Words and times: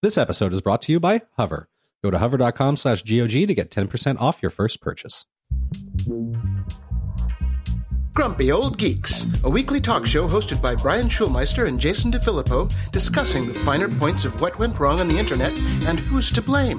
This 0.00 0.16
episode 0.16 0.52
is 0.52 0.60
brought 0.60 0.82
to 0.82 0.92
you 0.92 1.00
by 1.00 1.22
Hover. 1.36 1.68
Go 2.04 2.12
to 2.12 2.18
hover.com 2.18 2.76
slash 2.76 3.02
GOG 3.02 3.30
to 3.32 3.52
get 3.52 3.72
10% 3.72 4.20
off 4.20 4.40
your 4.40 4.50
first 4.52 4.80
purchase. 4.80 5.26
Grumpy 8.14 8.52
Old 8.52 8.78
Geeks, 8.78 9.26
a 9.42 9.50
weekly 9.50 9.80
talk 9.80 10.06
show 10.06 10.28
hosted 10.28 10.62
by 10.62 10.76
Brian 10.76 11.08
Schulmeister 11.08 11.66
and 11.66 11.80
Jason 11.80 12.12
DeFilippo, 12.12 12.72
discussing 12.92 13.48
the 13.48 13.54
finer 13.54 13.88
points 13.88 14.24
of 14.24 14.40
what 14.40 14.56
went 14.60 14.78
wrong 14.78 15.00
on 15.00 15.08
the 15.08 15.18
internet 15.18 15.52
and 15.52 15.98
who's 15.98 16.30
to 16.30 16.42
blame. 16.42 16.78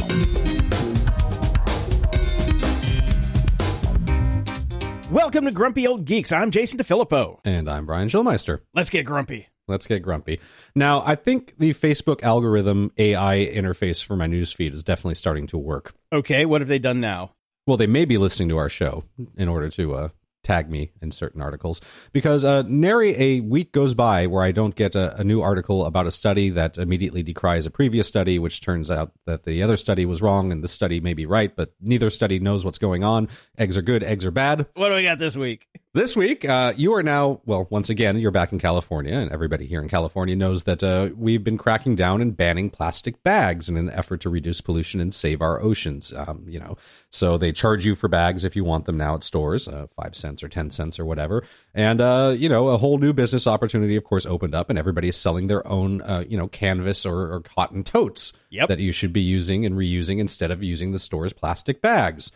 Welcome 5.12 5.44
to 5.44 5.52
Grumpy 5.52 5.86
Old 5.86 6.06
Geeks. 6.06 6.32
I'm 6.32 6.52
Jason 6.52 6.80
DeFilippo. 6.80 7.42
And 7.44 7.70
I'm 7.70 7.86
Brian 7.86 8.08
Schulmeister. 8.08 8.62
Let's 8.74 8.90
get 8.90 9.04
grumpy. 9.04 9.50
Let's 9.70 9.88
get 9.88 10.02
grumpy. 10.02 10.40
Now, 10.76 11.04
I 11.06 11.16
think 11.16 11.56
the 11.58 11.74
Facebook 11.74 12.24
algorithm 12.24 12.92
AI 12.98 13.50
interface 13.54 14.04
for 14.04 14.16
my 14.16 14.28
newsfeed 14.28 14.74
is 14.74 14.84
definitely 14.84 15.16
starting 15.16 15.48
to 15.48 15.58
work. 15.58 15.94
Okay, 16.12 16.46
what 16.46 16.62
have 16.62 16.68
they 16.68 16.80
done 16.80 17.00
now? 17.00 17.32
Well, 17.68 17.77
they 17.77 17.88
may 17.88 18.05
be 18.05 18.18
listening 18.18 18.50
to 18.50 18.58
our 18.58 18.70
show 18.70 19.04
in 19.38 19.48
order 19.48 19.70
to 19.70 19.94
uh, 19.94 20.10
tag 20.43 20.70
me 20.70 20.91
in 21.02 21.11
certain 21.11 21.41
articles 21.41 21.81
because 22.13 22.45
uh, 22.45 22.63
nary 22.67 23.13
a 23.20 23.39
week 23.41 23.71
goes 23.71 23.93
by 23.93 24.25
where 24.25 24.43
I 24.43 24.52
don't 24.52 24.75
get 24.75 24.95
a, 24.95 25.20
a, 25.20 25.23
new 25.23 25.41
article 25.41 25.85
about 25.85 26.07
a 26.07 26.12
study 26.12 26.49
that 26.52 26.77
immediately 26.77 27.23
decries 27.23 27.65
a 27.65 27.70
previous 27.70 28.07
study, 28.07 28.39
which 28.39 28.62
turns 28.62 28.89
out 28.89 29.12
that 29.25 29.43
the 29.43 29.62
other 29.62 29.75
study 29.75 30.05
was 30.05 30.21
wrong 30.21 30.52
and 30.52 30.63
the 30.63 30.67
study 30.67 31.02
may 31.02 31.13
be 31.13 31.25
right, 31.25 31.53
but 31.55 31.73
neither 31.81 32.09
study 32.09 32.39
knows 32.39 32.63
what's 32.63 32.77
going 32.77 33.03
on. 33.03 33.27
Eggs 33.57 33.75
are 33.77 33.81
good, 33.81 34.03
eggs 34.03 34.25
are 34.25 34.31
bad. 34.31 34.65
What 34.75 34.89
do 34.89 34.95
we 34.95 35.03
got 35.03 35.20
this 35.20 35.35
week? 35.35 35.67
This 35.91 36.15
week, 36.15 36.45
uh, 36.45 36.73
you 36.77 36.93
are 36.93 37.01
now, 37.01 37.41
well, 37.45 37.67
once 37.71 37.90
again, 37.90 38.20
you're 38.20 38.29
back 38.29 38.51
in 38.51 38.59
California, 38.59 39.15
and 39.15 39.31
everybody 39.31 39.65
here 39.65 39.81
in 39.81 39.87
California 39.87 40.35
knows 40.35 40.65
that 40.65 40.84
uh, 40.84 41.09
we've 41.17 41.43
been 41.43 41.57
cracking 41.57 41.95
down 41.95 42.21
and 42.21 42.37
banning 42.37 42.70
plastic 42.70 43.23
bags 43.23 43.67
in 43.67 43.76
an 43.76 43.90
effort 43.90 44.21
to 44.21 44.29
reduce 44.29 44.62
pollution 44.62 45.01
and 45.01 45.15
save 45.15 45.41
our 45.41 45.59
oceans. 45.59 46.13
Um, 46.13 46.45
you 46.48 46.59
know, 46.59 46.77
so 47.12 47.40
they 47.40 47.51
charge 47.51 47.85
you 47.85 47.96
for 47.96 48.07
bags 48.07 48.46
if 48.46 48.55
you 48.55 48.63
want 48.63 48.85
them 48.85 48.98
now 48.98 49.15
at 49.15 49.24
stores, 49.24 49.68
uh, 49.68 49.87
five 49.96 50.15
cents 50.15 50.29
or 50.44 50.48
ten 50.48 50.70
cents 50.70 50.99
or 50.99 51.05
whatever. 51.05 51.44
And 51.74 52.02
uh, 52.02 52.35
you 52.38 52.49
know, 52.49 52.70
a 52.70 52.77
whole 52.77 52.98
new 52.98 53.13
business 53.13 53.48
opportunity, 53.48 53.96
of 53.96 54.04
course, 54.04 54.26
opened 54.26 54.54
up, 54.54 54.70
and 54.70 54.77
everybody 54.77 55.10
is 55.10 55.18
selling 55.18 55.48
their 55.48 55.68
own, 55.68 56.02
uh, 56.02 56.24
you 56.27 56.38
know, 56.38 56.48
canvas 56.48 57.05
or, 57.05 57.34
or 57.34 57.41
cotton 57.41 57.84
totes 57.84 58.34
yep. 58.49 58.68
that 58.68 58.80
you 58.80 58.91
should 58.91 59.13
be 59.13 59.21
using 59.21 59.66
and 59.66 59.76
reusing 59.76 60.20
instead 60.20 60.52
of 60.52 60.63
using 60.63 60.91
the 60.91 60.99
store's 60.99 61.34
plastic 61.34 61.82
bags. 61.82 62.32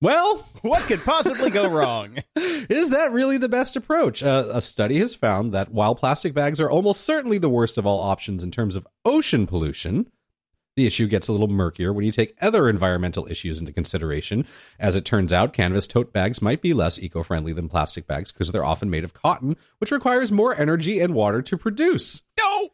Well, 0.00 0.46
what 0.62 0.82
could 0.84 1.04
possibly 1.04 1.50
go 1.50 1.68
wrong? 1.68 2.18
Is 2.36 2.90
that 2.90 3.12
really 3.12 3.38
the 3.38 3.48
best 3.48 3.76
approach? 3.76 4.22
Uh, 4.22 4.44
a 4.50 4.60
study 4.60 4.98
has 4.98 5.14
found 5.14 5.52
that 5.52 5.72
while 5.72 5.94
plastic 5.94 6.34
bags 6.34 6.60
are 6.60 6.70
almost 6.70 7.00
certainly 7.00 7.38
the 7.38 7.50
worst 7.50 7.78
of 7.78 7.86
all 7.86 8.00
options 8.00 8.44
in 8.44 8.50
terms 8.50 8.76
of 8.76 8.86
ocean 9.04 9.46
pollution, 9.46 10.10
the 10.78 10.86
issue 10.86 11.08
gets 11.08 11.26
a 11.26 11.32
little 11.32 11.48
murkier 11.48 11.92
when 11.92 12.04
you 12.04 12.12
take 12.12 12.36
other 12.40 12.68
environmental 12.68 13.26
issues 13.28 13.58
into 13.58 13.72
consideration. 13.72 14.46
As 14.78 14.94
it 14.94 15.04
turns 15.04 15.32
out, 15.32 15.52
canvas 15.52 15.88
tote 15.88 16.12
bags 16.12 16.40
might 16.40 16.62
be 16.62 16.72
less 16.72 17.00
eco 17.00 17.24
friendly 17.24 17.52
than 17.52 17.68
plastic 17.68 18.06
bags 18.06 18.30
because 18.30 18.52
they're 18.52 18.64
often 18.64 18.88
made 18.88 19.02
of 19.02 19.12
cotton, 19.12 19.56
which 19.78 19.90
requires 19.90 20.30
more 20.30 20.54
energy 20.54 21.00
and 21.00 21.14
water 21.14 21.42
to 21.42 21.58
produce. 21.58 22.22
No! 22.38 22.70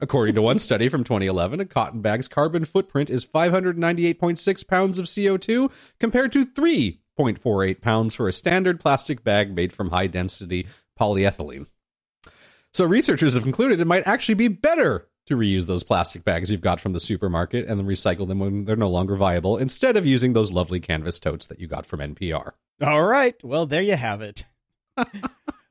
According 0.00 0.34
to 0.34 0.42
one 0.42 0.58
study 0.66 0.88
from 0.88 1.04
2011, 1.04 1.60
a 1.60 1.64
cotton 1.64 2.00
bag's 2.02 2.26
carbon 2.26 2.64
footprint 2.64 3.08
is 3.08 3.24
598.6 3.24 4.66
pounds 4.66 4.98
of 4.98 5.06
CO2 5.06 5.70
compared 6.00 6.32
to 6.32 6.44
3.48 6.44 7.80
pounds 7.80 8.16
for 8.16 8.26
a 8.26 8.32
standard 8.32 8.80
plastic 8.80 9.22
bag 9.22 9.54
made 9.54 9.72
from 9.72 9.90
high 9.90 10.08
density 10.08 10.66
polyethylene. 10.98 11.68
So, 12.72 12.84
researchers 12.84 13.34
have 13.34 13.44
concluded 13.44 13.78
it 13.78 13.86
might 13.86 14.08
actually 14.08 14.34
be 14.34 14.48
better 14.48 15.06
to 15.26 15.36
reuse 15.36 15.66
those 15.66 15.82
plastic 15.82 16.24
bags 16.24 16.50
you've 16.50 16.60
got 16.60 16.80
from 16.80 16.92
the 16.92 17.00
supermarket 17.00 17.66
and 17.66 17.78
then 17.78 17.86
recycle 17.86 18.28
them 18.28 18.38
when 18.40 18.64
they're 18.64 18.76
no 18.76 18.90
longer 18.90 19.16
viable 19.16 19.56
instead 19.56 19.96
of 19.96 20.06
using 20.06 20.32
those 20.32 20.52
lovely 20.52 20.80
canvas 20.80 21.18
totes 21.18 21.46
that 21.46 21.60
you 21.60 21.66
got 21.66 21.86
from 21.86 22.00
NPR. 22.00 22.52
All 22.82 23.04
right. 23.04 23.34
Well, 23.42 23.66
there 23.66 23.82
you 23.82 23.96
have 23.96 24.20
it. 24.20 24.44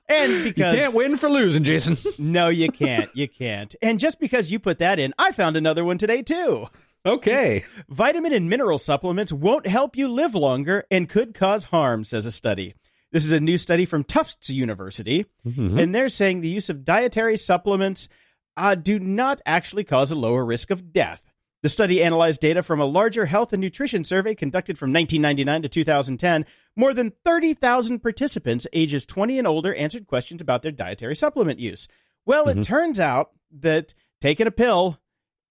And 0.10 0.44
because 0.44 0.74
you 0.74 0.80
can't 0.80 0.94
win 0.94 1.18
for 1.18 1.30
losing, 1.30 1.64
Jason. 1.64 1.98
no, 2.20 2.50
you 2.50 2.70
can't. 2.70 3.10
You 3.16 3.28
can't. 3.28 3.74
And 3.82 4.00
just 4.00 4.20
because 4.20 4.52
you 4.52 4.60
put 4.60 4.80
that 4.80 5.00
in, 5.00 5.14
I 5.18 5.32
found 5.32 5.58
another 5.58 5.86
one 5.86 5.98
today 5.98 6.22
too. 6.22 6.68
Okay. 7.06 7.66
Vitamin 7.90 8.34
and 8.34 8.50
mineral 8.50 8.78
supplements 8.78 9.34
won't 9.34 9.68
help 9.68 9.96
you 9.96 10.08
live 10.08 10.36
longer 10.36 10.86
and 10.92 11.10
could 11.10 11.34
cause 11.34 11.66
harm, 11.66 12.04
says 12.04 12.26
a 12.26 12.32
study. 12.32 12.76
This 13.12 13.26
is 13.26 13.32
a 13.32 13.40
new 13.40 13.58
study 13.58 13.86
from 13.86 14.04
Tufts 14.04 14.50
University, 14.50 15.26
mm-hmm. 15.46 15.78
and 15.78 15.94
they're 15.94 16.10
saying 16.10 16.42
the 16.42 16.50
use 16.50 16.70
of 16.70 16.84
dietary 16.84 17.38
supplements 17.38 18.10
uh, 18.58 18.76
do 18.76 19.00
not 19.00 19.42
actually 19.46 19.84
cause 19.84 20.12
a 20.12 20.16
lower 20.16 20.46
risk 20.46 20.72
of 20.72 20.94
death. 20.94 21.32
The 21.64 21.70
study 21.70 22.04
analyzed 22.04 22.42
data 22.42 22.62
from 22.62 22.82
a 22.82 22.86
larger 22.86 23.26
health 23.26 23.54
and 23.54 23.62
nutrition 23.62 24.04
survey 24.04 24.36
conducted 24.36 24.78
from 24.78 24.92
1999 24.92 25.62
to 25.62 25.70
2010. 25.70 26.46
More 26.76 26.94
than 26.94 27.14
30,000 27.24 28.00
participants 28.00 28.68
ages 28.74 29.06
20 29.06 29.40
and 29.40 29.48
older 29.48 29.74
answered 29.74 30.06
questions 30.06 30.42
about 30.42 30.62
their 30.62 30.74
dietary 30.74 31.16
supplement 31.16 31.60
use. 31.60 31.88
Well, 32.26 32.48
mm-hmm. 32.48 32.60
it 32.60 32.64
turns 32.64 33.00
out 33.00 33.32
that 33.62 33.94
taking 34.20 34.46
a 34.46 34.52
pill 34.52 35.00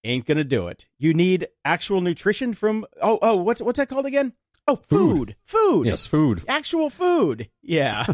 ain't 0.04 0.26
going 0.26 0.36
to 0.36 0.44
do 0.44 0.68
it. 0.68 0.86
You 0.98 1.14
need 1.14 1.48
actual 1.64 2.02
nutrition 2.02 2.52
from 2.52 2.84
oh 3.00 3.18
oh 3.22 3.36
what's 3.36 3.62
what's 3.62 3.78
that 3.78 3.88
called 3.88 4.06
again? 4.06 4.34
Oh, 4.68 4.76
food. 4.76 5.36
Food. 5.44 5.86
Yes, 5.86 6.06
food. 6.06 6.44
Actual 6.46 6.88
food. 6.88 7.48
Yeah. 7.62 8.06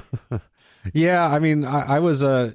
yeah, 0.95 1.27
I 1.27 1.39
mean 1.41 1.65
I, 1.65 1.97
I 1.97 1.99
was 1.99 2.23
uh 2.23 2.53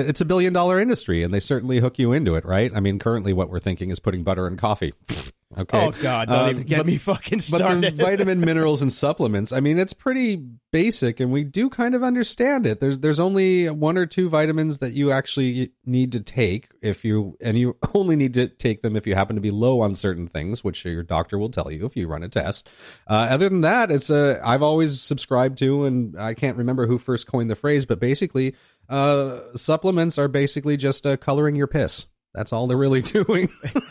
it's 0.00 0.20
a 0.20 0.24
billion 0.24 0.52
dollar 0.52 0.80
industry, 0.80 1.22
and 1.22 1.32
they 1.32 1.40
certainly 1.40 1.80
hook 1.80 1.98
you 1.98 2.12
into 2.12 2.34
it, 2.34 2.44
right? 2.44 2.70
I 2.74 2.80
mean, 2.80 2.98
currently 2.98 3.32
what 3.32 3.50
we're 3.50 3.60
thinking 3.60 3.90
is 3.90 4.00
putting 4.00 4.24
butter 4.24 4.46
in 4.46 4.56
coffee. 4.56 4.94
Okay. 5.56 5.86
Oh 5.86 5.92
God! 6.02 6.28
Don't 6.28 6.38
uh, 6.38 6.50
even 6.50 6.62
get 6.64 6.78
but, 6.78 6.86
me 6.86 6.96
fucking 6.98 7.38
started. 7.38 7.80
But 7.80 7.96
the 7.96 8.02
vitamin, 8.02 8.40
minerals, 8.44 8.82
and 8.82 8.92
supplements. 8.92 9.52
I 9.52 9.60
mean, 9.60 9.78
it's 9.78 9.92
pretty 9.92 10.36
basic, 10.72 11.20
and 11.20 11.30
we 11.30 11.44
do 11.44 11.70
kind 11.70 11.94
of 11.94 12.02
understand 12.02 12.66
it. 12.66 12.80
There's 12.80 12.98
there's 12.98 13.20
only 13.20 13.70
one 13.70 13.96
or 13.96 14.06
two 14.06 14.28
vitamins 14.28 14.78
that 14.78 14.92
you 14.92 15.12
actually 15.12 15.70
need 15.86 16.12
to 16.12 16.20
take 16.20 16.68
if 16.82 17.04
you, 17.04 17.38
and 17.40 17.56
you 17.56 17.76
only 17.94 18.16
need 18.16 18.34
to 18.34 18.48
take 18.48 18.82
them 18.82 18.96
if 18.96 19.06
you 19.06 19.14
happen 19.14 19.36
to 19.36 19.40
be 19.40 19.52
low 19.52 19.80
on 19.80 19.94
certain 19.94 20.26
things, 20.26 20.64
which 20.64 20.84
your 20.84 21.04
doctor 21.04 21.38
will 21.38 21.50
tell 21.50 21.70
you 21.70 21.86
if 21.86 21.96
you 21.96 22.08
run 22.08 22.24
a 22.24 22.28
test. 22.28 22.68
Uh, 23.08 23.28
other 23.30 23.48
than 23.48 23.60
that, 23.60 23.92
it's 23.92 24.10
a 24.10 24.40
I've 24.44 24.62
always 24.62 25.00
subscribed 25.00 25.58
to, 25.58 25.84
and 25.84 26.20
I 26.20 26.34
can't 26.34 26.56
remember 26.56 26.88
who 26.88 26.98
first 26.98 27.28
coined 27.28 27.50
the 27.50 27.56
phrase, 27.56 27.86
but 27.86 28.00
basically, 28.00 28.56
uh, 28.88 29.40
supplements 29.54 30.18
are 30.18 30.28
basically 30.28 30.76
just 30.76 31.06
uh, 31.06 31.16
coloring 31.16 31.56
your 31.56 31.66
piss. 31.66 32.06
That's 32.34 32.52
all 32.52 32.66
they're 32.66 32.76
really 32.76 33.02
doing. 33.02 33.48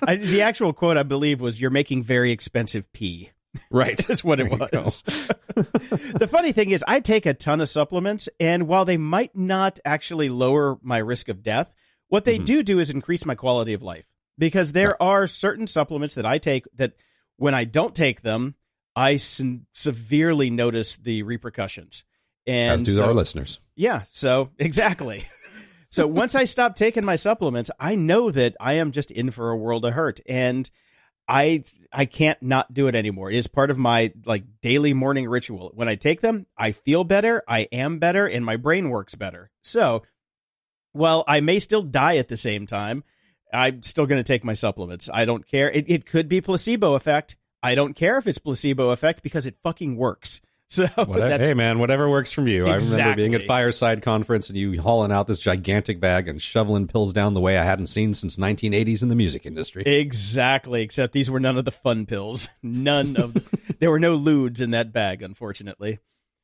I, 0.07 0.15
the 0.15 0.41
actual 0.43 0.73
quote, 0.73 0.97
I 0.97 1.03
believe, 1.03 1.41
was 1.41 1.59
"You're 1.59 1.71
making 1.71 2.03
very 2.03 2.31
expensive 2.31 2.91
pee." 2.93 3.31
Right, 3.71 4.09
is 4.09 4.21
what 4.21 4.41
it 4.41 4.51
was. 4.51 5.01
the 5.55 6.27
funny 6.29 6.51
thing 6.51 6.71
is, 6.71 6.83
I 6.85 6.99
take 6.99 7.25
a 7.25 7.33
ton 7.33 7.61
of 7.61 7.69
supplements, 7.69 8.27
and 8.37 8.67
while 8.67 8.83
they 8.83 8.97
might 8.97 9.33
not 9.33 9.79
actually 9.85 10.27
lower 10.27 10.77
my 10.81 10.97
risk 10.97 11.29
of 11.29 11.41
death, 11.41 11.71
what 12.09 12.25
they 12.25 12.35
mm-hmm. 12.35 12.43
do 12.43 12.63
do 12.63 12.79
is 12.79 12.89
increase 12.89 13.25
my 13.25 13.33
quality 13.33 13.73
of 13.73 13.81
life. 13.81 14.11
Because 14.37 14.73
there 14.73 14.89
right. 14.89 14.97
are 14.99 15.27
certain 15.27 15.67
supplements 15.67 16.15
that 16.15 16.25
I 16.25 16.37
take 16.37 16.65
that, 16.75 16.95
when 17.37 17.53
I 17.53 17.63
don't 17.63 17.95
take 17.95 18.23
them, 18.23 18.55
I 18.95 19.17
severely 19.17 20.49
notice 20.49 20.97
the 20.97 21.23
repercussions. 21.23 22.03
And 22.45 22.73
As 22.73 22.83
do 22.83 22.91
so, 22.91 23.05
our 23.05 23.13
listeners. 23.13 23.59
Yeah. 23.75 24.03
So 24.09 24.51
exactly. 24.59 25.25
So 25.89 26.07
once 26.07 26.35
I 26.35 26.43
stop 26.43 26.75
taking 26.75 27.05
my 27.05 27.15
supplements, 27.15 27.71
I 27.79 27.95
know 27.95 28.29
that 28.31 28.55
I 28.59 28.73
am 28.73 28.91
just 28.91 29.11
in 29.11 29.31
for 29.31 29.51
a 29.51 29.57
world 29.57 29.85
of 29.85 29.93
hurt, 29.93 30.19
and 30.27 30.69
I 31.27 31.63
I 31.91 32.05
can't 32.05 32.41
not 32.41 32.73
do 32.73 32.87
it 32.87 32.95
anymore. 32.95 33.31
It 33.31 33.37
is 33.37 33.47
part 33.47 33.71
of 33.71 33.77
my 33.77 34.11
like 34.25 34.43
daily 34.61 34.93
morning 34.93 35.27
ritual. 35.29 35.71
When 35.73 35.87
I 35.87 35.95
take 35.95 36.21
them, 36.21 36.47
I 36.57 36.73
feel 36.73 37.03
better, 37.03 37.43
I 37.47 37.61
am 37.71 37.99
better, 37.99 38.25
and 38.27 38.45
my 38.45 38.57
brain 38.57 38.89
works 38.89 39.15
better. 39.15 39.51
So, 39.61 40.03
while 40.91 41.23
I 41.27 41.39
may 41.39 41.59
still 41.59 41.81
die 41.81 42.17
at 42.17 42.27
the 42.27 42.37
same 42.37 42.67
time, 42.67 43.03
I'm 43.53 43.81
still 43.81 44.05
going 44.05 44.19
to 44.19 44.27
take 44.27 44.43
my 44.43 44.53
supplements. 44.53 45.09
I 45.11 45.23
don't 45.25 45.47
care. 45.47 45.71
It, 45.71 45.85
it 45.87 46.05
could 46.05 46.27
be 46.27 46.41
placebo 46.41 46.95
effect. 46.95 47.37
I 47.63 47.73
don't 47.73 47.95
care 47.95 48.17
if 48.17 48.27
it's 48.27 48.37
placebo 48.37 48.89
effect 48.89 49.23
because 49.23 49.45
it 49.45 49.55
fucking 49.63 49.95
works. 49.95 50.41
So 50.67 50.85
whatever, 51.05 51.43
hey 51.43 51.53
man, 51.53 51.79
whatever 51.79 52.09
works 52.09 52.31
from 52.31 52.47
you. 52.47 52.65
Exactly. 52.65 52.95
I 52.95 52.99
remember 52.99 53.15
being 53.17 53.35
at 53.35 53.43
Fireside 53.43 54.01
Conference 54.01 54.49
and 54.49 54.57
you 54.57 54.81
hauling 54.81 55.11
out 55.11 55.27
this 55.27 55.39
gigantic 55.39 55.99
bag 55.99 56.27
and 56.27 56.41
shoveling 56.41 56.87
pills 56.87 57.13
down 57.13 57.33
the 57.33 57.39
way 57.39 57.57
I 57.57 57.63
hadn't 57.63 57.87
seen 57.87 58.13
since 58.13 58.37
1980s 58.37 59.03
in 59.03 59.09
the 59.09 59.15
music 59.15 59.45
industry. 59.45 59.83
Exactly, 59.83 60.81
except 60.81 61.13
these 61.13 61.29
were 61.29 61.39
none 61.39 61.57
of 61.57 61.65
the 61.65 61.71
fun 61.71 62.05
pills. 62.05 62.47
None 62.63 63.15
of 63.15 63.33
the, 63.33 63.43
there 63.79 63.91
were 63.91 63.99
no 63.99 64.17
ludes 64.17 64.59
in 64.59 64.71
that 64.71 64.91
bag, 64.91 65.21
unfortunately. 65.21 65.99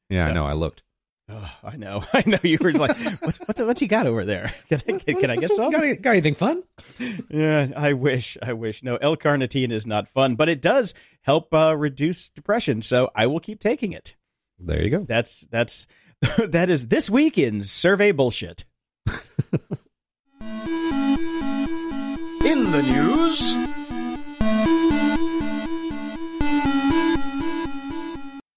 Yeah, 0.10 0.26
so. 0.26 0.30
I 0.30 0.34
know. 0.34 0.46
I 0.46 0.54
looked. 0.54 0.84
Oh, 1.34 1.52
I 1.64 1.78
know. 1.78 2.04
I 2.14 2.24
know. 2.26 2.40
You 2.44 2.58
were 2.60 2.74
like, 2.74 2.98
what's, 3.22 3.40
what's, 3.40 3.60
what's 3.60 3.80
he 3.80 3.88
got 3.88 4.06
over 4.06 4.26
there? 4.26 4.54
Can 4.70 4.82
I, 4.88 4.92
can, 5.00 5.20
can 5.20 5.30
I 5.30 5.36
get 5.38 5.52
some? 5.52 5.72
Got, 5.72 6.02
got 6.02 6.12
anything 6.12 6.36
fun? 6.36 6.64
Yeah, 7.30 7.70
I 7.76 7.94
wish. 7.94 8.38
I 8.42 8.54
wish. 8.54 8.84
No, 8.84 8.98
L-carnitine 8.98 9.72
is 9.72 9.88
not 9.88 10.08
fun, 10.08 10.36
but 10.36 10.50
it 10.50 10.62
does 10.62 10.94
help 11.22 11.54
uh, 11.54 11.76
reduce 11.76 12.30
depression. 12.30 12.82
So 12.82 13.10
I 13.16 13.28
will 13.28 13.40
keep 13.40 13.60
taking 13.60 13.94
it. 13.94 14.16
There 14.60 14.84
you 14.84 14.90
go. 14.90 15.06
That's 15.08 15.42
that's 15.52 15.88
that 16.38 16.70
is 16.70 16.88
this 16.88 17.10
week 17.10 17.38
in 17.38 17.64
survey 17.64 18.12
bullshit. 18.12 18.66
in 19.08 19.16
In 22.44 22.72
the 22.72 22.82
news. 22.84 23.56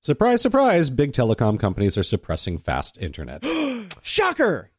Surprise, 0.05 0.43
surprise, 0.43 0.91
big 0.91 1.13
telecom 1.13 1.59
companies 1.59 1.97
are 1.97 2.03
suppressing 2.03 2.59
fast 2.59 2.99
internet. 3.01 3.43
Shocker! 4.03 4.71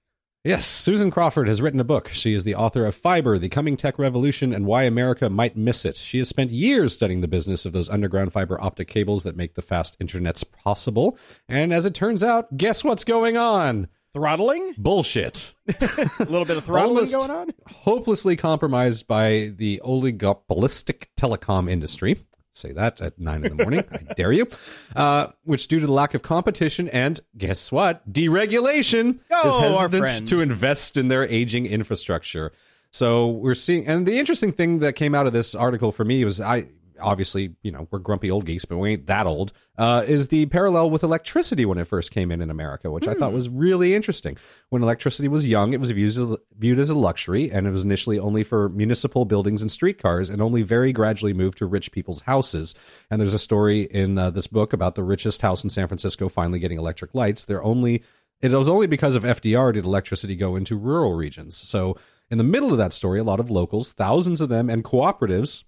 Yes, 0.44 0.68
Susan 0.68 1.10
Crawford 1.10 1.48
has 1.48 1.63
written 1.63 1.80
a 1.80 1.83
book. 1.83 2.10
She 2.10 2.36
is 2.36 2.44
the 2.44 2.54
author 2.54 2.86
of 2.86 2.94
Fiber, 2.94 3.39
The 3.39 3.50
Coming 3.50 3.75
Tech 3.75 3.98
Revolution, 3.98 4.54
and 4.54 4.68
Why 4.68 4.83
America 4.83 5.27
Might 5.27 5.57
Miss 5.57 5.83
It. 5.83 5.98
She 5.98 6.19
has 6.19 6.30
spent 6.30 6.51
years 6.51 6.94
studying 6.94 7.22
the 7.22 7.27
business 7.27 7.66
of 7.66 7.74
those 7.74 7.89
underground 7.89 8.33
fiber 8.33 8.63
optic 8.63 8.88
cables 8.88 9.24
that 9.24 9.36
make 9.36 9.56
the 9.56 9.63
fast 9.63 9.98
internets 9.98 10.44
possible. 10.51 11.18
And 11.50 11.74
as 11.74 11.88
it 11.88 11.95
turns 11.95 12.24
out, 12.24 12.56
guess 12.56 12.83
what's 12.83 13.04
going 13.04 13.36
on? 13.36 13.88
Throttling? 14.13 14.75
Bullshit. 14.78 15.56
A 15.81 16.10
little 16.19 16.45
bit 16.45 16.57
of 16.57 16.66
throttling 16.66 16.98
Almost 16.98 17.16
going 17.16 17.31
on? 17.31 17.50
Hopelessly 17.66 18.36
compromised 18.36 19.07
by 19.07 19.54
the 19.57 19.81
oligopolistic 19.83 21.07
telecom 21.18 21.68
industry. 21.68 22.19
Say 22.56 22.72
that 22.72 23.02
at 23.02 23.19
nine 23.19 23.44
in 23.44 23.57
the 23.57 23.63
morning. 23.63 23.84
I 23.92 24.13
dare 24.13 24.31
you. 24.31 24.48
Uh, 24.96 25.28
which, 25.44 25.68
due 25.68 25.80
to 25.80 25.86
the 25.86 25.92
lack 25.92 26.13
of 26.13 26.22
competition 26.22 26.88
and 26.88 27.19
guess 27.38 27.69
what, 27.69 28.10
deregulation, 28.12 29.19
Oh, 29.30 29.50
is 29.50 29.92
hesitant 29.92 30.30
to 30.30 30.42
invest 30.42 30.96
in 30.96 31.10
their 31.10 31.25
aging 31.28 31.66
infrastructure. 31.66 32.54
So 32.92 33.28
we're 33.28 33.56
seeing, 33.56 33.86
and 33.88 34.06
the 34.07 34.18
interesting 34.18 34.54
thing 34.54 34.80
that 34.80 34.94
came 34.94 35.13
out 35.13 35.28
of 35.28 35.34
this 35.34 35.54
article 35.54 35.92
for 35.92 36.06
me 36.06 36.24
was 36.24 36.40
I 36.40 36.68
obviously, 37.00 37.56
you 37.62 37.71
know, 37.71 37.88
we're 37.92 38.00
grumpy 38.00 38.31
old 38.31 38.45
geeks, 38.45 38.65
but 38.65 38.77
we 38.77 38.92
ain't 38.92 39.07
that 39.07 39.25
old. 39.25 39.53
Uh, 39.77 40.03
is 40.07 40.30
the 40.30 40.45
parallel 40.47 40.89
with 40.89 41.03
electricity 41.03 41.65
when 41.65 41.77
it 41.77 41.86
first 41.86 42.12
came 42.12 42.31
in 42.31 42.42
in 42.42 42.50
America, 42.50 42.89
which 42.89 43.07
I 43.07 43.13
thought 43.13 43.33
was 43.33 43.50
really 43.50 43.94
interesting. 43.94 44.38
When 44.69 44.81
electricity 44.81 45.27
was 45.27 45.47
young, 45.47 45.74
it 45.74 45.80
was 45.80 45.92
viewed 45.92 46.07
as, 46.07 46.38
viewed 46.57 46.80
as 46.80 46.89
a 46.89 46.95
luxury, 46.95 47.51
and 47.51 47.68
it 47.68 47.71
was 47.71 47.83
initially 47.83 48.18
only 48.18 48.44
for 48.44 48.69
municipal 48.69 49.25
buildings 49.25 49.62
and 49.62 49.71
streetcars, 49.71 50.30
and 50.30 50.42
only 50.42 50.62
very 50.62 50.94
gradually 50.94 51.33
moved 51.33 51.57
to 51.57 51.65
rich 51.65 51.92
people's 51.92 52.21
houses. 52.21 52.74
And 53.12 53.19
there's 53.19 53.33
a 53.33 53.39
story 53.39 53.81
in 53.81 54.18
uh, 54.18 54.30
this 54.31 54.47
book 54.47 54.71
about 54.71 54.95
the 54.95 55.03
richest 55.03 55.42
house 55.42 55.63
in 55.63 55.69
San 55.69 55.88
Francisco 55.88 56.30
finally 56.30 56.59
getting 56.59 56.77
electric 56.77 57.13
lights. 57.13 57.45
They're 57.45 57.63
only 57.63 58.03
it 58.42 58.51
was 58.51 58.69
only 58.69 58.88
because 58.88 59.15
of 59.15 59.24
FDR 59.24 59.74
did 59.74 59.86
electricity 59.86 60.36
go 60.36 60.56
into 60.56 60.77
rural 60.77 61.13
regions. 61.13 61.56
So, 61.56 61.97
in 62.30 62.38
the 62.38 62.44
middle 62.44 62.71
of 62.71 62.77
that 62.77 62.94
story, 62.94 63.19
a 63.19 63.24
lot 63.24 63.39
of 63.39 63.51
locals, 63.51 63.94
thousands 63.94 64.42
of 64.42 64.50
them, 64.50 64.69
and 64.69 64.83
cooperatives 64.83 65.63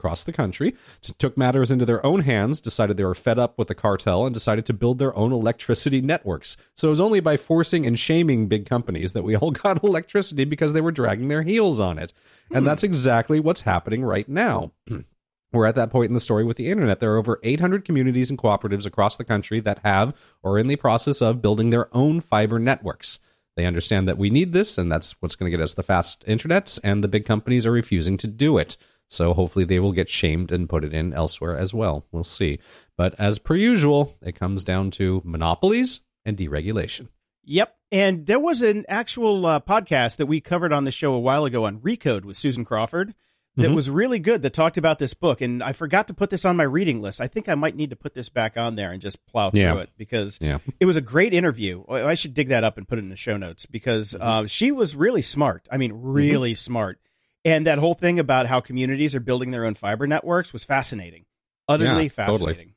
across 0.00 0.24
the 0.24 0.32
country 0.32 0.74
took 1.18 1.36
matters 1.36 1.70
into 1.70 1.84
their 1.84 2.04
own 2.04 2.22
hands, 2.22 2.60
decided 2.60 2.96
they 2.96 3.04
were 3.04 3.14
fed 3.14 3.38
up 3.38 3.58
with 3.58 3.68
the 3.68 3.74
cartel, 3.74 4.24
and 4.24 4.32
decided 4.32 4.64
to 4.66 4.72
build 4.72 4.98
their 4.98 5.14
own 5.14 5.30
electricity 5.30 6.00
networks. 6.00 6.56
So, 6.74 6.88
it 6.88 6.90
was 6.90 7.00
only 7.00 7.20
by 7.20 7.36
forcing 7.36 7.86
and 7.86 7.98
shaming 7.98 8.48
big 8.48 8.64
companies 8.64 9.12
that 9.12 9.24
we 9.24 9.36
all 9.36 9.50
got 9.64 9.84
electricity 9.84 10.44
because 10.44 10.72
they 10.72 10.80
were 10.80 10.92
dragging 10.92 11.28
their 11.28 11.42
heels 11.42 11.78
on 11.78 11.98
it. 11.98 12.12
And 12.52 12.66
that's 12.66 12.82
exactly 12.82 13.38
what's 13.38 13.60
happening 13.60 14.02
right 14.02 14.28
now. 14.28 14.72
We're 15.52 15.66
at 15.66 15.74
that 15.74 15.90
point 15.90 16.10
in 16.10 16.14
the 16.14 16.20
story 16.20 16.44
with 16.44 16.56
the 16.56 16.70
internet. 16.70 17.00
There 17.00 17.12
are 17.12 17.18
over 17.18 17.40
800 17.42 17.84
communities 17.84 18.30
and 18.30 18.38
cooperatives 18.38 18.86
across 18.86 19.16
the 19.16 19.24
country 19.24 19.60
that 19.60 19.80
have 19.84 20.14
or 20.42 20.52
are 20.52 20.58
in 20.58 20.68
the 20.68 20.76
process 20.76 21.20
of 21.20 21.42
building 21.42 21.70
their 21.70 21.94
own 21.94 22.20
fiber 22.20 22.58
networks. 22.58 23.18
They 23.56 23.66
understand 23.66 24.06
that 24.08 24.18
we 24.18 24.30
need 24.30 24.52
this, 24.52 24.78
and 24.78 24.90
that's 24.90 25.12
what's 25.20 25.34
going 25.34 25.50
to 25.50 25.56
get 25.56 25.62
us 25.62 25.74
the 25.74 25.82
fast 25.82 26.24
internets, 26.26 26.78
and 26.84 27.02
the 27.02 27.08
big 27.08 27.24
companies 27.24 27.66
are 27.66 27.72
refusing 27.72 28.16
to 28.18 28.26
do 28.26 28.58
it. 28.58 28.76
So 29.10 29.34
hopefully 29.34 29.64
they 29.64 29.80
will 29.80 29.92
get 29.92 30.08
shamed 30.08 30.52
and 30.52 30.68
put 30.68 30.84
it 30.84 30.94
in 30.94 31.12
elsewhere 31.12 31.58
as 31.58 31.74
well. 31.74 32.06
We'll 32.12 32.22
see. 32.24 32.60
But 32.96 33.14
as 33.18 33.38
per 33.40 33.56
usual, 33.56 34.16
it 34.22 34.36
comes 34.36 34.62
down 34.64 34.92
to 34.92 35.20
monopolies 35.24 36.00
and 36.24 36.36
deregulation. 36.36 37.08
Yep. 37.44 37.74
And 37.90 38.26
there 38.26 38.38
was 38.38 38.62
an 38.62 38.84
actual 38.88 39.44
uh, 39.46 39.58
podcast 39.60 40.16
that 40.18 40.26
we 40.26 40.40
covered 40.40 40.72
on 40.72 40.84
the 40.84 40.92
show 40.92 41.12
a 41.12 41.18
while 41.18 41.44
ago 41.44 41.64
on 41.64 41.80
Recode 41.80 42.24
with 42.24 42.36
Susan 42.36 42.64
Crawford 42.64 43.14
that 43.56 43.70
Mhm. 43.70 43.74
was 43.74 43.90
really 43.90 44.20
good 44.20 44.42
that 44.42 44.52
talked 44.52 44.78
about 44.78 45.00
this 45.00 45.12
book. 45.12 45.40
And 45.40 45.60
I 45.60 45.72
forgot 45.72 46.06
to 46.06 46.14
put 46.14 46.30
this 46.30 46.44
on 46.44 46.56
my 46.56 46.62
reading 46.62 47.02
list. 47.02 47.20
I 47.20 47.26
think 47.26 47.48
I 47.48 47.56
might 47.56 47.74
need 47.74 47.90
to 47.90 47.96
put 47.96 48.14
this 48.14 48.28
back 48.28 48.56
on 48.56 48.76
there 48.76 48.92
and 48.92 49.02
just 49.02 49.26
plow 49.26 49.50
through 49.50 49.60
Yeah. 49.60 49.80
it 49.80 49.90
because 49.96 50.38
Yeah. 50.40 50.58
it 50.78 50.86
was 50.86 50.96
a 50.96 51.00
great 51.00 51.34
interview. 51.34 51.82
I 51.90 52.14
should 52.14 52.32
dig 52.34 52.46
that 52.50 52.62
up 52.62 52.78
and 52.78 52.86
put 52.86 52.98
it 52.98 53.02
in 53.02 53.08
the 53.08 53.16
show 53.16 53.36
notes 53.36 53.66
because 53.66 54.10
Mm-hmm. 54.12 54.22
uh, 54.22 54.46
she 54.46 54.70
was 54.70 54.94
really 54.94 55.22
smart. 55.22 55.66
I 55.72 55.78
mean, 55.78 55.90
really 55.94 56.54
smart. 56.54 57.00
And 57.44 57.66
that 57.66 57.78
whole 57.78 57.94
thing 57.94 58.18
about 58.18 58.46
how 58.46 58.60
communities 58.60 59.14
are 59.14 59.20
building 59.20 59.50
their 59.50 59.64
own 59.64 59.74
fiber 59.74 60.06
networks 60.06 60.52
was 60.52 60.64
fascinating. 60.64 61.24
Utterly 61.68 62.04
Yeah, 62.04 62.08
fascinating. 62.10 62.56
totally. 62.56 62.74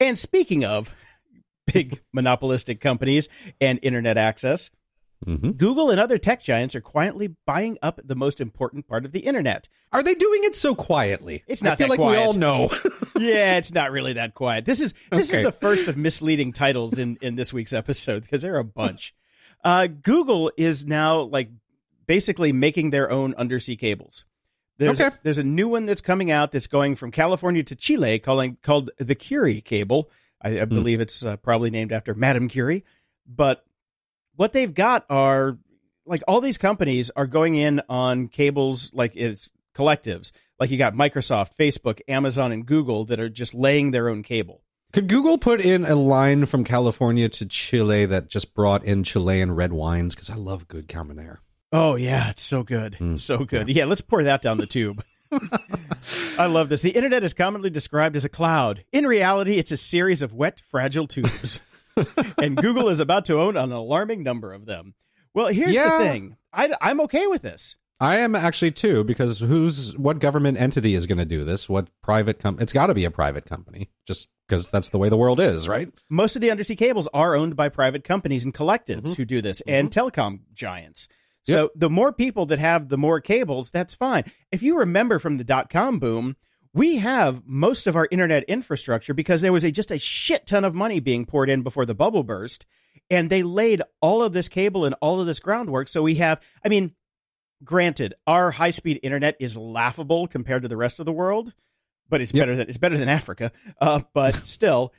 And 0.00 0.18
speaking 0.18 0.64
of 0.64 0.94
big 1.72 2.00
monopolistic 2.12 2.80
companies 2.80 3.28
and 3.60 3.78
internet 3.82 4.16
access, 4.16 4.70
hmm 5.24 5.50
Google 5.52 5.90
and 5.90 5.98
other 5.98 6.18
tech 6.18 6.42
giants 6.42 6.74
are 6.74 6.80
quietly 6.82 7.34
buying 7.46 7.78
up 7.80 7.98
the 8.04 8.14
most 8.16 8.40
important 8.40 8.86
part 8.86 9.04
of 9.06 9.12
the 9.12 9.20
internet. 9.20 9.68
Are 9.90 10.02
they 10.02 10.14
doing 10.14 10.42
it 10.44 10.54
so 10.54 10.74
quietly? 10.74 11.42
It's 11.46 11.62
not 11.62 11.74
I 11.74 11.76
feel 11.76 11.88
that 11.88 11.98
like 11.98 12.10
we 12.10 12.16
all 12.16 12.32
know. 12.34 12.68
yeah, 13.18 13.56
it's 13.56 13.72
not 13.72 13.90
really 13.90 14.14
that 14.14 14.34
quiet. 14.34 14.66
This 14.66 14.80
is 14.80 14.92
this 15.10 15.30
Okay. 15.30 15.38
is 15.38 15.44
the 15.46 15.52
first 15.52 15.88
of 15.88 15.96
misleading 15.96 16.52
titles 16.52 16.98
in 16.98 17.16
in 17.22 17.36
this 17.36 17.52
week's 17.52 17.72
episode 17.72 18.22
because 18.22 18.42
there 18.42 18.54
are 18.54 18.58
a 18.58 18.64
bunch. 18.64 19.14
Uh, 19.64 19.86
Google 19.86 20.52
is 20.58 20.84
now 20.84 21.22
like 21.22 21.48
basically 22.06 22.52
making 22.52 22.90
their 22.90 23.10
own 23.10 23.34
undersea 23.34 23.76
cables. 23.76 24.24
There's 24.78 25.00
Okay. 25.00 25.14
there's 25.22 25.38
a 25.38 25.44
new 25.44 25.68
one 25.68 25.86
that's 25.86 26.00
coming 26.00 26.30
out 26.30 26.50
that's 26.52 26.66
going 26.66 26.96
from 26.96 27.10
California 27.10 27.62
to 27.62 27.76
Chile, 27.76 28.18
calling 28.18 28.56
called 28.62 28.90
the 28.98 29.14
Curie 29.14 29.60
cable. 29.60 30.10
I, 30.42 30.50
Hmm. 30.52 30.58
I 30.60 30.64
believe 30.66 31.00
it's 31.00 31.22
uh, 31.24 31.36
probably 31.36 31.70
named 31.70 31.92
after 31.92 32.14
Madame 32.14 32.48
Curie, 32.48 32.84
but 33.26 33.64
what 34.36 34.52
they've 34.52 34.74
got 34.74 35.06
are 35.08 35.58
like 36.06 36.22
all 36.28 36.40
these 36.40 36.58
companies 36.58 37.10
are 37.16 37.26
going 37.26 37.54
in 37.54 37.80
on 37.88 38.28
cables 38.28 38.90
like 38.92 39.12
it's 39.14 39.48
collectives. 39.74 40.32
Like 40.58 40.70
you 40.70 40.76
got 40.78 40.94
Microsoft, 40.94 41.56
Facebook, 41.56 42.00
Amazon, 42.08 42.52
and 42.52 42.66
Google 42.66 43.04
that 43.06 43.18
are 43.20 43.28
just 43.28 43.54
laying 43.54 43.90
their 43.92 44.08
own 44.08 44.22
cable. 44.22 44.62
Could 44.92 45.08
Google 45.08 45.38
put 45.38 45.60
in 45.60 45.84
a 45.84 45.96
line 45.96 46.46
from 46.46 46.62
California 46.62 47.28
to 47.28 47.46
Chile 47.46 48.06
that 48.06 48.28
just 48.28 48.54
brought 48.54 48.84
in 48.84 49.02
Chilean 49.02 49.50
red 49.52 49.72
wines? 49.72 50.14
Because 50.14 50.30
I 50.30 50.36
love 50.36 50.68
good 50.68 50.88
Carmenere. 50.88 51.38
Oh 51.76 51.96
yeah, 51.96 52.30
it's 52.30 52.42
so 52.42 52.62
good, 52.62 52.92
Mm, 53.00 53.18
so 53.18 53.38
good. 53.38 53.68
Yeah. 53.68 53.86
let's 53.86 54.00
pour 54.00 54.22
that 54.22 54.42
down 54.42 54.58
the 54.58 54.66
tube. 54.66 55.02
I 56.38 56.46
love 56.46 56.68
this. 56.68 56.82
The 56.82 56.90
internet 56.90 57.24
is 57.24 57.34
commonly 57.34 57.68
described 57.70 58.14
as 58.14 58.24
a 58.24 58.28
cloud. 58.28 58.84
In 58.92 59.06
reality, 59.06 59.58
it's 59.58 59.72
a 59.72 59.76
series 59.76 60.22
of 60.22 60.32
wet, 60.32 60.60
fragile 60.60 61.08
tubes, 61.08 61.60
and 62.38 62.56
Google 62.56 62.88
is 62.88 63.00
about 63.00 63.24
to 63.24 63.40
own 63.40 63.56
an 63.56 63.72
alarming 63.72 64.22
number 64.22 64.52
of 64.52 64.66
them. 64.66 64.94
Well, 65.34 65.48
here's 65.48 65.74
Yeah. 65.74 65.98
the 65.98 66.04
thing: 66.04 66.36
I, 66.52 66.72
I'm 66.80 67.00
okay 67.02 67.26
with 67.26 67.42
this. 67.42 67.74
I 68.00 68.18
am 68.18 68.34
actually 68.36 68.72
too, 68.72 69.02
because 69.02 69.38
who's 69.38 69.96
what 69.96 70.18
government 70.18 70.58
entity 70.60 70.94
is 70.94 71.06
going 71.06 71.18
to 71.18 71.24
do 71.24 71.44
this? 71.44 71.68
What 71.68 71.88
private 72.02 72.38
com? 72.38 72.58
It's 72.60 72.72
got 72.72 72.86
to 72.86 72.94
be 72.94 73.04
a 73.04 73.10
private 73.10 73.46
company, 73.46 73.90
just 74.06 74.28
because 74.46 74.70
that's 74.70 74.90
the 74.90 74.98
way 74.98 75.08
the 75.08 75.16
world 75.16 75.40
is, 75.40 75.68
right? 75.68 75.88
most 76.10 76.36
of 76.36 76.42
the 76.42 76.50
undersea 76.50 76.76
cables 76.76 77.08
are 77.14 77.34
owned 77.34 77.56
by 77.56 77.68
private 77.68 78.04
companies 78.04 78.44
and 78.44 78.52
collectives 78.54 79.16
who 79.16 79.24
do 79.24 79.40
this 79.40 79.60
and 79.62 79.90
telecom 79.90 80.40
giants. 80.52 81.08
So 81.46 81.70
the 81.74 81.90
more 81.90 82.12
people 82.12 82.46
that 82.46 82.58
have 82.58 82.88
the 82.88 82.96
more 82.98 83.20
cables, 83.20 83.70
that's 83.70 83.94
fine. 83.94 84.24
If 84.50 84.62
you 84.62 84.78
remember 84.78 85.18
from 85.18 85.36
the 85.36 85.44
dot 85.44 85.68
com 85.70 85.98
boom, 85.98 86.36
we 86.72 86.96
have 86.96 87.42
most 87.46 87.86
of 87.86 87.96
our 87.96 88.08
internet 88.10 88.44
infrastructure 88.44 89.14
because 89.14 89.42
there 89.42 89.52
was 89.52 89.62
a, 89.64 89.70
just 89.70 89.90
a 89.90 89.98
shit 89.98 90.46
ton 90.46 90.64
of 90.64 90.74
money 90.74 91.00
being 91.00 91.24
poured 91.26 91.50
in 91.50 91.62
before 91.62 91.86
the 91.86 91.94
bubble 91.94 92.24
burst. 92.24 92.66
And 93.10 93.28
they 93.28 93.42
laid 93.42 93.82
all 94.00 94.22
of 94.22 94.32
this 94.32 94.48
cable 94.48 94.84
and 94.86 94.94
all 95.00 95.20
of 95.20 95.26
this 95.26 95.38
groundwork. 95.38 95.88
So 95.88 96.02
we 96.02 96.14
have, 96.16 96.40
I 96.64 96.68
mean, 96.68 96.92
granted, 97.62 98.14
our 98.26 98.50
high 98.50 98.70
speed 98.70 98.98
internet 99.02 99.36
is 99.38 99.56
laughable 99.56 100.26
compared 100.26 100.62
to 100.62 100.68
the 100.68 100.76
rest 100.76 100.98
of 101.00 101.06
the 101.06 101.12
world, 101.12 101.52
but 102.08 102.20
it's 102.22 102.32
Yep. 102.32 102.42
better 102.42 102.56
than 102.56 102.68
it's 102.68 102.78
better 102.78 102.96
than 102.98 103.08
Africa. 103.10 103.52
Uh, 103.80 104.00
but 104.14 104.34
still, 104.46 104.92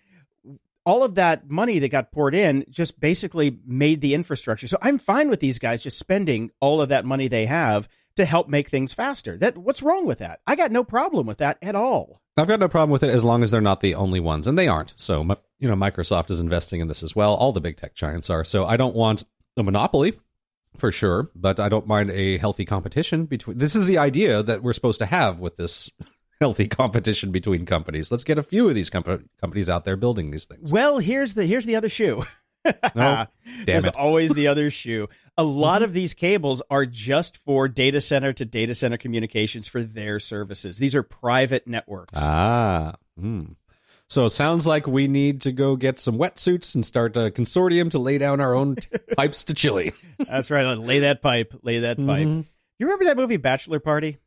all 0.86 1.04
of 1.04 1.16
that 1.16 1.50
money 1.50 1.80
that 1.80 1.90
got 1.90 2.12
poured 2.12 2.36
in 2.36 2.66
just 2.70 3.00
basically 3.00 3.60
made 3.66 4.02
the 4.02 4.14
infrastructure. 4.14 4.68
So 4.68 4.78
I'm 4.82 4.98
fine 4.98 5.30
with 5.30 5.40
these 5.40 5.60
guys 5.60 5.84
just 5.84 6.00
spending 6.00 6.52
all 6.60 6.82
of 6.82 6.90
that 6.90 7.06
money 7.06 7.28
they 7.28 7.48
have 7.48 7.88
to 8.16 8.26
help 8.26 8.48
make 8.48 8.70
things 8.70 8.94
faster. 8.94 9.38
That 9.38 9.58
what's 9.58 9.82
wrong 9.82 10.06
with 10.06 10.20
that? 10.20 10.40
I 10.48 10.56
got 10.56 10.72
no 10.72 10.84
problem 10.84 11.26
with 11.28 11.40
that 11.40 11.58
at 11.62 11.76
all. 11.76 12.22
I've 12.38 12.48
got 12.48 12.60
no 12.60 12.68
problem 12.68 12.92
with 12.92 13.04
it 13.04 13.10
as 13.10 13.24
long 13.24 13.44
as 13.44 13.52
they're 13.52 13.62
not 13.62 13.80
the 13.80 13.96
only 13.96 14.20
ones, 14.20 14.46
and 14.46 14.58
they 14.58 14.68
aren't. 14.68 14.94
So, 14.98 15.24
you 15.58 15.70
know, 15.70 15.76
Microsoft 15.76 16.30
is 16.30 16.42
investing 16.42 16.82
in 16.82 16.88
this 16.88 17.02
as 17.02 17.16
well. 17.16 17.34
All 17.34 17.54
the 17.54 17.62
big 17.62 17.78
tech 17.78 17.96
giants 17.96 18.30
are. 18.30 18.44
So, 18.44 18.66
I 18.66 18.76
don't 18.76 18.96
want 18.96 19.24
a 19.56 19.64
monopoly 19.64 20.20
for 20.78 20.92
sure, 20.92 21.30
but 21.34 21.62
I 21.62 21.70
don't 21.70 21.88
mind 21.88 22.12
a 22.12 22.38
healthy 22.38 22.66
competition 22.66 23.26
between. 23.26 23.58
This 23.58 23.76
is 23.76 23.86
the 23.86 23.98
idea 23.98 24.44
that 24.44 24.64
we're 24.64 24.74
supposed 24.74 25.00
to 25.00 25.06
have 25.06 25.40
with 25.40 25.56
this 25.56 25.90
healthy 26.42 26.68
competition 26.68 27.32
between 27.32 27.66
companies. 27.66 28.12
Let's 28.12 28.24
get 28.24 28.38
a 28.38 28.44
few 28.44 28.68
of 28.70 28.76
these 28.76 28.90
compa- 28.90 29.24
companies 29.42 29.70
out 29.70 29.86
there 29.86 29.96
building 29.96 30.32
these 30.32 30.46
things. 30.46 30.72
Well, 30.72 31.00
here's 31.00 31.34
the 31.34 31.46
here's 31.46 31.66
the 31.66 31.76
other 31.76 31.90
shoe. 31.90 32.24
Oh, 32.96 33.26
There's 33.64 33.86
it. 33.86 33.94
Mm-hmm. 33.94 34.02
always 34.02 34.34
the 34.34 34.48
other 34.48 34.72
shoe. 34.72 35.08
A 35.38 35.44
lot 35.44 35.84
of 35.84 35.94
these 35.94 36.16
cables 36.16 36.64
are 36.72 36.88
just 36.88 37.38
for 37.38 37.68
data 37.68 38.02
center 38.02 38.34
to 38.34 38.44
data 38.44 38.74
center 38.74 38.98
communications 38.98 39.68
for 39.68 39.84
their 39.84 40.20
services. 40.20 40.80
These 40.80 40.96
are 40.96 41.04
private 41.04 41.68
networks. 41.68 42.20
Ah. 42.24 42.96
Hmm. 43.20 43.44
So 44.10 44.26
it 44.26 44.32
sounds 44.32 44.66
like 44.66 44.88
we 44.88 45.08
need 45.08 45.42
to 45.42 45.52
go 45.52 45.76
get 45.76 46.00
some 46.00 46.18
wetsuits 46.18 46.74
and 46.74 46.84
start 46.84 47.16
a 47.18 47.30
consortium 47.30 47.92
to 47.92 48.00
lay 48.00 48.18
down 48.18 48.40
our 48.42 48.56
own 48.56 48.78
t- 48.78 48.88
pipes 49.16 49.44
to 49.44 49.54
Chile. 49.54 49.94
That's 50.18 50.50
right. 50.50 50.64
Lay 50.76 51.02
that 51.02 51.22
pipe. 51.22 51.54
Lay 51.62 51.82
that 51.82 51.98
pipe. 51.98 52.26
Mhm. 52.28 52.46
You 52.80 52.88
remember 52.88 53.06
that 53.06 53.18
movie 53.18 53.38
Bachelor 53.38 53.80
Party? 53.80 54.18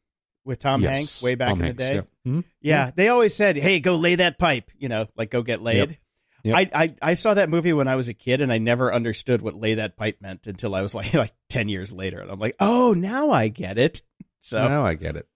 With 0.45 0.59
Tom 0.59 0.83
Yes, 0.83 0.97
Hanks 0.97 1.23
way 1.23 1.35
back 1.35 1.49
Tom 1.51 1.61
in 1.61 1.65
Hanks, 1.67 1.85
the 1.85 1.91
day. 1.91 1.95
yeah. 2.25 2.33
Mhm. 2.33 2.45
Yeah, 2.61 2.91
they 2.95 3.09
always 3.09 3.35
said, 3.35 3.57
"Hey, 3.57 3.81
go 3.81 3.97
lay 3.97 4.15
that 4.17 4.39
pipe," 4.39 4.71
you 4.79 4.89
know, 4.89 5.07
like 5.17 5.31
go 5.31 5.43
get 5.43 5.61
laid. 5.63 5.99
Yep. 6.45 6.57
I, 6.57 6.71
I 6.85 6.95
I 7.03 7.15
saw 7.15 7.35
that 7.35 7.49
movie 7.51 7.73
when 7.73 7.89
I 7.89 7.97
was 7.97 8.09
a 8.09 8.15
kid, 8.15 8.41
and 8.41 8.53
I 8.53 8.59
never 8.59 8.93
understood 8.95 9.43
what 9.43 9.55
"lay 9.55 9.75
that 9.75 9.97
pipe" 9.97 10.19
meant 10.23 10.47
until 10.47 10.75
I 10.75 10.83
was 10.83 10.95
like 10.95 11.13
like 11.15 11.35
ten 11.49 11.69
years 11.69 11.93
later, 11.93 12.21
and 12.21 12.31
I'm 12.31 12.39
like, 12.39 12.57
oh, 12.61 12.95
now 12.97 13.31
I 13.31 13.49
get 13.49 13.77
it. 13.79 14.03
So 14.41 14.67
Now 14.67 14.87
I 14.87 14.95
get 14.95 15.17
it. 15.17 15.27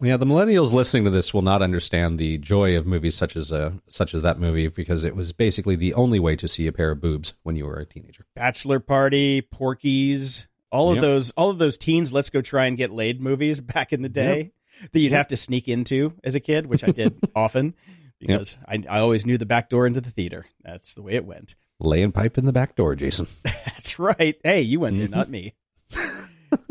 Yeah, 0.00 0.16
the 0.16 0.26
millennials 0.26 0.72
listening 0.72 1.04
to 1.04 1.10
this 1.10 1.32
will 1.34 1.42
not 1.42 1.60
understand 1.62 2.18
the 2.20 2.38
joy 2.38 2.76
of 2.76 2.86
movies 2.86 3.16
such 3.16 3.34
as 3.34 3.50
uh, 3.50 3.72
such 3.88 4.14
as 4.14 4.22
that 4.22 4.38
movie 4.38 4.68
because 4.68 5.02
it 5.04 5.16
was 5.16 5.32
basically 5.32 5.74
the 5.74 5.94
only 5.94 6.20
way 6.20 6.36
to 6.36 6.46
see 6.46 6.66
a 6.66 6.72
pair 6.72 6.90
of 6.92 7.00
boobs 7.00 7.34
when 7.42 7.56
you 7.56 7.64
were 7.66 7.78
a 7.78 7.84
teenager. 7.86 8.24
Bachelor 8.36 8.78
Party, 8.78 9.40
Porky's, 9.42 10.46
all 10.70 10.90
of 10.90 10.96
Yep. 10.96 11.02
those, 11.02 11.30
all 11.32 11.50
of 11.50 11.58
those 11.58 11.78
teens, 11.78 12.12
let's 12.12 12.30
go 12.30 12.40
try 12.40 12.66
and 12.66 12.76
get 12.76 12.90
laid 12.90 13.20
movies 13.20 13.60
back 13.74 13.92
in 13.92 14.02
the 14.02 14.08
day 14.08 14.52
that 14.92 15.00
you'd 15.00 15.12
have 15.12 15.28
to 15.28 15.36
sneak 15.36 15.68
into 15.68 16.14
as 16.22 16.34
a 16.34 16.40
kid, 16.40 16.66
which 16.66 16.84
I 16.84 16.88
did 16.92 17.18
often 17.34 17.74
because 18.20 18.56
I, 18.66 18.82
I 18.88 18.98
always 19.00 19.24
knew 19.26 19.38
the 19.38 19.46
back 19.46 19.70
door 19.70 19.86
into 19.86 20.00
the 20.00 20.10
theater. 20.10 20.46
That's 20.62 20.94
the 20.94 21.02
way 21.02 21.12
it 21.14 21.24
went. 21.24 21.54
Laying 21.80 22.10
pipe 22.12 22.36
in 22.38 22.44
the 22.46 22.52
back 22.52 22.74
door, 22.74 22.94
Jason. 22.96 23.28
That's 23.44 23.98
right. 23.98 24.36
Hey, 24.42 24.62
you 24.62 24.80
went 24.80 24.98
there, 24.98 25.06
Mhm. 25.08 25.12
not 25.12 25.30
me. 25.30 25.54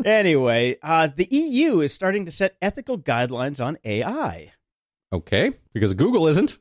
anyway, 0.04 0.76
uh, 0.82 1.08
the 1.14 1.26
EU 1.30 1.80
is 1.80 1.92
starting 1.92 2.26
to 2.26 2.32
set 2.32 2.56
ethical 2.60 2.98
guidelines 2.98 3.64
on 3.64 3.78
AI. 3.84 4.52
Okay, 5.12 5.52
because 5.72 5.94
Google 5.94 6.26
isn't. 6.28 6.58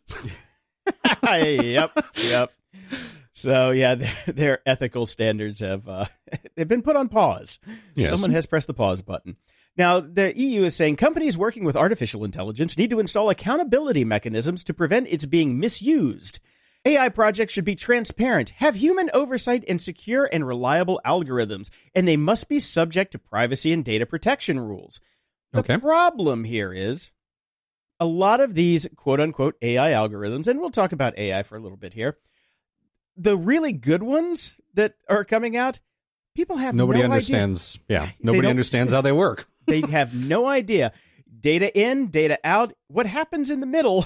yep, 1.23 1.91
yep. 2.15 2.51
So 3.37 3.69
yeah, 3.69 3.93
their, 3.95 4.13
their 4.25 4.59
ethical 4.65 5.05
standards 5.05 5.59
have 5.59 5.87
uh, 5.87 6.05
they've 6.55 6.67
been 6.67 6.81
put 6.81 6.95
on 6.95 7.07
pause. 7.07 7.59
Yes. 7.95 8.09
Someone 8.09 8.31
has 8.31 8.45
pressed 8.47 8.67
the 8.67 8.73
pause 8.73 9.01
button. 9.01 9.37
Now, 9.77 9.99
the 9.99 10.35
EU 10.35 10.63
is 10.63 10.75
saying 10.75 10.95
companies 10.95 11.37
working 11.37 11.63
with 11.63 11.75
artificial 11.75 12.23
intelligence 12.25 12.79
need 12.79 12.89
to 12.89 12.99
install 12.99 13.29
accountability 13.29 14.03
mechanisms 14.03 14.63
to 14.63 14.73
prevent 14.73 15.07
its 15.07 15.27
being 15.27 15.59
misused. 15.59 16.39
AI 16.83 17.09
projects 17.09 17.53
should 17.53 17.65
be 17.65 17.75
transparent, 17.75 18.49
have 18.57 18.75
human 18.75 19.11
oversight, 19.13 19.63
and 19.67 19.79
secure 19.79 20.27
and 20.31 20.47
reliable 20.47 20.99
algorithms, 21.05 21.69
and 21.93 22.07
they 22.07 22.17
must 22.17 22.49
be 22.49 22.59
subject 22.59 23.11
to 23.11 23.19
privacy 23.19 23.71
and 23.71 23.85
data 23.85 24.05
protection 24.07 24.59
rules. 24.59 24.99
The 25.51 25.59
Okay. 25.59 25.77
problem 25.77 26.43
here 26.43 26.73
is 26.73 27.11
a 27.99 28.05
lot 28.07 28.41
of 28.41 28.55
these 28.55 28.87
quote 28.95 29.19
unquote 29.19 29.57
AI 29.61 29.91
algorithms, 29.91 30.47
and 30.47 30.59
we'll 30.59 30.71
talk 30.71 30.91
about 30.91 31.15
AI 31.19 31.43
for 31.43 31.55
a 31.55 31.59
little 31.59 31.77
bit 31.77 31.93
here. 31.93 32.17
The 33.17 33.35
really 33.35 33.73
good 33.73 34.03
ones 34.03 34.55
that 34.75 34.95
are 35.09 35.25
coming 35.25 35.57
out, 35.57 35.79
people 36.35 36.57
have 36.57 36.75
Nobody 36.75 36.99
no 36.99 37.05
idea 37.05 37.13
understands. 37.13 37.79
Yeah, 37.87 38.09
nobody 38.21 38.47
understands 38.47 38.93
how 38.93 39.01
they 39.01 39.11
work. 39.13 39.47
they 39.65 39.81
have 39.81 40.13
no 40.13 40.45
idea. 40.45 40.93
Data 41.39 41.75
in, 41.77 42.07
data 42.07 42.39
out. 42.43 42.73
What 42.87 43.05
happens 43.05 43.49
in 43.49 43.59
the 43.59 43.65
middle? 43.65 44.05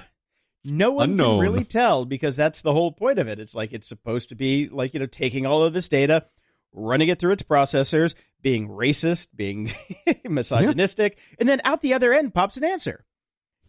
No 0.63 0.91
one 0.91 1.11
Unknown. 1.11 1.37
can 1.43 1.51
really 1.51 1.65
tell 1.65 2.05
because 2.05 2.35
that's 2.35 2.61
the 2.61 2.73
whole 2.73 2.91
point 2.91 3.17
of 3.17 3.27
it. 3.27 3.39
It's 3.39 3.55
like 3.55 3.73
it's 3.73 3.87
supposed 3.87 4.29
to 4.29 4.35
be 4.35 4.69
like, 4.69 4.93
you 4.93 4.99
know, 4.99 5.07
taking 5.07 5.45
all 5.45 5.63
of 5.63 5.73
this 5.73 5.89
data, 5.89 6.25
running 6.71 7.09
it 7.09 7.17
through 7.19 7.31
its 7.31 7.41
processors, 7.43 8.13
being 8.41 8.69
racist, 8.69 9.29
being 9.35 9.71
misogynistic, 10.23 11.17
and 11.39 11.49
then 11.49 11.61
out 11.63 11.81
the 11.81 11.93
other 11.93 12.13
end 12.13 12.33
pops 12.33 12.57
an 12.57 12.63
answer. 12.63 13.05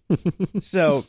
so 0.60 1.06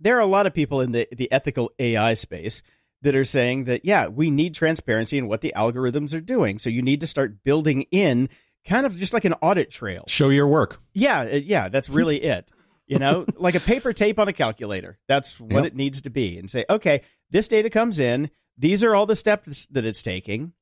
there 0.00 0.16
are 0.16 0.20
a 0.20 0.26
lot 0.26 0.46
of 0.46 0.54
people 0.54 0.80
in 0.80 0.92
the, 0.92 1.06
the 1.12 1.30
ethical 1.30 1.72
AI 1.78 2.14
space 2.14 2.62
that 3.02 3.14
are 3.14 3.24
saying 3.24 3.64
that, 3.64 3.84
yeah, 3.84 4.06
we 4.08 4.30
need 4.30 4.54
transparency 4.54 5.18
in 5.18 5.28
what 5.28 5.40
the 5.40 5.52
algorithms 5.56 6.14
are 6.14 6.20
doing. 6.20 6.58
So 6.58 6.68
you 6.70 6.82
need 6.82 7.00
to 7.00 7.06
start 7.06 7.44
building 7.44 7.82
in 7.90 8.28
kind 8.64 8.84
of 8.86 8.96
just 8.98 9.12
like 9.14 9.24
an 9.24 9.34
audit 9.40 9.70
trail. 9.70 10.04
Show 10.08 10.30
your 10.30 10.48
work. 10.48 10.80
Yeah, 10.94 11.24
yeah, 11.34 11.68
that's 11.68 11.88
really 11.88 12.16
it. 12.22 12.50
You 12.86 12.98
know, 12.98 13.26
like 13.36 13.54
a 13.54 13.60
paper 13.60 13.92
tape 13.92 14.18
on 14.18 14.28
a 14.28 14.32
calculator. 14.32 14.98
That's 15.08 15.38
what 15.38 15.52
Yep. 15.64 15.64
it 15.66 15.76
needs 15.76 16.00
to 16.02 16.10
be. 16.10 16.38
And 16.38 16.50
say, 16.50 16.64
okay, 16.70 17.02
this 17.30 17.46
data 17.46 17.68
comes 17.70 17.98
in. 17.98 18.30
These 18.56 18.82
are 18.82 18.94
all 18.94 19.04
the 19.06 19.14
steps 19.14 19.66
that 19.70 19.84
it's 19.84 20.02
taking. 20.02 20.52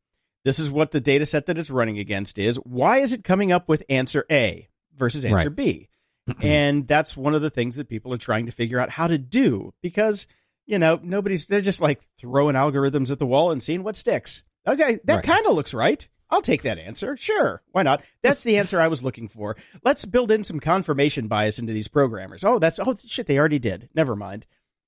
This 0.45 0.59
is 0.59 0.71
what 0.71 0.91
the 0.91 1.01
data 1.01 1.25
set 1.25 1.47
that 1.47 1.57
it's 1.57 1.71
running 1.71 1.99
against 1.99 2.39
is. 2.39 2.57
Why 2.57 2.99
is 2.99 3.13
it 3.13 3.25
coming 3.25 3.53
up 3.53 3.69
with 3.69 3.83
answer 3.89 4.27
A 4.31 4.69
versus 4.97 5.25
answer 5.25 5.49
Right. 5.49 5.57
B? 5.57 5.89
and 6.43 6.87
that's 6.89 7.17
one 7.17 7.35
of 7.37 7.43
the 7.43 7.51
things 7.51 7.77
that 7.77 7.89
people 7.89 8.13
are 8.13 8.19
trying 8.19 8.47
to 8.47 8.53
figure 8.53 8.81
out 8.81 8.91
how 8.91 9.07
to 9.07 9.19
do 9.19 9.73
because, 9.81 10.27
you 10.67 10.79
know, 10.79 10.99
nobody's, 11.03 11.47
they're 11.47 11.61
just 11.61 11.81
like 11.81 12.01
throwing 12.19 12.57
algorithms 12.57 13.11
at 13.11 13.19
the 13.19 13.27
wall 13.27 13.51
and 13.51 13.63
seeing 13.63 13.83
what 13.83 13.97
sticks. 13.97 14.43
Okay, 14.67 14.99
that 15.05 15.15
Right. 15.17 15.25
kind 15.25 15.47
of 15.47 15.55
looks 15.55 15.73
right. 15.73 16.07
I'll 16.29 16.43
take 16.43 16.63
that 16.63 16.79
answer. 16.79 17.17
Sure. 17.17 17.63
Why 17.71 17.85
not? 17.85 18.03
That's 18.21 18.43
the 18.43 18.57
answer 18.59 18.81
I 18.81 18.89
was 18.89 19.05
looking 19.05 19.29
for. 19.29 19.57
Let's 19.85 20.05
build 20.05 20.33
in 20.33 20.43
some 20.43 20.59
confirmation 20.59 21.29
bias 21.29 21.61
into 21.61 21.73
these 21.73 21.87
programmers. 21.87 22.43
Oh, 22.45 22.59
that's 22.59 22.81
oh 22.81 22.97
shit, 23.07 23.27
they 23.27 23.39
already 23.39 23.61
did. 23.61 23.89
Never 23.95 24.17
mind. 24.17 24.45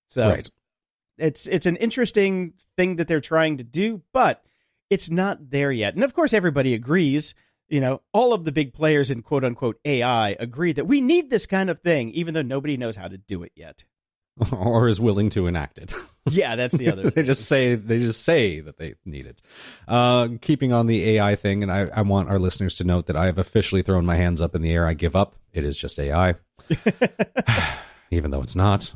So 0.09 0.29
Right. 0.31 0.51
it's 1.17 1.47
it's 1.47 1.67
an 1.67 1.77
interesting 1.77 2.55
thing 2.77 2.97
that 2.97 3.07
they're 3.07 3.21
trying 3.21 3.59
to 3.59 3.65
do, 3.65 4.03
but 4.13 4.43
it's 4.91 5.11
not 5.11 5.51
there 5.51 5.71
yet. 5.71 5.95
And 5.95 6.03
of 6.03 6.13
course 6.13 6.33
everybody 6.35 6.75
agrees, 6.75 7.37
you 7.69 7.81
know, 7.81 8.01
all 8.13 8.33
of 8.33 8.45
the 8.45 8.51
big 8.51 8.73
players 8.73 9.09
in 9.09 9.23
quote 9.23 9.45
unquote 9.45 9.79
AI 9.85 10.31
agree 10.41 10.73
that 10.73 10.87
we 10.89 11.01
need 11.01 11.31
this 11.31 11.47
kind 11.47 11.71
of 11.71 11.79
thing, 11.81 12.11
even 12.11 12.35
though 12.35 12.43
nobody 12.43 12.77
knows 12.77 12.97
how 12.97 13.07
to 13.07 13.17
do 13.19 13.45
it 13.45 13.53
yet. 13.55 13.85
or 14.53 14.89
is 14.89 15.01
willing 15.01 15.31
to 15.31 15.47
enact 15.47 15.79
it. 15.79 15.95
Yeah, 16.31 16.57
that's 16.57 16.77
the 16.77 16.91
other 16.93 17.09
they 17.11 17.23
just 17.23 17.47
say 17.47 17.75
they 17.75 17.99
just 18.01 18.23
say 18.23 18.61
that 18.61 18.77
they 18.77 18.97
need 19.07 19.25
it. 19.25 19.41
Uh, 19.87 20.29
keeping 20.43 20.75
on 20.75 20.87
the 20.87 21.17
AI 21.17 21.35
thing, 21.37 21.63
and 21.63 21.73
I, 21.73 21.89
I 21.95 22.03
want 22.03 22.29
our 22.29 22.39
listeners 22.39 22.75
to 22.77 22.85
note 22.85 23.07
that 23.07 23.17
I 23.17 23.25
have 23.25 23.39
officially 23.39 23.81
thrown 23.81 24.05
my 24.05 24.17
hands 24.17 24.43
up 24.43 24.55
in 24.55 24.61
the 24.61 24.71
air. 24.71 24.87
I 24.87 24.93
give 24.93 25.17
up. 25.17 25.37
It 25.55 25.65
is 25.65 25.79
just 25.79 25.99
AI. 25.99 26.35
Even 28.11 28.31
though 28.31 28.43
it's 28.43 28.57
not. 28.57 28.93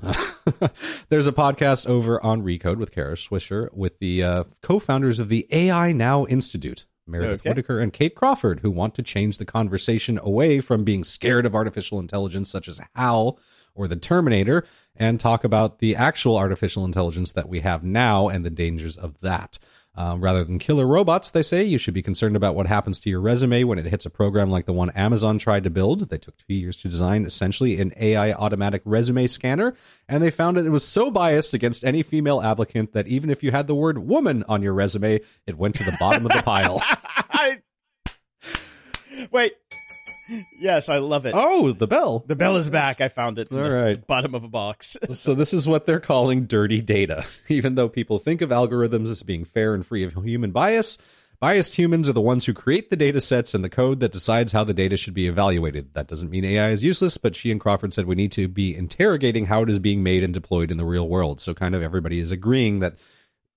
There's 1.09 1.27
a 1.27 1.33
podcast 1.33 1.87
over 1.87 2.23
on 2.23 2.43
Recode 2.43 2.77
with 2.77 2.93
Kara 2.93 3.15
Swisher 3.15 3.73
with 3.73 3.99
the 3.99 4.23
uh, 4.23 4.45
co 4.63 4.79
founders 4.79 5.19
of 5.19 5.31
the 5.31 5.47
AI 5.51 5.93
Now 5.93 6.27
Institute, 6.27 6.85
Meredith 7.07 7.41
Okay. 7.41 7.49
Whittaker 7.51 7.81
and 7.81 7.93
Kate 7.95 8.15
Crawford, 8.15 8.61
who 8.61 8.71
want 8.71 8.95
to 8.97 9.03
change 9.03 9.39
the 9.39 9.47
conversation 9.47 10.19
away 10.23 10.61
from 10.61 10.85
being 10.85 11.03
scared 11.05 11.47
of 11.47 11.55
artificial 11.55 11.99
intelligence, 11.99 12.51
such 12.51 12.69
as 12.69 12.81
HAL 12.95 13.39
or 13.75 13.89
the 13.89 13.97
Terminator, 13.97 14.65
and 14.97 15.19
talk 15.19 15.45
about 15.45 15.79
the 15.79 15.97
actual 15.97 16.37
artificial 16.37 16.85
intelligence 16.85 17.33
that 17.33 17.49
we 17.49 17.61
have 17.61 17.83
now 17.83 18.29
and 18.29 18.45
the 18.45 18.51
dangers 18.51 18.97
of 18.97 19.21
that. 19.21 19.59
Um, 19.95 20.23
rather 20.23 20.43
than 20.43 20.59
killer 20.59 20.87
robots, 20.87 21.31
they 21.31 21.43
say 21.43 21.63
you 21.63 21.77
should 21.77 21.93
be 21.93 22.03
concerned 22.03 22.35
about 22.35 22.55
what 22.55 22.67
happens 22.67 22.99
to 23.01 23.11
your 23.11 23.21
resume 23.21 23.65
when 23.65 23.79
it 23.79 23.85
hits 23.85 24.07
a 24.07 24.11
program 24.11 24.51
like 24.51 24.65
the 24.65 24.73
one 24.73 24.89
Amazon 24.91 25.39
tried 25.39 25.65
to 25.65 25.71
build. 25.71 26.09
They 26.09 26.17
took 26.17 26.39
two 26.39 26.55
years 26.55 26.79
to 26.79 26.89
design 26.89 27.27
essentially 27.27 27.79
an 27.79 27.93
AI 28.01 28.33
automatic 28.33 28.81
resume 28.87 29.27
scanner, 29.27 29.75
and 30.09 30.23
they 30.23 30.31
found 30.31 30.57
that 30.57 30.65
it 30.65 30.71
was 30.71 30.87
so 30.87 31.11
biased 31.11 31.53
against 31.53 31.85
any 31.85 32.03
female 32.03 32.41
applicant 32.41 32.95
that 32.95 33.07
even 33.07 33.29
if 33.29 33.43
you 33.43 33.51
had 33.51 33.67
the 33.67 33.75
word 33.75 33.99
woman 33.99 34.45
on 34.49 34.63
your 34.63 34.73
resume, 34.73 35.21
it 35.47 35.59
went 35.59 35.75
to 35.75 35.85
the 35.85 35.97
bottom 36.01 36.25
of 36.25 36.33
the 36.33 36.43
pile. 36.43 36.81
Wait. 39.31 39.53
Yes, 40.59 40.89
I 40.89 40.99
love 40.99 41.27
it. 41.27 41.35
Oh, 41.37 41.73
the 41.73 41.87
bell. 41.87 42.25
The 42.27 42.37
bell 42.37 42.57
is 42.57 42.71
back. 42.71 43.01
I 43.01 43.09
found 43.09 43.39
it. 43.39 43.51
in 43.51 43.59
All 43.59 43.65
the. 43.65 44.03
Bottom 44.07 44.35
of 44.35 44.45
a 44.45 44.49
box. 44.49 44.97
So 45.11 45.35
this 45.35 45.53
is 45.53 45.69
what 45.69 45.87
they're 45.87 46.01
calling 46.01 46.47
dirty 46.47 46.81
data. 46.81 47.25
Even 47.49 47.75
though 47.75 47.89
people 47.89 48.19
think 48.19 48.41
of 48.41 48.51
algorithms 48.51 49.09
as 49.09 49.23
being 49.23 49.45
fair 49.45 49.75
and 49.75 49.85
free 49.87 50.05
of 50.05 50.15
human 50.15 50.51
bias, 50.51 50.99
biased 51.39 51.77
humans 51.77 52.09
are 52.09 52.13
the 52.13 52.21
ones 52.21 52.47
who 52.47 52.55
create 52.55 52.89
the 52.91 52.97
data 52.97 53.21
sets 53.21 53.55
and 53.55 53.63
the 53.63 53.69
code 53.69 54.01
that 54.01 54.13
decides 54.13 54.53
how 54.53 54.65
the 54.65 54.75
data 54.75 54.97
should 54.97 55.15
be 55.15 55.27
evaluated. 55.27 55.93
That 55.95 56.09
doesn't 56.09 56.31
mean 56.31 56.45
AI 56.45 56.71
is 56.71 56.83
useless, 56.83 57.19
but 57.19 57.37
she 57.37 57.51
and 57.51 57.61
Crawford 57.61 57.93
said 57.95 58.07
we 58.07 58.15
need 58.15 58.33
to 58.33 58.49
be 58.49 58.75
interrogating 58.75 59.47
how 59.47 59.63
it 59.63 59.71
is 59.71 59.79
being 59.79 60.03
made 60.03 60.23
and 60.25 60.33
deployed 60.33 60.71
in 60.71 60.77
the 60.79 60.85
real 60.85 61.09
world. 61.09 61.41
So 61.41 61.53
kind 61.55 61.75
of 61.75 61.83
everybody 61.83 62.19
is 62.19 62.33
agreeing 62.33 62.81
that 62.81 62.97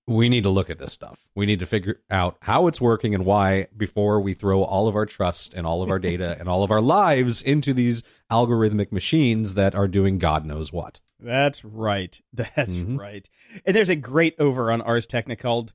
we 0.06 0.28
need 0.28 0.44
to 0.44 0.50
look 0.50 0.70
at 0.70 0.78
this 0.78 0.92
stuff. 0.92 1.26
We 1.34 1.46
need 1.46 1.58
to 1.60 1.66
figure 1.66 2.00
out 2.10 2.36
how 2.40 2.68
it's 2.68 2.80
working 2.80 3.14
and 3.14 3.24
why 3.24 3.66
before 3.76 4.20
we 4.20 4.34
throw 4.34 4.62
all 4.62 4.86
of 4.86 4.94
our 4.94 5.06
trust 5.06 5.52
and 5.54 5.66
all 5.66 5.82
of 5.82 5.90
our 5.90 5.98
data 5.98 6.36
and 6.38 6.48
all 6.48 6.62
of 6.62 6.70
our 6.70 6.80
lives 6.80 7.42
into 7.42 7.74
these 7.74 8.02
algorithmic 8.30 8.92
machines 8.92 9.54
that 9.54 9.74
are 9.74 9.88
doing 9.88 10.18
God 10.18 10.44
knows 10.44 10.72
what. 10.72 11.00
That's 11.18 11.64
right. 11.64 12.20
That's 12.32 12.78
Mhm. 12.78 12.98
right. 12.98 13.28
And 13.64 13.74
there's 13.74 13.88
a 13.90 13.96
great 13.96 14.36
over 14.38 14.70
on 14.70 14.80
Ars 14.80 15.06
Technica 15.06 15.42
called 15.42 15.72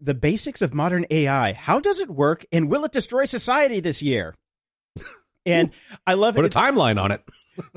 The 0.00 0.14
Basics 0.14 0.62
of 0.62 0.72
Modern 0.72 1.04
AI. 1.10 1.52
How 1.52 1.78
does 1.78 2.00
it 2.00 2.08
work 2.10 2.46
and 2.50 2.70
will 2.70 2.84
it 2.86 2.92
destroy 2.92 3.26
society 3.26 3.80
this 3.80 4.02
year? 4.02 4.34
And 5.46 5.72
I 6.06 6.14
love 6.14 6.38
it. 6.38 6.40
Put 6.40 6.56
a 6.56 6.58
timeline 6.58 6.98
on 6.98 7.10
it. 7.10 7.22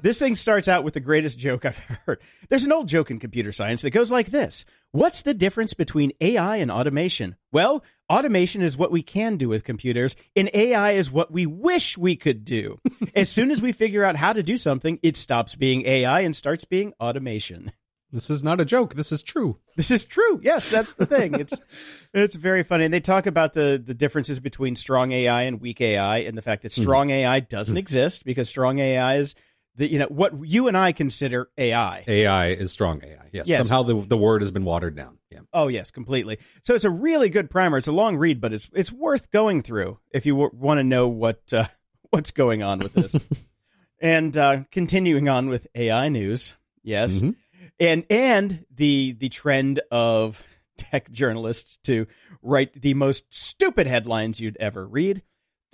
This 0.01 0.19
thing 0.19 0.35
starts 0.35 0.67
out 0.67 0.83
with 0.83 0.93
the 0.93 0.99
greatest 0.99 1.39
joke 1.39 1.65
I've 1.65 1.83
ever 1.89 1.99
heard. 2.05 2.21
There's 2.49 2.65
an 2.65 2.71
old 2.71 2.87
joke 2.87 3.11
in 3.11 3.19
computer 3.19 3.51
science 3.51 3.81
that 3.81 3.91
goes 3.91 4.11
like 4.11 4.27
this 4.27 4.65
What's 4.91 5.23
the 5.23 5.33
difference 5.33 5.73
between 5.73 6.11
AI 6.21 6.57
and 6.57 6.71
automation? 6.71 7.35
Well, 7.51 7.83
automation 8.09 8.61
is 8.61 8.77
what 8.77 8.91
we 8.91 9.01
can 9.01 9.37
do 9.37 9.49
with 9.49 9.63
computers, 9.63 10.15
and 10.35 10.49
AI 10.53 10.91
is 10.91 11.11
what 11.11 11.31
we 11.31 11.45
wish 11.45 11.97
we 11.97 12.15
could 12.15 12.45
do. 12.45 12.79
as 13.15 13.29
soon 13.29 13.51
as 13.51 13.61
we 13.61 13.71
figure 13.71 14.03
out 14.03 14.15
how 14.15 14.33
to 14.33 14.43
do 14.43 14.57
something, 14.57 14.99
it 15.03 15.17
stops 15.17 15.55
being 15.55 15.85
AI 15.85 16.21
and 16.21 16.35
starts 16.35 16.65
being 16.65 16.93
automation. 16.99 17.71
This 18.11 18.29
is 18.29 18.41
not 18.41 18.61
a 18.61 18.65
joke. 18.65 18.95
This 18.95 19.11
is 19.11 19.21
true. 19.21 19.59
This 19.75 19.91
is 19.91 20.05
true. 20.05 20.39
Yes, 20.41 20.69
that's 20.69 20.93
the 20.93 21.05
thing. 21.05 21.35
It's 21.35 21.59
it's 22.13 22.35
very 22.35 22.63
funny. 22.63 22.85
And 22.85 22.93
they 22.93 23.01
talk 23.01 23.25
about 23.25 23.53
the 23.53 23.81
the 23.83 23.93
differences 23.93 24.39
between 24.39 24.75
strong 24.75 25.11
AI 25.11 25.43
and 25.43 25.59
weak 25.59 25.81
AI 25.81 26.19
and 26.19 26.37
the 26.37 26.41
fact 26.41 26.63
that 26.63 26.73
hmm. 26.73 26.81
strong 26.81 27.09
AI 27.09 27.41
doesn't 27.41 27.75
hmm. 27.75 27.79
exist 27.79 28.23
because 28.23 28.47
strong 28.47 28.79
AIs 28.79 29.35
the 29.77 29.89
you 29.91 29.99
know 29.99 30.07
what 30.07 30.33
you 30.43 30.67
and 30.67 30.75
I 30.77 30.91
consider 30.91 31.49
AI. 31.57 32.03
AI 32.07 32.47
is 32.49 32.71
strong 32.71 33.01
AI. 33.03 33.29
Yes. 33.31 33.47
Yes. 33.47 33.67
Somehow 33.67 33.83
the 33.83 34.05
the 34.05 34.17
word 34.17 34.41
has 34.41 34.51
been 34.51 34.63
watered 34.65 34.95
down. 34.95 35.17
Yeah. 35.31 35.39
Oh 35.53 35.67
yes, 35.69 35.91
completely. 35.91 36.39
So 36.63 36.75
it's 36.75 36.85
a 36.85 36.89
really 36.89 37.29
good 37.29 37.49
primer. 37.49 37.77
It's 37.77 37.87
a 37.87 37.91
long 37.93 38.17
read, 38.17 38.41
but 38.41 38.53
it's 38.53 38.69
it's 38.73 38.91
worth 38.91 39.31
going 39.31 39.61
through 39.61 39.99
if 40.11 40.25
you 40.25 40.33
w- 40.33 40.51
want 40.53 40.79
to 40.79 40.83
know 40.83 41.07
what 41.07 41.41
uh, 41.53 41.65
what's 42.09 42.31
going 42.31 42.63
on 42.63 42.79
with 42.79 42.93
this. 42.93 43.15
and 44.01 44.35
uh, 44.35 44.63
continuing 44.71 45.29
on 45.29 45.47
with 45.49 45.67
AI 45.75 46.09
news, 46.09 46.53
yes, 46.83 47.21
Mhm. 47.21 47.35
and 47.79 48.03
and 48.09 48.65
the 48.75 49.15
the 49.19 49.29
trend 49.29 49.81
of 49.91 50.43
tech 50.77 51.11
journalists 51.11 51.77
to 51.83 52.07
write 52.41 52.81
the 52.81 52.93
most 52.93 53.25
stupid 53.33 53.87
headlines 53.87 54.39
you'd 54.39 54.57
ever 54.59 54.87
read. 54.87 55.21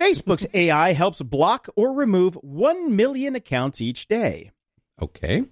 Facebook's 0.00 0.46
AI 0.52 0.92
helps 0.92 1.22
block 1.22 1.68
or 1.76 1.92
remove 1.92 2.34
1 2.36 2.94
million 2.96 3.34
accounts 3.36 3.80
each 3.80 4.08
day. 4.08 4.50
Okay. 5.00 5.44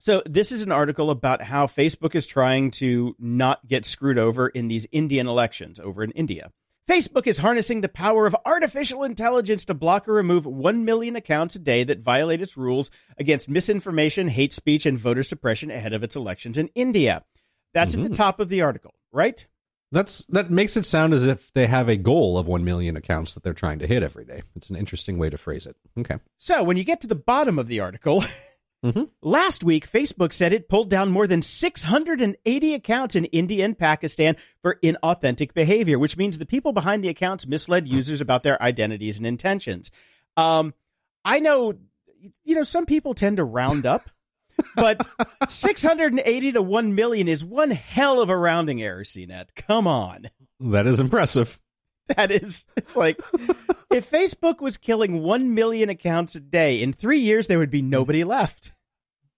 So, 0.00 0.22
this 0.24 0.52
is 0.52 0.62
an 0.62 0.70
article 0.70 1.10
about 1.10 1.42
how 1.42 1.66
Facebook 1.66 2.14
is 2.14 2.24
trying 2.26 2.70
to 2.72 3.16
not 3.18 3.66
get 3.66 3.84
screwed 3.84 4.18
over 4.18 4.48
in 4.48 4.68
these 4.68 4.86
Indian 4.92 5.26
elections 5.26 5.80
over 5.80 6.04
in 6.04 6.12
India. 6.12 6.52
Facebook 6.88 7.26
is 7.26 7.38
harnessing 7.38 7.80
the 7.80 7.88
power 7.88 8.24
of 8.26 8.34
artificial 8.46 9.02
intelligence 9.02 9.64
to 9.66 9.74
block 9.74 10.08
or 10.08 10.14
remove 10.14 10.46
1 10.46 10.84
million 10.84 11.16
accounts 11.16 11.56
a 11.56 11.58
day 11.58 11.84
that 11.84 11.98
violate 11.98 12.40
its 12.40 12.56
rules 12.56 12.90
against 13.18 13.48
misinformation, 13.48 14.28
hate 14.28 14.52
speech, 14.52 14.86
and 14.86 14.96
voter 14.96 15.22
suppression 15.24 15.70
ahead 15.70 15.92
of 15.92 16.02
its 16.02 16.16
elections 16.16 16.56
in 16.56 16.68
India. 16.74 17.24
That's 17.74 17.94
at 17.94 18.02
the 18.02 18.08
Mhm. 18.08 18.14
top 18.14 18.40
of 18.40 18.48
the 18.48 18.62
article, 18.62 18.94
right? 19.12 19.46
That's 19.90 20.24
that 20.26 20.50
makes 20.50 20.76
it 20.76 20.84
sound 20.84 21.14
as 21.14 21.26
if 21.26 21.52
they 21.54 21.66
have 21.66 21.88
a 21.88 21.96
goal 21.96 22.36
of 22.36 22.46
1 22.46 22.62
million 22.64 22.96
accounts 22.96 23.34
that 23.34 23.42
they're 23.42 23.54
trying 23.54 23.78
to 23.78 23.86
hit 23.86 24.02
every 24.02 24.24
day. 24.24 24.42
It's 24.54 24.68
an 24.70 24.76
interesting 24.76 25.16
way 25.18 25.30
to 25.30 25.38
phrase 25.38 25.66
it. 25.66 25.76
Okay. 25.98 26.16
So, 26.36 26.62
when 26.62 26.76
you 26.76 26.84
get 26.84 27.00
to 27.02 27.06
the 27.06 27.14
bottom 27.14 27.58
of 27.58 27.68
the 27.68 27.80
article, 27.80 28.24
Mhm. 28.84 29.08
last 29.22 29.64
week 29.64 29.90
Facebook 29.90 30.32
said 30.32 30.52
it 30.52 30.68
pulled 30.68 30.88
down 30.88 31.10
more 31.10 31.26
than 31.26 31.42
680 31.42 32.74
accounts 32.74 33.16
in 33.16 33.24
India 33.26 33.64
and 33.64 33.76
Pakistan 33.76 34.36
for 34.62 34.78
inauthentic 34.84 35.52
behavior, 35.52 35.98
which 35.98 36.16
means 36.16 36.38
the 36.38 36.46
people 36.46 36.72
behind 36.72 37.02
the 37.02 37.08
accounts 37.08 37.44
misled 37.46 37.88
users 37.88 38.20
about 38.20 38.44
their 38.44 38.60
identities 38.62 39.18
and 39.18 39.26
intentions. 39.26 39.90
Um, 40.36 40.74
I 41.24 41.40
know, 41.40 41.74
you 42.44 42.54
know, 42.54 42.62
some 42.62 42.86
people 42.86 43.14
tend 43.14 43.38
to 43.38 43.44
round 43.44 43.84
up, 43.84 44.10
but 44.76 45.06
680 45.48 46.52
to 46.52 46.62
1 46.62 46.94
million 46.94 47.28
is 47.28 47.44
one 47.44 47.70
hell 47.70 48.20
of 48.20 48.28
a 48.30 48.36
rounding 48.36 48.82
error, 48.82 49.04
CNET. 49.04 49.48
Come 49.56 49.86
on. 49.86 50.26
That 50.60 50.86
is 50.86 51.00
impressive. 51.00 51.58
That 52.16 52.30
is, 52.30 52.64
it's 52.76 52.96
like 52.96 53.20
if 53.92 54.10
Facebook 54.10 54.60
was 54.60 54.78
killing 54.78 55.22
1 55.22 55.54
million 55.54 55.90
accounts 55.90 56.34
a 56.36 56.40
day, 56.40 56.80
in 56.82 56.92
three 56.94 57.18
years, 57.18 57.46
there 57.48 57.58
would 57.58 57.70
be 57.70 57.82
nobody 57.82 58.24
left. 58.24 58.72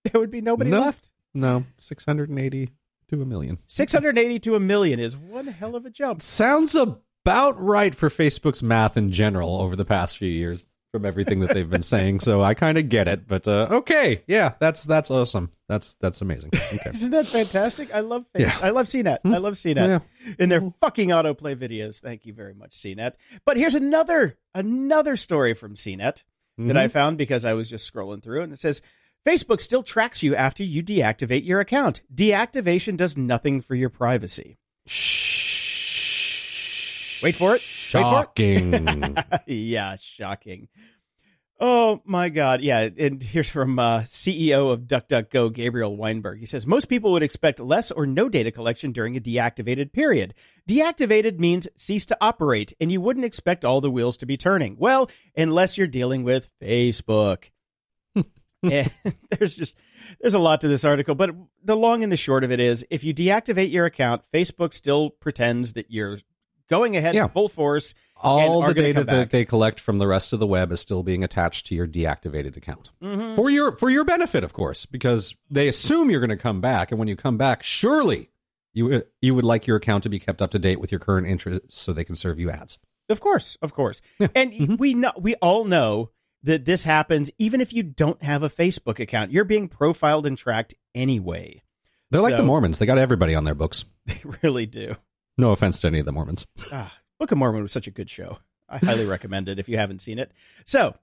There 0.05 0.21
would 0.21 0.31
be 0.31 0.41
nobody 0.41 0.71
No. 0.71 0.81
left. 0.81 1.11
No, 1.35 1.65
680 1.77 2.71
to 3.11 3.23
a 3.23 3.27
million. 3.27 3.59
680 3.67 4.39
to 4.41 4.55
a 4.55 4.61
million 4.61 4.99
is 5.01 5.17
one 5.17 5.49
hell 5.49 5.77
of 5.77 5.85
a 5.85 5.91
jump. 5.91 6.23
Sounds 6.23 6.75
about 6.75 7.61
right 7.61 7.95
for 7.95 8.09
Facebook's 8.09 8.63
math 8.63 8.97
in 8.97 9.11
general 9.13 9.61
over 9.61 9.77
the 9.77 9.85
past 9.85 10.17
few 10.17 10.29
years 10.31 10.65
from 10.93 11.07
everything 11.07 11.41
that 11.41 11.55
they've 11.55 11.69
been 11.69 11.83
saying. 11.83 12.21
So 12.21 12.43
I 12.43 12.55
kind 12.55 12.79
of 12.79 12.89
get 12.89 13.09
it, 13.09 13.27
but 13.29 13.47
uh, 13.47 13.69
okay, 13.71 14.23
yeah, 14.27 14.55
that's 14.59 14.85
that's 14.85 15.11
awesome. 15.11 15.51
That's 15.69 15.95
that's 15.95 16.21
amazing. 16.21 16.51
Okay. 16.55 16.91
Isn't 16.93 17.13
that 17.13 17.27
fantastic? 17.27 17.93
I 17.95 18.01
love 18.01 18.27
face. 18.27 18.57
Yeah. 18.59 18.67
I 18.67 18.71
love 18.71 18.87
CNET. 18.87 19.19
I 19.25 19.39
love 19.39 19.55
CNET. 19.55 19.77
Yeah. 19.77 20.01
in 20.39 20.49
their 20.49 20.61
fucking 20.61 21.11
autoplay 21.11 21.55
videos. 21.57 22.01
Thank 22.01 22.27
you 22.27 22.33
very 22.33 22.55
much, 22.55 22.77
CNET. 22.77 23.13
But 23.45 23.57
here's 23.57 23.75
another 23.75 24.37
another 24.55 25.17
story 25.17 25.55
from 25.55 25.75
CNET 25.75 26.23
that 26.59 26.77
I 26.77 26.89
found 26.89 27.17
because 27.17 27.45
I 27.47 27.55
was 27.55 27.71
just 27.71 27.91
scrolling 27.93 28.23
through, 28.23 28.43
and 28.43 28.53
it 28.53 28.61
says 28.61 28.83
Facebook 29.27 29.61
still 29.61 29.83
tracks 29.83 30.23
you 30.23 30.35
after 30.35 30.63
you 30.65 30.83
deactivate 30.83 31.47
your 31.47 31.61
account. 31.61 32.03
Deactivation 32.15 32.97
does 32.97 33.17
nothing 33.17 33.61
for 33.61 33.75
your 33.75 33.91
privacy. 33.91 34.57
Shh. 34.87 35.31
Wait 37.23 37.37
for 37.37 37.55
it. 37.55 37.63
Wait 37.95 38.03
for 38.03 38.23
it. 38.23 38.29
Shocking. 38.39 39.17
yeah, 39.47 39.97
shocking. 40.01 40.69
Oh 41.63 42.01
my 42.07 42.31
God. 42.31 42.63
Yeah. 42.63 42.89
And 42.97 43.23
here's 43.23 43.51
from 43.51 43.79
uh, 43.79 44.01
CEO 44.01 44.73
of 44.73 44.83
DuckDuckGo, 44.83 45.53
Gabriel 45.53 45.95
Weinberg. 45.95 46.39
He 46.39 46.47
says 46.47 46.67
most 46.67 46.87
people 46.87 47.13
would 47.13 47.23
expect 47.23 47.61
less 47.61 47.91
or 47.91 48.07
no 48.07 48.31
data 48.31 48.51
collection 48.51 48.93
during 48.93 49.15
a 49.15 49.21
deactivated 49.21 49.93
period. 49.93 50.33
Deactivated 50.67 51.39
means 51.39 51.69
cease 51.77 52.07
to 52.07 52.17
operate, 52.19 52.73
and 52.81 52.91
you 52.91 53.03
wouldn't 53.03 53.27
expect 53.27 53.67
all 53.67 53.83
the 53.83 53.91
wheels 53.91 54.17
to 54.19 54.27
be 54.27 54.39
turning. 54.39 54.77
Well, 54.79 55.11
unless 55.37 55.77
you're 55.77 55.87
dealing 55.87 56.25
with 56.25 56.51
Facebook. 56.63 57.51
and 58.63 58.91
there's 59.39 59.57
just 59.57 59.77
there's 60.19 60.35
a 60.35 60.39
lot 60.39 60.63
to 60.63 60.69
this 60.69 60.87
article, 60.87 61.15
but 61.15 61.31
the 61.63 61.77
long 61.77 62.03
and 62.03 62.11
the 62.11 62.17
short 62.17 62.43
of 62.43 62.51
it 62.51 62.61
is 62.61 62.87
if 62.89 63.05
you 63.05 63.13
deactivate 63.13 63.71
your 63.71 63.85
account, 63.85 64.23
Facebook 64.33 64.73
still 64.73 65.11
pretends 65.11 65.75
that 65.75 65.91
you're 65.91 66.21
going 66.71 66.97
ahead 66.97 67.15
Yeah. 67.15 67.27
full 67.27 67.49
force 67.51 67.95
All 68.17 68.63
the 68.63 68.75
data 68.75 69.03
that 69.05 69.31
they 69.31 69.45
collect 69.45 69.81
from 69.81 69.99
the 69.99 70.07
rest 70.07 70.33
of 70.33 70.41
the 70.41 70.47
web 70.47 70.73
is 70.73 70.81
still 70.81 71.03
being 71.03 71.25
attached 71.25 71.67
to 71.67 71.75
your 71.75 71.87
deactivated 71.87 72.57
account 72.57 72.91
Mhm. 73.03 73.35
for 73.37 73.49
your 73.51 73.77
for 73.77 73.89
your 73.91 74.05
benefit, 74.05 74.45
of 74.45 74.53
course, 74.53 74.87
because 74.87 75.37
they 75.51 75.69
assume 75.69 76.11
you're 76.11 76.21
going 76.21 76.29
to 76.31 76.37
come 76.37 76.61
back, 76.61 76.91
and 76.91 76.99
when 76.99 77.09
you 77.09 77.17
come 77.17 77.37
back, 77.39 77.63
surely 77.63 78.31
you 78.75 79.03
you 79.23 79.35
would 79.35 79.45
like 79.45 79.67
your 79.67 79.77
account 79.79 80.03
to 80.05 80.09
be 80.11 80.19
kept 80.19 80.41
up 80.43 80.51
to 80.53 80.59
date 80.59 80.79
with 80.81 80.93
your 80.93 80.99
current 81.01 81.27
interests, 81.27 81.79
so 81.81 81.93
they 81.93 82.05
can 82.05 82.15
serve 82.15 82.39
you 82.39 82.51
ads. 82.51 82.79
Of 83.09 83.21
course, 83.21 83.57
of 83.63 83.73
course. 83.75 84.01
Yeah. 84.21 84.29
And 84.35 84.53
Mhm. 84.53 84.79
we 84.79 84.95
know 84.95 85.13
we 85.19 85.35
all 85.37 85.65
know 85.65 86.11
that 86.43 86.65
this 86.67 86.85
happens 86.85 87.31
even 87.39 87.61
if 87.61 87.73
you 87.73 87.83
don't 87.83 88.23
have 88.23 88.43
a 88.43 88.49
Facebook 88.51 88.99
account. 89.01 89.33
You're 89.33 89.45
being 89.45 89.67
profiled 89.67 90.27
and 90.27 90.37
tracked 90.39 90.75
anyway. 90.95 91.63
They're 92.11 92.21
like 92.21 92.37
the 92.37 92.43
Mormons; 92.43 92.79
they 92.79 92.87
got 92.87 92.99
everybody 92.99 93.35
on 93.35 93.45
their 93.45 93.55
books. 93.55 93.85
They 94.07 94.21
really 94.43 94.67
do. 94.67 94.97
No 95.39 95.53
offense 95.53 95.79
to 95.81 95.87
any 95.89 95.99
of 96.01 96.07
the 96.07 96.13
Mormons. 96.13 96.47
Ah, 96.73 96.99
Book 97.19 97.33
of 97.33 97.39
Mormon 97.39 97.63
was 97.63 97.73
such 97.73 97.87
a 97.87 97.91
good 97.91 98.11
show. 98.11 98.39
I 98.69 98.79
highly 98.79 99.05
recommend 99.07 99.49
it 99.49 99.59
if 99.59 99.69
you 99.69 99.77
haven't 99.79 100.01
seen 100.01 100.19
it. 100.19 100.33
So, 100.65 100.95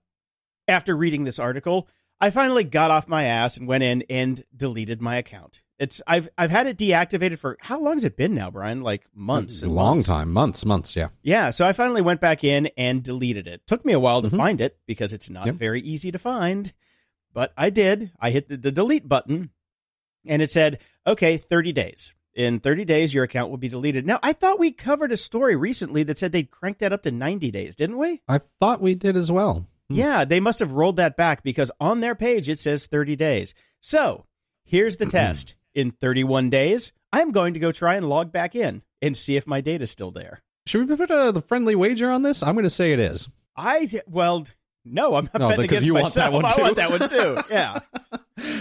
after 0.68 0.96
reading 0.96 1.24
this 1.24 1.40
article, 1.40 1.88
I 2.20 2.30
finally 2.30 2.64
got 2.64 2.92
off 2.92 3.08
my 3.08 3.26
ass 3.26 3.58
and 3.58 3.68
went 3.68 3.84
in 3.84 4.04
and 4.10 4.44
deleted 4.56 5.02
my 5.02 5.18
account. 5.18 5.62
It's 5.80 6.02
I've 6.08 6.28
I've 6.38 6.50
had 6.50 6.66
it 6.66 6.78
deactivated 6.78 7.38
for 7.38 7.58
how 7.62 7.80
long 7.80 7.94
has 7.94 8.04
it 8.04 8.18
been 8.18 8.34
now, 8.34 8.50
Brian? 8.50 8.82
Like 8.82 9.06
months. 9.14 9.62
a 9.62 9.68
long 9.68 9.98
months. 9.98 10.08
time, 10.08 10.34
months, 10.34 10.66
months. 10.66 10.96
Yeah. 10.96 11.10
Yeah, 11.22 11.52
so 11.52 11.66
I 11.68 11.74
finally 11.74 12.02
went 12.02 12.20
back 12.20 12.44
in 12.44 12.68
and 12.78 13.04
deleted 13.04 13.48
it. 13.48 13.62
Took 13.68 13.86
me 13.86 13.94
a 13.94 14.00
while 14.00 14.22
to 14.24 14.30
Mhm. 14.30 14.38
find 14.38 14.60
it 14.62 14.80
because 14.88 15.14
it's 15.14 15.30
not 15.30 15.46
Yep. 15.46 15.56
very 15.56 15.82
easy 15.82 16.12
to 16.12 16.18
find, 16.18 16.74
but 17.32 17.54
I 17.56 17.70
did. 17.70 18.12
I 18.20 18.32
hit 18.32 18.50
the, 18.50 18.58
the 18.58 18.72
delete 18.72 19.08
button 19.08 19.52
and 20.26 20.42
it 20.42 20.50
said, 20.50 20.80
okay, 21.06 21.38
30 21.38 21.72
days. 21.74 22.12
In 22.38 22.60
30 22.60 22.86
days, 22.86 23.16
your 23.16 23.24
account 23.24 23.50
will 23.50 23.58
be 23.58 23.68
deleted. 23.68 24.06
Now, 24.06 24.20
I 24.22 24.32
thought 24.32 24.60
we 24.60 24.72
covered 24.72 25.12
a 25.12 25.18
story 25.18 25.56
recently 25.56 26.04
that 26.04 26.20
said 26.20 26.32
they'd 26.32 26.52
crank 26.52 26.78
that 26.78 26.94
up 26.94 27.02
to 27.02 27.12
90 27.12 27.50
days, 27.50 27.76
didn't 27.76 27.98
we? 27.98 28.22
I 28.28 28.42
thought 28.62 28.80
we 28.80 28.94
did 28.94 29.18
as 29.18 29.32
well. 29.32 29.66
Hmm. 29.90 29.96
Yeah, 29.96 30.24
they 30.24 30.40
must 30.40 30.60
have 30.60 30.72
rolled 30.72 30.98
that 30.98 31.18
back 31.18 31.42
because 31.42 31.72
on 31.82 32.00
their 32.00 32.14
page 32.14 32.48
it 32.48 32.60
says 32.60 32.86
30 32.86 33.16
days. 33.16 33.56
So 33.82 34.26
here's 34.66 34.98
the 34.98 35.06
test. 35.20 35.56
In 35.74 35.90
31 35.92 36.52
days, 36.52 36.92
I'm 37.12 37.32
going 37.32 37.56
to 37.56 37.60
go 37.60 37.72
try 37.72 37.96
and 37.96 38.08
log 38.08 38.32
back 38.32 38.56
in 38.56 38.84
and 39.02 39.18
see 39.18 39.36
if 39.36 39.48
my 39.48 39.60
data's 39.62 39.90
still 39.90 40.12
there. 40.12 40.42
Should 40.68 40.88
we 40.90 40.96
put 40.96 41.10
a 41.10 41.32
the 41.32 41.42
friendly 41.42 41.74
wager 41.76 42.12
on 42.12 42.22
this? 42.22 42.44
I'm 42.44 42.54
going 42.54 42.64
to 42.66 42.70
say 42.70 42.94
it 42.94 43.00
is. 43.00 43.30
I 43.56 43.90
well, 44.08 44.46
no, 44.86 45.16
I'm 45.16 45.26
not 45.34 45.40
No, 45.40 45.50
betting 45.50 45.62
because 45.64 45.78
against 45.78 45.86
you 45.88 45.94
want 45.96 46.06
myself. 46.06 46.26
that 46.26 46.34
one 46.34 46.46
I 46.46 46.50
too. 46.52 46.62
want 46.62 46.76
that 46.76 46.90
one 46.92 47.10
too. 47.10 47.38
Yeah. 47.52 47.80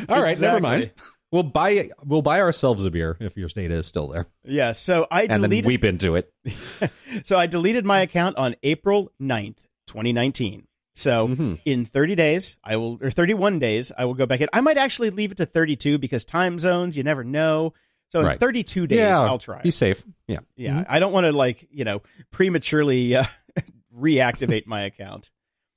All 0.14 0.22
right, 0.22 0.38
never 0.38 0.60
mind. 0.60 0.90
We'll 1.37 1.42
buy 1.42 1.90
we'll 2.03 2.22
buy 2.22 2.40
ourselves 2.40 2.87
a 2.87 2.90
beer 2.90 3.18
if 3.20 3.37
your 3.37 3.49
data 3.51 3.75
is 3.75 3.87
still 3.87 4.09
there, 4.09 4.27
Yeah. 4.42 4.72
So 4.72 5.07
I 5.11 5.22
and 5.25 5.31
then 5.35 5.42
deleted. 5.42 5.66
weep 5.66 5.85
into 5.85 6.14
it. 6.16 6.33
so 7.25 7.37
I 7.37 7.46
deleted 7.46 7.85
my 7.85 8.01
account 8.01 8.38
on 8.38 8.57
April 8.62 9.12
9th, 9.20 9.59
2019. 9.87 10.66
So 10.94 11.29
Mhm. 11.29 11.61
in 11.66 11.85
30 11.85 12.14
days, 12.14 12.57
I 12.64 12.77
will, 12.77 12.99
or 13.03 13.11
31 13.11 13.59
days, 13.59 13.92
I 13.99 14.07
will 14.07 14.14
go 14.14 14.25
back 14.25 14.40
in. 14.40 14.49
I 14.55 14.62
might 14.62 14.79
actually 14.79 15.11
leave 15.11 15.31
it 15.31 15.37
to 15.37 15.44
32 15.44 15.99
because 15.99 16.25
time 16.25 16.59
zones, 16.59 16.96
you 16.96 17.03
never 17.03 17.22
know. 17.22 17.75
So 18.12 18.20
in 18.20 18.27
Right. 18.27 18.40
32 18.40 18.87
days, 18.87 18.99
yeah, 19.01 19.18
I'll 19.20 19.37
try. 19.38 19.61
Be 19.61 19.70
safe. 19.70 20.03
Yeah. 20.27 20.38
Yeah. 20.57 20.85
I 20.88 20.99
don't 21.01 21.12
want 21.12 21.27
to 21.27 21.33
like, 21.33 21.68
you 21.70 21.85
know, 21.85 22.01
prematurely 22.31 23.14
uh, 23.14 23.25
reactivate 23.94 24.66
my 24.66 24.85
account. 24.85 25.31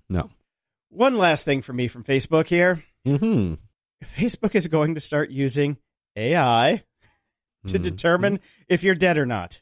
No. 0.08 0.30
One 0.89 1.17
last 1.17 1.43
thing 1.43 1.62
for 1.62 1.74
me 1.74 1.89
from 1.89 2.06
Facebook 2.06 2.48
here. 2.48 2.82
Hmm. 3.06 3.56
Facebook 4.03 4.55
is 4.55 4.67
going 4.67 4.95
to 4.95 5.01
start 5.01 5.29
using 5.29 5.77
AI 6.15 6.83
to 7.67 7.77
Hmm. 7.77 7.83
determine 7.83 8.39
if 8.67 8.83
you're 8.83 8.95
dead 8.95 9.17
or 9.17 9.25
not. 9.25 9.62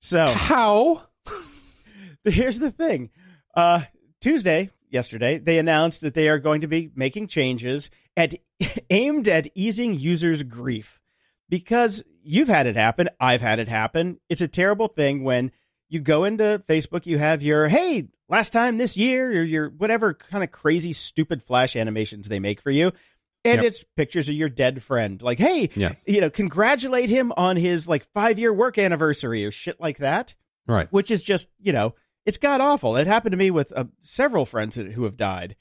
So 0.00 0.26
How? 0.28 1.02
here's 2.24 2.58
the 2.58 2.70
thing. 2.70 3.10
Uh, 3.54 3.82
Tuesday, 4.20 4.70
yesterday, 4.90 5.38
they 5.38 5.58
announced 5.58 6.00
that 6.02 6.14
they 6.14 6.28
are 6.28 6.38
going 6.38 6.60
to 6.60 6.66
be 6.68 6.90
making 6.94 7.26
changes 7.26 7.90
at 8.16 8.34
aimed 8.90 9.28
at 9.28 9.48
easing 9.54 9.94
users' 9.94 10.42
grief. 10.42 11.00
Because 11.48 12.02
you've 12.22 12.48
had 12.48 12.66
it 12.66 12.76
happen, 12.76 13.08
I've 13.20 13.42
had 13.42 13.58
it 13.58 13.68
happen. 13.68 14.18
It's 14.28 14.40
a 14.40 14.48
terrible 14.48 14.88
thing 14.88 15.22
when 15.24 15.52
you 15.88 16.00
go 16.00 16.24
into 16.24 16.62
Facebook, 16.68 17.06
you 17.06 17.18
have 17.18 17.42
your 17.42 17.68
hey, 17.68 18.08
last 18.28 18.50
time 18.50 18.78
this 18.78 18.96
year, 18.96 19.28
or 19.30 19.42
your 19.42 19.68
whatever 19.68 20.14
kind 20.14 20.42
of 20.42 20.50
crazy, 20.50 20.92
stupid 20.92 21.42
flash 21.42 21.76
animations 21.76 22.28
they 22.28 22.40
make 22.40 22.60
for 22.62 22.70
you. 22.70 22.92
And 23.44 23.56
Yep. 23.56 23.64
it's 23.64 23.84
pictures 23.96 24.28
of 24.28 24.34
your 24.34 24.48
dead 24.48 24.82
friend. 24.82 25.20
Like, 25.20 25.38
hey, 25.38 25.68
Yeah. 25.74 25.94
you 26.06 26.20
know, 26.20 26.30
congratulate 26.30 27.08
him 27.10 27.32
on 27.36 27.56
his 27.56 27.86
like 27.86 28.04
five 28.14 28.38
year 28.38 28.52
work 28.52 28.78
anniversary 28.78 29.44
or 29.44 29.50
shit 29.50 29.78
like 29.80 29.98
that, 29.98 30.34
Right. 30.66 30.90
which 30.92 31.10
is 31.10 31.22
just, 31.22 31.48
you 31.60 31.72
know, 31.72 31.94
it's 32.24 32.38
god 32.38 32.60
awful. 32.62 32.96
It 32.96 33.06
happened 33.06 33.32
to 33.32 33.36
me 33.38 33.50
with 33.50 33.70
uh, 33.76 33.84
several 34.00 34.46
friends 34.46 34.76
who 34.76 35.04
have 35.04 35.16
died. 35.18 35.56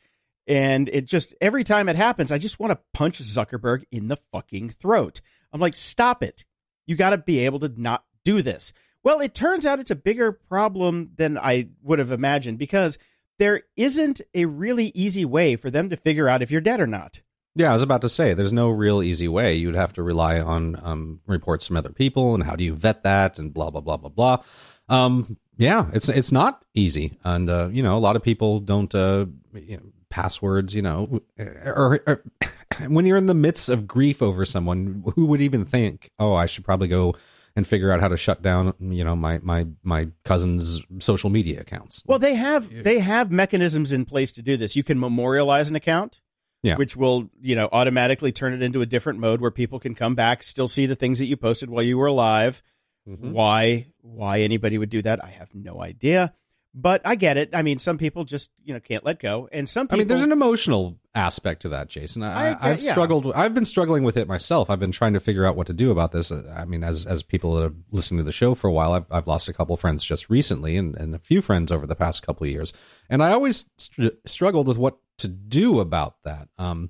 And 0.47 0.89
it 0.89 1.05
just, 1.05 1.33
every 1.41 1.63
time 1.63 1.87
it 1.89 1.95
happens, 1.95 2.31
I 2.31 2.37
just 2.37 2.59
want 2.59 2.71
to 2.71 2.79
punch 2.93 3.19
Zuckerberg 3.19 3.83
in 3.91 4.07
the 4.07 4.17
fucking 4.17 4.69
throat. 4.69 5.19
I'm 5.51 5.61
like, 5.61 5.75
stop 5.75 6.23
it. 6.23 6.45
You 6.85 6.95
got 6.95 7.11
to 7.11 7.17
be 7.17 7.39
able 7.45 7.59
to 7.59 7.71
not 7.75 8.03
do 8.25 8.41
this. 8.41 8.73
Well, 9.03 9.19
it 9.19 9.33
turns 9.33 9.65
out 9.65 9.79
it's 9.79 9.91
a 9.91 9.95
bigger 9.95 10.31
problem 10.31 11.11
than 11.17 11.37
I 11.37 11.67
would 11.81 11.99
have 11.99 12.11
imagined 12.11 12.57
because 12.59 12.97
there 13.39 13.63
isn't 13.75 14.21
a 14.33 14.45
really 14.45 14.87
easy 14.95 15.25
way 15.25 15.55
for 15.57 15.69
them 15.69 15.89
to 15.89 15.97
figure 15.97 16.29
out 16.29 16.41
if 16.41 16.49
you're 16.51 16.61
dead 16.61 16.79
or 16.79 16.87
not. 16.87 17.21
Yeah, 17.55 17.69
I 17.69 17.73
was 17.73 17.81
about 17.81 18.01
to 18.01 18.09
say 18.09 18.33
there's 18.33 18.51
no 18.51 18.69
real 18.69 19.03
easy 19.03 19.27
way. 19.27 19.55
You'd 19.55 19.75
have 19.75 19.93
to 19.93 20.03
rely 20.03 20.39
on 20.39 20.79
um, 20.83 21.21
reports 21.27 21.67
from 21.67 21.77
other 21.77 21.91
people, 21.91 22.33
and 22.33 22.43
how 22.43 22.55
do 22.55 22.63
you 22.63 22.73
vet 22.73 23.03
that, 23.03 23.37
and 23.39 23.53
blah 23.53 23.69
blah 23.69 23.81
blah 23.81 23.97
blah 23.97 24.09
blah. 24.09 24.43
Um, 24.89 25.37
yeah, 25.57 25.87
it's 25.93 26.09
it's 26.09 26.31
not 26.31 26.65
easy, 26.73 27.17
and 27.23 27.49
uh, 27.49 27.69
you 27.71 27.83
know 27.83 27.97
a 27.97 27.99
lot 27.99 28.15
of 28.15 28.23
people 28.23 28.59
don't 28.59 28.93
uh, 28.95 29.25
you 29.53 29.77
know, 29.77 29.83
passwords. 30.09 30.73
You 30.73 30.81
know, 30.81 31.21
or, 31.37 32.01
or 32.07 32.23
when 32.87 33.05
you're 33.05 33.17
in 33.17 33.27
the 33.27 33.35
midst 33.35 33.69
of 33.69 33.87
grief 33.87 34.21
over 34.21 34.45
someone, 34.45 35.03
who 35.15 35.25
would 35.27 35.41
even 35.41 35.63
think, 35.63 36.09
oh, 36.17 36.33
I 36.33 36.47
should 36.47 36.65
probably 36.65 36.87
go 36.87 37.15
and 37.55 37.67
figure 37.67 37.91
out 37.91 38.01
how 38.01 38.07
to 38.07 38.17
shut 38.17 38.41
down, 38.41 38.73
you 38.79 39.03
know, 39.03 39.15
my 39.15 39.39
my 39.43 39.67
my 39.83 40.07
cousin's 40.25 40.81
social 40.99 41.29
media 41.29 41.61
accounts. 41.61 42.03
Well, 42.05 42.19
they 42.19 42.33
have 42.35 42.83
they 42.83 42.99
have 42.99 43.31
mechanisms 43.31 43.91
in 43.91 44.05
place 44.05 44.31
to 44.33 44.41
do 44.41 44.57
this. 44.57 44.75
You 44.75 44.83
can 44.83 44.99
memorialize 44.99 45.69
an 45.69 45.75
account, 45.75 46.19
Yeah. 46.63 46.77
which 46.77 46.95
will 46.95 47.29
you 47.41 47.55
know 47.55 47.67
automatically 47.71 48.31
turn 48.31 48.53
it 48.53 48.61
into 48.61 48.81
a 48.81 48.85
different 48.85 49.19
mode 49.19 49.41
where 49.41 49.51
people 49.51 49.79
can 49.79 49.93
come 49.95 50.15
back, 50.15 50.41
still 50.43 50.67
see 50.69 50.85
the 50.85 50.95
things 50.95 51.19
that 51.19 51.25
you 51.25 51.35
posted 51.37 51.69
while 51.69 51.83
you 51.83 51.97
were 51.97 52.07
alive. 52.07 52.63
Mhm. 53.07 53.31
Why 53.31 53.87
why 54.01 54.39
anybody 54.39 54.77
would 54.77 54.89
do 54.89 55.01
that, 55.01 55.23
I 55.23 55.27
have 55.29 55.53
no 55.53 55.81
idea. 55.81 56.33
But 56.75 57.01
I 57.05 57.13
get 57.13 57.37
it. 57.37 57.51
I 57.53 57.61
mean, 57.61 57.77
some 57.77 57.99
people 57.99 58.23
just 58.23 58.49
you 58.63 58.73
know 58.73 58.79
can't 58.79 59.05
let 59.05 59.19
go, 59.19 59.47
and 59.51 59.69
some 59.69 59.83
I 59.83 59.85
people. 59.85 59.97
mean, 59.99 60.07
there's 60.07 60.23
an 60.23 60.31
emotional 60.31 60.97
aspect 61.13 61.61
to 61.61 61.69
that, 61.69 61.87
Jason. 61.87 62.23
I, 62.23 62.53
I, 62.53 62.71
I've 62.71 62.81
yeah. 62.81 62.91
struggled. 62.91 63.31
I've 63.33 63.53
been 63.53 63.65
struggling 63.65 64.03
with 64.03 64.17
it 64.17 64.27
myself. 64.27 64.71
I've 64.71 64.79
been 64.79 64.91
trying 64.91 65.13
to 65.13 65.19
figure 65.19 65.45
out 65.45 65.55
what 65.55 65.67
to 65.67 65.73
do 65.73 65.91
about 65.91 66.13
this. 66.13 66.31
Uh, 66.31 66.51
I 66.57 66.65
mean, 66.65 66.83
as 66.83 67.05
as 67.05 67.21
people 67.21 67.53
that 67.55 67.63
have 67.63 67.75
listened 67.91 68.17
to 68.17 68.23
the 68.23 68.31
show 68.31 68.55
for 68.55 68.67
a 68.67 68.71
while, 68.71 68.93
I've 68.93 69.05
I've 69.11 69.27
lost 69.27 69.47
a 69.49 69.53
couple 69.53 69.77
friends 69.77 70.03
just 70.03 70.31
recently, 70.31 70.75
and, 70.75 70.95
and 70.95 71.13
a 71.13 71.19
few 71.19 71.43
friends 71.43 71.71
over 71.71 71.85
the 71.85 71.95
past 71.95 72.25
couple 72.25 72.45
of 72.45 72.51
years, 72.51 72.73
and 73.07 73.21
I 73.21 73.33
always 73.33 73.69
str- 73.77 74.07
struggled 74.25 74.67
with 74.67 74.79
what 74.79 74.97
to 75.19 75.27
do 75.27 75.79
about 75.79 76.23
that. 76.23 76.47
Um, 76.57 76.89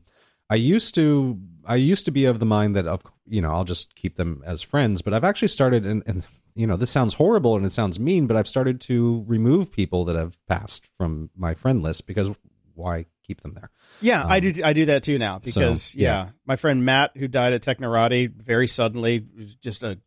I 0.50 0.56
used 0.56 0.96
to 0.96 1.38
I 1.65 1.76
used 1.76 2.06
to 2.06 2.12
be 2.12 2.24
of 2.24 2.39
the 2.39 2.46
mind 2.46 2.78
that 2.78 2.88
of 2.88 3.02
you 3.28 3.41
know 3.41 3.52
I'll 3.52 3.65
just 3.65 3.96
keep 3.96 4.15
them 4.15 4.43
as 4.46 4.62
friends, 4.62 5.02
but 5.02 5.13
I've 5.13 5.26
actually 5.26 5.50
started 5.50 5.86
and. 5.86 6.04
and 6.06 6.26
you 6.56 6.68
know, 6.68 6.76
this 6.78 6.89
sounds 6.89 7.16
horrible 7.16 7.56
and 7.56 7.66
it 7.66 7.72
sounds 7.74 8.00
mean, 8.00 8.28
but 8.28 8.38
I've 8.38 8.48
started 8.48 8.80
to 8.82 9.24
remove 9.28 9.72
people 9.72 10.06
that 10.06 10.16
have 10.16 10.38
passed 10.48 10.88
from 10.98 11.30
my 11.36 11.54
friend 11.54 11.82
list 11.82 12.06
because 12.08 12.30
why 12.76 13.06
keep 13.26 13.42
them 13.42 13.54
there? 13.54 13.70
Yeah, 14.02 14.26
I 14.26 14.38
Um, 14.38 14.52
do. 14.52 14.63
I 14.63 14.74
do 14.74 14.86
that 14.86 15.04
too 15.04 15.18
now 15.18 15.39
so, 15.42 15.60
because 15.62 15.96
yeah. 15.96 16.26
yeah. 16.26 16.30
my 16.46 16.56
friend 16.56 16.84
Matt, 16.86 17.12
who 17.16 17.28
died 17.28 17.54
at 17.54 17.62
Technorati 17.63 18.32
very 18.34 18.68
suddenly, 18.68 19.26
was 19.38 19.56
just 19.56 19.84
a 19.84 20.00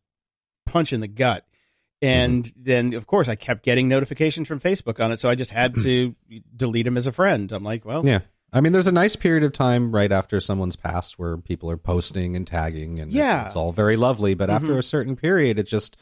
punch 0.66 0.92
in 0.92 1.00
the 1.00 1.08
gut. 1.08 1.46
And 2.02 2.44
Mm-hmm. 2.44 2.62
then, 2.62 2.94
of 2.94 3.06
course, 3.06 3.28
I 3.28 3.36
kept 3.36 3.62
getting 3.64 3.88
notifications 3.88 4.46
from 4.48 4.60
Facebook 4.60 5.02
on 5.02 5.12
it, 5.12 5.18
so 5.20 5.28
I 5.30 5.34
just 5.34 5.50
had 5.50 5.78
to 5.80 6.14
delete 6.54 6.86
him 6.86 6.96
as 6.98 7.06
a 7.06 7.12
friend. 7.12 7.50
I'm 7.52 7.64
like, 7.64 7.84
well, 7.84 8.06
Yeah. 8.06 8.20
I 8.52 8.60
mean, 8.60 8.72
there's 8.72 8.86
a 8.86 8.92
nice 8.92 9.16
period 9.16 9.42
of 9.44 9.52
time 9.52 9.92
right 9.94 10.12
after 10.12 10.38
someone's 10.40 10.76
passed 10.76 11.18
where 11.18 11.36
people 11.36 11.70
are 11.70 11.76
posting 11.76 12.36
and 12.36 12.46
tagging, 12.46 13.00
and 13.00 13.12
Yeah. 13.12 13.40
it's, 13.42 13.46
it's 13.48 13.56
all 13.56 13.72
very 13.72 13.96
lovely. 13.96 14.34
But 14.34 14.50
after 14.50 14.74
Mhm. 14.74 14.78
a 14.78 14.82
certain 14.82 15.16
period, 15.16 15.58
it 15.58 15.64
just 15.66 15.96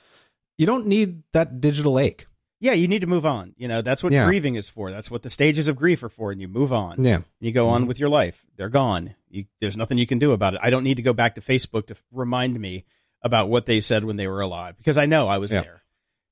you 0.58 0.66
don't 0.66 0.86
need 0.86 1.22
that 1.32 1.60
digital 1.60 1.98
ache. 1.98 2.26
yeah, 2.60 2.72
you 2.72 2.88
need 2.88 3.00
to 3.00 3.06
move 3.06 3.26
on. 3.26 3.52
You 3.58 3.68
know, 3.68 3.82
that's 3.82 4.02
what 4.02 4.12
Yeah. 4.12 4.24
grieving 4.24 4.54
is 4.54 4.70
for. 4.70 4.90
That's 4.90 5.10
what 5.10 5.22
the 5.22 5.28
stages 5.28 5.68
of 5.68 5.76
grief 5.76 6.02
are 6.02 6.08
for, 6.08 6.32
and 6.32 6.40
you 6.40 6.48
move 6.48 6.72
on. 6.72 7.04
Yeah, 7.04 7.20
You 7.38 7.52
go 7.52 7.68
on 7.68 7.84
Mhm. 7.84 7.88
with 7.88 8.00
your 8.00 8.08
life. 8.08 8.42
They're 8.56 8.70
gone. 8.70 9.14
You, 9.28 9.44
there's 9.60 9.76
nothing 9.76 9.98
you 9.98 10.06
can 10.06 10.18
do 10.18 10.32
about 10.32 10.54
it. 10.54 10.60
I 10.62 10.70
don't 10.70 10.82
need 10.84 10.94
to 10.96 11.02
go 11.02 11.12
back 11.12 11.34
to 11.34 11.42
Facebook 11.42 11.86
to 11.88 11.94
f- 11.94 12.02
remind 12.10 12.58
me 12.58 12.84
about 13.22 13.50
what 13.50 13.66
they 13.66 13.80
said 13.80 14.04
when 14.04 14.16
they 14.16 14.26
were 14.26 14.40
alive 14.40 14.78
because 14.78 14.96
I 14.96 15.04
know 15.04 15.28
I 15.28 15.36
was 15.38 15.52
Yeah. 15.52 15.60
there. 15.62 15.82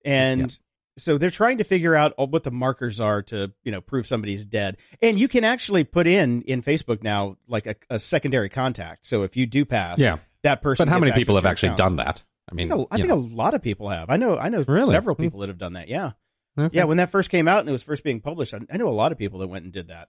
And 0.06 0.58
so 0.98 1.18
they're 1.18 1.30
trying 1.30 1.58
to 1.58 1.64
figure 1.64 1.94
out 1.94 2.12
all- 2.16 2.26
what 2.28 2.44
the 2.44 2.50
markers 2.50 3.00
are 3.00 3.22
to, 3.24 3.52
you 3.64 3.72
know, 3.72 3.80
prove 3.80 4.06
somebody's 4.06 4.44
dead. 4.46 4.76
And 5.02 5.18
you 5.20 5.28
can 5.28 5.44
actually 5.44 5.84
put 5.84 6.06
in 6.06 6.42
in 6.42 6.62
Facebook 6.62 7.02
now 7.02 7.36
like 7.46 7.66
a, 7.66 7.76
a 7.90 7.98
secondary 7.98 8.48
contact. 8.48 9.06
So 9.06 9.22
if 9.22 9.36
you 9.36 9.46
do 9.46 9.64
pass, 9.64 10.00
yeah. 10.00 10.18
that 10.42 10.62
person. 10.62 10.86
But 10.86 10.92
how 10.92 10.98
many 10.98 11.12
people 11.12 11.34
have 11.34 11.44
actually 11.44 11.70
accounts. 11.70 11.82
done 11.82 11.96
that? 11.96 12.22
I 12.48 12.52
I 12.52 12.54
mean, 12.54 12.68
think, 12.68 12.80
a, 12.90 12.94
I 12.94 12.96
think 12.98 13.10
a 13.10 13.14
lot 13.14 13.54
of 13.54 13.62
people 13.62 13.88
have. 13.88 14.10
I 14.10 14.16
know. 14.16 14.36
I 14.38 14.48
know 14.48 14.64
Really? 14.66 14.90
several 14.90 15.14
Hmm. 15.16 15.22
people 15.22 15.40
that 15.40 15.48
have 15.48 15.58
done 15.58 15.74
that. 15.74 15.88
Yeah. 15.88 16.12
Okay. 16.58 16.76
Yeah, 16.76 16.84
when 16.84 16.98
that 16.98 17.08
first 17.10 17.30
came 17.30 17.48
out 17.48 17.60
and 17.60 17.68
it 17.68 17.72
was 17.72 17.82
first 17.82 18.04
being 18.04 18.20
published, 18.20 18.52
I, 18.52 18.60
I 18.70 18.76
knew 18.76 18.88
a 18.88 18.90
lot 18.90 19.10
of 19.12 19.18
people 19.18 19.38
that 19.38 19.48
went 19.48 19.64
and 19.64 19.72
did 19.72 19.88
that 19.88 20.08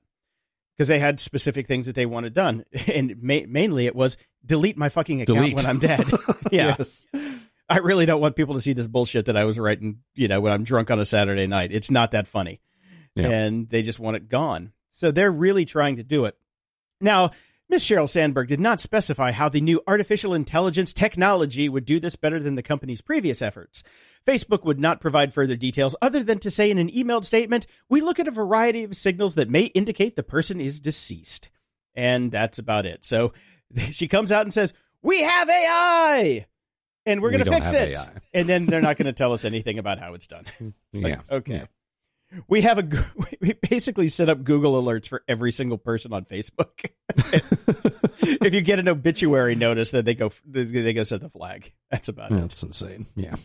because 0.75 0.87
they 0.89 0.99
had 0.99 1.19
specific 1.19 1.67
things 1.67 1.87
that 1.87 1.95
they 1.95 2.05
wanted 2.05 2.33
done, 2.33 2.65
and 2.93 3.15
ma- 3.21 3.45
mainly 3.47 3.85
it 3.85 3.95
was 3.95 4.17
delete 4.45 4.75
my 4.77 4.89
fucking 4.89 5.21
account 5.21 5.37
delete 5.37 5.55
when 5.57 5.65
I'm 5.67 5.79
dead. 5.79 6.05
yeah, 6.51 6.75
Yes. 6.77 7.05
I 7.69 7.77
really 7.77 8.05
don't 8.05 8.19
want 8.19 8.35
people 8.35 8.55
to 8.55 8.61
see 8.61 8.73
this 8.73 8.87
bullshit 8.87 9.25
that 9.27 9.37
I 9.37 9.45
was 9.45 9.57
writing. 9.57 9.99
You 10.15 10.27
know, 10.27 10.41
when 10.41 10.51
I'm 10.51 10.63
drunk 10.65 10.91
on 10.91 10.99
a 10.99 11.05
Saturday 11.05 11.47
night, 11.47 11.71
it's 11.71 11.89
not 11.89 12.11
that 12.11 12.27
funny, 12.27 12.59
Yeah. 13.15 13.29
and 13.29 13.69
they 13.69 13.81
just 13.83 13.99
want 13.99 14.17
it 14.17 14.27
gone. 14.27 14.73
So 14.89 15.11
they're 15.11 15.31
really 15.31 15.63
trying 15.65 15.95
to 15.95 16.03
do 16.03 16.25
it 16.25 16.35
now. 16.99 17.31
Miss 17.73 17.89
Sheryl 17.89 18.07
Sandberg 18.07 18.49
did 18.49 18.59
not 18.59 18.79
specify 18.79 19.31
how 19.31 19.49
the 19.49 19.59
new 19.59 19.81
artificial 19.87 20.35
intelligence 20.35 20.93
technology 20.93 21.67
would 21.67 21.85
do 21.85 21.99
this 21.99 22.15
better 22.15 22.39
than 22.39 22.53
the 22.53 22.61
company's 22.61 23.01
previous 23.01 23.41
efforts. 23.41 23.81
Facebook 24.27 24.63
would 24.63 24.79
not 24.79 25.01
provide 25.01 25.33
further 25.33 25.55
details 25.55 25.95
other 25.99 26.23
than 26.23 26.37
to 26.37 26.51
say 26.51 26.69
in 26.69 26.77
an 26.77 26.91
emailed 26.91 27.25
statement, 27.25 27.65
We 27.89 27.99
look 27.99 28.19
at 28.19 28.27
a 28.27 28.31
variety 28.31 28.83
of 28.83 28.95
signals 28.95 29.33
that 29.33 29.49
may 29.49 29.63
indicate 29.63 30.15
the 30.15 30.21
person 30.21 30.61
is 30.61 30.79
deceased. 30.79 31.49
And 31.95 32.31
that's 32.31 32.59
about 32.59 32.85
it. 32.85 33.03
So 33.03 33.33
she 33.89 34.07
comes 34.07 34.31
out 34.31 34.45
and 34.45 34.53
says, 34.53 34.71
We 35.01 35.23
have 35.23 35.49
AI! 35.49 36.45
And 37.07 37.23
we're 37.23 37.31
We 37.31 37.37
going 37.39 37.45
to 37.45 37.51
fix 37.53 37.73
it. 37.73 37.97
AI. 37.97 38.07
And 38.35 38.47
then 38.47 38.67
they're 38.67 38.81
not 38.83 38.97
going 38.97 39.07
to 39.07 39.13
tell 39.13 39.33
us 39.33 39.45
anything 39.45 39.79
about 39.79 39.97
how 39.97 40.13
it's 40.13 40.27
done. 40.27 40.45
It's 40.93 41.01
like, 41.01 41.15
yeah. 41.15 41.35
okay. 41.37 41.53
Yeah. 41.55 41.65
We 42.47 42.61
have 42.61 42.79
a 42.79 43.05
we 43.41 43.53
basically 43.53 44.07
set 44.07 44.29
up 44.29 44.43
Google 44.43 44.81
alerts 44.81 45.07
for 45.07 45.23
every 45.27 45.51
single 45.51 45.77
person 45.77 46.13
on 46.13 46.25
Facebook. 46.25 46.89
if 47.17 48.53
you 48.53 48.61
get 48.61 48.79
an 48.79 48.87
obituary 48.87 49.55
notice, 49.55 49.91
then 49.91 50.05
they 50.05 50.15
go 50.15 50.31
they 50.45 50.93
go 50.93 51.03
set 51.03 51.21
the 51.21 51.29
flag. 51.29 51.71
That's 51.91 52.07
about 52.07 52.31
it. 52.31 52.35
That's 52.35 52.63
insane. 52.63 53.07
Yeah. 53.15 53.35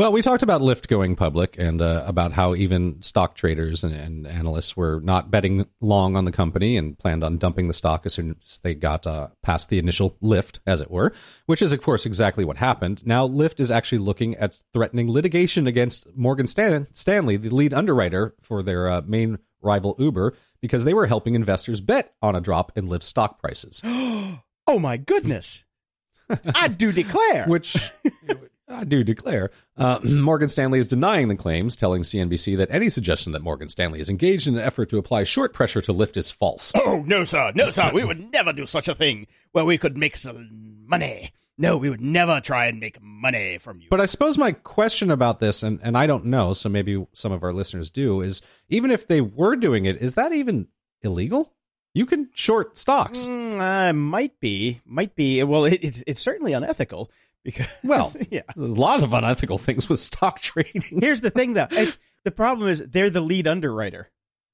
Well, 0.00 0.12
we 0.12 0.22
talked 0.22 0.42
about 0.42 0.62
Lyft 0.62 0.88
going 0.88 1.14
public 1.14 1.58
and 1.58 1.82
uh, 1.82 2.04
about 2.06 2.32
how 2.32 2.54
even 2.54 3.02
stock 3.02 3.34
traders 3.34 3.84
and, 3.84 3.92
and 3.92 4.26
analysts 4.26 4.74
were 4.74 4.98
not 5.04 5.30
betting 5.30 5.66
long 5.82 6.16
on 6.16 6.24
the 6.24 6.32
company 6.32 6.78
and 6.78 6.98
planned 6.98 7.22
on 7.22 7.36
dumping 7.36 7.68
the 7.68 7.74
stock 7.74 8.06
as 8.06 8.14
soon 8.14 8.36
as 8.42 8.60
they 8.60 8.74
got 8.74 9.06
uh, 9.06 9.28
past 9.42 9.68
the 9.68 9.78
initial 9.78 10.16
lift, 10.22 10.60
as 10.66 10.80
it 10.80 10.90
were, 10.90 11.12
which 11.44 11.60
is, 11.60 11.74
of 11.74 11.82
course, 11.82 12.06
exactly 12.06 12.46
what 12.46 12.56
happened. 12.56 13.06
Now, 13.06 13.28
Lyft 13.28 13.60
is 13.60 13.70
actually 13.70 13.98
looking 13.98 14.34
at 14.36 14.62
threatening 14.72 15.12
litigation 15.12 15.66
against 15.66 16.06
Morgan 16.16 16.46
Stan- 16.46 16.86
Stanley, 16.94 17.36
the 17.36 17.50
lead 17.50 17.74
underwriter 17.74 18.34
for 18.40 18.62
their 18.62 18.88
uh, 18.88 19.02
main 19.04 19.38
rival 19.60 19.96
Uber, 19.98 20.34
because 20.62 20.84
they 20.84 20.94
were 20.94 21.08
helping 21.08 21.34
investors 21.34 21.82
bet 21.82 22.14
on 22.22 22.34
a 22.34 22.40
drop 22.40 22.72
in 22.74 22.88
Lyft 22.88 23.02
stock 23.02 23.38
prices. 23.38 23.82
oh 23.84 24.78
my 24.78 24.96
goodness! 24.96 25.62
I 26.54 26.68
do 26.68 26.90
declare. 26.90 27.44
which 27.46 27.76
I 28.70 28.84
do 28.84 29.02
declare. 29.04 29.50
Uh, 29.76 29.98
Morgan 30.04 30.48
Stanley 30.48 30.78
is 30.78 30.88
denying 30.88 31.28
the 31.28 31.36
claims, 31.36 31.76
telling 31.76 32.02
CNBC 32.02 32.56
that 32.58 32.70
any 32.70 32.88
suggestion 32.88 33.32
that 33.32 33.42
Morgan 33.42 33.68
Stanley 33.68 34.00
is 34.00 34.08
engaged 34.08 34.46
in 34.46 34.54
an 34.54 34.60
effort 34.60 34.88
to 34.90 34.98
apply 34.98 35.24
short 35.24 35.52
pressure 35.52 35.80
to 35.82 35.92
Lyft 35.92 36.16
is 36.16 36.30
false. 36.30 36.72
Oh 36.74 37.02
no, 37.06 37.24
sir, 37.24 37.52
no, 37.54 37.70
sir. 37.70 37.90
We 37.92 38.04
would 38.04 38.32
never 38.32 38.52
do 38.52 38.66
such 38.66 38.88
a 38.88 38.94
thing 38.94 39.26
where 39.52 39.64
we 39.64 39.78
could 39.78 39.96
make 39.96 40.16
some 40.16 40.84
money. 40.86 41.32
No, 41.58 41.76
we 41.76 41.90
would 41.90 42.00
never 42.00 42.40
try 42.40 42.66
and 42.66 42.80
make 42.80 43.02
money 43.02 43.58
from 43.58 43.82
you. 43.82 43.88
But 43.90 44.00
I 44.00 44.06
suppose 44.06 44.38
my 44.38 44.52
question 44.52 45.10
about 45.10 45.40
this, 45.40 45.62
and, 45.62 45.78
and 45.82 45.96
I 45.96 46.06
don't 46.06 46.24
know, 46.24 46.54
so 46.54 46.70
maybe 46.70 47.06
some 47.12 47.32
of 47.32 47.42
our 47.42 47.52
listeners 47.52 47.90
do, 47.90 48.22
is 48.22 48.40
even 48.70 48.90
if 48.90 49.06
they 49.06 49.20
were 49.20 49.56
doing 49.56 49.84
it, 49.84 50.00
is 50.00 50.14
that 50.14 50.32
even 50.32 50.68
illegal? 51.02 51.52
You 51.92 52.06
can 52.06 52.30
short 52.32 52.78
stocks. 52.78 53.26
Mm, 53.26 53.60
uh, 53.60 53.92
might 53.92 54.38
be, 54.40 54.80
might 54.86 55.16
be. 55.16 55.42
Well, 55.42 55.64
it, 55.64 55.80
it's 55.82 56.02
it's 56.06 56.20
certainly 56.20 56.52
unethical 56.52 57.10
because 57.44 57.68
Well, 57.84 58.12
yeah. 58.30 58.42
There's 58.56 58.70
a 58.70 58.74
lot 58.74 59.02
of 59.02 59.12
unethical 59.12 59.58
things 59.58 59.88
with 59.88 60.00
stock 60.00 60.40
trading 60.40 60.82
Here's 61.00 61.20
the 61.20 61.30
thing, 61.30 61.54
though. 61.54 61.68
It's, 61.72 61.98
the 62.24 62.30
problem 62.30 62.68
is 62.68 62.80
they're 62.86 63.10
the 63.10 63.20
lead 63.20 63.46
underwriter 63.46 64.10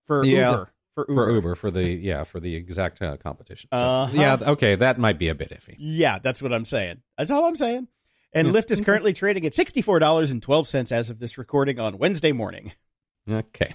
for 0.07 0.25
Yeah. 0.25 0.51
Uber. 0.51 0.73
For 0.95 1.07
Uber. 1.09 1.25
for 1.27 1.31
Uber 1.33 1.55
for 1.57 1.71
the 1.71 1.85
yeah 1.91 2.25
for 2.25 2.41
the 2.41 2.55
exact 2.55 3.03
uh, 3.03 3.17
competition. 3.19 3.69
So, 3.75 3.81
Uh-huh. 3.81 4.13
Yeah, 4.15 4.37
okay, 4.53 4.77
that 4.77 4.99
might 4.99 5.19
be 5.19 5.29
a 5.29 5.35
bit 5.35 5.51
iffy. 5.51 5.75
Yeah, 5.79 6.19
that's 6.21 6.41
what 6.41 6.53
I'm 6.55 6.65
saying. 6.65 7.03
That's 7.19 7.31
all 7.31 7.45
I'm 7.45 7.57
saying. 7.57 7.89
And 8.33 8.49
Lyft 8.49 8.71
is 8.71 8.81
currently 8.83 9.13
trading 9.15 9.47
at 9.47 9.53
$64.12 9.53 10.93
as 10.93 11.11
of 11.11 11.19
this 11.19 11.39
recording 11.39 11.79
on 11.81 11.97
Wednesday 11.99 12.33
morning. 12.33 12.73
Okay. 13.31 13.75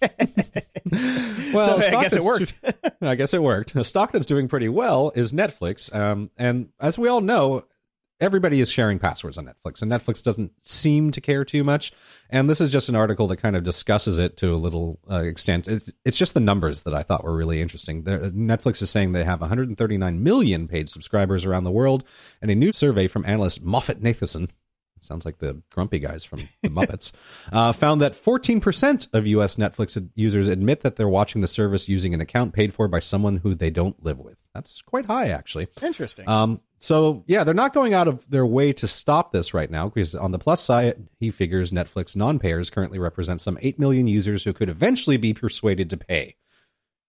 well, 1.52 1.80
so, 1.80 1.96
I 1.96 2.02
guess 2.02 2.12
it 2.14 2.22
worked. 2.22 2.54
I 3.00 3.14
guess 3.14 3.34
it 3.34 3.42
worked. 3.42 3.74
A 3.74 3.84
stock 3.84 4.12
that's 4.12 4.26
doing 4.26 4.48
pretty 4.48 4.68
well 4.68 5.12
is 5.14 5.32
Netflix. 5.32 5.94
Um, 5.94 6.30
and 6.36 6.70
as 6.80 6.98
we 6.98 7.08
all 7.08 7.20
know, 7.20 7.64
everybody 8.20 8.60
is 8.60 8.70
sharing 8.70 8.98
passwords 8.98 9.38
on 9.38 9.46
Netflix, 9.46 9.82
and 9.82 9.90
Netflix 9.90 10.22
doesn't 10.22 10.52
seem 10.62 11.10
to 11.10 11.20
care 11.20 11.44
too 11.44 11.62
much. 11.64 11.92
And 12.30 12.48
this 12.48 12.60
is 12.60 12.70
just 12.70 12.88
an 12.88 12.96
article 12.96 13.26
that 13.28 13.36
kind 13.38 13.56
of 13.56 13.64
discusses 13.64 14.18
it 14.18 14.36
to 14.38 14.54
a 14.54 14.56
little 14.56 14.98
uh, 15.10 15.22
extent. 15.22 15.68
It's, 15.68 15.92
it's 16.04 16.18
just 16.18 16.34
the 16.34 16.40
numbers 16.40 16.82
that 16.84 16.94
I 16.94 17.02
thought 17.02 17.24
were 17.24 17.36
really 17.36 17.60
interesting. 17.60 18.04
They're, 18.04 18.30
Netflix 18.30 18.82
is 18.82 18.90
saying 18.90 19.12
they 19.12 19.24
have 19.24 19.40
139 19.40 20.22
million 20.22 20.68
paid 20.68 20.88
subscribers 20.88 21.44
around 21.44 21.64
the 21.64 21.70
world, 21.70 22.04
and 22.40 22.50
a 22.50 22.54
new 22.54 22.72
survey 22.72 23.06
from 23.06 23.24
analyst 23.26 23.64
MoffettNathanson 23.64 24.48
sounds 25.00 25.24
like 25.24 25.38
the 25.38 25.62
grumpy 25.70 25.98
guys 25.98 26.24
from 26.24 26.40
the 26.62 26.68
Muppets, 26.68 27.12
uh, 27.52 27.72
found 27.72 28.00
that 28.00 28.12
14% 28.12 29.14
of 29.14 29.26
U.S. 29.26 29.56
Netflix 29.56 30.10
users 30.14 30.48
admit 30.48 30.80
that 30.80 30.96
they're 30.96 31.08
watching 31.08 31.40
the 31.40 31.46
service 31.46 31.88
using 31.88 32.14
an 32.14 32.20
account 32.20 32.52
paid 32.52 32.74
for 32.74 32.88
by 32.88 33.00
someone 33.00 33.36
who 33.36 33.54
they 33.54 33.70
don't 33.70 34.02
live 34.02 34.18
with. 34.18 34.38
That's 34.54 34.80
quite 34.82 35.06
high, 35.06 35.28
actually. 35.28 35.68
Interesting. 35.82 36.28
Um, 36.28 36.60
so, 36.78 37.24
yeah, 37.26 37.42
they're 37.44 37.54
not 37.54 37.72
going 37.72 37.94
out 37.94 38.06
of 38.06 38.28
their 38.30 38.46
way 38.46 38.72
to 38.74 38.86
stop 38.86 39.32
this 39.32 39.54
right 39.54 39.70
now 39.70 39.88
because, 39.88 40.14
on 40.14 40.32
the 40.32 40.38
plus 40.38 40.60
side, 40.60 41.08
he 41.18 41.30
figures 41.30 41.70
Netflix 41.70 42.14
non 42.14 42.38
payers 42.38 42.70
currently 42.70 42.98
represent 42.98 43.40
some 43.40 43.58
8 43.62 43.78
million 43.78 44.06
users 44.06 44.44
who 44.44 44.52
could 44.52 44.68
eventually 44.68 45.16
be 45.16 45.32
persuaded 45.32 45.88
to 45.90 45.96
pay. 45.96 46.36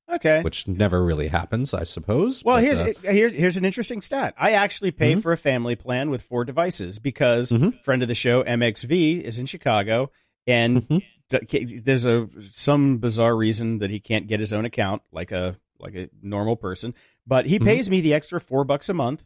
Okay. 0.10 0.42
Which 0.42 0.68
never 0.68 1.04
really 1.04 1.28
happens, 1.28 1.74
I 1.74 1.84
suppose. 1.84 2.44
Well, 2.44 2.56
but, 2.56 2.64
here's 2.64 2.80
uh, 2.80 2.94
here's 3.04 3.34
here's 3.34 3.58
an 3.58 3.66
interesting 3.66 4.00
stat. 4.00 4.34
I 4.38 4.52
actually 4.52 4.92
pay 4.92 5.14
mm-hmm. 5.14 5.20
for 5.20 5.34
a 5.34 5.38
family 5.38 5.76
plan 5.76 6.10
with 6.10 6.22
four 6.22 6.46
devices 6.46 6.98
because 6.98 7.52
mm-hmm. 7.52 7.78
friend 7.84 8.02
of 8.02 8.08
the 8.08 8.16
show 8.16 8.42
MXV 8.44 9.22
is 9.22 9.38
in 9.38 9.48
Chicago 9.48 10.10
and 10.46 10.88
mm-hmm. 10.88 11.82
there's 11.84 12.06
a 12.06 12.30
some 12.52 13.00
bizarre 13.00 13.36
reason 13.36 13.80
that 13.80 13.90
he 13.90 14.00
can't 14.00 14.28
get 14.28 14.40
his 14.40 14.54
own 14.54 14.64
account 14.64 15.02
like 15.12 15.34
a 15.34 15.58
like 15.78 15.96
a 15.96 16.10
normal 16.22 16.56
person, 16.56 16.94
but 17.28 17.46
he 17.46 17.58
mm-hmm. 17.58 17.66
pays 17.66 17.90
me 17.90 18.00
the 18.00 18.14
extra 18.14 18.40
4 18.40 18.64
bucks 18.64 18.88
a 18.88 18.94
month 18.94 19.26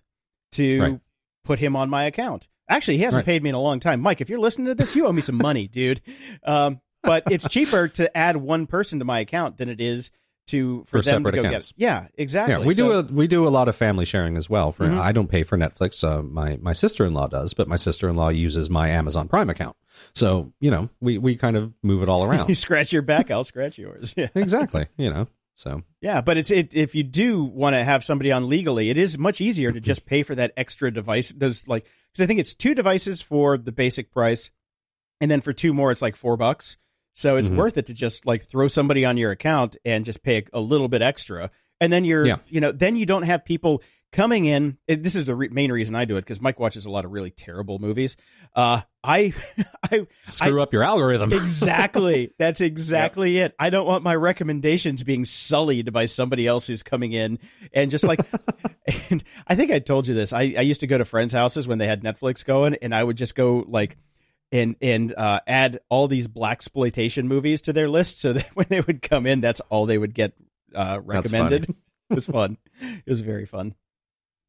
to 0.51 0.81
right. 0.81 0.99
put 1.43 1.59
him 1.59 1.75
on 1.75 1.89
my 1.89 2.05
account. 2.05 2.47
Actually, 2.69 2.97
he 2.97 3.03
hasn't 3.03 3.21
right. 3.21 3.25
paid 3.25 3.43
me 3.43 3.49
in 3.49 3.55
a 3.55 3.61
long 3.61 3.79
time. 3.79 3.99
Mike, 4.01 4.21
if 4.21 4.29
you're 4.29 4.39
listening 4.39 4.67
to 4.67 4.75
this, 4.75 4.95
you 4.95 5.05
owe 5.05 5.11
me 5.11 5.21
some 5.21 5.37
money, 5.37 5.67
dude. 5.67 6.01
Um, 6.43 6.79
but 7.03 7.23
it's 7.29 7.47
cheaper 7.47 7.87
to 7.89 8.15
add 8.15 8.37
one 8.37 8.67
person 8.67 8.99
to 8.99 9.05
my 9.05 9.19
account 9.19 9.57
than 9.57 9.69
it 9.69 9.81
is 9.81 10.11
to 10.47 10.83
for, 10.85 11.01
for 11.01 11.09
them 11.09 11.23
to 11.23 11.31
go 11.31 11.39
accounts. 11.39 11.71
get. 11.71 11.79
Yeah, 11.79 12.07
exactly. 12.15 12.55
Yeah, 12.55 12.65
we 12.65 12.73
so, 12.73 12.87
do 12.87 12.99
a 13.09 13.13
we 13.13 13.27
do 13.27 13.47
a 13.47 13.49
lot 13.49 13.67
of 13.67 13.75
family 13.75 14.05
sharing 14.05 14.37
as 14.37 14.49
well. 14.49 14.71
For 14.71 14.85
mm-hmm. 14.85 14.99
I 14.99 15.11
don't 15.11 15.27
pay 15.27 15.43
for 15.43 15.57
Netflix. 15.57 16.03
Uh, 16.03 16.21
my 16.21 16.57
my 16.61 16.73
sister 16.73 17.05
in 17.05 17.13
law 17.13 17.27
does, 17.27 17.53
but 17.53 17.67
my 17.67 17.75
sister 17.75 18.09
in 18.09 18.15
law 18.15 18.29
uses 18.29 18.69
my 18.69 18.89
Amazon 18.89 19.27
Prime 19.27 19.49
account. 19.49 19.75
So 20.13 20.53
you 20.59 20.71
know, 20.71 20.89
we 20.99 21.17
we 21.17 21.35
kind 21.35 21.55
of 21.55 21.73
move 21.81 22.03
it 22.03 22.09
all 22.09 22.23
around. 22.29 22.49
you 22.49 22.55
scratch 22.55 22.93
your 22.93 23.01
back, 23.01 23.31
I'll 23.31 23.43
scratch 23.43 23.77
yours. 23.77 24.13
Yeah, 24.21 24.27
exactly. 24.35 24.87
You 24.97 25.11
know. 25.11 25.27
So 25.55 25.81
yeah, 26.01 26.21
but 26.21 26.37
it's 26.37 26.51
it 26.51 26.73
if 26.73 26.95
you 26.95 27.03
do 27.03 27.43
want 27.43 27.75
to 27.75 27.83
have 27.83 28.03
somebody 28.03 28.31
on 28.31 28.49
legally, 28.49 28.89
it 28.89 28.97
is 28.97 29.17
much 29.17 29.41
easier 29.41 29.71
to 29.71 29.79
just 29.79 30.05
pay 30.07 30.23
for 30.23 30.35
that 30.35 30.53
extra 30.57 30.91
device. 30.91 31.31
Those 31.31 31.67
like 31.67 31.85
because 32.11 32.23
I 32.23 32.27
think 32.27 32.39
it's 32.39 32.53
two 32.53 32.73
devices 32.73 33.21
for 33.21 33.57
the 33.57 33.71
basic 33.71 34.11
price, 34.11 34.51
and 35.19 35.29
then 35.29 35.41
for 35.41 35.53
two 35.53 35.73
more, 35.73 35.91
it's 35.91 36.01
like 36.01 36.15
four 36.15 36.37
bucks. 36.37 36.77
So 37.13 37.35
it's 37.35 37.47
mm-hmm. 37.47 37.57
worth 37.57 37.77
it 37.77 37.87
to 37.87 37.93
just 37.93 38.25
like 38.25 38.43
throw 38.43 38.67
somebody 38.67 39.05
on 39.05 39.17
your 39.17 39.31
account 39.31 39.75
and 39.83 40.05
just 40.05 40.23
pay 40.23 40.37
a, 40.37 40.43
a 40.53 40.61
little 40.61 40.87
bit 40.87 41.01
extra. 41.01 41.51
And 41.79 41.91
then 41.91 42.05
you're, 42.05 42.25
yeah. 42.25 42.37
you 42.47 42.61
know, 42.61 42.71
then 42.71 42.95
you 42.95 43.05
don't 43.05 43.23
have 43.23 43.43
people 43.43 43.81
coming 44.11 44.45
in. 44.45 44.77
This 44.87 45.15
is 45.15 45.25
the 45.25 45.35
re- 45.35 45.49
main 45.49 45.71
reason 45.71 45.95
I 45.95 46.05
do 46.05 46.17
it 46.17 46.21
because 46.21 46.41
Mike 46.41 46.59
watches 46.59 46.85
a 46.85 46.89
lot 46.89 47.05
of 47.05 47.11
really 47.11 47.31
terrible 47.31 47.79
movies. 47.79 48.17
Uh, 48.55 48.81
I, 49.03 49.33
I 49.91 50.07
screw 50.25 50.59
I, 50.59 50.63
up 50.63 50.73
your 50.73 50.83
algorithm. 50.83 51.31
exactly. 51.33 52.33
That's 52.37 52.61
exactly 52.61 53.31
yep. 53.37 53.51
it. 53.51 53.55
I 53.59 53.69
don't 53.69 53.87
want 53.87 54.03
my 54.03 54.15
recommendations 54.15 55.03
being 55.03 55.25
sullied 55.25 55.91
by 55.93 56.05
somebody 56.05 56.47
else 56.47 56.67
who's 56.67 56.83
coming 56.83 57.13
in 57.13 57.39
and 57.73 57.89
just 57.91 58.03
like. 58.03 58.19
and 59.09 59.23
I 59.47 59.55
think 59.55 59.71
I 59.71 59.79
told 59.79 60.07
you 60.07 60.13
this. 60.13 60.33
I, 60.33 60.41
I 60.57 60.61
used 60.61 60.81
to 60.81 60.87
go 60.87 60.97
to 60.97 61.05
friends' 61.05 61.33
houses 61.33 61.67
when 61.67 61.77
they 61.77 61.87
had 61.87 62.03
Netflix 62.03 62.45
going, 62.45 62.75
and 62.81 62.93
I 62.93 63.03
would 63.03 63.17
just 63.17 63.35
go 63.35 63.65
like 63.67 63.97
and 64.51 64.75
and 64.81 65.13
uh, 65.15 65.39
add 65.47 65.79
all 65.89 66.07
these 66.07 66.27
blaxploitation 66.27 67.25
movies 67.25 67.61
to 67.61 67.73
their 67.73 67.89
list, 67.89 68.19
so 68.19 68.33
that 68.33 68.49
when 68.53 68.67
they 68.69 68.81
would 68.81 69.01
come 69.01 69.25
in, 69.25 69.41
that's 69.41 69.61
all 69.69 69.85
they 69.85 69.97
would 69.97 70.13
get 70.13 70.33
uh, 70.75 70.99
recommended. 71.03 71.69
it 72.09 72.15
was 72.15 72.25
fun. 72.25 72.57
It 72.81 73.09
was 73.09 73.21
very 73.21 73.45
fun. 73.45 73.75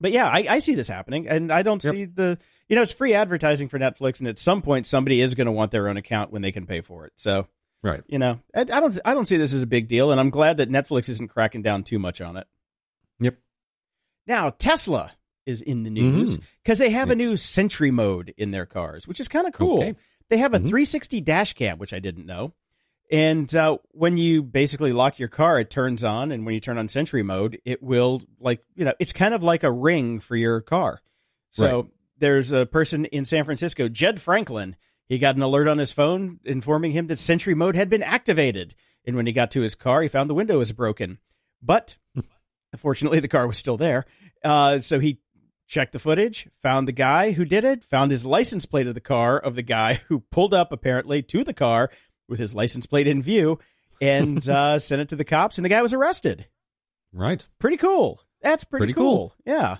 But 0.03 0.11
yeah, 0.11 0.27
I, 0.27 0.45
I 0.49 0.59
see 0.59 0.75
this 0.75 0.89
happening, 0.89 1.29
and 1.29 1.53
I 1.53 1.63
don't 1.63 1.83
yep. 1.83 1.93
see 1.93 2.05
the 2.07 2.37
you 2.69 2.75
know 2.75 2.83
it's 2.83 2.93
free 2.93 3.15
advertising 3.15 3.69
for 3.69 3.79
Netflix, 3.79 4.19
and 4.19 4.29
at 4.29 4.39
some 4.39 4.61
point 4.61 4.85
somebody 4.85 5.21
is 5.21 5.37
going 5.37 5.47
to 5.47 5.53
want 5.53 5.71
their 5.71 5.89
own 5.89 5.97
account 5.97 6.33
when 6.33 6.43
they 6.43 6.51
can 6.51 6.67
pay 6.67 6.81
for 6.81 7.07
it. 7.07 7.13
So 7.17 7.47
right, 7.83 8.03
you 8.09 8.19
know, 8.19 8.41
I, 8.55 8.63
I 8.63 8.65
don't 8.65 8.99
I 9.05 9.15
don't 9.15 9.27
see 9.27 9.37
this 9.37 9.55
as 9.55 9.63
a 9.63 9.67
big 9.67 9.87
deal, 9.87 10.11
and 10.11 10.21
I'm 10.21 10.31
glad 10.31 10.57
that 10.57 10.69
Netflix 10.69 11.09
isn't 11.09 11.29
cracking 11.29 11.63
down 11.63 11.85
too 11.85 12.01
much 12.01 12.21
on 12.21 12.37
it. 12.37 12.49
Yep. 13.21 13.37
Now 14.27 14.51
Tesla 14.51 15.13
is 15.47 15.63
in 15.63 15.85
the 15.85 15.91
news 15.91 16.37
because 16.37 16.79
mm-hmm. 16.79 16.85
they 16.85 16.91
have 16.91 17.11
a 17.11 17.17
new 17.17 17.37
Sentry 17.37 17.93
mode 17.93 18.35
in 18.37 18.51
their 18.51 18.67
cars, 18.67 19.07
which 19.07 19.21
is 19.21 19.29
kind 19.29 19.47
of 19.47 19.53
cool. 19.53 19.79
Okay. 19.79 19.95
They 20.31 20.39
have 20.39 20.53
a 20.53 20.59
mm-hmm. 20.59 20.69
360 20.69 21.21
dash 21.21 21.53
cam, 21.53 21.79
which 21.79 21.93
I 21.93 22.01
didn't 22.01 22.27
know. 22.27 22.55
And 23.11 23.55
uh, 23.55 23.79
when 23.91 24.17
you 24.17 24.43
basically 24.43 24.93
lock 24.93 25.19
your 25.19 25.29
car, 25.29 25.61
it 25.61 25.69
turns 25.69 26.03
on, 26.03 26.33
and 26.33 26.47
when 26.47 26.55
you 26.55 26.61
turn 26.61 26.79
on 26.79 26.89
Sentry 26.89 27.23
mode, 27.23 27.61
it 27.65 27.83
will 27.83 28.23
like 28.41 28.63
you 28.75 28.85
know 28.85 28.95
it's 28.99 29.13
kind 29.13 29.35
of 29.35 29.43
like 29.43 29.65
a 29.65 29.71
ring 29.71 30.19
for 30.19 30.37
your 30.37 30.61
car. 30.61 31.03
So 31.51 31.77
right. 31.77 31.91
there's 32.19 32.53
a 32.53 32.65
person 32.65 33.05
in 33.07 33.25
San 33.27 33.45
Francisco, 33.45 33.89
Jed 33.89 34.21
Franklin. 34.21 34.77
He 35.09 35.19
got 35.19 35.37
an 35.37 35.43
alert 35.43 35.69
on 35.69 35.77
his 35.77 35.93
phone 35.93 36.41
informing 36.45 36.93
him 36.93 37.09
that 37.09 37.19
Sentry 37.19 37.55
mode 37.55 37.77
had 37.77 37.91
been 37.91 38.03
activated, 38.03 38.75
and 39.05 39.15
when 39.15 39.27
he 39.27 39.33
got 39.33 39.51
to 39.51 39.61
his 39.61 39.75
car, 39.75 40.01
he 40.01 40.09
found 40.09 40.31
the 40.31 40.35
window 40.35 40.59
was 40.59 40.73
broken. 40.73 41.19
But 41.61 41.99
fortunately, 42.79 43.21
the 43.21 43.29
car 43.29 43.47
was 43.47 43.59
still 43.59 43.77
there. 43.77 44.07
Uh, 44.43 44.79
so 44.79 45.01
he 45.01 45.21
checked 45.73 45.93
the 45.93 45.99
footage, 45.99 46.49
found 46.55 46.89
the 46.89 46.93
guy 46.93 47.33
who 47.33 47.45
did 47.45 47.65
it, 47.65 47.85
found 47.85 48.11
his 48.11 48.27
license 48.27 48.67
plate 48.67 48.87
of 48.87 48.95
the 48.95 49.01
car 49.01 49.39
of 49.39 49.55
the 49.55 49.63
guy 49.63 49.95
who 50.09 50.21
pulled 50.31 50.55
up 50.55 50.73
apparently 50.73 51.23
to 51.23 51.45
the 51.45 51.55
car 51.55 51.91
with 52.33 52.41
his 52.41 52.55
license 52.55 52.87
plate 52.87 53.07
in 53.07 53.23
view, 53.23 53.61
and 54.01 54.49
uh, 54.49 54.81
sent 54.81 55.01
it 55.01 55.11
to 55.11 55.17
the 55.17 55.25
cops, 55.25 55.59
and 55.59 55.65
the 55.65 55.69
guy 55.69 55.83
was 55.83 55.95
arrested. 55.95 56.49
Right. 57.13 57.47
Pretty 57.61 57.77
cool. 57.77 58.21
That's 58.41 58.65
pretty, 58.65 58.87
pretty 58.87 58.95
cool. 58.95 59.05
cool. 59.05 59.35
Yeah. 59.47 59.77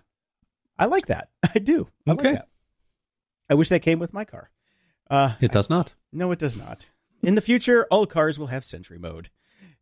I 0.79 0.85
like 0.85 1.07
that. 1.07 1.31
I 1.55 1.59
do. 1.59 1.89
I 2.07 2.13
okay. 2.13 2.33
Like 2.35 2.43
I 3.51 3.55
wish 3.55 3.71
that 3.71 3.83
came 3.83 3.99
with 3.99 4.15
my 4.15 4.25
car. 4.25 4.51
Uh, 5.11 5.33
it 5.41 5.53
does 5.53 5.69
not. 5.69 5.95
no, 6.13 6.31
it 6.33 6.39
does 6.39 6.57
not. 6.57 6.87
In 7.23 7.35
the 7.35 7.41
future, 7.41 7.87
all 7.91 8.07
cars 8.07 8.39
will 8.39 8.47
have 8.47 8.65
Sentry 8.65 8.99
mode, 8.99 9.29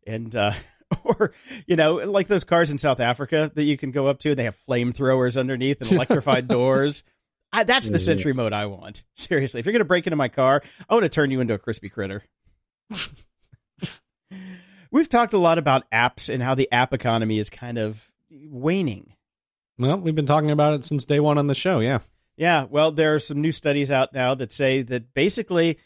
and 0.05 0.35
uh, 0.35 0.51
or 1.03 1.33
you 1.67 1.75
know, 1.75 1.95
like 1.95 2.27
those 2.27 2.43
cars 2.43 2.71
in 2.71 2.77
South 2.77 2.99
Africa 2.99 3.51
that 3.55 3.63
you 3.63 3.77
can 3.77 3.91
go 3.91 4.07
up 4.07 4.19
to. 4.19 4.35
They 4.35 4.43
have 4.43 4.55
flamethrowers 4.55 5.39
underneath 5.39 5.81
and 5.81 5.91
electrified 5.91 6.47
doors. 6.47 7.03
I, 7.53 7.63
that's 7.63 7.89
the 7.89 7.99
Sentry 7.99 8.33
mode 8.33 8.53
I 8.53 8.67
want. 8.67 9.03
Seriously, 9.13 9.59
if 9.59 9.65
you're 9.65 9.73
going 9.73 9.81
to 9.81 9.85
break 9.85 10.07
into 10.07 10.15
my 10.15 10.29
car, 10.29 10.61
I 10.89 10.93
want 10.93 11.03
to 11.03 11.09
turn 11.09 11.31
you 11.31 11.41
into 11.41 11.53
a 11.53 11.57
crispy 11.57 11.89
critter. 11.89 12.23
We've 14.91 15.09
talked 15.09 15.33
a 15.33 15.37
lot 15.37 15.57
about 15.57 15.89
apps 15.91 16.31
and 16.31 16.43
how 16.43 16.55
the 16.55 16.71
app 16.71 16.93
economy 16.93 17.39
is 17.39 17.49
kind 17.49 17.77
of 17.77 18.11
waning. 18.29 19.13
Well, 19.77 19.97
we've 19.97 20.15
been 20.15 20.25
talking 20.25 20.51
about 20.51 20.73
it 20.73 20.85
since 20.85 21.05
day 21.05 21.19
one 21.19 21.37
on 21.37 21.47
the 21.47 21.55
show. 21.55 21.79
Yeah. 21.79 21.99
Yeah. 22.35 22.65
Well, 22.69 22.91
there 22.91 23.15
are 23.15 23.19
some 23.19 23.41
new 23.41 23.51
studies 23.51 23.89
out 23.89 24.13
now 24.13 24.35
that 24.35 24.51
say 24.51 24.81
that 24.83 25.13
basically 25.13 25.79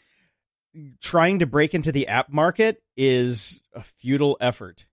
trying 1.00 1.38
to 1.38 1.46
break 1.46 1.74
into 1.74 1.92
the 1.92 2.08
app 2.08 2.30
market 2.30 2.82
is 2.96 3.60
a 3.72 3.82
futile 3.82 4.36
effort. 4.40 4.86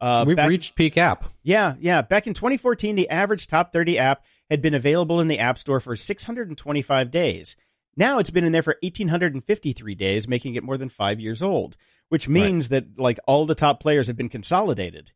Uh, 0.00 0.24
We've 0.26 0.36
back, 0.36 0.48
reached 0.48 0.74
peak 0.74 0.96
app. 0.96 1.24
Yeah, 1.42 1.74
yeah. 1.80 2.02
Back 2.02 2.26
in 2.26 2.34
2014, 2.34 2.96
the 2.96 3.08
average 3.08 3.46
top 3.46 3.72
30 3.72 3.98
app 3.98 4.22
had 4.50 4.62
been 4.62 4.74
available 4.74 5.20
in 5.20 5.28
the 5.28 5.38
App 5.38 5.58
Store 5.58 5.80
for 5.80 5.96
625 5.96 7.10
days. 7.10 7.56
Now 7.96 8.18
it's 8.18 8.30
been 8.30 8.44
in 8.44 8.52
there 8.52 8.62
for 8.62 8.76
1,853 8.82 9.94
days, 9.94 10.28
making 10.28 10.54
it 10.54 10.64
more 10.64 10.76
than 10.76 10.88
five 10.88 11.18
years 11.18 11.42
old, 11.42 11.76
which 12.08 12.28
means 12.28 12.70
right. 12.70 12.84
that 12.84 13.00
like 13.00 13.18
all 13.26 13.46
the 13.46 13.54
top 13.54 13.80
players 13.80 14.08
have 14.08 14.16
been 14.16 14.28
consolidated 14.28 15.12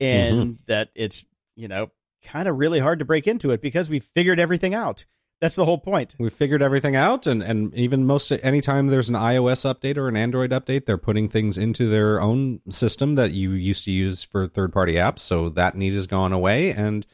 and 0.00 0.36
mm-hmm. 0.36 0.52
that 0.66 0.88
it's, 0.94 1.26
you 1.56 1.68
know, 1.68 1.90
kind 2.22 2.48
of 2.48 2.56
really 2.56 2.78
hard 2.78 3.00
to 3.00 3.04
break 3.04 3.26
into 3.26 3.50
it 3.50 3.60
because 3.60 3.90
we 3.90 4.00
figured 4.00 4.40
everything 4.40 4.74
out. 4.74 5.04
That's 5.42 5.56
the 5.56 5.64
whole 5.64 5.78
point. 5.78 6.14
We 6.20 6.30
figured 6.30 6.62
everything 6.62 6.94
out, 6.94 7.26
and 7.26 7.42
and 7.42 7.74
even 7.74 8.06
most 8.06 8.30
anytime 8.30 8.86
there's 8.86 9.08
an 9.08 9.16
iOS 9.16 9.66
update 9.68 9.96
or 9.96 10.06
an 10.06 10.16
Android 10.16 10.52
update, 10.52 10.86
they're 10.86 10.96
putting 10.96 11.28
things 11.28 11.58
into 11.58 11.88
their 11.88 12.20
own 12.20 12.60
system 12.70 13.16
that 13.16 13.32
you 13.32 13.50
used 13.50 13.84
to 13.86 13.90
use 13.90 14.22
for 14.22 14.46
third 14.46 14.72
party 14.72 14.94
apps. 14.94 15.18
So 15.18 15.48
that 15.48 15.74
need 15.74 15.94
has 15.94 16.06
gone 16.06 16.32
away, 16.32 16.70
and 16.70 17.04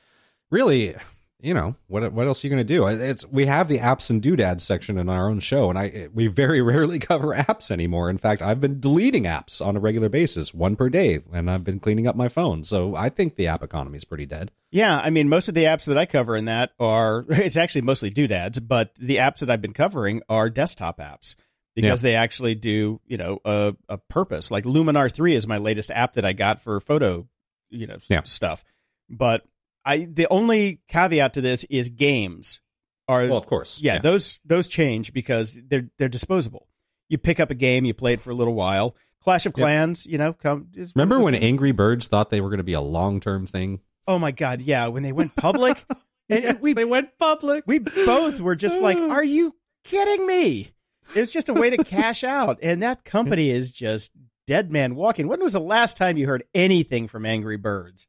really, 0.50 0.94
you 1.40 1.55
know 1.55 1.77
what 1.87 2.12
what 2.12 2.27
else 2.27 2.42
are 2.42 2.48
you 2.48 2.51
going 2.53 2.66
to 2.66 2.74
do 2.74 2.87
it's 2.87 3.24
we 3.29 3.46
have 3.46 3.68
the 3.68 3.79
apps 3.79 4.11
and 4.11 4.20
doodads 4.22 4.64
section 4.64 4.98
in 4.98 5.09
our 5.09 5.29
own 5.29 5.38
show 5.38 5.70
and 5.70 5.79
i 5.79 6.09
we 6.12 6.27
very 6.27 6.61
rarely 6.72 6.98
cover 6.98 7.29
apps 7.35 7.70
anymore 7.70 8.11
in 8.11 8.18
fact 8.18 8.42
i've 8.42 8.61
been 8.61 8.81
deleting 8.81 9.22
apps 9.24 9.64
on 9.64 9.77
a 9.77 9.81
regular 9.81 10.09
basis 10.09 10.53
one 10.53 10.74
per 10.74 10.88
day 10.88 11.20
and 11.33 11.48
i've 11.51 11.62
been 11.62 11.79
cleaning 11.79 12.07
up 12.09 12.16
my 12.16 12.29
phone 12.29 12.64
so 12.64 12.96
i 12.96 13.09
think 13.09 13.37
the 13.37 13.46
app 13.46 13.62
economy 13.62 13.96
is 13.96 14.05
pretty 14.05 14.27
dead 14.27 14.51
Yeah, 14.70 14.98
I 14.98 15.11
mean, 15.11 15.29
most 15.29 15.48
of 15.48 15.55
the 15.55 15.64
apps 15.64 15.87
that 15.87 15.96
I 15.96 16.05
cover 16.07 16.37
in 16.37 16.44
that 16.46 16.72
are 16.79 17.24
it's 17.29 17.57
actually 17.57 17.83
mostly 17.83 18.11
doodads, 18.11 18.59
but 18.61 18.94
the 18.96 19.16
apps 19.16 19.38
that 19.38 19.48
I've 19.48 19.62
been 19.62 19.72
covering 19.72 20.20
are 20.29 20.51
desktop 20.51 20.98
apps 20.98 21.37
because 21.74 22.03
they 22.03 22.16
actually 22.16 22.55
do 22.57 23.01
you 23.07 23.16
know 23.16 23.38
a, 23.44 23.74
a 23.88 23.96
purpose. 23.96 24.51
Like 24.51 24.64
Luminar 24.64 25.11
three 25.11 25.35
is 25.37 25.46
my 25.46 25.57
latest 25.59 25.90
app 25.92 26.14
that 26.14 26.24
I 26.27 26.33
got 26.35 26.61
for 26.61 26.81
photo, 26.81 27.29
you 27.70 27.87
know, 27.87 27.96
Yeah. 28.11 28.22
stuff. 28.24 28.62
But 29.09 29.44
I 29.88 30.07
the 30.12 30.27
only 30.31 30.81
caveat 30.88 31.35
to 31.35 31.40
this 31.40 31.64
is 31.70 31.88
games 31.88 32.61
are 33.09 33.27
well 33.27 33.38
of 33.38 33.46
course 33.46 33.81
yeah, 33.81 33.98
those 33.98 34.38
those 34.44 34.68
change 34.68 35.12
because 35.12 35.59
they're 35.68 35.88
they're 35.98 36.09
disposable. 36.09 36.68
You 37.09 37.16
pick 37.18 37.40
up 37.40 37.51
a 37.51 37.55
game, 37.55 37.85
you 37.87 37.94
play 37.94 38.12
it 38.12 38.20
for 38.20 38.31
a 38.31 38.35
little 38.35 38.55
while. 38.55 38.94
Clash 39.22 39.46
of 39.46 39.55
Yep. 39.57 39.64
Clans, 39.64 40.07
you 40.07 40.18
know, 40.18 40.33
come. 40.35 40.68
is 40.74 40.92
remember 40.94 41.18
when 41.18 41.33
things- 41.33 41.44
angry 41.44 41.72
birds 41.72 42.07
thought 42.07 42.31
they 42.31 42.40
were 42.40 42.51
going 42.51 42.59
to 42.59 42.64
be 42.64 42.74
a 42.74 42.81
long-term 42.81 43.46
thing 43.46 43.81
Oh 44.07 44.18
my 44.18 44.31
god, 44.31 44.62
yeah, 44.62 44.87
when 44.88 45.03
they 45.03 45.12
went 45.12 45.35
public, 45.37 45.85
and 46.31 46.44
Yes, 46.44 46.57
we 46.61 46.72
they 46.74 46.85
went 46.85 47.18
public 47.18 47.64
we 47.66 47.79
both 47.79 48.40
were 48.40 48.57
just 48.57 48.81
like, 48.88 48.98
"Are 48.98 49.24
you 49.24 49.55
kidding 49.85 50.27
me?" 50.27 50.72
It 51.14 51.20
was 51.20 51.33
just 51.33 51.48
a 51.48 51.55
way 51.55 51.70
to 51.70 51.83
cash 51.96 52.22
out, 52.24 52.59
and 52.62 52.83
that 52.83 53.05
company 53.05 53.51
is 53.51 53.70
just 53.70 54.12
dead 54.46 54.70
man 54.70 54.94
walking. 54.94 55.29
When 55.29 55.42
was 55.42 55.55
the 55.55 55.61
last 55.61 55.96
time 55.96 56.16
you 56.18 56.27
heard 56.27 56.44
anything 56.55 57.09
from 57.09 57.24
Angry 57.27 57.57
Birds? 57.57 58.07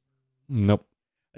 nope 0.50 0.86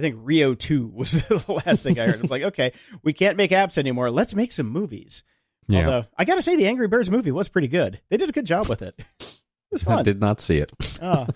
I 0.01 0.09
think 0.09 0.15
Rio 0.19 0.55
Two 0.55 0.87
was 0.87 1.11
the 1.27 1.61
last 1.65 1.83
thing 1.83 1.99
I 1.99 2.07
heard. 2.07 2.17
I 2.17 2.21
was 2.21 2.31
like, 2.31 2.43
okay, 2.43 2.73
we 3.03 3.13
can't 3.13 3.37
make 3.37 3.51
apps 3.51 3.77
anymore. 3.77 4.09
Let's 4.09 4.33
make 4.35 4.51
some 4.51 4.67
movies. 4.67 5.21
yeah 5.67 5.85
Although 5.85 6.05
I 6.17 6.25
got 6.25 6.35
to 6.35 6.41
say, 6.41 6.55
the 6.55 6.67
Angry 6.67 6.87
Birds 6.87 7.11
movie 7.11 7.31
was 7.31 7.49
pretty 7.49 7.67
good. 7.67 8.01
They 8.09 8.17
did 8.17 8.29
a 8.29 8.33
good 8.33 8.45
job 8.45 8.67
with 8.67 8.81
it. 8.81 8.95
It 9.19 9.27
was 9.71 9.83
fun. 9.87 9.99
i 9.99 10.03
did 10.03 10.19
not 10.19 10.41
see 10.41 10.57
it 10.57 10.71
Ah. 11.01 11.27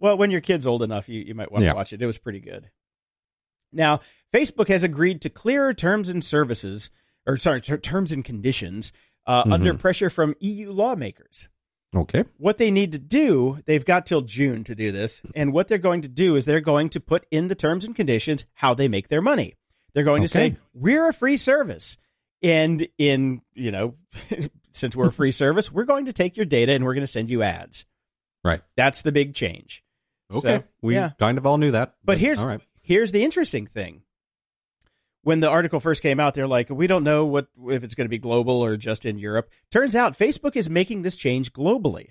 well, 0.00 0.16
when 0.16 0.30
your 0.30 0.40
kid's 0.40 0.66
old 0.66 0.82
enough, 0.82 1.08
you, 1.08 1.20
you 1.20 1.34
might 1.34 1.52
want 1.52 1.62
to 1.62 1.66
Yeah. 1.66 1.74
watch 1.74 1.92
it. 1.92 2.00
It 2.02 2.06
was 2.06 2.18
pretty 2.18 2.40
good. 2.40 2.70
Now, 3.72 4.00
Facebook 4.32 4.68
has 4.68 4.84
agreed 4.84 5.20
to 5.22 5.30
clearer 5.30 5.74
terms 5.74 6.08
and 6.08 6.24
services, 6.24 6.90
or 7.26 7.36
sorry, 7.36 7.60
ter- 7.60 7.76
terms 7.78 8.12
and 8.12 8.24
conditions 8.24 8.92
uh, 9.26 9.44
Mhm. 9.44 9.52
under 9.52 9.74
pressure 9.74 10.10
from 10.10 10.34
EU 10.40 10.70
lawmakers. 10.72 11.48
Okay 11.94 12.24
What 12.38 12.58
they 12.58 12.70
need 12.70 12.92
to 12.92 12.98
do, 12.98 13.58
they've 13.66 13.84
got 13.84 14.06
till 14.06 14.22
June 14.22 14.64
to 14.64 14.74
do 14.74 14.92
this, 14.92 15.20
and 15.34 15.52
what 15.52 15.68
they're 15.68 15.78
going 15.78 16.02
to 16.02 16.08
do 16.08 16.36
is 16.36 16.44
they're 16.44 16.60
going 16.60 16.88
to 16.90 17.00
put 17.00 17.26
in 17.30 17.48
the 17.48 17.54
terms 17.54 17.84
and 17.84 17.94
conditions 17.94 18.44
how 18.54 18.74
they 18.74 18.88
make 18.88 19.08
their 19.08 19.22
money. 19.22 19.54
They're 19.92 20.04
going 20.04 20.22
to 20.22 20.28
say 20.28 20.56
we're 20.72 21.08
a 21.08 21.12
free 21.12 21.36
service, 21.36 21.96
and 22.42 22.86
in 22.98 23.42
you 23.54 23.70
know, 23.70 23.94
since 24.72 24.96
we're 24.96 25.08
a 25.08 25.12
free 25.12 25.30
service, 25.30 25.70
we're 25.70 25.84
going 25.84 26.06
to 26.06 26.12
take 26.12 26.36
your 26.36 26.46
data 26.46 26.72
and 26.72 26.84
we're 26.84 26.94
going 26.94 27.02
to 27.02 27.06
send 27.06 27.30
you 27.30 27.42
ads. 27.42 27.84
right 28.42 28.60
That's 28.76 29.02
the 29.02 29.12
big 29.12 29.34
change. 29.34 29.84
okay 30.32 30.58
So, 30.58 30.64
we 30.82 30.94
yeah. 30.94 31.10
kind 31.18 31.38
of 31.38 31.46
all 31.46 31.58
knew 31.58 31.70
that 31.70 31.94
But 32.04 32.18
here's 32.18 32.40
all 32.40 32.48
right 32.48 32.60
here's 32.84 33.12
the 33.12 33.24
interesting 33.24 33.66
thing. 33.66 34.02
When 35.24 35.40
the 35.40 35.48
article 35.48 35.80
first 35.80 36.02
came 36.02 36.20
out, 36.20 36.34
they're 36.34 36.46
like, 36.46 36.70
we 36.70 36.86
don't 36.86 37.02
know 37.04 37.24
what 37.26 37.48
if 37.68 37.82
it's 37.82 37.94
going 37.94 38.04
to 38.04 38.10
be 38.10 38.18
global 38.18 38.62
or 38.64 38.76
just 38.76 39.04
in 39.04 39.18
Europe. 39.18 39.50
Turns 39.70 39.96
out 39.96 40.16
Facebook 40.16 40.54
is 40.54 40.70
making 40.70 41.02
this 41.02 41.16
change 41.16 41.52
globally. 41.52 42.10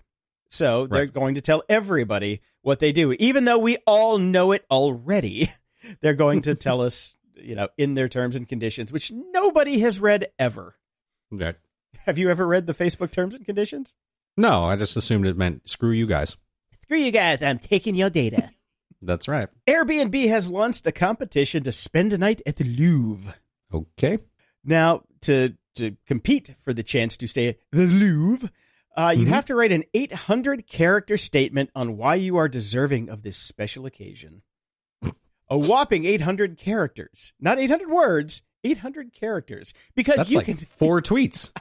So 0.50 0.88
they're 0.88 1.02
Right. 1.04 1.14
going 1.14 1.36
to 1.36 1.42
tell 1.42 1.64
everybody 1.70 2.42
what 2.62 2.80
they 2.80 2.92
do, 2.92 3.14
even 3.14 3.46
though 3.46 3.58
we 3.60 3.78
all 3.88 4.18
know 4.18 4.52
it 4.52 4.66
already. 4.70 5.48
They're 6.02 6.14
going 6.14 6.42
to 6.44 6.56
tell 6.56 6.80
us, 6.82 7.16
you 7.36 7.56
know, 7.56 7.68
in 7.78 7.94
their 7.96 8.08
terms 8.08 8.36
and 8.36 8.48
conditions, 8.48 8.92
which 8.92 9.12
nobody 9.12 9.80
has 9.80 10.00
read 10.00 10.28
ever. 10.40 10.76
Okay. 11.34 11.54
Have 12.06 12.18
you 12.18 12.30
ever 12.30 12.48
read 12.48 12.68
the 12.68 12.74
Facebook 12.74 13.12
terms 13.12 13.36
and 13.36 13.46
conditions? 13.46 13.94
no 14.36 14.64
i 14.64 14.76
just 14.76 14.98
assumed 14.98 15.28
it 15.28 15.38
meant 15.38 15.70
screw 15.70 15.92
you 15.92 16.08
guys 16.08 16.36
Screw 16.82 16.98
you 16.98 17.12
guys, 17.12 17.42
I'm 17.44 17.60
taking 17.60 17.94
your 17.96 18.10
data. 18.10 18.50
that's 19.06 19.28
right 19.28 19.50
Airbnb 19.68 20.28
has 20.30 20.50
launched 20.50 20.86
a 20.88 20.92
competition 20.92 21.64
to 21.64 21.72
spend 21.72 22.14
a 22.14 22.18
night 22.18 22.42
at 22.46 22.56
the 22.58 22.64
Louvre. 22.66 23.36
okay 23.74 24.20
Now, 24.64 25.04
to 25.22 25.56
to 25.76 25.98
compete 26.06 26.54
for 26.64 26.72
the 26.74 26.84
chance 26.84 27.18
to 27.18 27.28
stay 27.28 27.48
at 27.50 27.58
the 27.72 27.86
Louvre, 27.88 28.50
uh, 28.96 29.14
you 29.18 29.26
Mhm. 29.26 29.30
have 29.30 29.46
to 29.46 29.56
write 29.56 29.72
an 29.72 29.84
800 29.96 30.68
character 30.68 31.18
statement 31.18 31.72
on 31.76 31.98
why 31.98 32.14
you 32.16 32.38
are 32.38 32.48
deserving 32.48 33.10
of 33.10 33.24
this 33.24 33.38
special 33.38 33.86
occasion. 33.88 34.44
A 35.50 35.58
whopping 35.58 36.06
800 36.06 36.58
characters, 36.58 37.34
not 37.40 37.58
800 37.60 37.90
words, 37.90 38.44
800 38.64 39.14
characters, 39.14 39.74
because 39.96 40.16
that's 40.18 40.32
you 40.32 40.38
like 40.38 40.46
can 40.46 40.58
four 40.78 41.02
tweets 41.02 41.52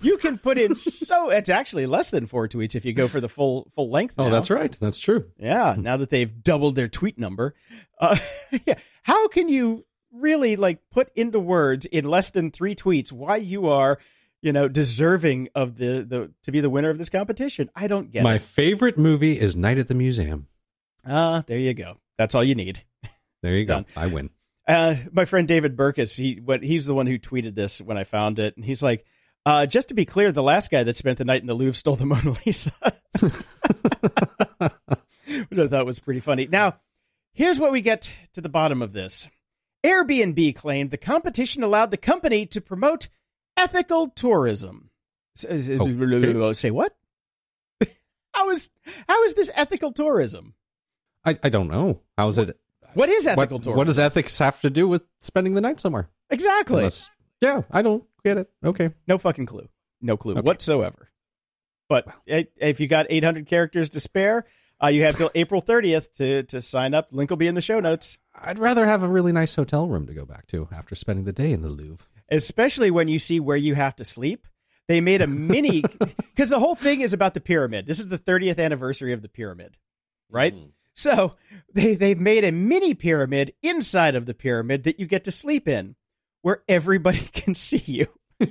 you 0.00 0.18
can 0.18 0.38
put 0.38 0.58
in 0.58 0.74
so 0.74 1.30
it's 1.30 1.48
actually 1.50 1.86
less 1.86 2.10
than 2.10 2.26
four 2.26 2.48
tweets 2.48 2.74
if 2.74 2.84
you 2.84 2.92
go 2.92 3.08
for 3.08 3.20
the 3.20 3.28
full 3.28 3.68
full 3.74 3.90
length. 3.90 4.14
oh 4.18 4.30
that's 4.30 4.50
right 4.50 4.76
that's 4.80 4.98
true 4.98 5.30
Yeah, 5.38 5.76
now 5.78 5.96
that 5.96 6.10
they've 6.10 6.42
doubled 6.42 6.74
their 6.74 6.88
tweet 6.88 7.18
number, 7.18 7.54
uh, 8.00 8.16
yeah, 8.66 8.74
how 9.02 9.28
can 9.28 9.48
you 9.48 9.84
really 10.12 10.56
like 10.56 10.78
put 10.90 11.10
into 11.14 11.38
words 11.40 11.86
in 11.86 12.04
less 12.04 12.30
than 12.30 12.50
three 12.50 12.74
tweets 12.74 13.10
why 13.12 13.36
you 13.36 13.68
are, 13.68 13.98
you 14.42 14.52
know, 14.52 14.68
deserving 14.68 15.48
of 15.54 15.76
the 15.76 16.04
the 16.06 16.30
to 16.42 16.52
be 16.52 16.60
the 16.60 16.68
winner 16.70 16.90
of 16.90 16.98
this 16.98 17.08
competition? 17.10 17.70
I 17.76 17.86
don't 17.88 18.10
get 18.10 18.22
My 18.22 18.34
it. 18.34 18.42
favorite 18.42 18.98
movie 18.98 19.38
is 19.38 19.54
Night 19.56 19.78
at 19.78 19.88
the 19.88 19.94
Museum. 19.94 20.48
Ah, 21.06 21.42
there 21.46 21.58
you 21.58 21.72
go. 21.74 21.98
That's 22.18 22.34
all 22.34 22.44
you 22.44 22.54
need. 22.54 22.82
There 23.42 23.56
you 23.56 23.64
go. 23.64 23.84
I 23.96 24.06
win. 24.06 24.30
Uh, 24.68 24.94
my 25.12 25.24
friend 25.24 25.48
David 25.48 25.76
Burkus, 25.76 26.16
he 26.18 26.40
what 26.40 26.62
he's 26.62 26.86
the 26.86 26.94
one 26.94 27.06
who 27.06 27.18
tweeted 27.18 27.54
this 27.54 27.80
when 27.80 27.96
I 27.98 28.04
found 28.04 28.38
it, 28.38 28.56
and 28.56 28.64
he's 28.64 28.82
like, 28.82 29.04
uh, 29.44 29.66
just 29.66 29.88
to 29.88 29.94
be 29.94 30.04
clear, 30.04 30.30
the 30.30 30.42
last 30.42 30.70
guy 30.70 30.84
that 30.84 30.94
spent 30.96 31.18
the 31.18 31.24
night 31.24 31.40
in 31.40 31.48
the 31.48 31.54
Louvre 31.54 31.74
stole 31.74 31.96
the 31.96 32.06
Mona 32.06 32.34
Lisa. 32.46 32.72
Which 35.48 35.58
I 35.58 35.68
thought 35.68 35.86
was 35.86 35.98
pretty 36.00 36.20
funny. 36.20 36.46
Now, 36.46 36.76
here's 37.32 37.58
what 37.58 37.72
we 37.72 37.80
get 37.80 38.12
to 38.34 38.40
the 38.40 38.48
bottom 38.48 38.82
of 38.82 38.92
this. 38.92 39.28
Airbnb 39.84 40.54
claimed 40.54 40.90
the 40.90 40.96
competition 40.98 41.62
allowed 41.62 41.90
the 41.90 41.96
company 41.96 42.46
to 42.46 42.60
promote 42.60 43.08
ethical 43.56 44.08
tourism. 44.08 44.90
S- 45.36 45.44
s- 45.48 45.80
Okay. 45.80 46.52
Say 46.52 46.70
what? 46.70 46.94
how 48.34 48.50
is 48.50 48.70
how 49.08 49.24
is 49.24 49.34
this 49.34 49.50
ethical 49.54 49.92
tourism? 49.92 50.54
I, 51.24 51.38
I 51.42 51.48
don't 51.48 51.68
know. 51.68 52.00
How 52.16 52.28
is 52.28 52.38
it? 52.38 52.58
What 52.94 53.08
is 53.08 53.26
What, 53.26 53.38
ethical 53.38 53.58
tourism? 53.58 53.76
what 53.78 53.86
does 53.86 53.98
ethics 53.98 54.38
have 54.38 54.60
to 54.62 54.70
do 54.70 54.86
with 54.88 55.02
spending 55.20 55.54
the 55.54 55.60
night 55.60 55.80
somewhere? 55.80 56.08
exactly? 56.30 56.78
Unless- 56.78 57.08
yeah, 57.40 57.62
I 57.70 57.82
don't 57.82 58.04
get 58.24 58.38
it. 58.38 58.50
Okay. 58.64 58.90
No 59.08 59.18
fucking 59.18 59.46
clue. 59.46 59.68
No 60.00 60.16
clue 60.16 60.32
Okay. 60.34 60.40
whatsoever. 60.42 61.10
But 61.88 62.06
eh, 62.28 62.44
if 62.56 62.80
you 62.80 62.86
got 62.88 63.06
800 63.10 63.46
characters 63.46 63.88
to 63.90 64.00
spare, 64.00 64.46
uh, 64.82 64.88
you 64.88 65.02
have 65.02 65.16
till 65.16 65.30
April 65.34 65.60
30th 65.60 66.12
to, 66.14 66.42
to 66.44 66.60
sign 66.62 66.94
up. 66.94 67.08
Link 67.10 67.30
will 67.30 67.36
be 67.36 67.46
in 67.48 67.54
the 67.54 67.60
show 67.60 67.80
notes. 67.80 68.18
I'd 68.34 68.58
rather 68.58 68.86
have 68.86 69.02
a 69.02 69.08
really 69.08 69.32
nice 69.32 69.54
hotel 69.54 69.88
room 69.88 70.06
to 70.06 70.14
go 70.14 70.24
back 70.24 70.46
to 70.48 70.68
after 70.72 70.94
spending 70.94 71.24
the 71.24 71.32
day 71.32 71.50
in 71.52 71.62
the 71.62 71.68
Louvre. 71.68 72.06
Especially 72.30 72.90
when 72.90 73.08
you 73.08 73.18
see 73.18 73.40
where 73.40 73.56
you 73.56 73.74
have 73.74 73.94
to 73.96 74.04
sleep. 74.04 74.46
They 74.88 75.00
made 75.00 75.20
a 75.22 75.26
mini, 75.26 75.82
because 76.34 76.48
the 76.48 76.58
whole 76.58 76.74
thing 76.74 77.02
is 77.02 77.12
about 77.12 77.34
the 77.34 77.40
pyramid. 77.40 77.86
This 77.86 78.00
is 78.00 78.08
the 78.08 78.18
30th 78.18 78.58
anniversary 78.58 79.12
of 79.12 79.22
the 79.22 79.28
pyramid, 79.28 79.76
right? 80.28 80.54
So 80.94 81.36
they, 81.74 81.94
they've 81.94 82.20
made 82.20 82.44
a 82.44 82.52
mini 82.52 82.94
pyramid 82.94 83.54
inside 83.62 84.14
of 84.14 84.26
the 84.26 84.34
pyramid 84.34 84.84
that 84.84 85.00
you 85.00 85.06
get 85.06 85.24
to 85.24 85.32
sleep 85.32 85.68
in, 85.68 85.96
where 86.42 86.62
everybody 86.68 87.18
can 87.32 87.54
see 87.54 87.82
you. 87.86 88.06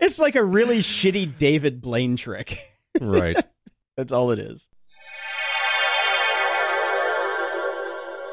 it's 0.00 0.18
like 0.18 0.34
a 0.34 0.44
really 0.44 0.78
shitty 0.78 1.38
David 1.38 1.80
Blaine 1.80 2.16
trick. 2.16 2.56
Right. 3.00 3.38
That's 3.96 4.12
all 4.12 4.30
it 4.30 4.38
is. 4.38 4.68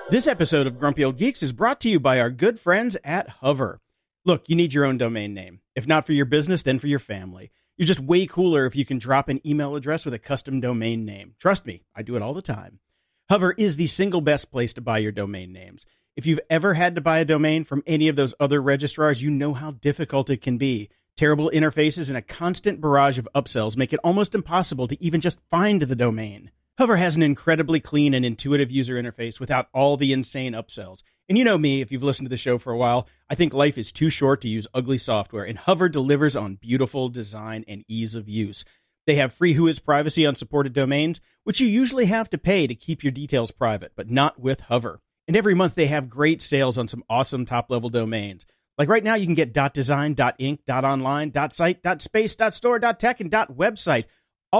This 0.09 0.27
episode 0.27 0.67
of 0.67 0.77
Grumpy 0.77 1.03
Old 1.03 1.17
Geeks 1.17 1.41
is 1.41 1.51
brought 1.51 1.81
to 1.81 1.89
you 1.89 1.99
by 1.99 2.19
our 2.19 2.29
good 2.29 2.59
friends 2.59 2.95
at 3.03 3.27
Hover. 3.27 3.81
Look, 4.23 4.47
you 4.47 4.55
need 4.55 4.71
your 4.71 4.85
own 4.85 4.97
domain 4.97 5.33
name. 5.33 5.61
If 5.75 5.87
not 5.87 6.05
for 6.05 6.13
your 6.13 6.25
business, 6.25 6.61
then 6.61 6.77
for 6.77 6.85
your 6.87 6.99
family. 6.99 7.51
You're 7.77 7.87
just 7.87 7.99
way 7.99 8.25
cooler 8.25 8.65
if 8.65 8.75
you 8.75 8.85
can 8.85 8.99
drop 8.99 9.27
an 9.27 9.45
email 9.45 9.75
address 9.75 10.05
with 10.05 10.13
a 10.13 10.19
custom 10.19 10.61
domain 10.61 11.03
name. 11.03 11.35
Trust 11.39 11.65
me, 11.65 11.83
I 11.93 12.03
do 12.03 12.15
it 12.15 12.21
all 12.21 12.33
the 12.33 12.41
time. 12.41 12.79
Hover 13.29 13.51
is 13.57 13.75
the 13.75 13.87
single 13.87 14.21
best 14.21 14.49
place 14.49 14.71
to 14.73 14.81
buy 14.81 14.99
your 14.99 15.11
domain 15.11 15.51
names. 15.51 15.85
If 16.15 16.25
you've 16.25 16.39
ever 16.49 16.75
had 16.75 16.95
to 16.95 17.01
buy 17.01 17.19
a 17.19 17.25
domain 17.25 17.65
from 17.65 17.83
any 17.85 18.07
of 18.07 18.15
those 18.15 18.33
other 18.39 18.61
registrars, 18.61 19.21
you 19.21 19.29
know 19.29 19.53
how 19.53 19.71
difficult 19.71 20.29
it 20.29 20.41
can 20.41 20.57
be. 20.57 20.89
Terrible 21.17 21.51
interfaces 21.53 22.07
and 22.07 22.17
a 22.17 22.21
constant 22.21 22.79
barrage 22.79 23.17
of 23.17 23.27
upsells 23.35 23.75
make 23.75 23.91
it 23.91 23.99
almost 24.05 24.33
impossible 24.33 24.87
to 24.87 25.03
even 25.03 25.19
just 25.19 25.41
find 25.51 25.81
the 25.81 25.95
domain. 25.97 26.51
Hover 26.77 26.97
has 26.97 27.15
an 27.15 27.23
incredibly 27.23 27.79
clean 27.79 28.13
and 28.13 28.25
intuitive 28.25 28.69
user 28.69 29.01
interface 29.01 29.39
without 29.39 29.69
all 29.73 29.95
the 29.95 30.11
insane 30.11 30.51
upsells. 30.51 31.03
And 31.29 31.37
you 31.37 31.45
know 31.45 31.57
me, 31.57 31.79
if 31.79 31.89
you've 31.89 32.03
listened 32.03 32.25
to 32.25 32.29
the 32.29 32.35
show 32.35 32.57
for 32.57 32.73
a 32.73 32.77
while, 32.77 33.07
I 33.29 33.35
think 33.35 33.53
life 33.53 33.77
is 33.77 33.93
too 33.93 34.09
short 34.09 34.41
to 34.41 34.49
use 34.49 34.67
ugly 34.73 34.97
software, 34.97 35.45
and 35.45 35.57
Hover 35.57 35.87
delivers 35.87 36.35
on 36.35 36.55
beautiful 36.55 37.07
design 37.07 37.63
and 37.65 37.85
ease 37.87 38.13
of 38.13 38.27
use. 38.27 38.65
They 39.07 39.15
have 39.15 39.31
free 39.31 39.55
Whois 39.55 39.81
privacy 39.81 40.25
on 40.25 40.35
supported 40.35 40.73
domains, 40.73 41.21
which 41.45 41.61
you 41.61 41.67
usually 41.67 42.07
have 42.07 42.29
to 42.31 42.37
pay 42.37 42.67
to 42.67 42.75
keep 42.75 43.05
your 43.05 43.11
details 43.11 43.51
private, 43.51 43.93
but 43.95 44.09
not 44.11 44.41
with 44.41 44.59
Hover. 44.61 44.99
And 45.29 45.37
every 45.37 45.55
month 45.55 45.75
they 45.75 45.87
have 45.87 46.09
great 46.09 46.41
sales 46.41 46.77
on 46.77 46.89
some 46.89 47.05
awesome 47.09 47.45
top 47.45 47.71
level 47.71 47.89
domains. 47.89 48.45
Like 48.77 48.89
right 48.89 49.03
now, 49.03 49.15
you 49.15 49.25
can 49.25 49.35
get 49.35 49.53
.design, 49.73 50.13
.inc, 50.15 50.59
.online, 50.67 51.31
.site, 51.51 52.01
.space, 52.01 52.35
.store, 52.49 52.79
.tech, 52.79 53.21
and 53.21 53.31
.website, 53.31 54.07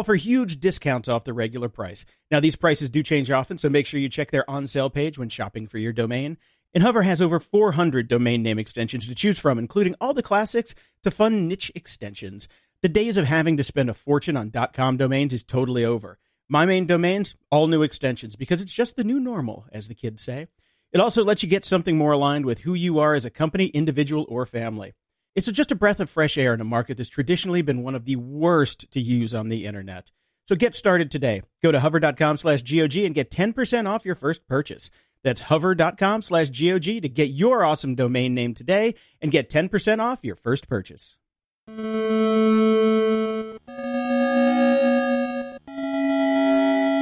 for 0.03 0.15
huge 0.15 0.59
discounts 0.59 1.07
off 1.07 1.23
the 1.23 1.33
regular 1.33 1.69
price. 1.69 2.05
Now, 2.31 2.39
these 2.39 2.55
prices 2.55 2.89
do 2.89 3.03
change 3.03 3.29
often, 3.31 3.57
so 3.57 3.69
make 3.69 3.85
sure 3.85 3.99
you 3.99 4.09
check 4.09 4.31
their 4.31 4.49
on 4.49 4.67
sale 4.67 4.89
page 4.89 5.17
when 5.17 5.29
shopping 5.29 5.67
for 5.67 5.77
your 5.77 5.93
domain. 5.93 6.37
And 6.73 6.83
Hover 6.83 7.03
has 7.03 7.21
over 7.21 7.39
400 7.39 8.07
domain 8.07 8.43
name 8.43 8.59
extensions 8.59 9.07
to 9.07 9.15
choose 9.15 9.39
from, 9.39 9.57
including 9.57 9.95
all 10.01 10.13
the 10.13 10.21
classics 10.21 10.75
to 11.03 11.11
fun 11.11 11.47
niche 11.47 11.71
extensions. 11.73 12.47
The 12.81 12.89
days 12.89 13.17
of 13.17 13.25
having 13.25 13.57
to 13.57 13.63
spend 13.63 13.89
a 13.89 13.93
fortune 13.93 14.35
on 14.35 14.51
.com 14.73 14.97
domains 14.97 15.33
is 15.33 15.43
totally 15.43 15.85
over. 15.85 16.19
My 16.49 16.65
main 16.65 16.85
domains, 16.85 17.33
all 17.49 17.67
new 17.67 17.81
extensions, 17.81 18.35
because 18.35 18.61
it's 18.61 18.73
just 18.73 18.95
the 18.95 19.03
new 19.03 19.19
normal, 19.19 19.65
as 19.71 19.87
the 19.87 19.95
kids 19.95 20.21
say. 20.21 20.47
It 20.91 20.99
also 20.99 21.23
lets 21.23 21.43
you 21.43 21.49
get 21.49 21.65
something 21.65 21.97
more 21.97 22.11
aligned 22.11 22.45
with 22.45 22.59
who 22.59 22.73
you 22.73 22.99
are 22.99 23.15
as 23.15 23.25
a 23.25 23.29
company, 23.29 23.67
individual, 23.67 24.25
or 24.29 24.45
family. 24.45 24.93
It's 25.35 25.51
just 25.51 25.71
a 25.71 25.75
breath 25.75 25.99
of 25.99 26.09
fresh 26.09 26.37
air 26.37 26.53
in 26.53 26.61
a 26.61 26.65
market 26.65 26.95
that's 26.95 27.09
traditionally 27.09 27.61
been 27.61 27.83
one 27.83 27.93
of 27.93 28.05
the 28.05 28.15
worst 28.15 28.89
to 28.91 29.01
use 29.01 29.33
on 29.33 29.49
the 29.49 29.65
internet. 29.65 30.11
So 30.47 30.55
get 30.55 30.73
started 30.73 31.11
today. 31.11 31.41
Go 31.61 31.73
to 31.73 31.81
hover.com 31.81 32.37
slash 32.37 32.61
GOG 32.61 32.97
and 32.97 33.13
get 33.13 33.31
10% 33.31 33.85
off 33.85 34.05
your 34.05 34.15
first 34.15 34.47
purchase. 34.47 34.89
That's 35.23 35.41
hover.com 35.41 36.21
slash 36.21 36.49
GOG 36.49 37.01
to 37.01 37.09
get 37.09 37.31
your 37.31 37.65
awesome 37.65 37.95
domain 37.95 38.33
name 38.33 38.53
today 38.53 38.95
and 39.21 39.29
get 39.31 39.49
10% 39.49 39.99
off 39.99 40.23
your 40.23 40.35
first 40.35 40.69
purchase. 40.69 41.17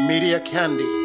Media 0.07 0.39
Candy. 0.39 1.02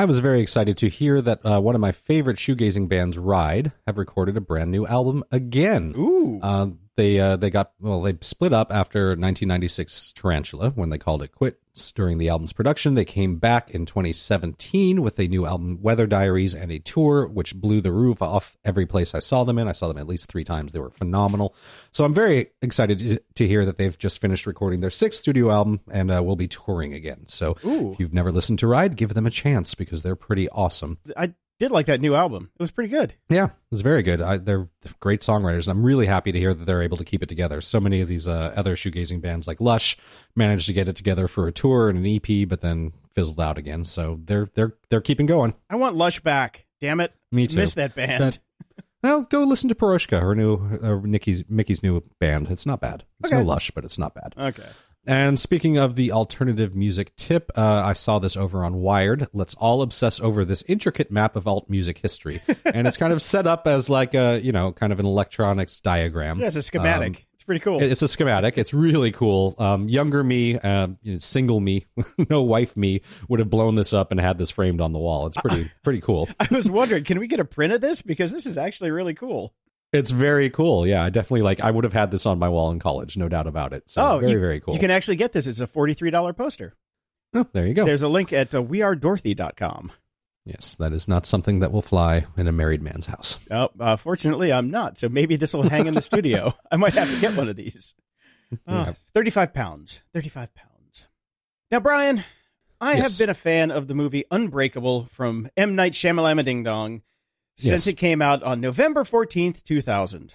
I 0.00 0.06
was 0.06 0.18
very 0.20 0.40
excited 0.40 0.78
to 0.78 0.88
hear 0.88 1.20
that 1.20 1.44
uh, 1.44 1.60
one 1.60 1.74
of 1.74 1.80
my 1.82 1.92
favorite 1.92 2.38
shoegazing 2.38 2.88
bands, 2.88 3.18
Ride, 3.18 3.72
have 3.86 3.98
recorded 3.98 4.34
a 4.34 4.40
brand 4.40 4.70
new 4.70 4.86
album 4.86 5.24
again. 5.30 5.92
Ooh. 5.94 6.40
Uh, 6.42 6.68
they 6.96 7.20
uh, 7.20 7.36
they 7.36 7.50
got 7.50 7.72
well 7.80 8.00
they 8.00 8.16
split 8.22 8.54
up 8.54 8.72
after 8.72 9.08
1996 9.08 10.12
Tarantula 10.12 10.70
when 10.70 10.88
they 10.88 10.96
called 10.96 11.22
it 11.22 11.32
quits 11.32 11.59
during 11.94 12.18
the 12.18 12.28
album's 12.28 12.52
production. 12.52 12.94
They 12.94 13.04
came 13.04 13.36
back 13.36 13.70
in 13.70 13.86
2017 13.86 15.02
with 15.02 15.18
a 15.18 15.28
new 15.28 15.46
album 15.46 15.78
Weather 15.80 16.06
Diaries 16.06 16.54
and 16.54 16.70
a 16.70 16.78
tour 16.78 17.26
which 17.26 17.54
blew 17.54 17.80
the 17.80 17.92
roof 17.92 18.20
off 18.22 18.58
every 18.64 18.86
place 18.86 19.14
I 19.14 19.20
saw 19.20 19.44
them 19.44 19.58
in. 19.58 19.68
I 19.68 19.72
saw 19.72 19.88
them 19.88 19.98
at 19.98 20.06
least 20.06 20.30
3 20.30 20.44
times. 20.44 20.72
They 20.72 20.80
were 20.80 20.90
phenomenal. 20.90 21.54
So 21.92 22.04
I'm 22.04 22.14
very 22.14 22.50
excited 22.62 22.98
to, 22.98 23.22
to 23.36 23.46
hear 23.46 23.64
that 23.64 23.78
they've 23.78 23.96
just 23.98 24.20
finished 24.20 24.46
recording 24.46 24.80
their 24.80 24.90
sixth 24.90 25.20
studio 25.20 25.50
album 25.50 25.80
and 25.90 26.10
uh, 26.10 26.22
will 26.22 26.36
be 26.36 26.48
touring 26.48 26.92
again. 26.94 27.26
So 27.28 27.56
Ooh. 27.64 27.92
if 27.92 28.00
you've 28.00 28.14
never 28.14 28.32
listened 28.32 28.58
to 28.60 28.66
Ride, 28.66 28.96
give 28.96 29.14
them 29.14 29.26
a 29.26 29.30
chance 29.30 29.74
because 29.74 30.02
they're 30.02 30.16
pretty 30.16 30.48
awesome. 30.50 30.98
I 31.16 31.34
did 31.60 31.70
like 31.70 31.86
that 31.86 32.00
new 32.00 32.16
album. 32.16 32.50
It 32.58 32.60
was 32.62 32.72
pretty 32.72 32.90
good. 32.90 33.14
Yeah, 33.28 33.44
it 33.44 33.50
was 33.70 33.82
very 33.82 34.02
good. 34.02 34.20
I, 34.20 34.38
they're 34.38 34.68
great 34.98 35.20
songwriters, 35.20 35.68
and 35.68 35.78
I'm 35.78 35.84
really 35.84 36.06
happy 36.06 36.32
to 36.32 36.38
hear 36.38 36.52
that 36.52 36.64
they're 36.64 36.82
able 36.82 36.96
to 36.96 37.04
keep 37.04 37.22
it 37.22 37.28
together. 37.28 37.60
So 37.60 37.78
many 37.80 38.00
of 38.00 38.08
these 38.08 38.26
uh, 38.26 38.52
other 38.56 38.74
shoegazing 38.74 39.20
bands, 39.20 39.46
like 39.46 39.60
Lush, 39.60 39.96
managed 40.34 40.66
to 40.66 40.72
get 40.72 40.88
it 40.88 40.96
together 40.96 41.28
for 41.28 41.46
a 41.46 41.52
tour 41.52 41.88
and 41.88 42.04
an 42.04 42.06
EP, 42.20 42.48
but 42.48 42.62
then 42.62 42.92
fizzled 43.14 43.38
out 43.40 43.58
again. 43.58 43.84
So 43.84 44.18
they're 44.24 44.48
they're 44.54 44.74
they're 44.88 45.00
keeping 45.00 45.26
going. 45.26 45.54
I 45.68 45.76
want 45.76 45.94
Lush 45.94 46.18
back. 46.20 46.66
Damn 46.80 46.98
it. 47.00 47.12
Me 47.30 47.46
too. 47.46 47.58
Miss 47.58 47.74
that 47.74 47.94
band. 47.94 48.22
That- 48.24 48.38
Well, 49.02 49.22
go 49.22 49.44
listen 49.44 49.68
to 49.70 49.74
Piroshka, 49.74 50.20
her 50.20 50.34
new 50.34 50.78
uh, 50.82 51.00
Nikki's 51.06 51.42
Miki's 51.48 51.82
new 51.82 52.02
band. 52.18 52.48
It's 52.50 52.66
not 52.66 52.80
bad. 52.82 53.04
It's 53.20 53.32
Okay. 53.32 53.40
no 53.40 53.46
Lush, 53.48 53.70
but 53.70 53.82
it's 53.84 53.98
not 53.98 54.14
bad. 54.14 54.34
okay. 54.38 54.68
And 55.06 55.40
speaking 55.40 55.78
of 55.78 55.96
the 55.96 56.12
alternative 56.12 56.74
music 56.74 57.16
tip, 57.16 57.50
uh, 57.56 57.82
I 57.84 57.94
saw 57.94 58.18
this 58.18 58.36
over 58.36 58.64
on 58.64 58.76
Wired. 58.76 59.28
Let's 59.32 59.54
all 59.54 59.82
obsess 59.82 60.20
over 60.20 60.44
this 60.44 60.62
intricate 60.68 61.10
map 61.10 61.36
of 61.36 61.46
alt 61.48 61.70
music 61.70 61.98
history, 61.98 62.42
and 62.64 62.86
it's 62.86 62.96
kind 62.96 63.12
of 63.12 63.22
set 63.22 63.46
up 63.46 63.66
as 63.66 63.88
like 63.88 64.14
a 64.14 64.40
you 64.42 64.52
know 64.52 64.72
kind 64.72 64.92
of 64.92 65.00
an 65.00 65.06
electronics 65.06 65.80
diagram. 65.80 66.38
Yeah, 66.38 66.48
it's 66.48 66.56
a 66.56 66.62
schematic. 66.62 67.16
Um, 67.16 67.22
it's 67.40 67.44
pretty 67.44 67.60
cool. 67.60 67.82
It's 67.82 68.02
a 68.02 68.08
schematic. 68.08 68.58
It's 68.58 68.74
really 68.74 69.12
cool. 69.12 69.54
Um, 69.58 69.88
younger 69.88 70.22
me, 70.22 70.58
uh, 70.58 70.88
you 71.00 71.14
know, 71.14 71.18
single 71.20 71.58
me, 71.58 71.86
no 72.28 72.42
wife 72.42 72.76
me, 72.76 73.00
would 73.30 73.40
have 73.40 73.48
blown 73.48 73.76
this 73.76 73.94
up 73.94 74.10
and 74.10 74.20
had 74.20 74.36
this 74.36 74.50
framed 74.50 74.82
on 74.82 74.92
the 74.92 74.98
wall. 74.98 75.26
It's 75.26 75.38
pretty 75.38 75.70
pretty 75.82 76.02
cool. 76.02 76.28
I 76.38 76.46
was 76.50 76.70
wondering, 76.70 77.04
can 77.04 77.18
we 77.18 77.26
get 77.26 77.40
a 77.40 77.46
print 77.46 77.72
of 77.72 77.80
this? 77.80 78.02
Because 78.02 78.32
this 78.32 78.44
is 78.44 78.58
actually 78.58 78.90
really 78.90 79.14
cool. 79.14 79.54
It's 79.92 80.10
very 80.12 80.50
cool. 80.50 80.86
Yeah, 80.86 81.02
I 81.02 81.10
definitely 81.10 81.42
like. 81.42 81.60
I 81.60 81.70
would 81.70 81.84
have 81.84 81.92
had 81.92 82.10
this 82.10 82.24
on 82.26 82.38
my 82.38 82.48
wall 82.48 82.70
in 82.70 82.78
college, 82.78 83.16
no 83.16 83.28
doubt 83.28 83.46
about 83.48 83.72
it. 83.72 83.90
So 83.90 84.02
oh, 84.02 84.18
very 84.20 84.32
you, 84.32 84.40
very 84.40 84.60
cool. 84.60 84.74
You 84.74 84.80
can 84.80 84.90
actually 84.90 85.16
get 85.16 85.32
this. 85.32 85.46
It's 85.48 85.60
a 85.60 85.66
$43 85.66 86.36
poster. 86.36 86.74
oh, 87.34 87.46
there 87.52 87.66
you 87.66 87.74
go. 87.74 87.84
There's 87.84 88.02
a 88.04 88.08
link 88.08 88.32
at 88.32 88.54
uh, 88.54 88.62
wearedorothy.com. 88.62 89.90
yes, 90.44 90.76
that 90.76 90.92
is 90.92 91.08
not 91.08 91.26
something 91.26 91.58
that 91.60 91.72
will 91.72 91.82
fly 91.82 92.26
in 92.36 92.46
a 92.46 92.52
married 92.52 92.82
man's 92.82 93.06
house. 93.06 93.38
Oh, 93.50 93.70
uh, 93.80 93.96
fortunately, 93.96 94.52
I'm 94.52 94.70
not. 94.70 94.96
So 94.98 95.08
maybe 95.08 95.34
this 95.36 95.54
will 95.54 95.68
hang 95.68 95.86
in 95.88 95.94
the 95.94 96.02
studio. 96.02 96.54
I 96.70 96.76
might 96.76 96.94
have 96.94 97.12
to 97.12 97.20
get 97.20 97.36
one 97.36 97.48
of 97.48 97.56
these. 97.56 97.94
Oh, 98.52 98.56
Yeah. 98.74 98.92
35 99.14 99.52
pounds. 99.52 100.02
35 100.14 100.54
pounds. 100.54 101.04
Now, 101.70 101.80
Brian, 101.80 102.24
I 102.80 102.94
Yes. 102.94 103.10
have 103.18 103.18
been 103.24 103.30
a 103.30 103.34
fan 103.34 103.70
of 103.70 103.86
the 103.88 103.94
movie 103.94 104.24
Unbreakable 104.30 105.06
from 105.06 105.48
M. 105.56 105.74
Night 105.76 105.92
Shyamalan 105.92 106.44
Ding 106.44 106.62
Dong 106.62 107.02
since 107.56 107.86
Yes. 107.86 107.86
it 107.88 107.94
came 107.96 108.22
out 108.22 108.42
on 108.42 108.60
November 108.60 109.04
14th, 109.04 109.62
2000. 109.62 110.34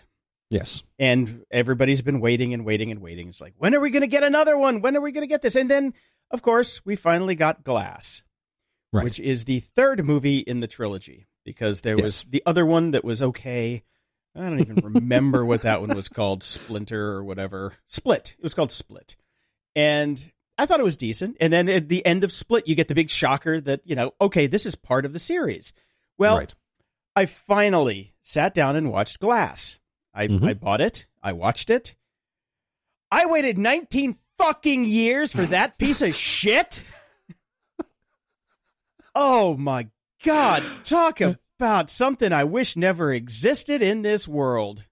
Yes. 0.50 0.84
And 1.00 1.44
everybody's 1.52 2.02
been 2.04 2.20
waiting 2.20 2.54
and 2.54 2.64
waiting 2.66 2.92
and 2.92 3.02
waiting. 3.02 3.30
It's 3.30 3.42
like, 3.42 3.54
when 3.58 3.74
are 3.74 3.80
we 3.80 3.90
going 3.90 4.02
to 4.02 4.08
get 4.08 4.24
another 4.24 4.58
one? 4.58 4.82
When 4.82 4.96
are 4.96 5.02
we 5.02 5.12
going 5.12 5.24
to 5.24 5.28
get 5.28 5.42
this? 5.42 5.56
And 5.56 5.70
then, 5.70 5.94
of 6.32 6.42
course, 6.44 6.86
we 6.86 6.96
finally 6.96 7.36
got 7.36 7.64
Glass, 7.64 8.22
Right. 8.94 9.04
which 9.04 9.20
is 9.20 9.46
the 9.46 9.60
third 9.60 10.06
movie 10.06 10.40
in 10.40 10.60
the 10.60 10.68
trilogy 10.68 11.26
because 11.44 11.82
there 11.82 11.98
was 11.98 12.24
the 12.24 12.44
other 12.46 12.66
one 12.66 12.92
that 12.92 13.04
was 13.04 13.22
okay. 13.22 13.84
I 14.36 14.42
don't 14.42 14.60
even 14.60 14.76
remember 14.94 15.44
what 15.46 15.64
that 15.64 15.82
one 15.82 15.96
was 15.96 16.10
called, 16.10 16.44
Splinter 16.44 17.12
or 17.14 17.24
whatever. 17.24 17.74
Split. 17.88 18.36
It 18.38 18.44
was 18.44 18.54
called 18.54 18.72
Split. 18.72 19.16
And 19.76 20.32
I 20.58 20.66
thought 20.66 20.80
it 20.80 20.84
was 20.84 20.96
decent. 20.98 21.38
And 21.42 21.52
then 21.52 21.68
at 21.70 21.90
the 21.90 22.06
end 22.06 22.24
of 22.24 22.32
Split, 22.32 22.68
you 22.68 22.76
get 22.76 22.88
the 22.88 22.96
big 22.96 23.10
shocker 23.10 23.60
that, 23.62 23.82
you 23.84 23.96
know, 23.96 24.14
okay, 24.22 24.48
this 24.48 24.66
is 24.66 24.76
part 24.76 25.06
of 25.06 25.12
the 25.14 25.20
series. 25.20 25.74
Well, 26.18 26.38
right. 26.38 26.54
I 27.16 27.26
finally 27.26 28.14
sat 28.22 28.54
down 28.54 28.76
and 28.76 28.92
watched 28.92 29.20
Glass. 29.20 29.80
I, 30.14 30.28
Mhm. 30.28 30.48
I 30.48 30.54
bought 30.54 30.82
it. 30.82 31.08
I 31.24 31.32
watched 31.34 31.70
it. 31.70 31.96
I 33.12 33.26
waited 33.26 33.58
19 33.58 34.18
fucking 34.38 34.86
years 34.86 35.34
for 35.34 35.46
that 35.46 35.78
piece 35.78 36.02
of 36.02 36.14
shit. 36.16 36.82
Oh 39.18 39.56
my 39.56 39.88
God. 40.26 40.62
Talk 40.84 41.22
about 41.22 41.90
something 41.90 42.34
I 42.34 42.44
wish 42.44 42.76
never 42.76 43.14
existed 43.14 43.82
in 43.82 44.02
this 44.02 44.28
world. 44.28 44.86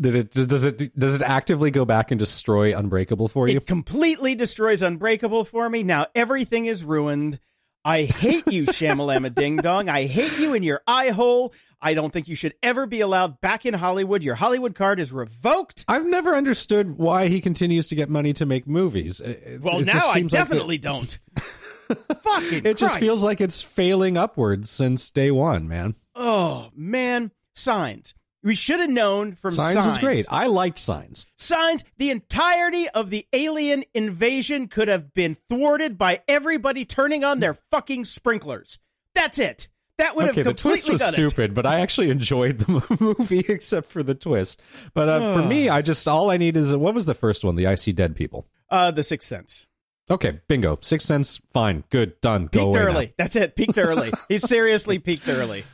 Did 0.00 0.16
it? 0.16 0.30
Does 0.32 0.64
it? 0.64 0.98
Does 0.98 1.14
it 1.14 1.22
actively 1.22 1.70
go 1.70 1.84
back 1.84 2.10
and 2.10 2.18
destroy 2.18 2.76
Unbreakable 2.76 3.28
for 3.28 3.46
you? 3.48 3.58
It 3.58 3.66
completely 3.66 4.34
destroys 4.34 4.82
Unbreakable 4.82 5.44
for 5.44 5.68
me. 5.68 5.82
Now 5.82 6.06
everything 6.14 6.66
is 6.66 6.82
ruined. 6.82 7.38
I 7.84 8.02
hate 8.02 8.46
you, 8.52 8.64
Shamalama 8.64 9.34
Ding 9.34 9.56
Dong. 9.56 9.88
I 9.88 10.04
hate 10.04 10.38
you 10.38 10.54
in 10.54 10.62
your 10.62 10.82
eye 10.86 11.10
hole. 11.10 11.54
I 11.80 11.94
don't 11.94 12.12
think 12.12 12.28
you 12.28 12.34
should 12.34 12.52
ever 12.62 12.86
be 12.86 13.00
allowed 13.00 13.40
back 13.40 13.64
in 13.64 13.72
Hollywood. 13.72 14.22
Your 14.22 14.34
Hollywood 14.34 14.74
card 14.74 15.00
is 15.00 15.12
revoked. 15.12 15.86
I've 15.88 16.04
never 16.04 16.34
understood 16.34 16.98
why 16.98 17.28
he 17.28 17.40
continues 17.40 17.86
to 17.86 17.94
get 17.94 18.10
money 18.10 18.34
to 18.34 18.44
make 18.44 18.66
movies. 18.66 19.20
It- 19.20 19.42
it- 19.46 19.60
Well, 19.62 19.78
it 19.80 19.86
now 19.86 20.08
I 20.08 20.14
seems 20.14 20.32
like 20.32 20.40
definitely 20.42 20.76
don't. 20.78 21.18
Fucking 22.22 22.58
It, 22.58 22.66
it 22.66 22.76
just 22.76 22.98
feels 22.98 23.22
like 23.22 23.40
it's 23.40 23.62
failing 23.62 24.16
upwards 24.16 24.68
since 24.70 25.10
day 25.10 25.30
one, 25.30 25.66
man. 25.66 25.94
Oh 26.14 26.70
man, 26.74 27.30
Signs. 27.54 28.14
We 28.42 28.54
should 28.54 28.80
have 28.80 28.88
known 28.90 29.34
from 29.34 29.50
Signs, 29.50 29.74
Signs. 29.74 29.86
was 29.86 29.98
great. 29.98 30.26
I 30.30 30.46
liked 30.46 30.78
Signs. 30.78 31.26
Signs. 31.36 31.84
The 31.98 32.10
entirety 32.10 32.88
of 32.88 33.10
the 33.10 33.26
alien 33.34 33.84
invasion 33.92 34.66
could 34.68 34.88
have 34.88 35.12
been 35.12 35.36
thwarted 35.48 35.98
by 35.98 36.22
everybody 36.26 36.84
turning 36.86 37.22
on 37.22 37.40
their 37.40 37.54
fucking 37.70 38.06
sprinklers. 38.06 38.78
That's 39.14 39.38
it. 39.38 39.68
That 39.98 40.16
would 40.16 40.30
Okay, 40.30 40.40
have 40.40 40.46
the 40.46 40.54
twist 40.54 40.88
was 40.88 41.00
done 41.02 41.12
it. 41.12 41.16
stupid, 41.28 41.52
but 41.52 41.66
I 41.66 41.80
actually 41.80 42.08
enjoyed 42.08 42.60
the 42.60 42.96
movie 43.18 43.44
except 43.46 43.90
for 43.90 44.02
the 44.02 44.14
twist. 44.14 44.62
But 44.94 45.10
uh, 45.10 45.34
for 45.34 45.42
me, 45.46 45.68
I 45.68 45.82
just 45.82 46.08
all 46.08 46.30
I 46.30 46.38
need 46.38 46.56
is 46.56 46.74
what 46.74 46.94
was 46.94 47.04
the 47.04 47.12
first 47.12 47.44
one? 47.44 47.56
The 47.56 47.66
I 47.66 47.74
See 47.74 47.92
Dead 47.92 48.16
People. 48.16 48.46
Uh, 48.70 48.90
the 48.90 49.02
Sixth 49.02 49.28
Sense. 49.28 49.66
Okay, 50.10 50.40
bingo. 50.48 50.78
Sixth 50.80 51.06
Sense, 51.06 51.38
fine, 51.52 51.84
good, 51.90 52.18
done. 52.22 52.46
Go 52.46 52.48
Peaked 52.48 52.76
away 52.76 52.78
now. 52.80 52.86
early. 52.86 53.14
That's 53.18 53.36
it. 53.36 53.54
Peaked 53.56 53.76
early. 53.76 54.10
he 54.30 54.38
seriously 54.38 54.98
peaked 54.98 55.28
early. 55.28 55.64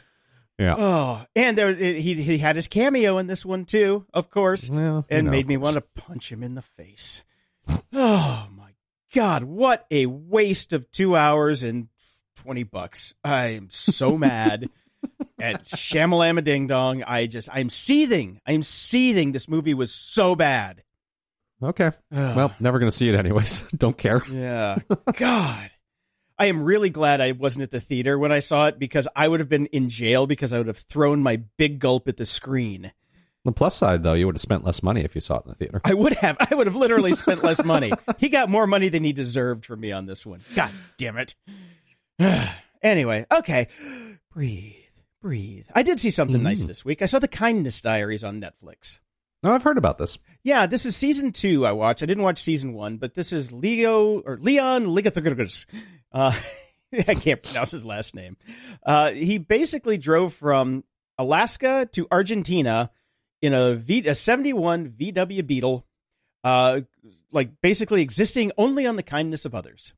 Yeah. 0.59 0.75
Oh, 0.79 1.27
and 1.35 1.59
there 1.59 1.75
he 1.75 2.15
he 2.15 2.39
had 2.39 2.57
his 2.57 2.67
cameo 2.69 3.19
in 3.19 3.27
this 3.27 3.45
one 3.45 3.65
too, 3.67 4.07
of 4.15 4.31
course, 4.31 4.71
Well, 4.71 5.05
and 5.11 5.27
know, 5.27 5.31
made 5.31 5.47
me 5.47 5.57
want 5.59 5.75
to 5.75 5.83
punch 5.83 6.33
him 6.33 6.43
in 6.43 6.55
the 6.55 6.63
face. 6.63 7.23
Oh 7.93 8.49
my 8.57 8.71
god, 9.15 9.45
what 9.45 9.87
a 9.91 10.07
waste 10.07 10.73
of 10.73 10.91
two 10.91 11.15
hours 11.15 11.63
and 11.63 11.89
twenty 12.37 12.63
bucks! 12.63 13.13
I 13.23 13.49
am 13.49 13.69
so 13.69 14.17
mad 14.17 14.71
at 15.39 15.65
Shamalama 15.65 16.43
Ding 16.43 16.67
Dong. 16.69 17.03
I 17.03 17.27
just 17.27 17.51
I'm 17.53 17.69
seething. 17.69 18.41
I'm 18.47 18.63
seething. 18.63 19.33
This 19.33 19.49
movie 19.49 19.75
was 19.75 19.93
so 19.93 20.35
bad. 20.35 20.83
Okay. 21.63 21.91
Ugh. 22.13 22.37
Well, 22.37 22.55
never 22.61 22.79
going 22.79 22.91
to 22.91 22.97
see 22.97 23.09
it 23.09 23.15
anyways. 23.15 23.63
Don't 23.77 23.97
care. 23.97 24.23
Yeah. 24.31 24.79
God. 25.15 25.71
I 26.39 26.47
am 26.47 26.63
really 26.63 26.91
glad 26.91 27.21
I 27.21 27.33
wasn't 27.33 27.63
at 27.63 27.71
the 27.71 27.81
theater 27.81 28.19
when 28.19 28.31
I 28.33 28.41
saw 28.41 28.67
it 28.67 28.79
because 28.79 29.09
I 29.17 29.27
would 29.27 29.41
have 29.41 29.49
been 29.49 29.67
in 29.67 29.89
jail 29.89 30.27
because 30.27 30.53
I 30.53 30.59
would 30.59 30.67
have 30.67 30.77
thrown 30.79 31.23
my 31.23 31.37
big 31.57 31.79
gulp 31.79 32.09
at 32.09 32.17
the 32.19 32.27
screen. 32.27 32.93
The 33.45 33.53
plus 33.53 33.77
side, 33.77 34.03
though, 34.03 34.13
you 34.15 34.27
would 34.27 34.35
have 34.35 34.43
spent 34.43 34.65
less 34.65 34.83
money 34.83 35.03
if 35.03 35.15
you 35.15 35.21
saw 35.21 35.37
it 35.39 35.45
in 35.47 35.51
the 35.51 35.55
theater. 35.55 35.81
I 35.85 35.95
would 35.95 36.13
have. 36.15 36.37
I 36.51 36.55
would 36.55 36.67
have 36.67 36.75
literally 36.77 37.13
spent 37.15 37.43
less 37.45 37.63
money. 37.65 37.93
He 38.19 38.29
got 38.29 38.51
more 38.51 38.67
money 38.67 38.89
than 38.89 39.05
he 39.05 39.13
deserved 39.13 39.65
from 39.65 39.81
me 39.81 39.93
on 39.93 40.07
this 40.07 40.27
one. 40.27 40.41
God 40.57 40.73
damn 40.99 41.17
it. 41.17 41.35
anyway, 42.83 43.25
okay. 43.33 43.69
Breathe, 44.35 44.75
breathe. 45.23 45.67
I 45.75 45.83
did 45.83 46.01
see 46.01 46.11
something 46.11 46.43
nice 46.43 46.65
Mm. 46.65 46.69
this 46.69 46.85
week. 46.85 47.03
I 47.03 47.07
saw 47.07 47.19
The 47.19 47.29
Kindness 47.29 47.81
Diaries 47.81 48.25
on 48.25 48.41
Netflix. 48.41 48.99
I've 49.53 49.63
heard 49.63 49.79
about 49.79 49.99
this. 49.99 50.19
Yeah, 50.43 50.67
this 50.67 50.87
is 50.87 50.97
season 50.97 51.33
two. 51.33 51.67
I 51.67 51.73
watched. 51.73 52.03
I 52.03 52.07
didn't 52.07 52.25
watch 52.25 52.39
season 52.39 52.73
one, 52.73 52.97
but 52.97 53.15
this 53.15 53.33
is 53.33 53.53
Leo 53.53 54.21
or 54.21 54.39
Leon 54.39 54.87
Ligathagus. 54.87 55.67
Uh, 56.13 56.33
I 57.09 57.15
can't 57.15 57.43
pronounce 57.43 57.73
his 57.73 57.85
last 57.85 58.15
name. 58.15 58.37
Uh, 58.85 59.11
he 59.11 59.39
basically 59.39 59.99
drove 59.99 60.35
from 60.35 60.85
Alaska 61.19 61.89
to 61.93 62.07
Argentina 62.11 62.91
in 63.43 63.53
a 63.53 63.75
v, 63.75 64.07
a 64.07 64.15
seventy 64.15 64.53
one 64.53 64.91
VW 64.91 65.47
Beetle, 65.47 65.87
uh, 66.45 66.81
like 67.33 67.61
basically 67.61 68.03
existing 68.03 68.53
only 68.57 68.87
on 68.87 68.97
the 68.97 69.03
kindness 69.03 69.45
of 69.45 69.55
others. 69.55 69.93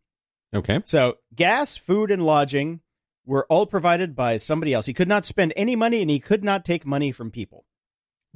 Okay. 0.55 0.81
So 0.85 1.15
gas, 1.35 1.77
food, 1.77 2.11
and 2.11 2.25
lodging 2.25 2.81
were 3.27 3.47
all 3.51 3.67
provided 3.67 4.17
by 4.17 4.39
somebody 4.39 4.73
else. 4.73 4.87
He 4.87 4.95
could 4.95 5.09
not 5.09 5.27
spend 5.27 5.53
any 5.55 5.77
money, 5.77 6.01
and 6.01 6.11
he 6.11 6.19
could 6.19 6.43
not 6.43 6.65
take 6.65 6.87
money 6.87 7.13
from 7.13 7.31
people. 7.31 7.67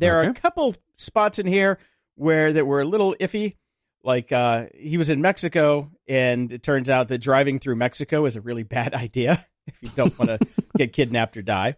There 0.03 0.19
are 0.19 0.25
a 0.25 0.35
couple 0.35 0.75
spots 0.97 1.39
in 1.39 1.47
here 1.47 1.79
where 2.15 2.53
that 2.53 2.67
were 2.67 2.81
a 2.81 2.85
little 2.85 3.17
iffy. 3.19 3.57
Like 4.05 4.33
uh, 4.33 4.67
he 4.75 4.99
was 4.99 5.11
in 5.11 5.23
Mexico, 5.23 5.91
and 6.09 6.53
it 6.53 6.63
turns 6.63 6.91
out 6.91 7.09
that 7.09 7.19
driving 7.19 7.59
through 7.61 7.77
Mexico 7.77 8.27
is 8.27 8.37
a 8.37 8.41
really 8.41 8.65
bad 8.65 8.95
idea 9.07 9.45
if 9.67 9.83
you 9.83 9.91
don't 9.95 10.19
want 10.19 10.29
to 10.29 10.47
get 10.77 10.93
kidnapped 10.93 11.37
or 11.37 11.43
die. 11.43 11.77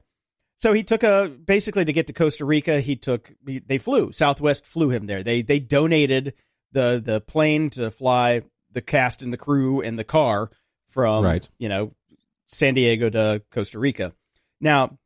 So 0.57 0.73
he 0.73 0.83
took 0.83 1.03
a 1.03 1.29
basically 1.29 1.85
to 1.85 1.93
get 1.93 2.07
to 2.07 2.13
Costa 2.15 2.45
Rica. 2.47 2.81
He 2.81 2.97
took 2.97 3.31
they 3.45 3.77
flew 3.79 4.13
Southwest 4.13 4.65
flew 4.67 4.89
him 4.91 5.07
there. 5.07 5.23
They 5.23 5.43
they 5.43 5.59
donated 5.59 6.33
the 6.73 7.03
the 7.05 7.21
plane 7.21 7.69
to 7.71 7.91
fly 7.91 8.43
the 8.73 8.81
cast 8.81 9.21
and 9.21 9.33
the 9.33 9.37
crew 9.37 9.83
and 9.83 9.99
the 9.99 10.05
car 10.05 10.51
from 10.89 11.25
Right. 11.25 11.49
you 11.59 11.69
know 11.69 11.93
San 12.47 12.73
Diego 12.75 13.11
to 13.11 13.43
Costa 13.51 13.79
Rica. 13.79 14.15
Now 14.61 14.97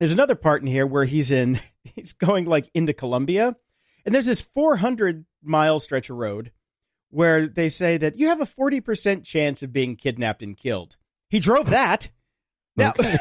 there's 0.00 0.12
another 0.12 0.34
part 0.34 0.62
in 0.62 0.66
here 0.66 0.86
where 0.86 1.04
he's 1.04 1.30
in 1.30 1.60
he's 1.84 2.12
going 2.12 2.46
like 2.46 2.68
into 2.74 2.92
Colombia, 2.92 3.54
and 4.04 4.12
there's 4.12 4.26
this 4.26 4.40
400 4.40 5.24
mile 5.42 5.78
stretch 5.78 6.10
of 6.10 6.16
road 6.16 6.50
where 7.10 7.46
they 7.46 7.68
say 7.68 7.96
that 7.98 8.16
you 8.16 8.28
have 8.28 8.40
a 8.40 8.46
40% 8.46 9.24
chance 9.24 9.62
of 9.62 9.72
being 9.72 9.96
kidnapped 9.96 10.42
and 10.42 10.56
killed. 10.56 10.96
He 11.28 11.40
drove 11.40 11.70
that. 11.70 12.08
Now, 12.76 12.92
Okay. 12.98 13.16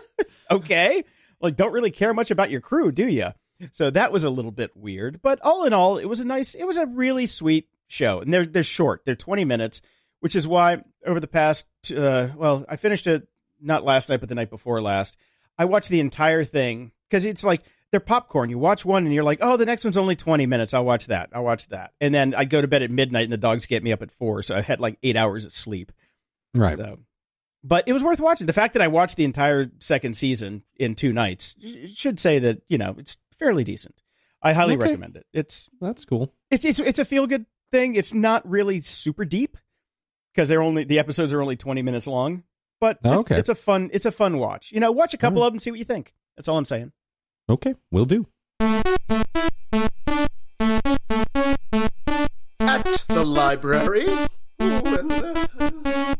okay. 0.50 1.04
Like, 1.40 1.56
don't 1.56 1.72
really 1.72 1.90
care 1.90 2.14
much 2.14 2.30
about 2.30 2.50
your 2.50 2.62
crew, 2.62 2.90
do 2.90 3.06
you? 3.06 3.28
So 3.72 3.90
that 3.90 4.12
was 4.12 4.24
a 4.24 4.30
little 4.30 4.50
bit 4.50 4.74
weird. 4.74 5.20
But 5.20 5.40
all 5.42 5.64
in 5.64 5.74
all, 5.74 5.98
it 5.98 6.06
was 6.06 6.20
a 6.20 6.24
nice, 6.24 6.54
it 6.54 6.66
was 6.66 6.78
a 6.78 6.86
really 6.86 7.26
sweet 7.26 7.68
show. 7.86 8.20
And 8.20 8.32
they're, 8.32 8.46
they're 8.46 8.62
short, 8.62 9.04
they're 9.04 9.14
20 9.14 9.44
minutes, 9.44 9.82
which 10.20 10.34
is 10.34 10.48
why 10.48 10.82
over 11.04 11.20
the 11.20 11.28
past, 11.28 11.66
uh, 11.94 12.28
well, 12.34 12.64
I 12.66 12.76
finished 12.76 13.06
it 13.06 13.28
not 13.60 13.84
last 13.84 14.08
night, 14.08 14.20
but 14.20 14.30
the 14.30 14.34
night 14.34 14.50
before 14.50 14.80
last. 14.80 15.18
I 15.58 15.64
watched 15.66 15.88
the 15.88 16.00
entire 16.00 16.44
thing 16.44 16.92
because 17.08 17.24
it's 17.24 17.44
like, 17.44 17.62
they're 17.90 18.00
popcorn. 18.00 18.50
You 18.50 18.58
watch 18.58 18.84
one 18.84 19.04
and 19.04 19.14
you're 19.14 19.22
like, 19.22 19.38
oh, 19.40 19.56
the 19.56 19.64
next 19.66 19.84
one's 19.84 19.96
only 19.96 20.16
20 20.16 20.46
minutes. 20.46 20.74
I'll 20.74 20.84
watch 20.84 21.06
that. 21.06 21.30
I'll 21.32 21.44
watch 21.44 21.68
that. 21.68 21.92
And 22.00 22.12
then 22.12 22.34
I 22.34 22.44
go 22.44 22.60
to 22.60 22.66
bed 22.66 22.82
at 22.82 22.90
midnight 22.90 23.22
and 23.24 23.32
the 23.32 23.36
dogs 23.36 23.66
get 23.66 23.84
me 23.84 23.92
up 23.92 24.02
at 24.02 24.10
four. 24.10 24.42
So 24.42 24.56
I 24.56 24.62
had 24.62 24.80
like 24.80 24.98
eight 25.04 25.14
hours 25.16 25.44
of 25.44 25.52
sleep. 25.52 25.92
Right. 26.54 26.76
So, 26.76 26.98
but 27.62 27.84
it 27.86 27.92
was 27.92 28.02
worth 28.02 28.18
watching. 28.20 28.48
The 28.48 28.52
fact 28.52 28.72
that 28.72 28.82
I 28.82 28.88
watched 28.88 29.16
the 29.16 29.24
entire 29.24 29.70
second 29.78 30.16
season 30.16 30.64
in 30.76 30.96
two 30.96 31.12
nights 31.12 31.54
should 31.94 32.18
say 32.18 32.40
that 32.40 32.62
you 32.68 32.78
know 32.78 32.96
it's 32.98 33.16
fairly 33.32 33.62
decent. 33.62 33.94
I 34.42 34.52
highly 34.54 34.74
Okay. 34.74 34.82
recommend 34.82 35.16
it. 35.16 35.26
It's 35.32 35.70
That's 35.80 36.04
cool. 36.04 36.34
it's 36.50 36.64
it's, 36.64 36.80
it's 36.80 36.98
a 36.98 37.04
feel 37.04 37.26
good 37.28 37.46
thing. 37.70 37.94
It's 37.94 38.12
not 38.12 38.48
really 38.48 38.80
super 38.80 39.24
deep 39.24 39.56
because 40.34 40.48
they're 40.48 40.62
only 40.62 40.82
the 40.84 40.98
episodes 40.98 41.32
are 41.32 41.40
only 41.40 41.56
twenty 41.56 41.82
minutes 41.82 42.06
long. 42.08 42.42
But 42.84 42.98
Oh, 43.02 43.20
it's, 43.20 43.30
okay. 43.30 43.38
it's 43.38 43.48
a 43.48 43.54
fun 43.54 43.88
it's 43.94 44.04
a 44.04 44.10
fun 44.12 44.36
watch. 44.36 44.70
You 44.70 44.78
know, 44.78 44.92
watch 44.92 45.14
a 45.14 45.16
couple 45.16 45.38
Alright. 45.38 45.46
of 45.46 45.52
them, 45.54 45.58
see 45.58 45.70
what 45.70 45.78
you 45.78 45.86
think. 45.86 46.12
That's 46.36 46.48
all 46.48 46.58
I'm 46.58 46.66
saying. 46.66 46.92
Okay. 47.48 47.76
we'll 47.90 48.04
do. 48.04 48.26
At 52.60 52.84
the 53.08 53.24
library. 53.24 54.06
Ooh, 54.62 54.98
and, 54.98 56.16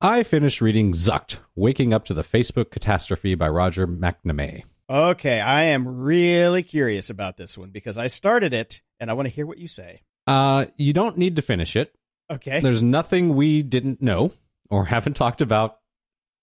I 0.00 0.24
finished 0.24 0.60
reading 0.60 0.90
Zucked, 0.90 1.38
Waking 1.54 1.94
Up 1.94 2.04
to 2.06 2.14
the 2.14 2.22
Facebook 2.24 2.72
Catastrophe 2.72 3.36
by 3.36 3.48
Roger 3.48 3.86
McNamee. 3.86 4.64
Okay, 4.90 5.40
I 5.40 5.62
am 5.62 5.86
really 5.86 6.64
curious 6.64 7.08
about 7.08 7.36
this 7.36 7.56
one 7.56 7.70
because 7.70 7.96
I 7.96 8.08
started 8.08 8.52
it 8.52 8.80
and 8.98 9.10
I 9.10 9.12
want 9.12 9.28
to 9.28 9.32
hear 9.32 9.46
what 9.46 9.58
you 9.58 9.68
say. 9.68 10.02
Uh, 10.26 10.64
you 10.76 10.92
don't 10.92 11.16
need 11.16 11.36
to 11.36 11.42
finish 11.42 11.76
it. 11.76 11.94
Okay. 12.28 12.58
There's 12.58 12.82
nothing 12.82 13.36
we 13.36 13.62
didn't 13.62 14.02
know 14.02 14.32
or 14.68 14.84
haven't 14.86 15.14
talked 15.14 15.40
about 15.40 15.76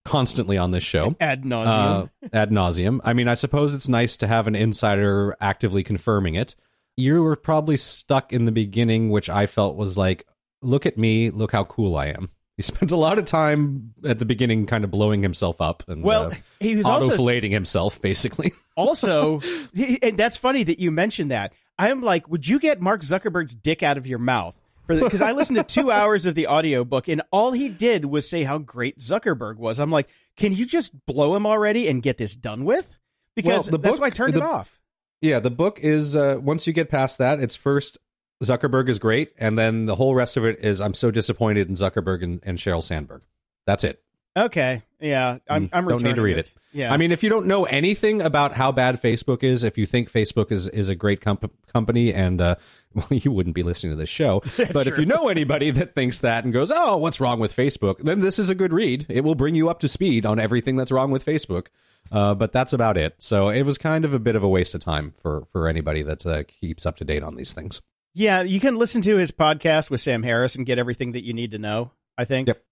constantly 0.08 0.58
on 0.58 0.72
this 0.72 0.84
show. 0.84 1.16
Ad 1.20 1.44
nauseum. 1.44 2.10
uh, 2.24 2.28
ad 2.32 2.50
nauseum. 2.50 3.02
I 3.04 3.12
mean, 3.12 3.28
I 3.28 3.34
suppose 3.34 3.74
it's 3.74 3.90
nice 3.90 4.16
to 4.18 4.28
have 4.28 4.48
an 4.48 4.56
insider 4.56 5.36
actively 5.42 5.84
confirming 5.84 6.36
it. 6.36 6.56
You 6.96 7.22
were 7.22 7.36
probably 7.36 7.76
stuck 7.76 8.32
in 8.32 8.46
the 8.46 8.54
beginning, 8.54 9.10
which 9.10 9.30
I 9.30 9.46
felt 9.46 9.76
was 9.76 9.98
like, 9.98 10.26
look 10.62 10.86
at 10.86 10.98
me, 10.98 11.30
look 11.30 11.52
how 11.52 11.66
cool 11.66 11.98
I 11.98 12.08
am. 12.08 12.30
He 12.56 12.64
spent 12.64 12.92
a 12.92 12.96
lot 12.96 13.20
of 13.20 13.26
time 13.26 13.94
at 14.06 14.18
the 14.18 14.26
beginning 14.26 14.66
kind 14.66 14.86
of 14.86 14.92
blowing 14.92 15.22
himself 15.22 15.60
up 15.60 15.84
and 15.90 16.04
well, 16.04 16.32
uh, 16.32 16.36
he 16.62 16.76
was 16.78 16.86
also 16.86 17.08
auto-filleting 17.08 17.52
himself, 17.52 18.02
basically. 18.02 18.54
also, 18.78 19.42
and 20.02 20.18
that's 20.18 20.38
funny 20.38 20.64
that 20.64 20.80
you 20.80 20.90
mentioned 20.90 21.32
that. 21.32 21.52
I'm 21.78 22.02
like, 22.02 22.30
would 22.30 22.48
you 22.48 22.60
get 22.60 22.82
Mark 22.82 23.02
Zuckerberg's 23.02 23.54
dick 23.54 23.84
out 23.84 23.98
of 23.98 24.08
your 24.08 24.20
mouth? 24.20 24.56
Because 24.88 25.22
I 25.22 25.34
listened 25.34 25.58
to 25.58 25.64
two 25.64 25.92
hours 25.92 26.26
of 26.26 26.36
the 26.36 26.48
audiobook 26.48 27.08
and 27.08 27.22
all 27.32 27.52
he 27.52 27.70
did 27.70 28.06
was 28.06 28.30
say 28.30 28.44
how 28.44 28.58
great 28.58 29.00
Zuckerberg 29.00 29.58
was. 29.58 29.80
I'm 29.80 29.92
like, 29.92 30.08
can 30.36 30.54
you 30.54 30.66
just 30.66 31.06
blow 31.06 31.36
him 31.36 31.46
already 31.46 31.88
and 31.88 32.02
get 32.02 32.18
this 32.18 32.36
done 32.36 32.64
with? 32.66 32.92
Because 33.36 33.70
Well, 33.70 33.78
the 33.78 33.78
that's 33.80 33.96
book- 33.96 34.02
why 34.02 34.08
I 34.08 34.12
turned 34.12 34.34
the- 34.34 34.40
it 34.40 34.44
off. 34.44 34.80
Yeah, 35.22 35.40
the 35.40 35.50
book 35.50 35.80
is 35.80 36.16
uh, 36.16 36.38
once 36.40 36.68
you 36.68 36.74
get 36.74 36.90
past 36.90 37.18
that, 37.18 37.40
it's 37.40 37.56
first 37.56 37.98
Zuckerberg 38.44 38.88
is 38.88 39.00
great, 39.00 39.32
and 39.40 39.58
then 39.58 39.88
the 39.88 39.96
whole 39.96 40.14
rest 40.14 40.38
of 40.38 40.46
it 40.46 40.60
is 40.64 40.80
I'm 40.80 40.94
so 40.94 41.10
disappointed 41.10 41.68
in 41.70 41.74
Zuckerberg 41.76 42.24
and, 42.24 42.40
and 42.44 42.60
Sheryl 42.60 42.84
Sandberg. 42.84 43.24
That's 43.66 43.84
it. 43.84 44.00
Okay, 44.38 44.84
yeah, 45.00 45.40
I'm. 45.50 45.66
Mm, 45.66 45.70
I'm 45.74 45.88
don't 45.88 46.04
need 46.04 46.18
to 46.18 46.22
read 46.22 46.38
it. 46.38 46.54
Yeah, 46.72 46.94
I 46.94 46.98
mean, 46.98 47.12
if 47.12 47.24
you 47.24 47.30
don't 47.30 47.48
know 47.48 47.64
anything 47.66 48.22
about 48.22 48.54
how 48.54 48.72
bad 48.72 49.02
Facebook 49.02 49.42
is, 49.44 49.64
if 49.64 49.76
you 49.80 49.88
think 49.88 50.12
Facebook 50.12 50.52
is, 50.52 50.68
is 50.70 50.88
a 50.90 50.94
great 50.96 51.22
comp- 51.22 51.52
company, 51.74 52.14
and 52.14 52.40
uh, 52.40 52.56
well, 52.98 53.08
you 53.12 53.32
wouldn't 53.32 53.56
be 53.56 53.64
listening 53.64 53.94
to 53.94 53.98
this 53.98 54.10
show. 54.10 54.42
but 54.58 54.88
if 54.88 54.98
you 54.98 55.06
know 55.06 55.30
anybody 55.30 55.72
that 55.72 55.96
thinks 55.96 56.20
that 56.20 56.44
and 56.44 56.54
goes, 56.54 56.72
"Oh, 56.74 56.98
what's 56.98 57.20
wrong 57.20 57.40
with 57.40 57.56
Facebook?" 57.56 58.00
then 58.00 58.20
this 58.20 58.40
is 58.40 58.50
a 58.50 58.56
good 58.56 58.74
read. 58.74 59.06
It 59.10 59.22
will 59.22 59.36
bring 59.36 59.56
you 59.56 59.70
up 59.70 59.80
to 59.80 59.88
speed 59.88 60.26
on 60.26 60.40
everything 60.40 60.76
that's 60.76 60.92
wrong 60.92 61.12
with 61.12 61.26
Facebook. 61.26 61.68
Uh, 62.12 62.34
but 62.34 62.54
that's 62.54 62.74
about 62.74 62.98
it. 62.98 63.16
So 63.20 63.50
it 63.50 63.64
was 63.64 63.78
kind 63.78 64.06
of 64.06 64.14
a 64.14 64.20
bit 64.20 64.36
of 64.36 64.44
a 64.44 64.48
waste 64.48 64.74
of 64.76 64.82
time 64.82 65.14
for 65.22 65.46
for 65.52 65.68
anybody 65.68 66.04
that 66.04 66.26
uh, 66.26 66.44
keeps 66.44 66.86
up 66.86 66.98
to 66.98 67.06
date 67.06 67.24
on 67.24 67.36
these 67.36 67.54
things. 67.54 67.82
yeah, 68.14 68.42
you 68.42 68.60
can 68.60 68.78
listen 68.78 69.02
to 69.04 69.18
his 69.18 69.32
podcast 69.32 69.90
with 69.90 70.02
Sam 70.02 70.24
Harris 70.24 70.56
and 70.56 70.66
get 70.66 70.80
everything 70.80 71.12
that 71.12 71.24
you 71.24 71.34
need 71.34 71.52
to 71.52 71.60
know. 71.60 71.92
I 72.18 72.26
think. 72.26 72.48
Yep. 72.48 72.64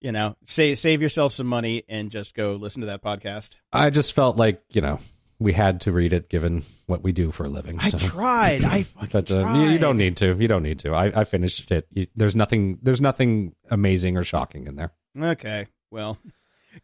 You 0.00 0.10
know, 0.10 0.36
save 0.44 0.78
save 0.78 1.00
yourself 1.00 1.32
some 1.32 1.46
money 1.46 1.84
and 1.88 2.10
just 2.10 2.34
go 2.34 2.54
listen 2.56 2.80
to 2.80 2.86
that 2.86 3.02
podcast. 3.02 3.56
I 3.72 3.90
just 3.90 4.14
felt 4.14 4.36
like 4.36 4.62
you 4.70 4.80
know 4.80 4.98
we 5.42 5.52
had 5.52 5.80
to 5.82 5.92
read 5.92 6.12
it 6.12 6.28
given 6.28 6.64
what 6.86 7.02
we 7.02 7.12
do 7.12 7.30
for 7.30 7.44
a 7.44 7.48
living. 7.48 7.80
So. 7.80 7.96
I 7.96 8.00
tried. 8.00 8.64
I 8.64 8.86
But 9.12 9.30
uh, 9.30 9.42
tried. 9.42 9.56
you, 9.62 9.70
you 9.70 9.78
don't 9.78 9.96
need 9.96 10.16
to. 10.18 10.36
You 10.38 10.48
don't 10.48 10.62
need 10.62 10.78
to. 10.80 10.92
I, 10.94 11.20
I 11.20 11.24
finished 11.24 11.70
it. 11.70 11.86
You, 11.90 12.06
there's 12.16 12.36
nothing. 12.36 12.78
There's 12.82 13.00
nothing 13.00 13.54
amazing 13.70 14.16
or 14.16 14.24
shocking 14.24 14.66
in 14.66 14.76
there. 14.76 14.92
Okay. 15.20 15.66
Well, 15.90 16.18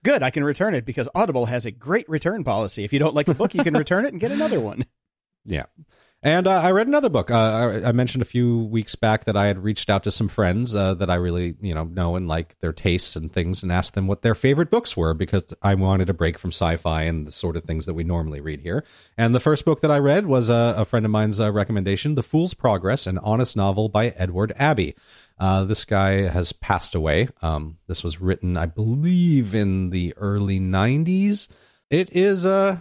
good. 0.05 0.23
I 0.23 0.31
can 0.31 0.45
return 0.45 0.75
it 0.75 0.85
because 0.85 1.09
Audible 1.15 1.47
has 1.47 1.67
a 1.67 1.71
great 1.71 2.09
return 2.09 2.45
policy. 2.45 2.85
If 2.85 2.93
you 2.93 2.99
don't 2.99 3.15
like 3.15 3.29
a 3.29 3.35
book, 3.35 3.55
you 3.55 3.63
can 3.65 3.75
return 3.75 4.05
it 4.05 4.13
and 4.13 4.21
get 4.21 4.33
another 4.33 4.61
one. 4.61 4.85
Yeah. 5.45 5.65
And 6.21 6.49
uh, 6.49 6.61
I 6.61 6.73
read 6.73 6.89
another 6.89 7.09
book. 7.09 7.31
Uh, 7.31 7.37
I, 7.85 7.89
I 7.89 7.93
mentioned 7.93 8.23
a 8.23 8.25
few 8.25 8.65
weeks 8.65 8.97
back 8.97 9.25
that 9.27 9.37
I 9.37 9.47
had 9.47 9.63
reached 9.63 9.89
out 9.89 10.03
to 10.03 10.11
some 10.11 10.27
friends 10.27 10.75
uh, 10.75 10.95
that 10.95 11.09
I 11.09 11.15
really, 11.15 11.55
you 11.61 11.73
know, 11.73 11.85
know 11.85 12.17
and 12.17 12.27
like 12.27 12.59
their 12.59 12.73
tastes 12.73 13.15
and 13.15 13.33
things, 13.33 13.63
and 13.63 13.71
asked 13.71 13.95
them 13.95 14.09
what 14.09 14.23
their 14.23 14.35
favorite 14.35 14.69
books 14.69 14.97
were 14.97 15.15
because 15.15 15.45
I 15.63 15.77
wanted 15.77 16.11
a 16.11 16.15
break 16.15 16.37
from 16.37 16.51
sci-fi 16.51 17.03
and 17.03 17.25
the 17.25 17.31
sort 17.31 17.57
of 17.57 17.63
things 17.63 17.87
that 17.87 17.95
we 17.95 18.03
normally 18.03 18.41
read 18.41 18.63
here. 18.63 18.85
And 19.17 19.33
the 19.33 19.39
first 19.39 19.65
book 19.65 19.81
that 19.83 19.93
I 19.93 19.99
read 19.99 20.27
was 20.27 20.51
uh, 20.51 20.75
a 20.77 20.85
friend 20.85 21.07
of 21.07 21.13
mine's 21.13 21.39
uh, 21.39 21.53
recommendation, 21.53 22.17
"The 22.17 22.25
Fool's 22.25 22.53
Progress: 22.55 23.07
An 23.07 23.19
Honest 23.19 23.57
Novel" 23.57 23.89
by 23.89 24.09
Edward 24.09 24.53
Abbey. 24.57 24.97
Uh, 25.39 25.63
this 25.63 25.85
guy 25.85 26.27
has 26.27 26.51
passed 26.51 26.97
away. 26.97 27.29
Um, 27.43 27.79
this 27.87 28.03
was 28.03 28.21
written, 28.21 28.57
I 28.57 28.67
believe, 28.67 29.55
in 29.55 29.91
the 29.91 30.15
early 30.17 30.59
'90s. 30.59 31.47
It 31.91 32.11
is 32.11 32.45
uh, 32.45 32.79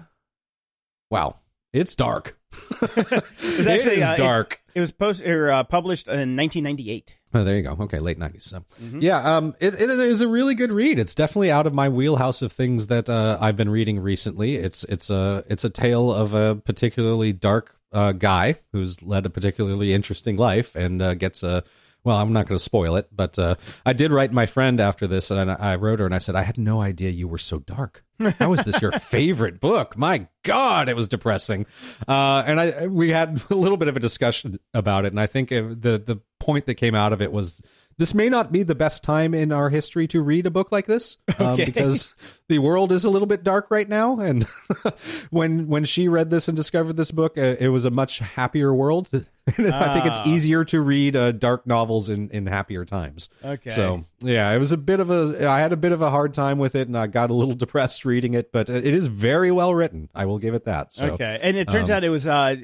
wow, 1.12 1.36
it's 1.72 1.96
dark. 1.96 2.37
Was 2.82 3.68
actually, 3.68 3.98
it 3.98 4.04
uh, 4.04 4.16
dark. 4.16 4.62
It 4.76 4.80
was 4.80 4.92
post 4.92 5.26
or 5.26 5.52
uh, 5.52 5.64
published 5.64 6.08
in 6.08 6.36
1998. 6.36 7.18
Oh, 7.34 7.44
there 7.44 7.58
you 7.58 7.64
go. 7.64 7.78
Okay, 7.82 8.00
late 8.00 8.18
nineties. 8.18 8.46
So, 8.46 8.64
yeah, 9.00 9.38
um, 9.38 9.56
it, 9.60 9.74
it 9.74 9.90
is 9.90 10.22
a 10.22 10.28
really 10.28 10.56
good 10.56 10.72
read. 10.72 10.98
It's 10.98 11.14
definitely 11.14 11.52
out 11.52 11.68
of 11.68 11.74
my 11.74 11.90
wheelhouse 11.90 12.42
of 12.42 12.52
things 12.52 12.88
that 12.88 13.10
uh, 13.10 13.38
I've 13.42 13.58
been 13.58 13.70
reading 13.70 14.00
recently. 14.00 14.56
It's 14.56 14.84
it's 14.86 15.10
a 15.10 15.44
it's 15.50 15.64
a 15.64 15.70
tale 15.70 16.12
of 16.12 16.34
a 16.34 16.56
particularly 16.56 17.34
dark 17.34 17.76
uh, 17.92 18.14
guy 18.14 18.56
who's 18.72 19.04
led 19.04 19.26
a 19.26 19.30
particularly 19.30 19.94
interesting 19.94 20.38
life 20.38 20.76
and 20.76 21.02
uh, 21.02 21.14
gets 21.16 21.44
a. 21.44 21.64
Well, 22.08 22.16
I'm 22.16 22.32
not 22.32 22.48
going 22.48 22.56
to 22.58 22.64
spoil 22.64 22.96
it, 22.96 23.10
but 23.14 23.38
uh, 23.38 23.56
I 23.86 23.92
did 23.92 24.12
write 24.14 24.32
my 24.32 24.46
friend 24.46 24.80
after 24.80 25.08
this, 25.08 25.30
and 25.30 25.52
I, 25.52 25.56
I 25.74 25.76
wrote 25.76 26.00
her 26.00 26.06
and 26.06 26.16
I 26.16 26.20
said, 26.20 26.36
I 26.38 26.44
had 26.44 26.58
no 26.58 26.80
idea 26.80 27.10
you 27.10 27.28
were 27.28 27.38
so 27.38 27.60
dark. 27.60 28.06
How 28.40 28.54
is 28.54 28.64
this 28.64 28.82
your 28.82 28.92
favorite 28.98 29.60
book? 29.60 29.98
My 29.98 30.30
God, 30.44 30.88
it 30.88 30.96
was 30.96 31.10
depressing. 31.10 31.66
Uh, 32.08 32.44
and 32.48 32.62
I 32.62 32.88
we 32.88 33.10
had 33.12 33.42
a 33.50 33.56
little 33.56 33.76
bit 33.76 33.90
of 33.90 33.98
a 33.98 34.00
discussion 34.00 34.58
about 34.74 35.04
it, 35.04 35.12
and 35.12 35.20
I 35.20 35.28
think 35.28 35.52
it- 35.52 35.82
the 35.82 35.98
the 36.00 36.22
point 36.40 36.66
that 36.68 36.76
came 36.76 36.96
out 36.96 37.12
of 37.12 37.22
it 37.22 37.34
was 37.34 37.62
this 37.98 38.14
may 38.14 38.30
not 38.30 38.52
be 38.52 38.64
the 38.64 38.76
best 38.76 39.04
time 39.04 39.34
in 39.34 39.52
our 39.52 39.70
history 39.70 40.08
to 40.08 40.22
read 40.22 40.46
a 40.46 40.52
book 40.52 40.72
like 40.72 40.86
this 40.86 41.18
um, 41.40 41.48
Okay. 41.48 41.66
because 41.66 42.14
the 42.48 42.60
world 42.60 42.92
is 42.92 43.04
a 43.04 43.10
little 43.10 43.26
bit 43.26 43.44
dark 43.44 43.68
right 43.72 43.90
now. 43.90 44.20
And 44.20 44.44
when 45.30 45.68
when 45.68 45.84
she 45.86 46.08
read 46.08 46.30
this 46.30 46.48
and 46.48 46.56
discovered 46.56 46.98
this 46.98 47.12
book, 47.12 47.38
uh, 47.38 47.56
it 47.60 47.70
was 47.70 47.86
a 47.86 47.92
much 47.92 48.20
happier 48.20 48.74
world. 48.74 49.10
And 49.58 49.74
I 49.74 49.94
think 49.94 50.06
it's 50.06 50.20
Ah. 50.20 50.28
easier 50.28 50.66
to 50.66 50.82
read 50.82 51.16
uh, 51.16 51.32
dark 51.32 51.66
novels 51.66 52.10
in 52.10 52.30
in 52.32 52.48
happier 52.48 52.84
times. 52.84 53.30
Okay. 53.42 53.70
So 53.70 54.04
yeah, 54.20 54.52
it 54.52 54.58
was 54.60 54.74
a 54.74 54.78
bit 54.78 55.00
of 55.00 55.10
a. 55.10 55.48
I 55.48 55.60
had 55.60 55.72
a 55.72 55.78
bit 55.78 55.94
of 55.94 56.02
a 56.02 56.10
hard 56.10 56.34
time 56.34 56.60
with 56.60 56.76
it, 56.76 56.90
and 56.90 56.98
I 56.98 57.08
got 57.08 57.30
a 57.30 57.34
little 57.34 57.56
depressed 57.56 58.04
reading 58.04 58.34
it. 58.34 58.52
But 58.52 58.70
it 58.70 58.84
is 58.94 59.08
very 59.08 59.50
well 59.54 59.74
written. 59.74 60.10
I 60.14 60.26
will 60.26 60.38
give 60.38 60.54
it 60.54 60.66
that. 60.66 60.94
So 60.94 61.12
okay, 61.12 61.40
and 61.42 61.56
it 61.56 61.70
turns 61.70 61.90
um, 61.90 61.96
out 61.96 62.04
it 62.04 62.10
was 62.10 62.28
uh, 62.28 62.58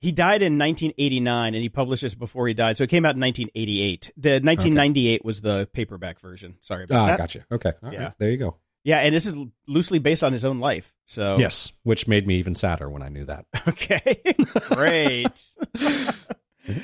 he 0.00 0.12
died 0.12 0.42
in 0.42 0.58
1989, 0.58 1.54
and 1.54 1.62
he 1.62 1.68
published 1.68 2.02
this 2.02 2.14
before 2.14 2.48
he 2.48 2.54
died, 2.54 2.76
so 2.76 2.84
it 2.84 2.90
came 2.90 3.04
out 3.04 3.14
in 3.16 3.20
1988. 3.20 4.12
The 4.16 4.30
1998 4.40 5.24
was 5.24 5.40
the 5.42 5.68
paperback 5.72 6.18
version. 6.20 6.56
Sorry 6.60 6.84
about 6.84 6.94
that. 6.94 7.02
ah, 7.02 7.06
that. 7.06 7.18
gotcha. 7.18 7.44
Okay, 7.52 7.72
All 7.82 7.92
Yeah. 7.92 8.02
right. 8.04 8.12
there 8.18 8.30
you 8.30 8.36
go. 8.38 8.56
Yeah, 8.82 8.98
and 9.00 9.14
this 9.14 9.26
is 9.26 9.34
loosely 9.68 9.98
based 9.98 10.24
on 10.24 10.32
his 10.32 10.44
own 10.46 10.58
life. 10.58 10.94
So 11.06 11.36
Yes, 11.38 11.72
which 11.82 12.08
made 12.08 12.26
me 12.26 12.36
even 12.36 12.54
sadder 12.54 12.88
when 12.88 13.02
I 13.02 13.08
knew 13.10 13.26
that. 13.26 13.44
okay, 13.68 14.22
great. 14.70 15.28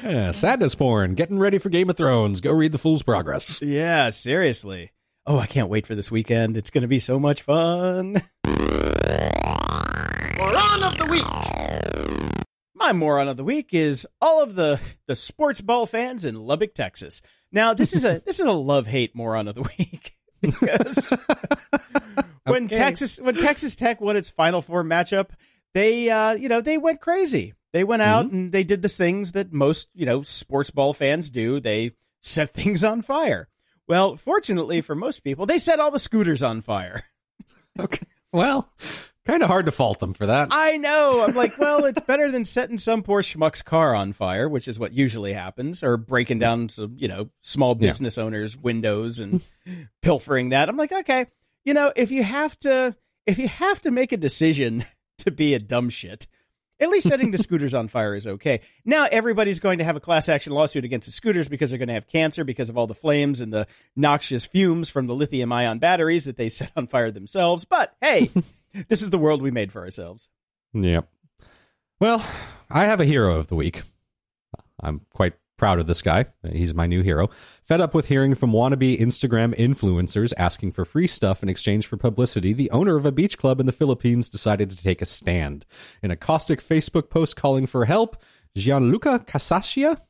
Yeah, 0.03 0.33
sadness 0.33 0.75
porn. 0.75 1.15
Getting 1.15 1.39
ready 1.39 1.59
for 1.59 1.69
Game 1.69 1.89
of 1.91 1.97
Thrones. 1.97 2.41
Go 2.41 2.51
read 2.53 2.73
The 2.73 2.79
Fool's 2.79 3.05
Progress. 3.05 3.63
yeah, 3.63 4.11
seriously. 4.11 4.91
Oh, 5.27 5.39
I 5.39 5.47
can't 5.47 5.69
wait 5.69 5.87
for 5.87 5.95
this 5.95 6.11
weekend. 6.11 6.57
It's 6.57 6.71
going 6.71 6.83
to 6.83 6.89
be 6.89 6.99
so 6.99 7.21
much 7.21 7.43
fun. 7.43 8.21
Moron 10.39 10.83
of 10.83 10.99
the 10.99 11.07
week. 11.09 11.23
My 12.87 12.93
moron 12.93 13.27
of 13.27 13.37
the 13.37 13.43
week 13.43 13.75
is 13.75 14.07
all 14.21 14.45
of 14.45 14.55
the 14.55 14.79
the 15.09 15.17
sports 15.17 15.61
ball 15.61 15.87
fans 15.87 16.25
in 16.25 16.37
Lubbock, 16.37 16.73
Texas. 16.73 17.21
Now, 17.51 17.75
this 17.75 17.93
is 17.93 18.05
a 18.05 18.21
this 18.25 18.39
is 18.39 18.47
a 18.47 18.53
love 18.53 18.87
hate 18.87 19.13
moron 19.13 19.49
of 19.49 19.57
the 19.57 19.63
week 19.63 20.13
because 20.41 21.11
when 22.45 22.67
Okay. 22.67 22.77
Texas 22.77 23.21
when 23.21 23.35
Texas 23.35 23.75
Tech 23.75 24.01
won 24.01 24.17
its 24.17 24.31
Final 24.31 24.63
Four 24.63 24.85
matchup, 24.85 25.31
they 25.75 26.09
uh, 26.11 26.35
you 26.35 26.49
know 26.49 26.61
they 26.61 26.79
went 26.79 27.01
crazy. 27.01 27.55
They 27.73 27.83
went 27.83 28.03
out 28.03 28.31
and 28.31 28.53
they 28.53 28.63
did 28.63 28.83
the 28.83 28.89
things 28.89 29.33
that 29.33 29.53
most 29.53 29.89
you 29.93 30.07
know 30.07 30.23
sports 30.23 30.71
ball 30.71 30.95
fans 30.95 31.29
do. 31.29 31.59
They 31.59 31.91
set 32.23 32.51
things 32.51 32.85
on 32.85 33.03
fire. 33.03 33.49
Well, 33.89 34.17
fortunately 34.17 34.81
for 34.81 34.95
most 34.95 35.25
people, 35.25 35.45
they 35.45 35.59
set 35.59 35.81
all 35.81 35.91
the 35.91 35.99
scooters 35.99 36.45
on 36.45 36.61
fire. 36.61 37.03
Okay. 37.81 38.07
Well, 38.33 38.73
kind 39.27 39.43
of 39.43 39.49
hard 39.49 39.67
to 39.67 39.73
fault 39.73 39.99
them 40.01 40.15
for 40.15 40.27
that. 40.27 40.49
I 40.53 40.77
know. 40.77 41.25
I'm 41.27 41.35
like, 41.35 41.59
well, 41.59 41.85
it's 41.85 42.01
better 42.01 42.31
than 42.31 42.45
setting 42.45 42.79
some 42.79 43.03
poor 43.03 43.23
schmuck's 43.23 43.63
car 43.63 43.95
on 43.95 44.13
fire, 44.13 44.49
which 44.49 44.69
is 44.69 44.79
what 44.79 44.93
usually 44.93 45.33
happens, 45.33 45.83
or 45.83 45.97
breaking 45.97 46.39
down 46.39 46.69
some, 46.69 46.95
you 46.99 47.09
know, 47.09 47.31
small 47.43 47.77
Yeah. 47.79 47.89
business 47.89 48.19
owners' 48.19 48.57
windows 48.57 49.21
and 49.21 49.43
pilfering 50.03 50.51
that. 50.51 50.69
I'm 50.69 50.77
like, 50.77 50.93
okay, 50.93 51.27
you 51.65 51.75
know, 51.75 51.93
if 51.97 52.11
you 52.11 52.23
have 52.23 52.59
to, 52.61 52.97
if 53.27 53.39
you 53.39 53.49
have 53.49 53.81
to 53.83 53.91
make 53.91 54.13
a 54.13 54.17
decision 54.17 54.85
to 55.19 55.31
be 55.31 55.55
a 55.55 55.59
dumb 55.59 55.91
shit, 55.91 56.27
at 56.79 56.91
least 56.91 57.09
setting 57.09 57.31
the 57.31 57.39
scooters 57.43 57.75
on 57.75 57.89
fire 57.89 58.15
is 58.15 58.27
okay. 58.27 58.61
Now 58.85 59.09
everybody's 59.11 59.61
going 59.61 59.79
to 59.79 59.85
have 59.85 59.97
a 59.97 60.01
class 60.01 60.29
action 60.29 60.53
lawsuit 60.53 60.85
against 60.85 61.07
the 61.09 61.13
scooters 61.13 61.49
because 61.49 61.71
they're 61.71 61.79
going 61.79 61.89
to 61.89 61.95
have 61.95 62.07
cancer 62.07 62.45
because 62.45 62.69
of 62.69 62.77
all 62.77 62.87
the 62.87 62.95
flames 62.95 63.41
and 63.41 63.53
the 63.53 63.67
noxious 63.97 64.45
fumes 64.47 64.89
from 64.91 65.07
the 65.07 65.15
lithium 65.15 65.51
ion 65.53 65.79
batteries 65.79 66.27
that 66.27 66.37
they 66.37 66.49
set 66.51 66.71
on 66.77 66.87
fire 66.87 67.11
themselves. 67.11 67.65
But 67.65 67.97
hey, 68.03 68.31
this 68.89 69.03
is 69.03 69.11
the 69.11 69.19
world 69.19 69.43
we 69.43 69.51
made 69.51 69.73
for 69.73 69.83
ourselves. 69.83 70.29
Yep. 70.75 71.09
Well, 72.01 72.25
I 72.71 72.85
have 72.85 73.01
a 73.01 73.05
hero 73.05 73.37
of 73.37 73.49
the 73.49 73.55
week. 73.55 73.83
I'm 74.81 75.01
quite 75.15 75.35
proud 75.57 75.79
of 75.79 75.87
this 75.87 76.03
guy. 76.03 76.27
He's 76.53 76.75
my 76.75 76.87
new 76.87 77.03
hero. 77.03 77.31
Fed 77.63 77.81
up 77.81 77.95
with 77.95 78.09
hearing 78.09 78.35
from 78.35 78.53
wannabe 78.53 79.01
Instagram 79.01 79.57
influencers 79.57 80.35
asking 80.37 80.73
for 80.73 80.85
free 80.85 81.07
stuff 81.07 81.43
in 81.43 81.49
exchange 81.49 81.87
for 81.87 81.97
publicity, 81.97 82.53
the 82.53 82.71
owner 82.71 82.97
of 82.97 83.07
a 83.07 83.13
beach 83.13 83.39
club 83.39 83.59
in 83.59 83.67
the 83.67 83.73
Philippines 83.73 84.29
decided 84.29 84.71
to 84.71 84.83
take 84.83 85.01
a 85.01 85.07
stand. 85.07 85.65
In 86.03 86.11
a 86.11 86.17
caustic 86.17 86.63
Facebook 86.63 87.09
post 87.09 87.37
calling 87.37 87.67
for 87.67 87.87
help, 87.87 88.23
Gianluca 88.55 89.21
Casaccia, 89.27 90.01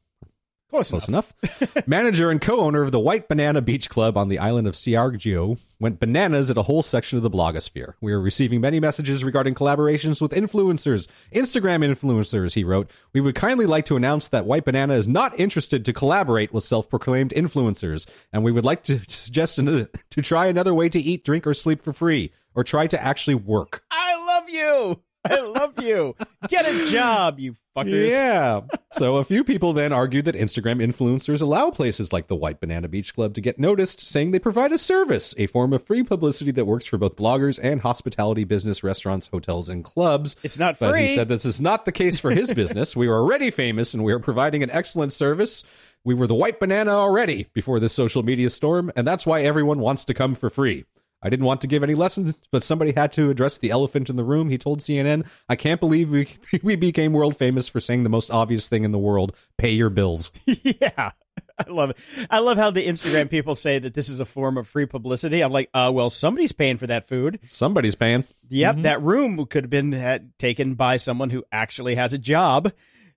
Close, 0.68 0.90
Close 0.90 1.06
enough. 1.06 1.32
enough. 1.42 1.86
Manager 1.86 2.28
and 2.30 2.40
co-owner 2.40 2.82
of 2.82 2.90
the 2.90 2.98
White 2.98 3.28
Banana 3.28 3.62
Beach 3.62 3.88
Club 3.88 4.16
on 4.16 4.28
the 4.28 4.38
island 4.40 4.66
of 4.66 4.74
Siargao 4.74 5.58
went 5.78 6.00
bananas 6.00 6.50
at 6.50 6.56
a 6.56 6.62
whole 6.62 6.82
section 6.82 7.16
of 7.18 7.22
the 7.22 7.30
blogosphere. 7.30 7.94
We 8.00 8.12
are 8.12 8.20
receiving 8.20 8.60
many 8.60 8.80
messages 8.80 9.22
regarding 9.22 9.54
collaborations 9.54 10.20
with 10.20 10.32
influencers, 10.32 11.06
Instagram 11.32 11.84
influencers, 11.86 12.54
he 12.54 12.64
wrote. 12.64 12.90
We 13.12 13.20
would 13.20 13.36
kindly 13.36 13.66
like 13.66 13.84
to 13.86 13.96
announce 13.96 14.26
that 14.28 14.44
White 14.46 14.64
Banana 14.64 14.94
is 14.94 15.06
not 15.06 15.38
interested 15.38 15.84
to 15.84 15.92
collaborate 15.92 16.52
with 16.52 16.64
self-proclaimed 16.64 17.30
influencers, 17.32 18.08
and 18.32 18.42
we 18.42 18.50
would 18.50 18.64
like 18.64 18.82
to 18.84 19.00
suggest 19.08 19.58
an- 19.60 19.88
to 20.10 20.22
try 20.22 20.46
another 20.46 20.74
way 20.74 20.88
to 20.88 20.98
eat, 21.00 21.24
drink, 21.24 21.46
or 21.46 21.54
sleep 21.54 21.80
for 21.82 21.92
free, 21.92 22.32
or 22.56 22.64
try 22.64 22.86
to 22.88 23.00
actually 23.00 23.36
work. 23.36 23.84
I 23.90 24.16
love 24.26 24.48
you. 24.50 25.02
I 25.32 25.40
love 25.40 25.80
you. 25.82 26.14
Get 26.48 26.66
a 26.66 26.86
job, 26.86 27.38
you 27.38 27.56
fuckers. 27.76 28.10
Yeah. 28.10 28.60
so 28.92 29.16
a 29.16 29.24
few 29.24 29.44
people 29.44 29.72
then 29.72 29.92
argued 29.92 30.24
that 30.26 30.34
Instagram 30.34 30.82
influencers 30.82 31.42
allow 31.42 31.70
places 31.70 32.12
like 32.12 32.28
the 32.28 32.36
White 32.36 32.60
Banana 32.60 32.88
Beach 32.88 33.14
Club 33.14 33.34
to 33.34 33.40
get 33.40 33.58
noticed, 33.58 34.00
saying 34.00 34.30
they 34.30 34.38
provide 34.38 34.72
a 34.72 34.78
service, 34.78 35.34
a 35.38 35.46
form 35.46 35.72
of 35.72 35.84
free 35.84 36.02
publicity 36.02 36.50
that 36.52 36.64
works 36.64 36.86
for 36.86 36.98
both 36.98 37.16
bloggers 37.16 37.58
and 37.62 37.80
hospitality 37.82 38.44
business, 38.44 38.82
restaurants, 38.82 39.26
hotels, 39.28 39.68
and 39.68 39.84
clubs. 39.84 40.36
It's 40.42 40.58
not 40.58 40.78
But 40.78 40.92
free. 40.92 41.08
he 41.08 41.14
said 41.14 41.28
this 41.28 41.44
is 41.44 41.60
not 41.60 41.84
the 41.84 41.92
case 41.92 42.18
for 42.18 42.30
his 42.30 42.52
business. 42.54 42.96
We 42.96 43.08
were 43.08 43.16
already 43.16 43.50
famous 43.50 43.92
and 43.94 44.04
we 44.04 44.12
are 44.12 44.18
providing 44.20 44.62
an 44.62 44.70
excellent 44.70 45.12
service. 45.12 45.64
We 46.04 46.14
were 46.14 46.26
the 46.28 46.34
white 46.34 46.60
banana 46.60 46.92
already 46.92 47.48
before 47.52 47.80
this 47.80 47.92
social 47.92 48.22
media 48.22 48.48
storm, 48.50 48.92
and 48.94 49.06
that's 49.06 49.26
why 49.26 49.42
everyone 49.42 49.80
wants 49.80 50.04
to 50.04 50.14
come 50.14 50.34
for 50.36 50.48
free. 50.50 50.84
I 51.26 51.28
didn't 51.28 51.44
want 51.44 51.60
to 51.62 51.66
give 51.66 51.82
any 51.82 51.94
lessons, 51.94 52.34
but 52.52 52.62
somebody 52.62 52.92
had 52.92 53.10
to 53.14 53.30
address 53.30 53.58
the 53.58 53.70
elephant 53.70 54.08
in 54.08 54.14
the 54.14 54.22
room. 54.22 54.48
He 54.48 54.58
told 54.58 54.78
CNN, 54.80 55.26
"I 55.48 55.56
can't 55.56 55.80
believe 55.80 56.08
we 56.08 56.28
we 56.62 56.76
became 56.76 57.12
world 57.12 57.36
famous 57.36 57.68
for 57.68 57.80
saying 57.80 58.04
the 58.04 58.08
most 58.08 58.30
obvious 58.30 58.68
thing 58.68 58.84
in 58.84 58.92
the 58.92 58.98
world: 58.98 59.34
pay 59.58 59.72
your 59.72 59.90
bills." 59.90 60.30
yeah. 60.46 61.10
I 61.58 61.70
love 61.70 61.90
it. 61.90 61.96
I 62.30 62.38
love 62.38 62.58
how 62.58 62.70
the 62.70 62.86
Instagram 62.86 63.28
people 63.28 63.54
say 63.54 63.78
that 63.78 63.94
this 63.94 64.08
is 64.08 64.20
a 64.20 64.24
form 64.24 64.58
of 64.58 64.68
free 64.68 64.86
publicity. 64.86 65.42
I'm 65.42 65.52
like, 65.52 65.70
uh, 65.74 65.90
well, 65.92 66.10
somebody's 66.10 66.52
paying 66.52 66.76
for 66.76 66.86
that 66.86 67.08
food. 67.08 67.40
Somebody's 67.44 67.94
paying. 67.94 68.24
Yep, 68.48 68.82
that 68.82 69.02
room 69.02 69.44
could 69.46 69.64
have 69.64 69.70
been 69.70 69.92
had, 69.92 70.36
taken 70.38 70.74
by 70.74 70.96
someone 70.96 71.30
who 71.30 71.44
actually 71.50 71.94
has 71.94 72.12
a 72.12 72.18
job, 72.18 72.72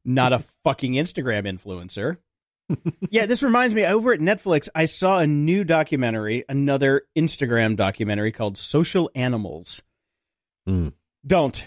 not 0.06 0.34
a 0.34 0.40
fucking 0.64 0.94
Instagram 0.94 1.44
influencer. 1.44 2.18
Yeah, 3.10 3.26
this 3.26 3.44
reminds 3.44 3.74
me 3.74 3.86
over 3.86 4.14
at 4.14 4.20
Netflix, 4.20 4.70
I 4.76 4.86
saw 4.86 5.20
a 5.20 5.28
new 5.28 5.64
documentary, 5.64 6.46
another 6.48 7.04
Instagram 7.18 7.76
documentary 7.76 8.32
called 8.32 8.58
Social 8.58 9.10
Animals. 9.16 9.82
Mm. 10.68 10.94
Don't. 11.26 11.66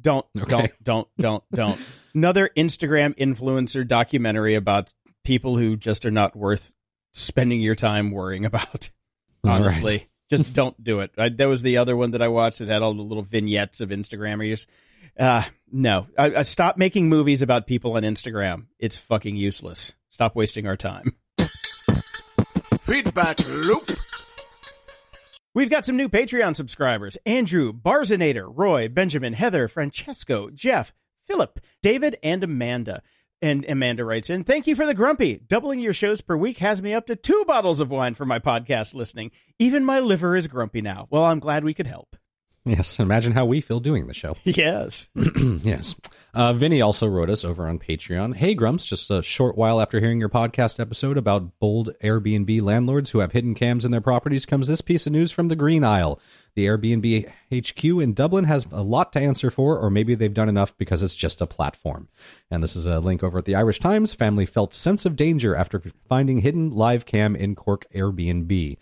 Don't, 0.00 0.26
Okay. 0.36 0.50
don't, 0.50 0.72
don't, 0.82 1.08
don't, 1.18 1.44
don't. 1.54 1.80
Another 2.14 2.50
Instagram 2.56 3.14
influencer 3.16 3.86
documentary 3.86 4.54
about 4.54 4.92
people 5.24 5.56
who 5.56 5.76
just 5.76 6.04
are 6.04 6.10
not 6.10 6.34
worth 6.34 6.72
spending 7.12 7.60
your 7.60 7.74
time 7.74 8.10
worrying 8.10 8.44
about. 8.44 8.90
All 9.44 9.50
right. 9.50 9.60
Honestly, 9.60 10.08
just 10.30 10.52
don't 10.52 10.82
do 10.82 11.00
it. 11.00 11.12
I, 11.16 11.28
that 11.28 11.46
was 11.46 11.62
the 11.62 11.76
other 11.76 11.96
one 11.96 12.12
that 12.12 12.22
I 12.22 12.28
watched 12.28 12.58
that 12.58 12.68
had 12.68 12.82
all 12.82 12.94
the 12.94 13.02
little 13.02 13.22
vignettes 13.22 13.80
of 13.80 13.90
Instagrammers. 13.90 14.66
Uh, 15.18 15.42
no, 15.70 16.06
I, 16.18 16.36
I 16.36 16.42
stop 16.42 16.78
making 16.78 17.08
movies 17.08 17.42
about 17.42 17.66
people 17.66 17.96
on 17.96 18.02
Instagram. 18.02 18.66
It's 18.78 18.96
fucking 18.96 19.36
useless. 19.36 19.92
Stop 20.12 20.36
wasting 20.36 20.66
our 20.66 20.76
time. 20.76 21.14
Feedback 22.82 23.38
loop. 23.46 23.90
We've 25.54 25.70
got 25.70 25.86
some 25.86 25.96
new 25.96 26.10
Patreon 26.10 26.54
subscribers 26.54 27.16
Andrew, 27.24 27.72
Barzinator, 27.72 28.52
Roy, 28.54 28.90
Benjamin, 28.90 29.32
Heather, 29.32 29.68
Francesco, 29.68 30.50
Jeff, 30.50 30.92
Philip, 31.26 31.60
David, 31.82 32.18
and 32.22 32.44
Amanda. 32.44 33.02
And 33.40 33.64
Amanda 33.66 34.04
writes 34.04 34.28
in, 34.28 34.44
Thank 34.44 34.66
you 34.66 34.76
for 34.76 34.84
the 34.84 34.92
grumpy. 34.92 35.36
Doubling 35.48 35.80
your 35.80 35.94
shows 35.94 36.20
per 36.20 36.36
week 36.36 36.58
has 36.58 36.82
me 36.82 36.92
up 36.92 37.06
to 37.06 37.16
two 37.16 37.44
bottles 37.46 37.80
of 37.80 37.90
wine 37.90 38.12
for 38.12 38.26
my 38.26 38.38
podcast 38.38 38.94
listening. 38.94 39.30
Even 39.58 39.82
my 39.82 39.98
liver 39.98 40.36
is 40.36 40.46
grumpy 40.46 40.82
now. 40.82 41.06
Well, 41.08 41.24
I'm 41.24 41.40
glad 41.40 41.64
we 41.64 41.72
could 41.72 41.86
help. 41.86 42.16
Yes, 42.64 43.00
imagine 43.00 43.32
how 43.32 43.44
we 43.44 43.60
feel 43.60 43.80
doing 43.80 44.06
the 44.06 44.14
show. 44.14 44.36
Yes. 44.44 45.08
yes. 45.62 45.96
Uh, 46.34 46.52
Vinny 46.52 46.80
also 46.80 47.08
wrote 47.08 47.28
us 47.28 47.44
over 47.44 47.66
on 47.66 47.78
Patreon. 47.78 48.36
Hey, 48.36 48.54
Grumps, 48.54 48.86
just 48.86 49.10
a 49.10 49.22
short 49.22 49.56
while 49.56 49.80
after 49.80 49.98
hearing 49.98 50.20
your 50.20 50.28
podcast 50.28 50.78
episode 50.78 51.16
about 51.16 51.58
bold 51.58 51.90
Airbnb 52.02 52.62
landlords 52.62 53.10
who 53.10 53.18
have 53.18 53.32
hidden 53.32 53.54
cams 53.54 53.84
in 53.84 53.90
their 53.90 54.00
properties 54.00 54.46
comes 54.46 54.68
this 54.68 54.80
piece 54.80 55.06
of 55.06 55.12
news 55.12 55.32
from 55.32 55.48
the 55.48 55.56
Green 55.56 55.82
Isle. 55.82 56.20
The 56.54 56.66
Airbnb 56.66 57.28
HQ 57.52 57.84
in 57.84 58.14
Dublin 58.14 58.44
has 58.44 58.66
a 58.70 58.82
lot 58.82 59.12
to 59.14 59.20
answer 59.20 59.50
for, 59.50 59.78
or 59.78 59.90
maybe 59.90 60.14
they've 60.14 60.32
done 60.32 60.48
enough 60.48 60.76
because 60.78 61.02
it's 61.02 61.14
just 61.14 61.40
a 61.40 61.46
platform. 61.46 62.08
And 62.50 62.62
this 62.62 62.76
is 62.76 62.86
a 62.86 63.00
link 63.00 63.22
over 63.22 63.38
at 63.38 63.44
the 63.44 63.54
Irish 63.54 63.80
Times. 63.80 64.14
Family 64.14 64.46
felt 64.46 64.74
sense 64.74 65.04
of 65.04 65.16
danger 65.16 65.56
after 65.56 65.82
finding 66.08 66.38
hidden 66.40 66.70
live 66.70 67.06
cam 67.06 67.34
in 67.34 67.54
Cork 67.54 67.86
Airbnb. 67.94 68.76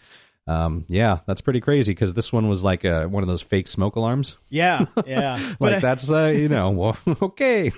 Um, 0.46 0.84
yeah, 0.88 1.18
that's 1.26 1.40
pretty 1.42 1.60
crazy 1.60 1.92
because 1.92 2.14
this 2.14 2.32
one 2.32 2.48
was 2.48 2.64
like 2.64 2.82
a, 2.84 3.06
one 3.06 3.22
of 3.22 3.28
those 3.28 3.42
fake 3.42 3.68
smoke 3.68 3.94
alarms. 3.94 4.36
Yeah, 4.48 4.86
yeah. 5.06 5.38
like 5.60 5.74
I- 5.74 5.78
that's 5.78 6.10
uh, 6.10 6.32
you 6.34 6.48
know, 6.48 6.70
well, 6.70 6.96
okay. 7.22 7.70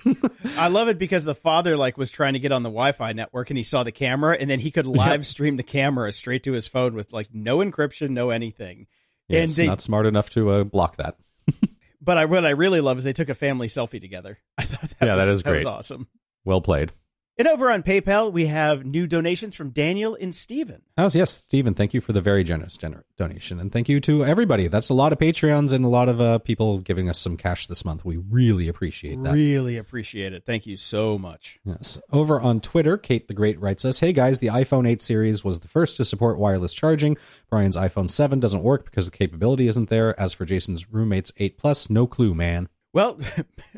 I 0.56 0.68
love 0.68 0.88
it 0.88 0.98
because 0.98 1.24
the 1.24 1.34
father 1.34 1.76
like 1.76 1.98
was 1.98 2.10
trying 2.10 2.32
to 2.32 2.38
get 2.38 2.50
on 2.52 2.62
the 2.62 2.70
Wi-Fi 2.70 3.12
network 3.12 3.50
and 3.50 3.56
he 3.58 3.62
saw 3.62 3.82
the 3.82 3.92
camera 3.92 4.36
and 4.40 4.48
then 4.48 4.60
he 4.60 4.70
could 4.70 4.86
live 4.86 5.26
stream 5.26 5.56
the 5.56 5.62
camera 5.62 6.12
straight 6.12 6.44
to 6.44 6.52
his 6.52 6.66
phone 6.66 6.94
with 6.94 7.12
like 7.12 7.28
no 7.34 7.58
encryption, 7.58 8.10
no 8.10 8.30
anything. 8.30 8.86
yes, 9.28 9.58
and 9.58 9.64
they, 9.64 9.66
not 9.68 9.82
smart 9.82 10.06
enough 10.06 10.30
to 10.30 10.50
uh, 10.50 10.64
block 10.64 10.96
that. 10.96 11.16
but 12.00 12.16
I 12.16 12.24
what 12.24 12.46
I 12.46 12.50
really 12.50 12.80
love 12.80 12.96
is 12.96 13.04
they 13.04 13.12
took 13.12 13.28
a 13.28 13.34
family 13.34 13.66
selfie 13.66 14.00
together. 14.00 14.38
I 14.56 14.62
thought 14.64 14.88
that 14.98 15.06
Yeah, 15.06 15.16
was, 15.16 15.24
that 15.26 15.32
is 15.32 15.44
was 15.44 15.62
great. 15.62 15.66
awesome. 15.66 16.06
Well 16.44 16.60
played. 16.62 16.92
And 17.39 17.49
over 17.49 17.70
on 17.70 17.83
PayPal, 17.83 18.30
we 18.30 18.47
have 18.47 18.85
new 18.85 19.07
donations 19.07 19.57
from 19.57 19.70
Daniel 19.70 20.16
and 20.20 20.35
Steven. 20.35 20.83
Oh, 20.99 21.09
yes, 21.12 21.30
Stephen, 21.30 21.72
thank 21.72 21.95
you 21.95 22.03
for 22.03 22.12
the 22.12 22.20
very 22.20 22.45
generous 22.45 22.76
gener- 22.76 23.05
donation. 23.16 23.59
And 23.59 23.72
thank 23.72 23.89
you 23.89 24.01
to 24.01 24.22
everybody. 24.22 24.68
That's 24.68 24.91
a 24.91 24.95
lot 24.95 25.14
of 25.14 25.18
Patreons 25.18 25.72
and 25.72 25.83
a 25.83 25.89
lot 25.89 26.11
of 26.11 26.20
uh, 26.20 26.39
people 26.41 26.78
giving 26.80 27.09
us 27.09 27.18
some 27.18 27.39
cash 27.39 27.66
this 27.68 27.87
month. 27.87 28.05
We 28.05 28.18
really 28.18 28.68
appreciate 28.68 29.22
that. 29.22 29.33
Really 29.33 29.78
appreciate 29.78 30.35
it. 30.35 30.45
Thank 30.45 30.66
you 30.66 30.76
so 30.76 31.16
much. 31.16 31.59
Yes. 31.64 31.99
Over 32.12 32.39
on 32.39 32.61
Twitter, 32.61 32.99
Kate 32.99 33.26
the 33.28 33.35
Great 33.35 33.59
writes 33.59 33.87
us 33.87 34.01
Hey 34.01 34.12
guys, 34.12 34.41
the 34.41 34.49
iPhone 34.49 34.87
8 34.87 35.01
series 35.01 35.43
was 35.43 35.61
the 35.61 35.68
first 35.68 35.97
to 35.97 36.05
support 36.05 36.39
wireless 36.39 36.74
charging. 36.74 37.16
Brian's 37.49 37.76
iPhone 37.76 38.11
7 38.11 38.41
doesn't 38.41 38.62
work 38.62 38.85
because 38.85 39.11
the 39.11 39.16
capability 39.16 39.68
isn't 39.68 39.89
there. 39.89 40.18
As 40.20 40.35
for 40.35 40.45
Jason's 40.45 40.93
roommate's 40.93 41.33
8 41.39 41.57
Plus, 41.57 41.89
no 41.89 42.07
clue, 42.07 42.35
man. 42.35 42.68
Well, 42.93 43.18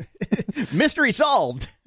mystery 0.72 1.12
solved. 1.12 1.68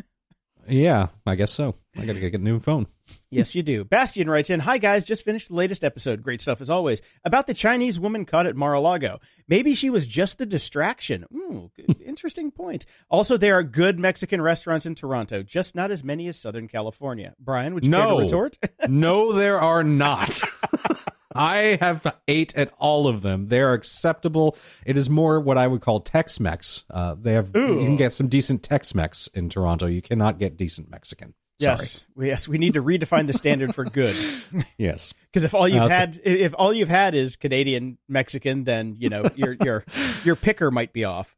Yeah, 0.68 1.08
I 1.26 1.36
guess 1.36 1.52
so. 1.52 1.76
I 1.98 2.06
got 2.06 2.14
to 2.14 2.20
get 2.20 2.34
a 2.34 2.38
new 2.38 2.60
phone. 2.60 2.88
Yes, 3.30 3.56
you 3.56 3.64
do. 3.64 3.84
Bastian 3.86 4.30
writes 4.30 4.50
in 4.50 4.60
Hi, 4.62 4.78
guys. 4.78 5.04
Just 5.04 5.24
finished 5.24 5.48
the 5.48 5.56
latest 5.56 5.84
episode. 5.84 6.22
Great 6.24 6.42
stuff 6.42 6.60
as 6.62 6.70
always. 6.70 7.02
About 7.24 7.48
the 7.48 7.54
Chinese 7.54 8.00
woman 8.00 8.26
caught 8.26 8.46
at 8.46 8.56
Mar 8.56 8.74
a 8.74 8.80
Lago. 8.80 9.20
Maybe 9.48 9.74
she 9.76 9.90
was 9.90 10.08
just 10.08 10.38
the 10.38 10.46
distraction. 10.46 11.26
Ooh, 11.34 11.72
interesting 12.06 12.52
point. 12.52 12.86
Also, 13.10 13.38
there 13.38 13.56
are 13.56 13.64
good 13.64 13.98
Mexican 14.00 14.42
restaurants 14.42 14.86
in 14.86 14.94
Toronto, 14.96 15.42
just 15.42 15.74
not 15.76 15.90
as 15.92 16.04
many 16.04 16.28
as 16.28 16.38
Southern 16.38 16.68
California. 16.68 17.34
Brian, 17.40 17.74
would 17.74 17.86
you 17.86 17.92
care 17.92 18.02
No. 18.02 18.18
to 18.18 18.24
retort? 18.24 18.58
no, 18.90 19.32
there 19.34 19.60
are 19.60 19.84
not. 19.84 20.40
I 21.38 21.78
have 21.82 22.16
ate 22.28 22.56
at 22.56 22.74
all 22.78 23.08
of 23.08 23.22
them. 23.22 23.48
They 23.48 23.62
are 23.62 23.74
acceptable. 23.74 24.58
It 24.86 24.98
is 24.98 25.10
more 25.10 25.40
what 25.40 25.58
I 25.58 25.68
would 25.68 25.82
call 25.82 26.00
Tex-Mex. 26.02 26.86
Uh, 26.90 27.16
they 27.20 27.34
have 27.34 27.56
Ooh. 27.56 27.80
you 27.80 27.86
can 27.86 27.96
get 27.96 28.14
some 28.14 28.28
decent 28.28 28.64
Tex-Mex 28.64 29.28
in 29.28 29.50
Toronto. 29.50 29.86
You 29.88 30.02
cannot 30.02 30.40
get 30.40 30.58
decent 30.58 30.90
Mexican. 30.90 31.34
Sorry. 31.60 31.72
yes. 31.76 32.06
Yes, 32.20 32.48
we 32.48 32.60
need 32.60 32.76
to 32.76 32.84
redefine 32.84 33.26
the 33.26 33.34
standard 33.34 33.74
for 33.74 33.84
good. 33.84 34.16
Yes. 34.78 35.14
Because 35.32 35.44
if 35.44 35.56
all 35.56 35.68
you've 35.68 35.84
Okay. 35.84 35.94
had, 35.94 36.20
if 36.24 36.54
all 36.56 36.72
you've 36.72 36.88
had 36.90 37.16
is 37.16 37.36
Canadian 37.36 37.98
Mexican, 38.08 38.64
then 38.64 38.96
you 39.00 39.10
know 39.10 39.28
your 39.36 39.56
your 39.64 39.84
your 40.24 40.36
picker 40.36 40.70
might 40.70 40.94
be 40.94 41.04
off. 41.04 41.36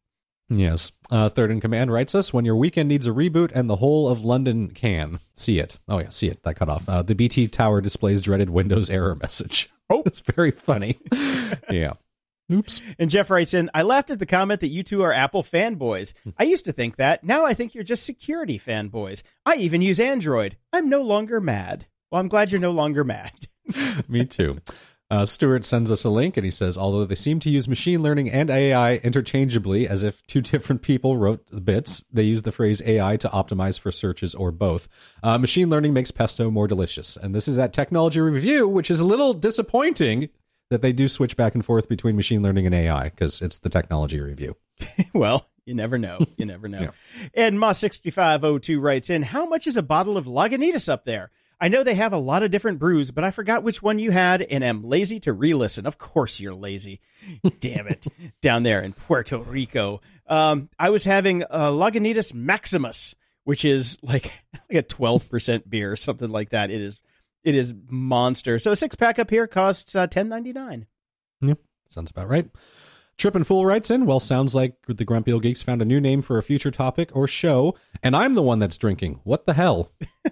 Yes. 0.49 0.91
Uh, 1.11 1.29
Third 1.29 1.51
in 1.51 1.61
Command 1.61 1.91
writes 1.93 2.15
us 2.15 2.33
when 2.33 2.43
your 2.43 2.55
weekend 2.57 2.89
needs 2.89 3.07
a 3.07 3.11
reboot 3.11 3.51
and 3.53 3.69
the 3.69 3.77
whole 3.77 4.09
of 4.09 4.25
London 4.25 4.71
can 4.71 5.19
see 5.33 5.59
it. 5.59 5.79
Oh 5.87 5.99
yeah, 5.99 6.09
see 6.09 6.27
it. 6.27 6.43
That 6.43 6.55
cut 6.55 6.67
off. 6.69 6.89
Uh, 6.89 7.01
the 7.01 7.15
BT 7.15 7.47
tower 7.47 7.79
displays 7.81 8.21
dreaded 8.21 8.49
Windows 8.49 8.89
error 8.89 9.15
message. 9.15 9.69
Oh, 9.89 10.03
it's 10.05 10.19
very 10.19 10.51
funny. 10.51 10.99
yeah. 11.69 11.93
Oops. 12.51 12.81
And 12.97 13.09
Jeff 13.09 13.29
writes 13.29 13.53
in, 13.53 13.69
I 13.73 13.83
laughed 13.83 14.09
at 14.09 14.19
the 14.19 14.25
comment 14.25 14.59
that 14.61 14.69
you 14.69 14.81
two 14.81 15.03
are 15.03 15.13
Apple 15.13 15.43
fanboys. 15.43 16.13
I 16.37 16.43
used 16.43 16.65
to 16.65 16.71
think 16.71 16.95
that. 16.95 17.23
Now 17.23 17.45
I 17.45 17.53
think 17.53 17.75
you're 17.75 17.83
just 17.83 18.05
security 18.05 18.57
fanboys. 18.57 19.21
I 19.45 19.55
even 19.55 19.81
use 19.81 19.99
Android. 19.99 20.57
I'm 20.73 20.89
no 20.89 21.01
longer 21.01 21.39
mad. 21.39 21.85
Well, 22.11 22.19
I'm 22.19 22.27
glad 22.27 22.51
you're 22.51 22.59
no 22.61 22.71
longer 22.71 23.03
mad. 23.03 23.33
Me 24.07 24.25
too. 24.25 24.59
Uh, 25.11 25.25
Stuart 25.25 25.65
sends 25.65 25.89
us 25.89 26.03
a 26.03 26.09
link 26.09 26.37
and 26.37 26.45
he 26.45 26.51
says, 26.51 26.77
although 26.77 27.03
they 27.03 27.15
seem 27.15 27.39
to 27.39 27.49
use 27.49 27.67
machine 27.67 28.03
learning 28.03 28.29
and 28.29 28.49
AI 28.51 28.97
interchangeably 28.97 29.87
as 29.87 30.03
if 30.03 30.25
two 30.27 30.41
different 30.41 30.83
people 30.83 31.17
wrote 31.17 31.47
the 31.47 31.61
bits, 31.61 32.03
they 32.13 32.23
use 32.23 32.43
the 32.43 32.51
phrase 32.51 32.81
AI 32.85 33.17
to 33.17 33.29
optimize 33.29 33.79
for 33.79 33.91
searches 33.91 34.35
or 34.35 34.51
both. 34.51 34.87
Uh, 35.23 35.37
machine 35.37 35.69
learning 35.69 35.93
makes 35.93 36.11
pesto 36.11 36.51
more 36.51 36.67
delicious. 36.67 37.17
And 37.17 37.33
this 37.33 37.47
is 37.47 37.57
at 37.57 37.73
Technology 37.73 38.19
Review, 38.21 38.67
which 38.67 38.91
is 38.91 38.99
a 38.99 39.05
little 39.05 39.33
disappointing 39.33 40.29
that 40.69 40.83
they 40.83 40.93
do 40.93 41.07
switch 41.07 41.35
back 41.35 41.55
and 41.55 41.65
forth 41.65 41.89
between 41.89 42.15
machine 42.15 42.43
learning 42.43 42.67
and 42.67 42.75
AI 42.75 43.05
because 43.05 43.41
it's 43.41 43.57
the 43.57 43.69
Technology 43.69 44.19
Review. 44.19 44.55
well, 45.13 45.47
you 45.65 45.73
never 45.73 45.97
know. 45.97 46.19
You 46.37 46.45
never 46.45 46.67
know. 46.67 46.79
Yeah. 46.79 46.91
And 47.33 47.57
Ma6502 47.57 48.79
writes 48.79 49.09
in, 49.09 49.23
How 49.23 49.45
much 49.45 49.65
is 49.65 49.75
a 49.75 49.83
bottle 49.83 50.17
of 50.17 50.25
Lagunitas 50.25 50.87
up 50.87 51.05
there? 51.05 51.31
I 51.61 51.67
know 51.67 51.83
they 51.83 51.95
have 51.95 52.13
a 52.13 52.17
lot 52.17 52.43
of 52.43 52.51
different 52.51 52.79
brews, 52.79 53.11
but 53.11 53.23
I 53.23 53.31
forgot 53.31 53.63
which 53.63 53.81
one 53.81 53.99
you 53.99 54.11
had 54.11 54.41
and 54.41 54.63
am 54.63 54.83
lazy 54.83 55.19
to 55.21 55.33
re 55.33 55.53
listen. 55.53 55.85
Of 55.85 55.97
course 55.97 56.39
you're 56.39 56.53
lazy. 56.53 57.01
Damn 57.59 57.87
it. 57.87 58.07
Down 58.41 58.63
there 58.63 58.81
in 58.81 58.93
Puerto 58.93 59.37
Rico. 59.37 60.01
Um, 60.27 60.69
I 60.79 60.89
was 60.89 61.03
having 61.03 61.43
a 61.43 61.69
Lagunitas 61.69 62.33
Maximus, 62.33 63.13
which 63.43 63.65
is 63.65 63.97
like, 64.01 64.31
like 64.71 64.79
a 64.79 64.83
12% 64.83 65.69
beer, 65.69 65.91
or 65.91 65.95
something 65.95 66.29
like 66.29 66.49
that. 66.51 66.71
It 66.71 66.81
is. 66.81 67.01
It 67.41 67.55
is 67.55 67.73
monster. 67.89 68.59
So 68.59 68.73
a 68.73 68.75
six 68.75 68.95
pack 68.95 69.17
up 69.17 69.29
here 69.29 69.47
costs 69.47 69.95
uh, 69.95 70.07
ten 70.07 70.27
ninety 70.27 70.51
nine. 70.51 70.87
Yep, 71.39 71.59
sounds 71.87 72.11
about 72.11 72.27
right. 72.27 72.49
Trip 73.17 73.33
and 73.33 73.47
Fool 73.47 73.65
writes 73.65 73.89
in, 73.89 74.05
well, 74.05 74.19
sounds 74.19 74.53
like 74.55 74.75
the 74.87 75.05
Grumpy 75.05 75.31
Old 75.31 75.43
Geeks 75.43 75.61
found 75.61 75.81
a 75.81 75.85
new 75.85 76.01
name 76.01 76.21
for 76.21 76.37
a 76.37 76.43
future 76.43 76.71
topic 76.71 77.11
or 77.13 77.27
show, 77.27 77.75
and 78.03 78.15
I'm 78.15 78.35
the 78.35 78.41
one 78.41 78.59
that's 78.59 78.77
drinking. 78.77 79.21
What 79.23 79.45
the 79.45 79.53
hell? 79.53 79.91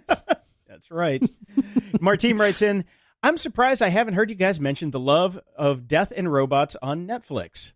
That's 0.78 0.92
right. 0.92 1.28
Martine 2.00 2.38
writes 2.38 2.62
in, 2.62 2.86
I'm 3.24 3.38
surprised 3.38 3.82
I 3.82 3.88
haven't 3.90 4.14
heard 4.14 4.30
you 4.30 4.36
guys 4.36 4.62
mention 4.62 4.92
the 4.92 5.00
love 5.00 5.40
of 5.56 5.88
Death 5.88 6.14
and 6.16 6.32
Robots 6.32 6.76
on 6.84 7.08
Netflix. 7.08 7.72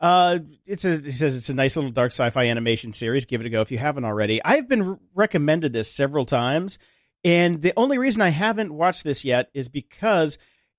Uh, 0.00 0.38
it's 0.64 0.86
a, 0.86 0.96
he 0.96 1.10
says 1.10 1.36
it's 1.36 1.50
a 1.50 1.54
nice 1.54 1.76
little 1.76 1.90
dark 1.90 2.12
sci-fi 2.12 2.46
animation 2.46 2.94
series. 2.94 3.26
Give 3.26 3.42
it 3.42 3.46
a 3.46 3.50
go 3.50 3.60
if 3.60 3.70
you 3.70 3.76
haven't 3.76 4.06
already. 4.06 4.42
I've 4.42 4.66
been 4.66 4.82
re- 4.92 4.96
recommended 5.14 5.74
this 5.74 5.92
several 5.92 6.24
times, 6.24 6.78
and 7.22 7.60
the 7.60 7.74
only 7.76 7.98
reason 7.98 8.22
I 8.22 8.30
haven't 8.30 8.72
watched 8.72 9.04
this 9.04 9.26
yet 9.26 9.50
is 9.52 9.68
because 9.68 10.38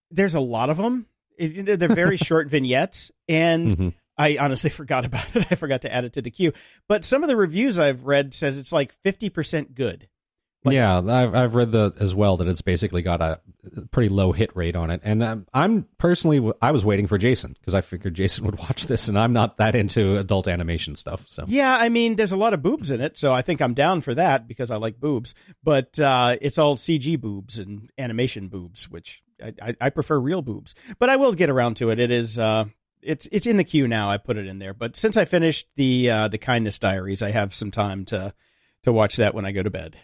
there's 0.10 0.34
a 0.36 0.40
lot 0.40 0.72
of 0.72 0.78
them. 0.78 1.06
It- 1.38 1.52
you 1.52 1.62
know, 1.64 1.76
they're 1.76 1.90
very 1.90 2.18
short 2.18 2.50
vignettes, 2.50 3.12
and 3.28 3.72
Mhm. 3.72 3.94
I 4.18 4.38
honestly 4.40 4.70
forgot 4.72 5.06
about 5.06 5.36
it. 5.36 5.46
I 5.52 5.56
forgot 5.56 5.84
to 5.84 5.94
add 5.94 6.06
it 6.06 6.14
to 6.14 6.22
the 6.24 6.32
queue. 6.32 6.54
But 6.88 7.06
some 7.06 7.22
of 7.24 7.28
the 7.28 7.36
reviews 7.36 7.78
I've 7.78 8.06
read 8.06 8.34
says 8.34 8.58
it's 8.58 8.74
like 8.74 8.92
50% 9.06 9.76
good. 9.76 10.08
Like- 10.64 10.74
yeah, 10.74 10.98
I've, 10.98 11.34
I've 11.34 11.56
read 11.56 11.72
the 11.72 11.94
as 12.00 12.14
well 12.14 12.36
that 12.38 12.48
it's 12.48 12.62
basically 12.62 13.02
got 13.02 13.22
a 13.22 13.40
pretty 13.92 14.10
low 14.10 14.34
hit 14.34 14.54
rate 14.56 14.76
on 14.76 14.92
it, 14.92 15.00
and 15.06 15.24
um, 15.24 15.48
I'm 15.54 15.88
personally 15.98 16.52
I 16.62 16.72
was 16.72 16.84
waiting 16.84 17.08
for 17.08 17.18
Jason 17.18 17.56
because 17.58 17.74
I 17.74 17.80
figured 17.80 18.14
Jason 18.14 18.46
would 18.46 18.60
watch 18.60 18.88
this, 18.88 19.08
and 19.08 19.18
I'm 19.18 19.32
not 19.32 19.58
that 19.58 19.74
into 19.74 20.18
adult 20.18 20.50
animation 20.50 20.96
stuff. 20.96 21.24
So 21.28 21.46
Yeah, 21.48 21.76
I 21.78 21.88
mean, 21.88 22.18
there's 22.18 22.34
a 22.34 22.38
lot 22.38 22.54
of 22.54 22.62
boobs 22.62 22.92
in 22.92 23.00
it, 23.00 23.16
so 23.18 23.32
I 23.32 23.42
think 23.42 23.62
I'm 23.62 23.74
down 23.74 24.02
for 24.02 24.14
that 24.16 24.48
because 24.48 24.70
I 24.70 24.76
like 24.76 25.00
boobs. 25.00 25.34
But 25.64 25.98
uh, 25.98 26.36
it's 26.42 26.58
all 26.58 26.76
CG 26.76 27.20
boobs 27.20 27.58
and 27.58 27.90
animation 27.98 28.50
boobs, 28.50 28.90
which 28.90 29.24
I, 29.42 29.54
I, 29.62 29.76
I 29.80 29.90
prefer 29.90 30.20
real 30.20 30.42
boobs. 30.42 30.76
But 31.00 31.10
I 31.10 31.16
will 31.16 31.34
get 31.34 31.50
around 31.50 31.76
to 31.76 31.90
it. 31.90 32.00
It 32.00 32.12
is 32.12 32.38
uh, 32.38 32.66
it's 33.02 33.30
it's 33.32 33.48
in 33.48 33.56
the 33.56 33.64
queue 33.64 33.88
now. 33.88 34.10
I 34.10 34.18
put 34.18 34.36
it 34.38 34.46
in 34.46 34.60
there. 34.60 34.74
But 34.74 34.98
since 34.98 35.16
I 35.16 35.24
finished 35.24 35.68
the 35.78 36.10
uh, 36.10 36.28
the 36.28 36.38
Kindness 36.38 36.80
Diaries, 36.80 37.24
I 37.24 37.32
have 37.32 37.56
some 37.56 37.72
time 37.72 38.04
to 38.06 38.34
to 38.84 38.92
watch 38.92 39.16
that 39.18 39.34
when 39.34 39.46
I 39.46 39.54
go 39.54 39.64
to 39.64 39.70
bed. 39.70 39.98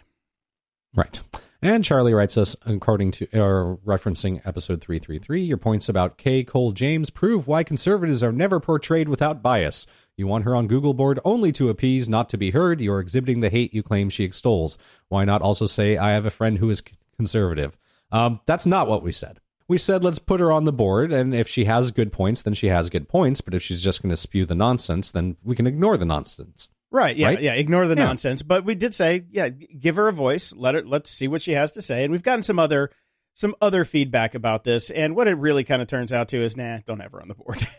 Right. 0.96 1.20
And 1.62 1.84
Charlie 1.84 2.14
writes 2.14 2.36
us, 2.36 2.56
according 2.64 3.12
to 3.12 3.28
or 3.38 3.78
referencing 3.84 4.40
episode 4.46 4.80
333, 4.80 5.42
your 5.42 5.56
points 5.56 5.88
about 5.88 6.16
K. 6.16 6.42
Cole 6.42 6.72
James 6.72 7.10
prove 7.10 7.46
why 7.46 7.64
conservatives 7.64 8.22
are 8.22 8.32
never 8.32 8.60
portrayed 8.60 9.08
without 9.08 9.42
bias. 9.42 9.86
You 10.16 10.26
want 10.26 10.44
her 10.44 10.54
on 10.54 10.68
Google 10.68 10.94
board 10.94 11.20
only 11.24 11.52
to 11.52 11.68
appease, 11.68 12.08
not 12.08 12.28
to 12.30 12.38
be 12.38 12.50
heard. 12.50 12.80
You're 12.80 13.00
exhibiting 13.00 13.40
the 13.40 13.50
hate 13.50 13.74
you 13.74 13.82
claim 13.82 14.08
she 14.08 14.24
extols. 14.24 14.78
Why 15.08 15.24
not 15.24 15.42
also 15.42 15.66
say, 15.66 15.96
I 15.96 16.12
have 16.12 16.24
a 16.24 16.30
friend 16.30 16.58
who 16.58 16.70
is 16.70 16.82
conservative? 17.16 17.76
Um, 18.10 18.40
that's 18.46 18.66
not 18.66 18.88
what 18.88 19.02
we 19.02 19.12
said. 19.12 19.40
We 19.68 19.78
said, 19.78 20.04
let's 20.04 20.20
put 20.20 20.40
her 20.40 20.52
on 20.52 20.64
the 20.64 20.72
board, 20.72 21.12
and 21.12 21.34
if 21.34 21.48
she 21.48 21.64
has 21.64 21.90
good 21.90 22.12
points, 22.12 22.42
then 22.42 22.54
she 22.54 22.68
has 22.68 22.88
good 22.88 23.08
points. 23.08 23.40
But 23.40 23.52
if 23.52 23.62
she's 23.62 23.82
just 23.82 24.00
going 24.00 24.10
to 24.10 24.16
spew 24.16 24.46
the 24.46 24.54
nonsense, 24.54 25.10
then 25.10 25.36
we 25.42 25.56
can 25.56 25.66
ignore 25.66 25.96
the 25.96 26.04
nonsense. 26.04 26.68
Right. 26.90 27.16
Yeah. 27.16 27.26
Right? 27.28 27.40
Yeah. 27.40 27.54
Ignore 27.54 27.88
the 27.88 27.96
Yeah. 27.96 28.04
nonsense. 28.04 28.42
But 28.42 28.64
we 28.64 28.74
did 28.74 28.94
say, 28.94 29.24
yeah, 29.30 29.48
give 29.48 29.96
her 29.96 30.08
a 30.08 30.12
voice. 30.12 30.54
Let 30.54 30.74
her. 30.76 30.82
Let's 30.82 31.10
see 31.10 31.28
what 31.28 31.42
she 31.42 31.52
has 31.52 31.72
to 31.72 31.82
say. 31.82 32.04
And 32.04 32.12
we've 32.12 32.22
gotten 32.22 32.42
some 32.42 32.58
other 32.58 32.90
some 33.32 33.54
other 33.60 33.84
feedback 33.84 34.34
about 34.34 34.64
this. 34.64 34.90
And 34.90 35.14
what 35.14 35.28
it 35.28 35.34
really 35.34 35.62
kind 35.64 35.82
of 35.82 35.88
turns 35.88 36.10
out 36.12 36.28
to 36.28 36.40
is, 36.42 36.56
nah, 36.56 36.78
don't 36.86 37.00
have 37.00 37.12
her 37.12 37.20
on 37.20 37.28
the 37.28 37.34
board. 37.34 37.66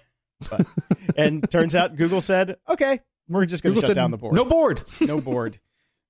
But, 0.52 0.68
and 1.16 1.50
turns 1.50 1.76
out 1.76 1.96
Google 1.96 2.22
said, 2.22 2.58
okay, 2.70 3.00
we're 3.28 3.48
just 3.48 3.64
going 3.64 3.74
to 3.74 3.82
shut 3.82 3.88
said, 3.88 3.94
down 3.96 4.12
the 4.12 4.18
board. 4.18 4.36
No 4.36 4.46
board. 4.46 4.84
no 5.02 5.20
board. 5.20 5.60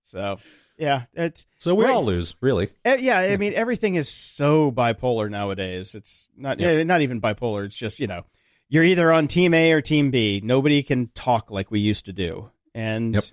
So 0.04 0.40
yeah, 0.78 1.04
it's 1.14 1.46
So 1.60 1.74
we 1.76 1.86
Right. 1.86 1.94
all 1.94 2.04
lose, 2.04 2.36
really. 2.42 2.68
eh, 2.84 2.98
yeah. 3.00 3.20
I 3.20 3.38
mean, 3.38 3.54
everything 3.54 3.96
is 3.96 4.10
so 4.10 4.70
bipolar 4.70 5.30
nowadays. 5.30 5.96
It's 5.96 6.28
not 6.36 6.60
Yeah. 6.60 6.68
eh, 6.72 6.84
not 6.84 7.00
even 7.02 7.22
bipolar. 7.22 7.64
It's 7.66 7.78
just 7.78 8.02
you 8.02 8.08
know, 8.08 8.26
you're 8.68 8.84
either 8.84 9.14
on 9.14 9.28
team 9.30 9.54
A 9.54 9.72
or 9.72 9.82
team 9.82 10.12
B. 10.12 10.42
Nobody 10.44 10.84
can 10.84 11.08
talk 11.16 11.50
like 11.50 11.72
we 11.72 11.80
used 11.80 12.04
to 12.08 12.12
do. 12.14 12.52
And 12.78 13.16
Yep. 13.16 13.24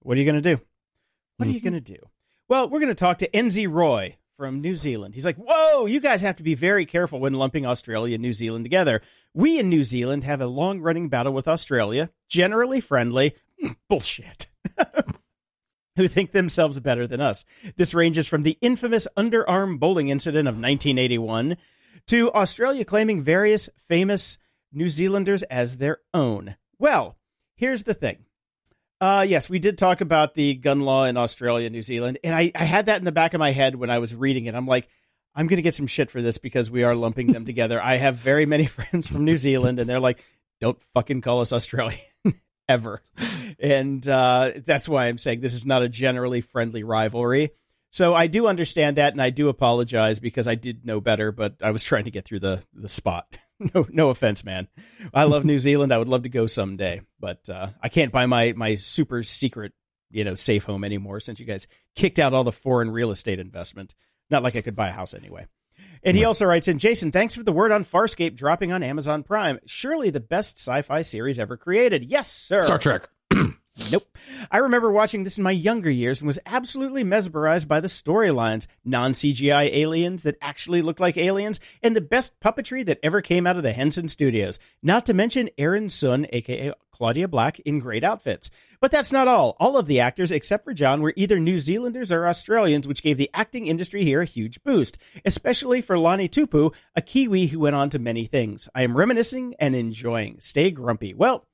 what 0.00 0.16
are 0.16 0.20
you 0.20 0.24
going 0.24 0.42
to 0.42 0.56
do? 0.56 0.62
What 1.36 1.46
are 1.46 1.50
you 1.50 1.58
mm-hmm. 1.58 1.68
going 1.68 1.82
to 1.84 1.92
do? 1.92 1.98
Well, 2.48 2.70
we're 2.70 2.80
going 2.80 2.88
to 2.88 2.94
talk 2.94 3.18
to 3.18 3.28
NZ 3.28 3.70
Roy 3.70 4.16
from 4.34 4.62
New 4.62 4.74
Zealand. 4.74 5.14
He's 5.14 5.26
like, 5.26 5.36
"Whoa, 5.36 5.84
you 5.84 6.00
guys 6.00 6.22
have 6.22 6.36
to 6.36 6.42
be 6.42 6.54
very 6.54 6.86
careful 6.86 7.20
when 7.20 7.34
lumping 7.34 7.66
Australia 7.66 8.14
and 8.14 8.22
New 8.22 8.32
Zealand 8.32 8.64
together. 8.64 9.02
We 9.34 9.58
in 9.58 9.68
New 9.68 9.84
Zealand 9.84 10.24
have 10.24 10.40
a 10.40 10.46
long-running 10.46 11.10
battle 11.10 11.34
with 11.34 11.46
Australia, 11.46 12.10
generally 12.28 12.80
friendly. 12.80 13.34
Bullshit." 13.88 14.48
who 15.96 16.08
think 16.08 16.32
themselves 16.32 16.80
better 16.80 17.06
than 17.06 17.20
us. 17.20 17.44
This 17.76 17.94
ranges 17.94 18.26
from 18.26 18.42
the 18.42 18.58
infamous 18.60 19.06
underarm 19.16 19.78
bowling 19.78 20.08
incident 20.08 20.48
of 20.48 20.54
1981 20.54 21.56
to 22.08 22.32
Australia 22.32 22.84
claiming 22.84 23.20
various 23.20 23.68
famous 23.76 24.38
New 24.72 24.88
Zealanders 24.88 25.42
as 25.44 25.76
their 25.76 25.98
own. 26.12 26.56
Well, 26.78 27.16
here's 27.54 27.84
the 27.84 27.94
thing. 27.94 28.24
Uh, 29.04 29.20
yes, 29.20 29.50
we 29.50 29.58
did 29.58 29.76
talk 29.76 30.00
about 30.00 30.32
the 30.32 30.54
gun 30.54 30.80
law 30.80 31.04
in 31.04 31.18
Australia, 31.18 31.68
New 31.68 31.82
Zealand, 31.82 32.18
and 32.24 32.34
I, 32.34 32.50
I 32.54 32.64
had 32.64 32.86
that 32.86 32.96
in 32.96 33.04
the 33.04 33.12
back 33.12 33.34
of 33.34 33.38
my 33.38 33.52
head 33.52 33.76
when 33.76 33.90
I 33.90 33.98
was 33.98 34.14
reading 34.14 34.46
it. 34.46 34.54
I'm 34.54 34.66
like, 34.66 34.88
I'm 35.34 35.46
going 35.46 35.58
to 35.58 35.62
get 35.62 35.74
some 35.74 35.86
shit 35.86 36.08
for 36.08 36.22
this 36.22 36.38
because 36.38 36.70
we 36.70 36.84
are 36.84 36.94
lumping 36.94 37.26
them 37.26 37.44
together. 37.44 37.78
I 37.82 37.98
have 37.98 38.16
very 38.16 38.46
many 38.46 38.64
friends 38.78 39.06
from 39.06 39.26
New 39.26 39.36
Zealand, 39.36 39.78
and 39.78 39.90
they're 39.90 40.00
like, 40.00 40.24
don't 40.58 40.82
fucking 40.94 41.20
call 41.20 41.42
us 41.42 41.52
Australian 41.52 42.00
ever. 42.66 43.02
And 43.58 44.08
uh, 44.08 44.52
that's 44.64 44.88
why 44.88 45.08
I'm 45.08 45.18
saying 45.18 45.42
this 45.42 45.52
is 45.52 45.66
not 45.66 45.82
a 45.82 45.88
generally 45.90 46.40
friendly 46.40 46.82
rivalry. 46.82 47.50
So 47.90 48.14
I 48.14 48.26
do 48.26 48.46
understand 48.46 48.96
that, 48.96 49.12
and 49.12 49.20
I 49.20 49.28
do 49.28 49.50
apologize 49.50 50.18
because 50.18 50.48
I 50.48 50.54
did 50.54 50.86
know 50.86 51.02
better, 51.02 51.30
but 51.30 51.56
I 51.60 51.72
was 51.72 51.84
trying 51.84 52.04
to 52.04 52.10
get 52.10 52.24
through 52.24 52.40
the 52.40 52.62
the 52.72 52.88
spot. 52.88 53.36
no, 53.74 53.86
no 53.90 54.10
offense, 54.10 54.44
man. 54.44 54.68
I 55.12 55.24
love 55.24 55.44
New 55.44 55.58
Zealand. 55.58 55.92
I 55.92 55.98
would 55.98 56.08
love 56.08 56.22
to 56.24 56.28
go 56.28 56.46
someday, 56.46 57.02
but 57.20 57.48
uh, 57.48 57.68
I 57.82 57.88
can't 57.88 58.12
buy 58.12 58.26
my 58.26 58.52
my 58.56 58.74
super 58.74 59.22
secret, 59.22 59.72
you 60.10 60.24
know, 60.24 60.34
safe 60.34 60.64
home 60.64 60.84
anymore 60.84 61.20
since 61.20 61.40
you 61.40 61.46
guys 61.46 61.66
kicked 61.94 62.18
out 62.18 62.34
all 62.34 62.44
the 62.44 62.52
foreign 62.52 62.90
real 62.90 63.10
estate 63.10 63.38
investment. 63.38 63.94
Not 64.30 64.42
like 64.42 64.56
I 64.56 64.62
could 64.62 64.76
buy 64.76 64.88
a 64.88 64.92
house 64.92 65.14
anyway. 65.14 65.46
And 66.02 66.16
he 66.16 66.24
also 66.24 66.44
writes 66.44 66.68
in, 66.68 66.78
Jason, 66.78 67.12
thanks 67.12 67.34
for 67.34 67.42
the 67.42 67.52
word 67.52 67.72
on 67.72 67.82
Farscape 67.82 68.36
dropping 68.36 68.72
on 68.72 68.82
Amazon 68.82 69.22
Prime. 69.22 69.58
Surely 69.64 70.10
the 70.10 70.20
best 70.20 70.58
sci-fi 70.58 71.02
series 71.02 71.38
ever 71.38 71.56
created. 71.56 72.04
Yes, 72.04 72.30
sir. 72.30 72.60
Star 72.60 72.78
Trek. 72.78 73.08
Nope. 73.90 74.16
I 74.52 74.58
remember 74.58 74.90
watching 74.90 75.24
this 75.24 75.36
in 75.36 75.42
my 75.42 75.50
younger 75.50 75.90
years 75.90 76.20
and 76.20 76.28
was 76.28 76.38
absolutely 76.46 77.02
mesmerized 77.02 77.68
by 77.68 77.80
the 77.80 77.88
storylines, 77.88 78.68
non 78.84 79.12
CGI 79.12 79.68
aliens 79.74 80.22
that 80.22 80.38
actually 80.40 80.80
looked 80.80 81.00
like 81.00 81.16
aliens, 81.16 81.58
and 81.82 81.96
the 81.96 82.00
best 82.00 82.38
puppetry 82.38 82.86
that 82.86 83.00
ever 83.02 83.20
came 83.20 83.48
out 83.48 83.56
of 83.56 83.64
the 83.64 83.72
Henson 83.72 84.06
studios. 84.06 84.60
Not 84.80 85.04
to 85.06 85.14
mention 85.14 85.50
Aeryn 85.58 85.90
Sun, 85.90 86.28
aka 86.32 86.72
Claudia 86.92 87.26
Black, 87.26 87.58
in 87.60 87.80
great 87.80 88.04
outfits. 88.04 88.48
But 88.80 88.92
that's 88.92 89.10
not 89.10 89.26
all. 89.26 89.56
All 89.58 89.76
of 89.76 89.86
the 89.86 89.98
actors, 89.98 90.30
except 90.30 90.62
for 90.62 90.72
John, 90.72 91.02
were 91.02 91.14
either 91.16 91.40
New 91.40 91.58
Zealanders 91.58 92.12
or 92.12 92.28
Australians, 92.28 92.86
which 92.86 93.02
gave 93.02 93.16
the 93.16 93.30
acting 93.34 93.66
industry 93.66 94.04
here 94.04 94.20
a 94.20 94.26
huge 94.26 94.62
boost, 94.62 94.98
especially 95.24 95.80
for 95.80 95.98
Lani 95.98 96.28
Tupu, 96.28 96.72
a 96.94 97.02
Kiwi 97.02 97.46
who 97.46 97.58
went 97.58 97.74
on 97.74 97.90
to 97.90 97.98
many 97.98 98.26
things. 98.26 98.68
I 98.72 98.82
am 98.82 98.96
reminiscing 98.96 99.56
and 99.58 99.74
enjoying. 99.74 100.36
Stay 100.38 100.70
grumpy. 100.70 101.12
Well, 101.12 101.48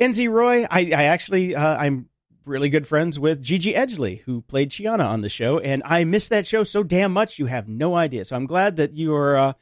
NZ 0.00 0.30
Roy, 0.30 0.64
I, 0.70 0.80
I 0.92 1.04
actually, 1.04 1.54
uh, 1.54 1.76
I'm 1.76 2.08
really 2.44 2.70
good 2.70 2.86
friends 2.86 3.18
with 3.18 3.42
Gigi 3.42 3.74
Edgley, 3.74 4.22
who 4.22 4.40
played 4.42 4.70
Chiana 4.70 5.06
on 5.06 5.20
the 5.20 5.28
show, 5.28 5.58
and 5.58 5.82
I 5.84 6.04
miss 6.04 6.28
that 6.28 6.46
show 6.46 6.64
so 6.64 6.82
damn 6.82 7.12
much 7.12 7.38
you 7.38 7.46
have 7.46 7.68
no 7.68 7.94
idea. 7.94 8.24
So 8.24 8.34
I'm 8.36 8.46
glad 8.46 8.76
that 8.76 8.94
you 8.94 9.14
are 9.14 9.36
uh, 9.36 9.52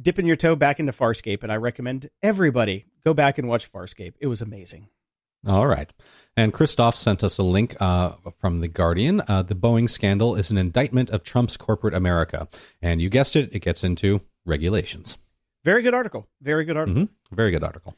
dipping 0.00 0.26
your 0.26 0.36
toe 0.36 0.56
back 0.56 0.78
into 0.78 0.92
Farscape, 0.92 1.42
and 1.42 1.50
I 1.52 1.56
recommend 1.56 2.08
everybody 2.22 2.86
go 3.04 3.12
back 3.12 3.38
and 3.38 3.48
watch 3.48 3.70
Farscape. 3.70 4.14
It 4.20 4.28
was 4.28 4.40
amazing. 4.40 4.88
All 5.46 5.66
right. 5.66 5.92
And 6.36 6.52
Christoph 6.52 6.96
sent 6.96 7.22
us 7.22 7.38
a 7.38 7.42
link 7.42 7.76
uh, 7.80 8.12
from 8.40 8.60
The 8.60 8.68
Guardian. 8.68 9.22
Uh, 9.28 9.42
the 9.42 9.54
Boeing 9.54 9.88
scandal 9.88 10.34
is 10.34 10.50
an 10.50 10.58
indictment 10.58 11.10
of 11.10 11.22
Trump's 11.22 11.56
corporate 11.56 11.94
America. 11.94 12.48
And 12.82 13.00
you 13.00 13.08
guessed 13.08 13.36
it, 13.36 13.50
it 13.54 13.60
gets 13.60 13.84
into 13.84 14.22
regulations. 14.44 15.18
Very 15.64 15.82
good 15.82 15.94
article. 15.94 16.26
Very 16.42 16.64
good 16.64 16.76
article. 16.76 17.04
hmm 17.04 17.34
Very 17.34 17.50
good 17.52 17.62
article. 17.62 17.94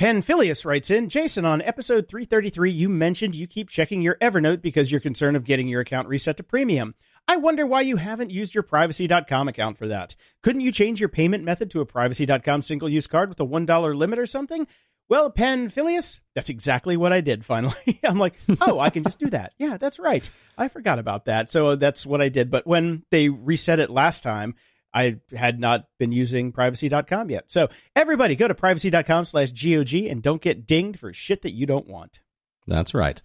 Penphilius 0.00 0.64
writes 0.64 0.88
in 0.88 1.10
Jason, 1.10 1.44
on 1.44 1.60
episode 1.60 2.08
333, 2.08 2.70
you 2.70 2.88
mentioned 2.88 3.34
you 3.34 3.46
keep 3.46 3.68
checking 3.68 4.00
your 4.00 4.14
Evernote 4.14 4.62
because 4.62 4.90
you're 4.90 4.98
concerned 4.98 5.36
of 5.36 5.44
getting 5.44 5.68
your 5.68 5.82
account 5.82 6.08
reset 6.08 6.38
to 6.38 6.42
premium. 6.42 6.94
I 7.28 7.36
wonder 7.36 7.66
why 7.66 7.82
you 7.82 7.96
haven't 7.96 8.30
used 8.30 8.54
your 8.54 8.62
privacy.com 8.62 9.48
account 9.48 9.76
for 9.76 9.86
that. 9.88 10.16
Couldn't 10.42 10.62
you 10.62 10.72
change 10.72 11.00
your 11.00 11.10
payment 11.10 11.44
method 11.44 11.70
to 11.72 11.82
a 11.82 11.84
privacy.com 11.84 12.62
single 12.62 12.88
use 12.88 13.06
card 13.06 13.28
with 13.28 13.40
a 13.40 13.46
$1 13.46 13.94
limit 13.94 14.18
or 14.18 14.24
something? 14.24 14.66
Well, 15.10 15.30
Penphilius, 15.30 16.20
that's 16.34 16.48
exactly 16.48 16.96
what 16.96 17.12
I 17.12 17.20
did 17.20 17.44
finally. 17.44 17.74
I'm 18.02 18.16
like, 18.16 18.36
oh, 18.62 18.78
I 18.78 18.88
can 18.88 19.02
just 19.02 19.18
do 19.18 19.28
that. 19.30 19.52
Yeah, 19.58 19.76
that's 19.76 19.98
right. 19.98 20.30
I 20.56 20.68
forgot 20.68 20.98
about 20.98 21.26
that. 21.26 21.50
So 21.50 21.70
uh, 21.70 21.76
that's 21.76 22.06
what 22.06 22.22
I 22.22 22.30
did. 22.30 22.50
But 22.50 22.66
when 22.66 23.02
they 23.10 23.28
reset 23.28 23.80
it 23.80 23.90
last 23.90 24.22
time, 24.22 24.54
I 24.92 25.18
had 25.36 25.60
not 25.60 25.86
been 25.98 26.12
using 26.12 26.52
privacy.com 26.52 27.30
yet. 27.30 27.50
So 27.50 27.68
everybody 27.94 28.36
go 28.36 28.48
to 28.48 28.54
privacy.com 28.54 29.24
slash 29.24 29.52
GOG 29.52 29.94
and 29.94 30.22
don't 30.22 30.42
get 30.42 30.66
dinged 30.66 30.98
for 30.98 31.12
shit 31.12 31.42
that 31.42 31.52
you 31.52 31.66
don't 31.66 31.86
want. 31.86 32.20
That's 32.66 32.94
right. 32.94 33.20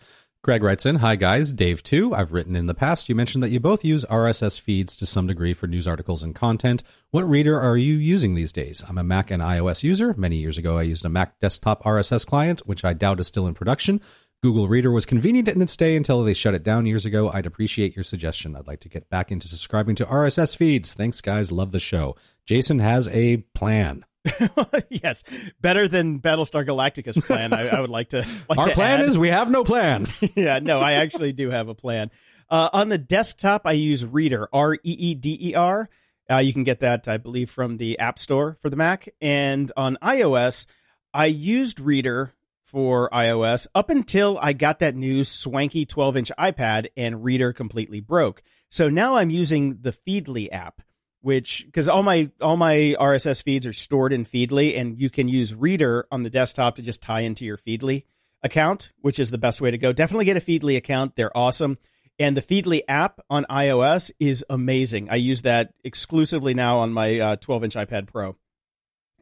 Greg 0.45 0.61
writes 0.61 0.86
in 0.86 0.97
Hi, 0.97 1.16
guys. 1.16 1.51
Dave, 1.51 1.82
too. 1.82 2.13
I've 2.13 2.32
written 2.32 2.55
in 2.55 2.68
the 2.68 2.76
past. 2.76 3.09
You 3.09 3.16
mentioned 3.16 3.41
that 3.41 3.49
you 3.49 3.59
both 3.59 3.84
use 3.84 4.05
RSS 4.05 4.61
feeds 4.61 4.95
to 4.97 5.05
some 5.07 5.26
degree 5.26 5.55
for 5.55 5.66
news 5.66 5.88
articles 5.88 6.22
and 6.22 6.36
content. 6.36 6.84
What 7.09 7.28
reader 7.28 7.59
are 7.59 7.78
you 7.78 7.95
using 7.95 8.36
these 8.36 8.53
days? 8.53 8.84
I'm 8.88 8.99
a 8.99 9.03
Mac 9.03 9.32
and 9.32 9.41
iOS 9.41 9.84
user. 9.84 10.13
Many 10.16 10.36
years 10.36 10.59
ago, 10.59 10.78
I 10.78 10.84
used 10.84 11.03
a 11.03 11.09
Mac 11.09 11.39
desktop 11.39 11.82
RSS 11.82 12.28
client, 12.28 12.61
which 12.68 12.86
I 12.86 12.93
doubt 12.93 13.20
is 13.20 13.26
still 13.26 13.47
in 13.47 13.55
production. 13.55 14.01
Google 14.46 14.68
Reeder 14.68 14.91
was 14.91 15.08
convenient 15.08 15.48
in 15.48 15.60
its 15.60 15.76
day 15.76 15.96
until 15.96 16.24
they 16.24 16.36
shut 16.36 16.54
it 16.54 16.62
down 16.62 16.86
years 16.86 17.04
ago. 17.04 17.32
I'd 17.32 17.48
appreciate 17.48 17.96
your 17.96 18.04
suggestion. 18.04 18.56
I'd 18.56 18.68
like 18.68 18.82
to 18.82 18.89
get 18.89 19.10
back 19.10 19.32
into 19.32 19.48
subscribing 19.48 19.96
to 19.96 20.06
RSS 20.06 20.56
feeds. 20.56 20.93
Thanks, 20.93 21.20
guys. 21.20 21.52
Love 21.52 21.72
the 21.72 21.80
show. 21.80 22.16
Jason 22.46 22.78
has 22.78 23.08
a 23.08 23.38
plan. 23.56 24.06
yes, 24.89 25.24
better 25.62 25.88
than 25.88 26.20
Battlestar 26.20 26.64
Galactica's 26.64 27.18
plan. 27.18 27.54
I, 27.54 27.70
I 27.70 27.82
would 27.82 27.89
like 27.89 28.10
to. 28.10 28.24
Like 28.48 28.60
Our 28.60 28.68
to 28.68 28.74
plan 28.76 29.00
add. 29.00 29.08
is 29.08 29.18
we 29.18 29.30
have 29.30 29.50
no 29.50 29.64
plan. 29.64 30.06
yeah, 30.36 30.60
no, 30.60 30.80
I 30.80 30.91
actually 30.93 31.34
do 31.34 31.50
have 31.50 31.68
a 31.68 31.74
plan. 31.74 32.12
Uh, 32.48 32.70
on 32.72 32.89
the 32.89 33.00
desktop, 33.00 33.64
I 33.66 33.72
use 33.72 34.06
Reeder, 34.06 34.48
R 34.54 34.76
E 34.76 34.80
E 34.84 35.16
D 35.16 35.39
E 35.41 35.56
R. 35.56 35.89
Uh, 36.30 36.38
you 36.38 36.54
can 36.54 36.64
get 36.64 36.82
that, 36.82 37.08
I 37.08 37.18
believe, 37.18 37.50
from 37.50 37.78
the 37.78 37.98
App 37.98 38.20
Store 38.20 38.58
for 38.62 38.70
the 38.70 38.76
Mac. 38.76 39.10
And 39.20 39.72
on 39.76 39.98
iOS, 40.04 40.68
I 41.16 41.26
used 41.26 41.80
Reader 41.80 42.35
for 42.66 43.09
iOS 43.11 43.68
up 43.76 43.89
until 43.89 44.39
I 44.41 44.53
got 44.53 44.80
that 44.80 44.95
new 44.95 45.24
swanky 45.24 45.86
12 45.86 46.18
inch 46.18 46.32
iPad 46.38 46.88
and 46.97 47.24
Reeder 47.24 47.53
completely 47.53 47.99
broke. 48.01 48.41
So 48.70 48.89
now 48.89 49.16
I'm 49.16 49.30
using 49.30 49.78
the 49.82 49.91
Feedly 49.91 50.49
app, 50.51 50.82
which 51.22 51.63
because 51.66 51.88
all 51.88 52.03
my 52.03 52.32
all 52.41 52.57
my 52.57 52.95
RSS 52.99 53.43
feeds 53.43 53.68
are 53.68 53.74
stored 53.74 54.11
in 54.11 54.26
Feedly, 54.26 54.78
and 54.78 54.99
you 54.99 55.09
can 55.09 55.28
use 55.28 55.53
Reeder 55.53 56.07
on 56.11 56.24
the 56.24 56.30
desktop 56.30 56.76
to 56.76 56.82
just 56.82 57.01
tie 57.01 57.22
into 57.22 57.45
your 57.45 57.57
Feedly 57.57 58.03
account, 58.43 58.91
which 58.99 59.20
is 59.20 59.32
the 59.32 59.38
best 59.38 59.61
way 59.61 59.72
to 59.72 59.78
go. 59.78 59.93
Definitely 59.93 60.26
get 60.26 60.38
a 60.38 60.41
Feedly 60.41 60.76
account; 60.76 61.16
they're 61.16 61.36
awesome. 61.38 61.78
And 62.18 62.36
the 62.36 62.41
Feedly 62.41 62.82
app 62.88 63.20
on 63.30 63.45
iOS 63.49 64.09
is 64.20 64.43
amazing. 64.49 65.09
I 65.09 65.16
use 65.16 65.41
that 65.43 65.74
exclusively 65.84 66.53
now 66.53 66.80
on 66.80 66.93
my 66.93 67.20
uh, 67.20 67.36
12 67.36 67.66
inch 67.66 67.76
iPad 67.76 68.07
Pro, 68.07 68.36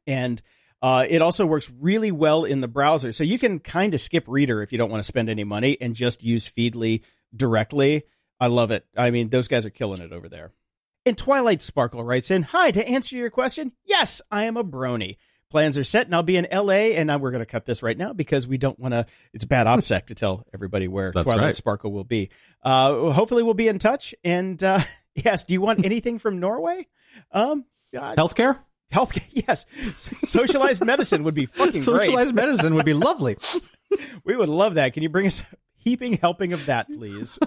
and 0.08 0.42
uh, 0.84 1.06
it 1.10 1.22
also 1.22 1.46
works 1.46 1.72
really 1.80 2.12
well 2.12 2.44
in 2.44 2.60
the 2.60 2.68
browser. 2.68 3.14
So 3.14 3.24
you 3.24 3.40
can 3.40 3.60
kind 3.60 3.94
of 3.94 4.02
skip 4.02 4.26
Reeder 4.28 4.62
if 4.62 4.74
you 4.74 4.78
don't 4.78 4.92
want 4.92 5.00
to 5.00 5.08
spend 5.08 5.30
any 5.30 5.46
money 5.46 5.78
and 5.80 5.96
just 5.96 6.24
use 6.26 6.52
Feedly 6.52 7.04
directly. 7.34 8.04
I 8.38 8.48
love 8.48 8.70
it. 8.72 8.86
I 8.98 9.10
mean, 9.10 9.30
those 9.30 9.48
guys 9.48 9.66
are 9.66 9.70
killing 9.70 10.02
it 10.02 10.12
over 10.12 10.28
there. 10.28 10.52
And 11.06 11.18
Twilight 11.18 11.62
Sparkle 11.62 12.04
writes 12.04 12.32
in 12.32 12.44
Hi, 12.44 12.72
to 12.72 12.86
answer 12.86 13.16
your 13.16 13.30
question, 13.30 13.72
yes, 13.86 14.22
I 14.30 14.44
am 14.44 14.58
a 14.58 14.64
brony. 14.64 15.16
Plans 15.50 15.78
are 15.78 15.86
set, 15.86 16.08
and 16.08 16.16
I'll 16.16 16.24
be 16.24 16.36
in 16.36 16.48
LA. 16.52 16.96
And 16.98 17.08
now 17.08 17.18
we're 17.18 17.32
going 17.32 17.40
to 17.40 17.46
cut 17.46 17.64
this 17.64 17.82
right 17.82 17.98
now 17.98 18.12
because 18.12 18.46
we 18.46 18.58
don't 18.58 18.78
want 18.78 18.94
to. 18.94 19.06
It's 19.34 19.46
bad 19.46 19.68
OPSEC 19.68 20.08
to 20.08 20.16
tell 20.16 20.46
everybody 20.54 20.90
where 20.90 21.14
That's 21.14 21.24
Twilight 21.24 21.46
right. 21.46 21.56
Sparkle 21.56 21.94
will 21.94 22.04
be. 22.04 22.30
Uh, 22.62 23.12
hopefully, 23.12 23.44
we'll 23.44 23.54
be 23.54 23.68
in 23.70 23.80
touch. 23.80 24.16
And 24.24 24.62
uh, 24.62 24.82
yes, 25.16 25.46
do 25.46 25.54
you 25.54 25.62
want 25.62 25.86
anything 25.86 26.18
from 26.20 26.40
Norway? 26.40 26.88
Um, 27.32 27.66
uh, 27.96 28.16
Healthcare? 28.16 28.58
Health, 28.94 29.18
yes. 29.32 29.66
Socialized 30.24 30.86
medicine 30.86 31.24
would 31.24 31.36
be 31.36 31.46
fucking 31.48 31.72
great. 31.72 31.84
Socialized 31.84 32.34
great. 32.34 32.46
medicine 32.46 32.76
would 32.76 32.86
be 32.86 32.94
lovely. 32.94 33.38
We 34.26 34.36
would 34.36 34.50
love 34.50 34.74
that. 34.74 34.94
Can 34.94 35.04
you 35.04 35.10
bring 35.10 35.28
us 35.28 35.42
a 35.42 35.46
heaping 35.76 36.14
helping 36.14 36.52
of 36.52 36.66
that, 36.66 36.88
please? 36.88 37.38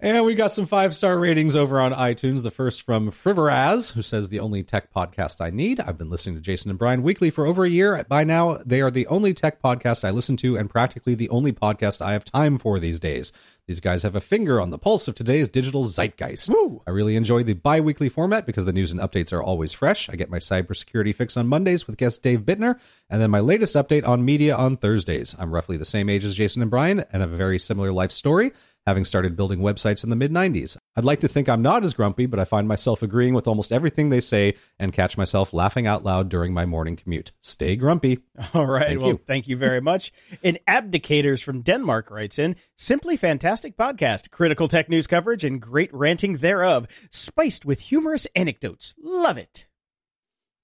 And 0.00 0.24
we 0.24 0.36
got 0.36 0.52
some 0.52 0.66
five 0.66 0.94
star 0.94 1.18
ratings 1.18 1.56
over 1.56 1.80
on 1.80 1.92
iTunes. 1.92 2.44
The 2.44 2.52
first 2.52 2.82
from 2.82 3.10
Friveraz, 3.10 3.94
who 3.94 4.02
says, 4.02 4.28
The 4.28 4.38
only 4.38 4.62
tech 4.62 4.94
podcast 4.94 5.40
I 5.40 5.50
need. 5.50 5.80
I've 5.80 5.98
been 5.98 6.08
listening 6.08 6.36
to 6.36 6.40
Jason 6.40 6.70
and 6.70 6.78
Brian 6.78 7.02
weekly 7.02 7.30
for 7.30 7.46
over 7.46 7.64
a 7.64 7.68
year. 7.68 8.06
By 8.08 8.22
now, 8.22 8.58
they 8.64 8.80
are 8.80 8.92
the 8.92 9.08
only 9.08 9.34
tech 9.34 9.60
podcast 9.60 10.04
I 10.04 10.10
listen 10.10 10.36
to 10.36 10.56
and 10.56 10.70
practically 10.70 11.16
the 11.16 11.28
only 11.30 11.52
podcast 11.52 12.00
I 12.00 12.12
have 12.12 12.24
time 12.24 12.58
for 12.58 12.78
these 12.78 13.00
days. 13.00 13.32
These 13.66 13.80
guys 13.80 14.04
have 14.04 14.14
a 14.14 14.20
finger 14.20 14.60
on 14.60 14.70
the 14.70 14.78
pulse 14.78 15.08
of 15.08 15.16
today's 15.16 15.48
digital 15.48 15.84
zeitgeist. 15.84 16.48
Woo. 16.48 16.80
I 16.86 16.90
really 16.90 17.16
enjoy 17.16 17.42
the 17.42 17.54
bi 17.54 17.80
weekly 17.80 18.08
format 18.08 18.46
because 18.46 18.66
the 18.66 18.72
news 18.72 18.92
and 18.92 19.00
updates 19.00 19.32
are 19.32 19.42
always 19.42 19.72
fresh. 19.72 20.08
I 20.08 20.14
get 20.14 20.30
my 20.30 20.38
cybersecurity 20.38 21.12
fix 21.12 21.36
on 21.36 21.48
Mondays 21.48 21.88
with 21.88 21.98
guest 21.98 22.22
Dave 22.22 22.42
Bittner, 22.42 22.78
and 23.10 23.20
then 23.20 23.32
my 23.32 23.40
latest 23.40 23.74
update 23.74 24.06
on 24.06 24.24
media 24.24 24.54
on 24.54 24.76
Thursdays. 24.76 25.34
I'm 25.40 25.52
roughly 25.52 25.76
the 25.76 25.84
same 25.84 26.08
age 26.08 26.24
as 26.24 26.36
Jason 26.36 26.62
and 26.62 26.70
Brian 26.70 27.04
and 27.12 27.20
have 27.20 27.32
a 27.32 27.36
very 27.36 27.58
similar 27.58 27.92
life 27.92 28.12
story 28.12 28.52
having 28.88 29.04
started 29.04 29.36
building 29.36 29.58
websites 29.58 29.87
in 30.04 30.10
the 30.10 30.16
mid 30.16 30.32
90s. 30.32 30.76
I'd 30.96 31.04
like 31.04 31.20
to 31.20 31.28
think 31.28 31.48
I'm 31.48 31.62
not 31.62 31.84
as 31.84 31.94
grumpy, 31.94 32.26
but 32.26 32.38
I 32.38 32.44
find 32.44 32.68
myself 32.68 33.02
agreeing 33.02 33.34
with 33.34 33.46
almost 33.46 33.72
everything 33.72 34.10
they 34.10 34.20
say 34.20 34.54
and 34.78 34.92
catch 34.92 35.16
myself 35.16 35.52
laughing 35.52 35.86
out 35.86 36.04
loud 36.04 36.28
during 36.28 36.52
my 36.52 36.66
morning 36.66 36.96
commute. 36.96 37.32
Stay 37.40 37.76
grumpy. 37.76 38.20
All 38.54 38.66
right. 38.66 38.88
Thank 38.88 39.00
well, 39.00 39.08
you. 39.10 39.20
thank 39.26 39.48
you 39.48 39.56
very 39.56 39.80
much. 39.80 40.12
and 40.42 40.58
Abdicators 40.68 41.42
from 41.42 41.62
Denmark 41.62 42.10
writes 42.10 42.38
in 42.38 42.56
Simply 42.76 43.16
fantastic 43.16 43.76
podcast, 43.76 44.30
critical 44.30 44.68
tech 44.68 44.88
news 44.88 45.06
coverage, 45.06 45.44
and 45.44 45.60
great 45.60 45.92
ranting 45.92 46.38
thereof, 46.38 46.86
spiced 47.10 47.64
with 47.64 47.80
humorous 47.80 48.26
anecdotes. 48.34 48.94
Love 49.02 49.38
it. 49.38 49.66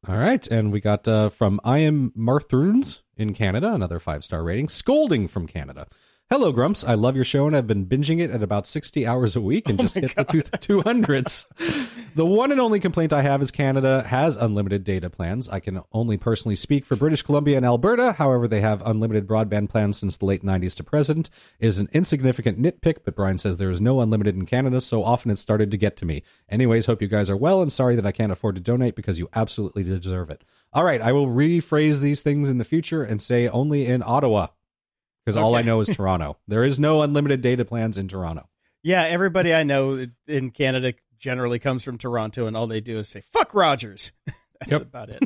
All 0.07 0.19
right. 0.19 0.47
And 0.49 0.71
we 0.71 0.81
got 0.81 1.09
uh, 1.09 1.31
from 1.31 1.61
I 1.65 1.79
am 1.79 2.11
Marthuns 2.11 3.01
in 3.17 3.33
Canada, 3.33 3.73
another 3.73 3.99
five 3.99 4.25
star 4.25 4.43
rating. 4.43 4.69
Scolding 4.69 5.29
from 5.29 5.47
Canada. 5.47 5.87
Hello, 6.31 6.53
Grumps. 6.53 6.85
I 6.85 6.95
love 6.95 7.17
your 7.17 7.25
show, 7.25 7.47
and 7.47 7.55
I've 7.55 7.67
been 7.67 7.85
binging 7.85 8.19
it 8.19 8.31
at 8.31 8.43
about 8.43 8.67
60 8.67 9.07
hours 9.07 9.37
a 9.37 9.43
week 9.43 9.69
and 9.69 9.79
oh 9.79 9.83
just 9.83 9.95
hit 9.95 10.17
the 10.17 10.25
two, 10.25 10.41
200s. 10.41 11.45
the 12.15 12.25
one 12.25 12.51
and 12.51 12.59
only 12.59 12.81
complaint 12.81 13.13
I 13.13 13.21
have 13.21 13.43
is 13.43 13.51
Canada 13.51 14.03
has 14.05 14.37
unlimited 14.37 14.85
data 14.85 15.11
plans. 15.11 15.51
I 15.51 15.61
can 15.61 15.83
only 15.93 16.17
personally 16.17 16.57
speak 16.57 16.87
for 16.87 16.97
British 16.97 17.21
Columbia 17.21 17.59
and 17.59 17.67
Alberta. 17.67 18.13
However, 18.13 18.49
they 18.49 18.63
have 18.63 18.83
unlimited 18.87 19.27
broadband 19.27 19.69
plans 19.69 19.99
since 19.99 20.17
the 20.17 20.25
late 20.25 20.43
90s 20.43 20.75
to 20.77 20.83
present. 20.83 21.29
It 21.61 21.67
is 21.67 21.79
an 21.79 21.91
insignificant 21.93 22.59
nitpick, 22.59 23.01
but 23.05 23.15
Brian 23.15 23.37
says 23.37 23.59
there 23.59 23.71
is 23.71 23.83
no 23.83 24.01
unlimited 24.01 24.35
in 24.35 24.47
Canada, 24.47 24.81
so 24.81 25.05
often 25.05 25.31
it's 25.31 25.43
started 25.43 25.71
to 25.73 25.77
get 25.77 25.95
to 25.99 26.07
me. 26.07 26.23
Anyways, 26.49 26.87
hope 26.87 27.03
you 27.03 27.09
guys 27.09 27.29
are 27.29 27.37
well, 27.37 27.61
and 27.61 27.71
sorry 27.71 27.97
that 27.97 28.07
I 28.07 28.13
can't 28.13 28.33
afford 28.33 28.55
to 28.55 28.63
donate 28.63 28.97
because 28.97 29.19
you 29.19 29.29
absolutely 29.35 29.85
deserve 29.85 30.31
it. 30.31 30.43
All 30.73 30.85
right, 30.85 31.03
I 31.03 31.13
will 31.13 31.27
rephrase 31.27 32.01
these 32.01 32.23
things 32.23 32.49
in 32.49 32.57
the 32.57 32.65
future 32.65 33.05
and 33.05 33.21
say 33.21 33.47
only 33.47 33.87
in 33.87 34.03
Ottawa 34.03 34.49
because 35.25 35.37
all 35.37 35.55
I 35.55 35.61
Okay. 35.61 35.67
know 35.69 35.81
is 35.81 35.89
Toronto. 35.95 36.37
There 36.49 36.65
is 36.65 36.79
no 36.79 37.03
unlimited 37.03 37.41
data 37.41 37.65
plans 37.65 37.99
in 37.99 38.09
Toronto. 38.09 38.49
Yeah, 38.83 39.03
everybody 39.05 39.55
I 39.55 39.63
know 39.63 40.07
in 40.27 40.51
Canada 40.51 40.95
generally 41.19 41.59
comes 41.59 41.83
from 41.85 41.97
Toronto, 41.99 42.47
and 42.47 42.57
all 42.57 42.67
they 42.67 42.81
do 42.83 42.99
is 42.99 43.09
say, 43.09 43.23
fuck 43.33 43.55
Rogers. 43.55 44.13
That's 44.61 44.73
Yep. 44.73 44.83
about 44.83 45.09
it. 45.11 45.23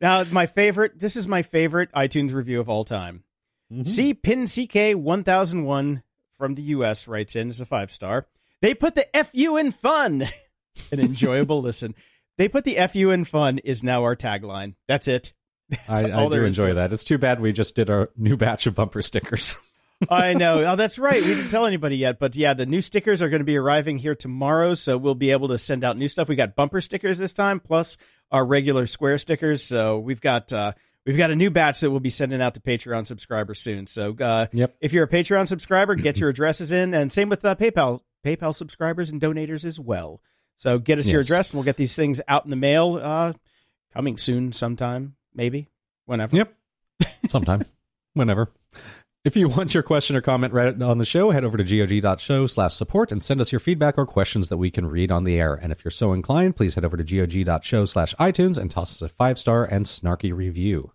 now, 0.00 0.24
my 0.24 0.46
favorite, 0.46 0.98
this 0.98 1.16
is 1.16 1.28
my 1.28 1.42
favorite 1.42 1.90
iTunes 1.92 2.32
review 2.32 2.58
of 2.60 2.68
all 2.68 2.84
time. 2.84 3.24
Mm-hmm. 3.72 3.82
C 3.84 4.14
Pin 4.14 4.46
CK 4.46 4.96
1001 4.98 6.02
from 6.38 6.54
the 6.54 6.62
US 6.62 7.06
writes 7.06 7.36
in 7.36 7.50
as 7.50 7.60
a 7.60 7.66
five 7.66 7.90
star. 7.90 8.26
They 8.62 8.74
put 8.74 8.94
the 8.94 9.06
FU 9.24 9.56
in 9.56 9.72
fun. 9.72 10.24
An 10.92 11.00
enjoyable 11.00 11.60
listen. 11.62 11.94
They 12.38 12.48
put 12.48 12.64
the 12.64 12.76
FU 12.88 13.10
in 13.10 13.24
fun 13.24 13.58
is 13.58 13.82
now 13.82 14.02
our 14.02 14.16
tagline. 14.16 14.74
That's 14.88 15.06
it. 15.08 15.32
I, 15.88 15.98
I 15.98 16.24
do 16.24 16.28
there 16.30 16.44
is 16.46 16.56
to 16.56 16.62
enjoy 16.62 16.74
that. 16.74 16.92
It's 16.92 17.04
too 17.04 17.18
bad 17.18 17.40
we 17.40 17.52
just 17.52 17.74
did 17.76 17.90
our 17.90 18.10
new 18.16 18.36
batch 18.36 18.66
of 18.66 18.74
bumper 18.74 19.02
stickers. 19.02 19.56
I 20.10 20.32
know. 20.32 20.64
Oh, 20.64 20.76
that's 20.76 20.98
right. 20.98 21.22
We 21.22 21.34
didn't 21.34 21.50
tell 21.50 21.66
anybody 21.66 21.96
yet, 21.98 22.18
but 22.18 22.34
yeah, 22.34 22.54
the 22.54 22.64
new 22.64 22.80
stickers 22.80 23.20
are 23.20 23.28
going 23.28 23.40
to 23.40 23.44
be 23.44 23.58
arriving 23.58 23.98
here 23.98 24.14
tomorrow, 24.14 24.72
so 24.72 24.96
we'll 24.96 25.14
be 25.14 25.30
able 25.30 25.48
to 25.48 25.58
send 25.58 25.84
out 25.84 25.98
new 25.98 26.08
stuff. 26.08 26.28
We 26.28 26.36
got 26.36 26.56
bumper 26.56 26.80
stickers 26.80 27.18
this 27.18 27.34
time, 27.34 27.60
plus 27.60 27.98
our 28.30 28.44
regular 28.46 28.86
square 28.86 29.18
stickers. 29.18 29.62
So 29.62 29.98
we've 29.98 30.20
got 30.22 30.52
uh, 30.54 30.72
we've 31.04 31.18
got 31.18 31.30
a 31.30 31.36
new 31.36 31.50
batch 31.50 31.80
that 31.80 31.90
we'll 31.90 32.00
be 32.00 32.08
sending 32.08 32.40
out 32.40 32.54
to 32.54 32.60
Patreon 32.60 33.06
subscribers 33.06 33.60
soon. 33.60 33.86
So 33.86 34.16
uh, 34.18 34.46
Yep. 34.52 34.76
if 34.80 34.94
you're 34.94 35.04
a 35.04 35.08
Patreon 35.08 35.46
subscriber, 35.46 35.94
get 35.96 36.18
your 36.18 36.30
addresses 36.34 36.72
in, 36.72 36.94
and 36.94 37.12
same 37.12 37.28
with 37.28 37.44
uh, 37.44 37.54
PayPal 37.54 38.00
PayPal 38.24 38.54
subscribers 38.54 39.10
and 39.10 39.20
donators 39.20 39.66
as 39.66 39.78
well. 39.78 40.22
So 40.56 40.78
get 40.78 40.98
us 40.98 41.08
your 41.10 41.20
address, 41.20 41.50
and 41.50 41.58
we'll 41.58 41.64
get 41.64 41.76
these 41.76 41.94
things 41.96 42.22
out 42.26 42.44
in 42.44 42.50
the 42.50 42.56
mail. 42.56 42.98
Uh, 43.02 43.32
coming 43.92 44.16
soon, 44.16 44.52
sometime, 44.52 45.16
maybe, 45.34 45.68
whenever. 46.06 46.36
Yep. 46.36 46.54
Sometime. 47.28 47.64
Whenever. 48.14 48.50
If 49.24 49.36
you 49.36 49.48
want 49.48 49.72
your 49.74 49.82
question 49.84 50.16
or 50.16 50.20
comment 50.20 50.52
read 50.52 50.82
on 50.82 50.98
the 50.98 51.04
show, 51.04 51.30
head 51.30 51.44
over 51.44 51.56
to 51.56 51.62
gog.show 52.00 52.46
slash 52.46 52.74
support 52.74 53.12
and 53.12 53.22
send 53.22 53.40
us 53.40 53.52
your 53.52 53.60
feedback 53.60 53.96
or 53.98 54.04
questions 54.06 54.48
that 54.48 54.56
we 54.56 54.70
can 54.70 54.86
read 54.86 55.12
on 55.12 55.24
the 55.24 55.38
air. 55.38 55.54
And 55.54 55.70
if 55.70 55.84
you're 55.84 55.90
so 55.92 56.12
inclined, 56.12 56.56
please 56.56 56.74
head 56.74 56.84
over 56.84 56.96
to 56.96 57.04
gog.show 57.04 57.84
slash 57.84 58.14
iTunes 58.16 58.58
and 58.58 58.70
toss 58.70 58.90
us 58.90 59.02
a 59.02 59.08
five 59.08 59.38
star 59.38 59.64
and 59.64 59.84
snarky 59.86 60.34
review. 60.34 60.92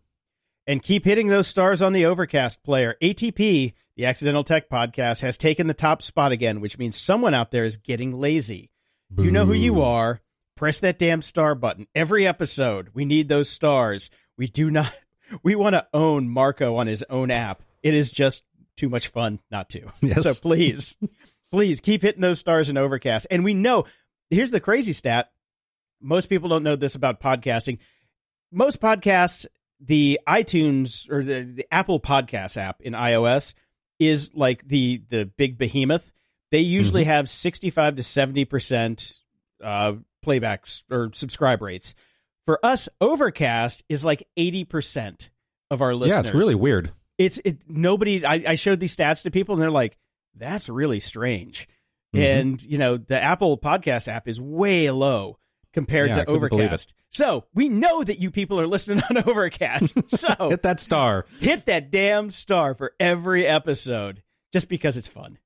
and 0.67 0.81
keep 0.83 1.05
hitting 1.05 1.27
those 1.27 1.47
stars 1.47 1.81
on 1.81 1.93
the 1.93 2.05
Overcast 2.05 2.63
player. 2.63 2.95
ATP, 3.01 3.73
the 3.95 4.05
Accidental 4.05 4.43
Tech 4.43 4.67
Podcast, 4.69 5.21
has 5.21 5.37
taken 5.37 5.67
the 5.67 5.73
top 5.75 6.01
spot 6.01 6.31
again, 6.31 6.59
which 6.59 6.77
means 6.79 6.99
someone 6.99 7.33
out 7.35 7.51
there 7.51 7.63
is 7.65 7.77
getting 7.77 8.19
lazy. 8.19 8.71
You 9.17 9.31
know 9.31 9.45
who 9.45 9.53
you 9.53 9.81
are. 9.81 10.21
Press 10.57 10.79
that 10.79 10.97
damn 10.99 11.21
star 11.21 11.53
button. 11.53 11.85
Every 11.93 12.25
episode, 12.25 12.89
we 12.93 13.05
need 13.05 13.29
those 13.29 13.49
stars. 13.49 14.09
We 14.37 14.47
do 14.47 14.69
not, 14.71 14.91
we 15.43 15.55
want 15.55 15.73
to 15.73 15.87
own 15.93 16.29
Marco 16.29 16.75
on 16.75 16.87
his 16.87 17.03
own 17.09 17.31
app. 17.31 17.61
It 17.83 17.93
is 17.93 18.11
just 18.11 18.43
too 18.75 18.89
much 18.89 19.07
fun 19.07 19.39
not 19.51 19.69
to. 19.71 19.91
Yes. 20.01 20.23
So 20.23 20.33
please, 20.33 20.97
please 21.51 21.81
keep 21.81 22.01
hitting 22.01 22.21
those 22.21 22.39
stars 22.39 22.69
in 22.69 22.77
Overcast. 22.77 23.27
And 23.29 23.43
we 23.43 23.53
know, 23.53 23.85
here's 24.29 24.51
the 24.51 24.59
crazy 24.59 24.93
stat. 24.93 25.31
Most 26.01 26.27
people 26.27 26.49
don't 26.49 26.63
know 26.63 26.75
this 26.75 26.95
about 26.95 27.21
podcasting. 27.21 27.79
Most 28.51 28.81
podcasts, 28.81 29.45
the 29.79 30.19
iTunes 30.27 31.09
or 31.09 31.23
the, 31.23 31.41
the 31.41 31.67
Apple 31.71 31.99
Podcast 31.99 32.57
app 32.57 32.81
in 32.81 32.93
iOS 32.93 33.53
is 33.99 34.31
like 34.33 34.67
the 34.67 35.01
the 35.09 35.25
big 35.25 35.57
behemoth. 35.57 36.11
They 36.51 36.59
usually 36.59 37.05
have 37.05 37.27
65 37.27 37.95
to 37.95 38.01
70% 38.01 39.13
uh, 39.63 39.93
playbacks 40.25 40.83
or 40.89 41.09
subscribe 41.13 41.61
rates. 41.61 41.95
For 42.45 42.63
us, 42.63 42.87
Overcast 43.01 43.83
is 43.89 44.05
like 44.05 44.27
80% 44.37 45.29
of 45.71 45.81
our 45.81 45.95
listeners. 45.95 46.15
Yeah, 46.17 46.19
it's 46.21 46.33
really 46.33 46.55
weird. 46.55 46.91
it's 47.17 47.39
it 47.45 47.63
nobody 47.67 48.25
I, 48.25 48.43
I 48.47 48.55
showed 48.55 48.79
these 48.79 48.95
stats 48.95 49.23
to 49.23 49.31
people 49.31 49.55
and 49.55 49.61
they're 49.61 49.71
like 49.71 49.97
that's 50.35 50.67
really 50.69 50.99
strange 50.99 51.67
Mhm. 52.15 52.19
and 52.41 52.63
you 52.63 52.77
know 52.77 52.97
the 52.97 53.21
apple 53.21 53.57
podcast 53.57 54.07
app 54.09 54.27
is 54.27 54.39
way 54.39 54.91
low 54.91 55.37
compared 55.73 56.09
Yeah, 56.09 56.23
to 56.25 56.29
overcast 56.29 56.93
so 57.09 57.45
we 57.53 57.67
know 57.69 58.03
that 58.03 58.19
you 58.19 58.31
people 58.31 58.59
are 58.59 58.67
listening 58.67 59.01
on 59.09 59.17
overcast 59.29 60.09
so 60.09 60.49
Hit 60.49 60.61
that 60.63 60.79
star. 60.81 61.25
hit 61.39 61.65
that 61.67 61.89
damn 61.89 62.29
star 62.31 62.73
for 62.75 62.93
every 62.99 63.47
episode 63.47 64.21
just 64.53 64.67
because 64.69 64.97
it's 64.97 65.07
fun 65.07 65.37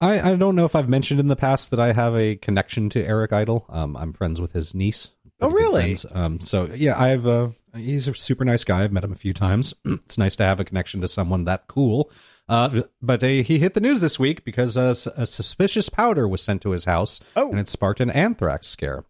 I, 0.00 0.30
I 0.32 0.34
don't 0.36 0.54
know 0.54 0.64
if 0.64 0.76
I've 0.76 0.88
mentioned 0.88 1.18
in 1.20 1.28
the 1.28 1.36
past 1.36 1.70
that 1.70 1.80
I 1.80 1.92
have 1.92 2.14
a 2.16 2.36
connection 2.36 2.88
to 2.90 3.04
Eric 3.04 3.32
Idle. 3.32 3.66
Um, 3.68 3.96
I'm 3.96 4.12
friends 4.12 4.40
with 4.40 4.52
his 4.52 4.74
niece. 4.74 5.10
Oh, 5.40 5.50
really? 5.50 5.96
Um, 6.12 6.40
so 6.40 6.64
yeah, 6.66 7.00
I've 7.00 7.26
uh, 7.26 7.48
he's 7.74 8.08
a 8.08 8.14
super 8.14 8.44
nice 8.44 8.64
guy. 8.64 8.82
I've 8.84 8.92
met 8.92 9.04
him 9.04 9.12
a 9.12 9.16
few 9.16 9.32
times. 9.32 9.74
it's 9.84 10.18
nice 10.18 10.36
to 10.36 10.44
have 10.44 10.60
a 10.60 10.64
connection 10.64 11.00
to 11.00 11.08
someone 11.08 11.44
that 11.44 11.66
cool. 11.68 12.10
Uh, 12.48 12.82
but 13.02 13.22
uh, 13.22 13.26
he 13.26 13.58
hit 13.58 13.74
the 13.74 13.80
news 13.80 14.00
this 14.00 14.18
week 14.18 14.44
because 14.44 14.76
a, 14.76 14.94
a 15.16 15.26
suspicious 15.26 15.88
powder 15.88 16.26
was 16.26 16.42
sent 16.42 16.62
to 16.62 16.70
his 16.70 16.86
house, 16.86 17.20
Oh. 17.36 17.50
and 17.50 17.58
it 17.60 17.68
sparked 17.68 18.00
an 18.00 18.10
anthrax 18.10 18.66
scare. 18.68 19.04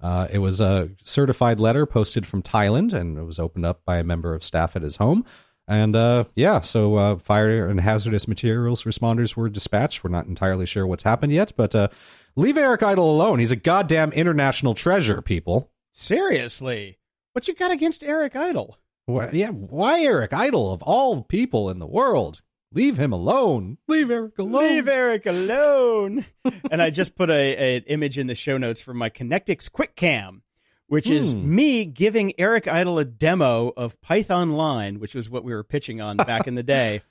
Uh, 0.00 0.28
it 0.30 0.38
was 0.38 0.60
a 0.60 0.90
certified 1.02 1.58
letter 1.58 1.86
posted 1.86 2.26
from 2.26 2.42
Thailand, 2.42 2.92
and 2.92 3.18
it 3.18 3.24
was 3.24 3.38
opened 3.38 3.66
up 3.66 3.84
by 3.84 3.96
a 3.98 4.04
member 4.04 4.32
of 4.34 4.44
staff 4.44 4.76
at 4.76 4.82
his 4.82 4.96
home. 4.96 5.24
And 5.66 5.96
uh, 5.96 6.24
yeah, 6.36 6.60
so 6.60 6.96
uh, 6.96 7.16
fire 7.16 7.68
and 7.68 7.80
hazardous 7.80 8.28
materials 8.28 8.84
responders 8.84 9.34
were 9.34 9.48
dispatched. 9.48 10.04
We're 10.04 10.10
not 10.10 10.26
entirely 10.26 10.66
sure 10.66 10.86
what's 10.86 11.04
happened 11.04 11.32
yet, 11.32 11.52
but 11.56 11.74
uh, 11.74 11.88
leave 12.36 12.58
Eric 12.58 12.82
Idle 12.82 13.10
alone. 13.10 13.38
He's 13.38 13.50
a 13.50 13.56
goddamn 13.56 14.12
international 14.12 14.74
treasure, 14.74 15.22
people. 15.22 15.70
seriously 15.92 16.98
what 17.32 17.48
you 17.48 17.54
got 17.54 17.72
against 17.72 18.04
eric 18.04 18.36
idle 18.36 18.78
Why, 19.06 19.30
yeah, 19.32 19.50
why 19.50 20.00
Eric 20.02 20.32
Idle 20.32 20.72
of 20.72 20.82
all 20.82 21.22
people 21.22 21.68
in 21.68 21.78
the 21.78 21.86
world? 21.86 22.42
Leave 22.72 22.96
him 22.98 23.12
alone. 23.12 23.78
Leave 23.86 24.10
Eric 24.10 24.38
alone. 24.38 24.62
Leave 24.62 24.88
Eric 24.88 25.26
alone. 25.26 26.24
and 26.70 26.80
I 26.80 26.90
just 26.90 27.14
put 27.14 27.30
a, 27.30 27.34
a 27.56 27.76
image 27.86 28.18
in 28.18 28.26
the 28.28 28.34
show 28.34 28.56
notes 28.56 28.80
for 28.80 28.94
my 28.94 29.10
Connectix 29.10 29.70
Quick 29.70 29.94
Cam, 29.94 30.42
which 30.88 31.08
is 31.08 31.32
Hmm. 31.32 31.54
me 31.54 31.84
giving 31.86 32.38
Eric 32.38 32.68
Idle 32.68 32.98
a 32.98 33.04
demo 33.04 33.72
of 33.76 34.00
Python 34.00 34.52
Line, 34.52 35.00
which 35.00 35.14
was 35.14 35.28
what 35.30 35.44
we 35.44 35.54
were 35.54 35.64
pitching 35.64 36.00
on 36.00 36.16
back 36.18 36.46
in 36.46 36.54
the 36.54 36.62
day. 36.62 37.02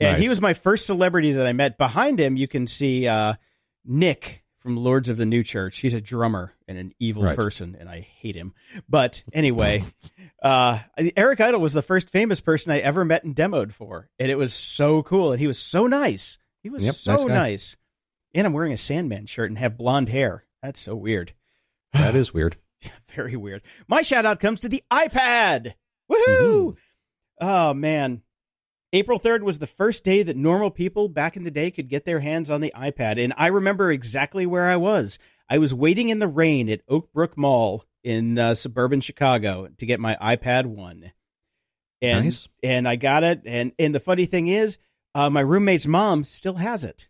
And 0.00 0.20
he 0.20 0.28
was 0.28 0.40
my 0.40 0.52
first 0.52 0.86
celebrity 0.86 1.32
that 1.32 1.46
I 1.46 1.52
met. 1.52 1.78
Behind 1.78 2.18
him, 2.18 2.36
you 2.36 2.48
can 2.48 2.66
see 2.66 3.06
uh, 3.06 3.34
Nick 3.84 4.42
from 4.58 4.76
Lords 4.76 5.08
of 5.08 5.16
the 5.16 5.26
New 5.26 5.44
Church. 5.44 5.78
He's 5.78 5.94
a 5.94 6.00
drummer 6.00 6.54
and 6.66 6.76
an 6.76 6.92
evil 6.98 7.22
Right. 7.22 7.36
person, 7.36 7.76
and 7.78 7.88
I 7.88 8.00
hate 8.00 8.34
him. 8.34 8.52
But 8.88 9.22
anyway, 9.32 9.84
uh, 10.42 10.80
Eric 11.16 11.40
Idle 11.40 11.60
was 11.60 11.72
the 11.72 11.82
first 11.82 12.10
famous 12.10 12.40
person 12.40 12.72
I 12.72 12.78
ever 12.80 13.04
met 13.04 13.22
and 13.24 13.34
demoed 13.36 13.72
for, 13.72 14.08
and 14.18 14.28
it 14.30 14.36
was 14.36 14.52
so 14.54 15.02
cool. 15.04 15.30
And 15.32 15.40
he 15.40 15.46
was 15.46 15.58
so 15.60 15.86
nice. 15.86 16.36
He 16.64 16.70
was 16.70 16.84
Yep, 16.84 16.94
so 16.94 17.12
nice 17.14 17.28
nice. 17.28 17.76
And 18.34 18.46
I'm 18.46 18.52
wearing 18.52 18.72
a 18.72 18.76
Sandman 18.76 19.26
shirt 19.26 19.50
and 19.50 19.58
have 19.58 19.76
blonde 19.76 20.08
hair. 20.08 20.44
That's 20.62 20.80
so 20.80 20.96
weird. 20.96 21.32
That 21.92 22.14
is 22.16 22.32
weird. 22.32 22.56
Very 23.14 23.36
weird. 23.36 23.62
My 23.88 24.02
shout 24.02 24.24
out 24.26 24.40
comes 24.40 24.60
to 24.60 24.68
the 24.68 24.82
iPad. 24.90 25.74
Woohoo! 26.10 26.72
Mhm. 26.72 26.76
Oh 27.40 27.74
man. 27.74 28.22
April 28.94 29.18
3rd 29.18 29.42
was 29.42 29.58
the 29.58 29.66
first 29.66 30.04
day 30.04 30.22
that 30.22 30.36
normal 30.36 30.70
people 30.70 31.08
back 31.08 31.34
in 31.36 31.44
the 31.44 31.50
day 31.50 31.70
could 31.70 31.88
get 31.88 32.04
their 32.04 32.20
hands 32.20 32.50
on 32.50 32.60
the 32.60 32.72
iPad. 32.76 33.18
And 33.22 33.32
I 33.38 33.46
remember 33.46 33.90
exactly 33.90 34.44
where 34.44 34.66
I 34.66 34.76
was. 34.76 35.18
I 35.48 35.56
was 35.58 35.72
waiting 35.72 36.10
in 36.10 36.18
the 36.18 36.28
rain 36.28 36.68
at 36.68 36.82
Oak 36.88 37.10
Brook 37.12 37.38
Mall 37.38 37.84
in 38.04 38.38
uh, 38.38 38.52
suburban 38.52 39.00
Chicago 39.00 39.68
to 39.78 39.86
get 39.86 39.98
my 39.98 40.16
iPad 40.20 40.66
1. 40.66 41.10
And, 42.02 42.24
Nice. 42.26 42.48
and 42.62 42.86
I 42.86 42.96
got 42.96 43.24
it. 43.24 43.40
And, 43.46 43.72
and 43.78 43.94
the 43.94 44.00
funny 44.00 44.26
thing 44.26 44.48
is, 44.48 44.76
uh, 45.14 45.30
my 45.30 45.40
roommate's 45.40 45.86
mom 45.86 46.24
still 46.24 46.54
has 46.56 46.84
it. 46.84 47.08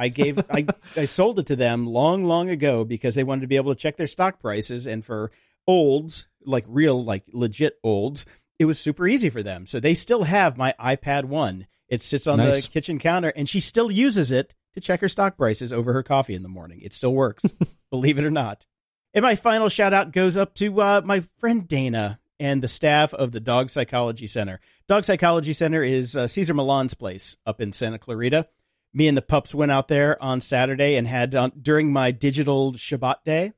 I 0.00 0.08
gave 0.08 0.38
I, 0.50 0.66
I 0.96 1.04
sold 1.04 1.38
it 1.38 1.46
to 1.46 1.56
them 1.56 1.86
long, 1.86 2.24
long 2.24 2.48
ago 2.48 2.84
because 2.84 3.14
they 3.14 3.24
wanted 3.24 3.42
to 3.42 3.46
be 3.46 3.56
able 3.56 3.74
to 3.74 3.80
check 3.80 3.96
their 3.96 4.06
stock 4.06 4.40
prices. 4.40 4.86
And 4.86 5.04
for 5.04 5.30
olds, 5.66 6.26
like 6.44 6.64
real, 6.66 7.04
like 7.04 7.24
legit 7.32 7.78
olds, 7.84 8.24
it 8.58 8.64
was 8.64 8.80
super 8.80 9.06
easy 9.06 9.30
for 9.30 9.42
them. 9.42 9.66
So 9.66 9.78
they 9.80 9.94
still 9.94 10.24
have 10.24 10.56
my 10.56 10.74
iPad 10.80 11.24
1. 11.24 11.66
It 11.88 12.02
sits 12.02 12.26
on 12.26 12.38
Nice. 12.38 12.66
the 12.66 12.72
kitchen 12.72 12.98
counter 12.98 13.32
and 13.34 13.48
she 13.48 13.60
still 13.60 13.90
uses 13.90 14.32
it 14.32 14.54
to 14.74 14.80
check 14.80 15.00
her 15.00 15.08
stock 15.08 15.36
prices 15.36 15.72
over 15.72 15.92
her 15.92 16.02
coffee 16.02 16.34
in 16.34 16.42
the 16.42 16.48
morning. 16.48 16.80
It 16.82 16.94
still 16.94 17.12
works, 17.12 17.44
believe 17.90 18.18
it 18.18 18.24
or 18.24 18.30
not. 18.30 18.66
And 19.12 19.22
my 19.22 19.34
final 19.34 19.68
shout 19.68 19.92
out 19.92 20.12
goes 20.12 20.36
up 20.36 20.54
to 20.54 20.80
uh, 20.80 21.00
my 21.04 21.24
friend 21.38 21.66
Dana 21.66 22.20
and 22.38 22.62
the 22.62 22.68
staff 22.68 23.12
of 23.12 23.32
the 23.32 23.40
Dog 23.40 23.68
Psychology 23.70 24.26
Center. 24.26 24.60
Dog 24.88 25.04
Psychology 25.04 25.52
Center 25.52 25.82
is 25.82 26.16
uh, 26.16 26.26
Cesar 26.26 26.54
Millan's 26.54 26.94
place 26.94 27.36
up 27.44 27.60
in 27.60 27.72
Santa 27.72 27.98
Clarita. 27.98 28.46
Me 28.92 29.06
and 29.06 29.16
the 29.16 29.22
pups 29.22 29.54
went 29.54 29.70
out 29.70 29.88
there 29.88 30.20
on 30.22 30.40
Saturday 30.40 30.96
and 30.96 31.06
had 31.06 31.34
uh, 31.34 31.50
during 31.60 31.92
my 31.92 32.10
digital 32.10 32.72
Shabbat 32.72 33.24
day. 33.24 33.52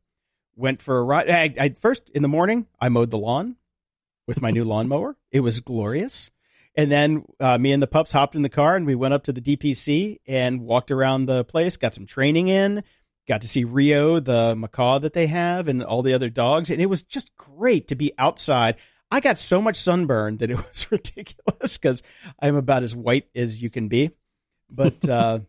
Went 0.55 0.83
for 0.83 0.99
a 0.99 1.03
ride. 1.03 1.31
I, 1.31 1.55
I 1.59 1.69
first 1.71 2.11
in 2.11 2.23
the 2.23 2.29
morning 2.29 2.67
I 2.79 2.91
mowed 2.91 3.11
the 3.11 3.19
lawn 3.19 3.57
with 4.27 4.43
my 4.43 4.51
new 4.51 4.65
lawnmower. 4.67 5.17
It 5.31 5.41
was 5.41 5.61
glorious. 5.61 6.31
And 6.75 6.91
then 6.91 7.25
uh, 7.41 7.59
me 7.59 7.73
and 7.73 7.83
the 7.83 7.87
pups 7.87 8.13
hopped 8.13 8.35
in 8.35 8.43
the 8.43 8.49
car 8.49 8.77
and 8.77 8.87
we 8.87 8.95
went 8.95 9.15
up 9.15 9.25
to 9.25 9.33
the 9.33 9.41
DPC 9.41 10.21
and 10.27 10.63
walked 10.63 10.91
around 10.91 11.27
the 11.27 11.45
place, 11.45 11.77
got 11.77 11.95
some 11.95 12.07
training 12.07 12.49
in, 12.49 12.83
got 13.27 13.43
to 13.43 13.49
see 13.49 13.65
Rio, 13.65 14.21
the 14.21 14.55
macaw 14.57 14.99
that 14.99 15.13
they 15.13 15.27
have, 15.27 15.69
and 15.69 15.83
all 15.83 16.03
the 16.03 16.15
other 16.15 16.31
dogs. 16.31 16.71
And 16.71 16.81
it 16.81 16.87
was 16.87 17.03
just 17.03 17.35
great 17.37 17.89
to 17.89 17.95
be 17.95 18.13
outside. 18.19 18.77
I 19.11 19.21
got 19.21 19.39
so 19.39 19.61
much 19.61 19.77
sunburn 19.77 20.39
that 20.39 20.51
it 20.51 20.57
was 20.69 20.91
ridiculous 20.91 21.77
because 21.77 22.03
I'm 22.41 22.57
about 22.57 22.83
as 22.83 22.95
white 22.97 23.29
as 23.35 23.63
you 23.63 23.71
can 23.71 23.89
be. 23.89 24.11
But 24.75 25.09
uh, 25.09 25.41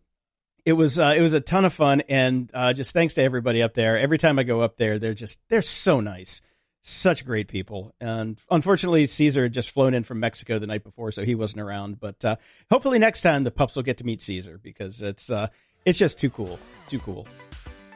it 0.65 0.73
was 0.73 0.99
uh, 0.99 1.13
it 1.15 1.21
was 1.21 1.33
a 1.33 1.41
ton 1.41 1.65
of 1.65 1.73
fun, 1.73 2.01
and 2.09 2.49
uh, 2.53 2.73
just 2.73 2.93
thanks 2.93 3.13
to 3.15 3.21
everybody 3.21 3.61
up 3.61 3.73
there. 3.73 3.97
Every 3.97 4.17
time 4.17 4.39
I 4.39 4.43
go 4.43 4.61
up 4.61 4.77
there, 4.77 4.99
they're 4.99 5.13
just 5.13 5.39
they're 5.49 5.61
so 5.61 5.99
nice, 5.99 6.41
such 6.81 7.25
great 7.25 7.47
people. 7.47 7.93
And 7.99 8.39
unfortunately, 8.49 9.05
Cesar 9.05 9.43
had 9.43 9.53
just 9.53 9.71
flown 9.71 9.93
in 9.93 10.03
from 10.03 10.19
Mexico 10.19 10.59
the 10.59 10.67
night 10.67 10.83
before, 10.83 11.11
so 11.11 11.23
he 11.23 11.35
wasn't 11.35 11.61
around. 11.61 11.99
But 11.99 12.23
uh, 12.23 12.35
hopefully 12.69 12.99
next 12.99 13.21
time 13.21 13.43
the 13.43 13.51
pups 13.51 13.75
will 13.75 13.83
get 13.83 13.97
to 13.97 14.05
meet 14.05 14.21
Cesar 14.21 14.59
because 14.61 15.01
it's 15.01 15.29
uh, 15.29 15.47
it's 15.85 15.97
just 15.97 16.19
too 16.19 16.29
cool, 16.29 16.59
too 16.87 16.99
cool. 16.99 17.27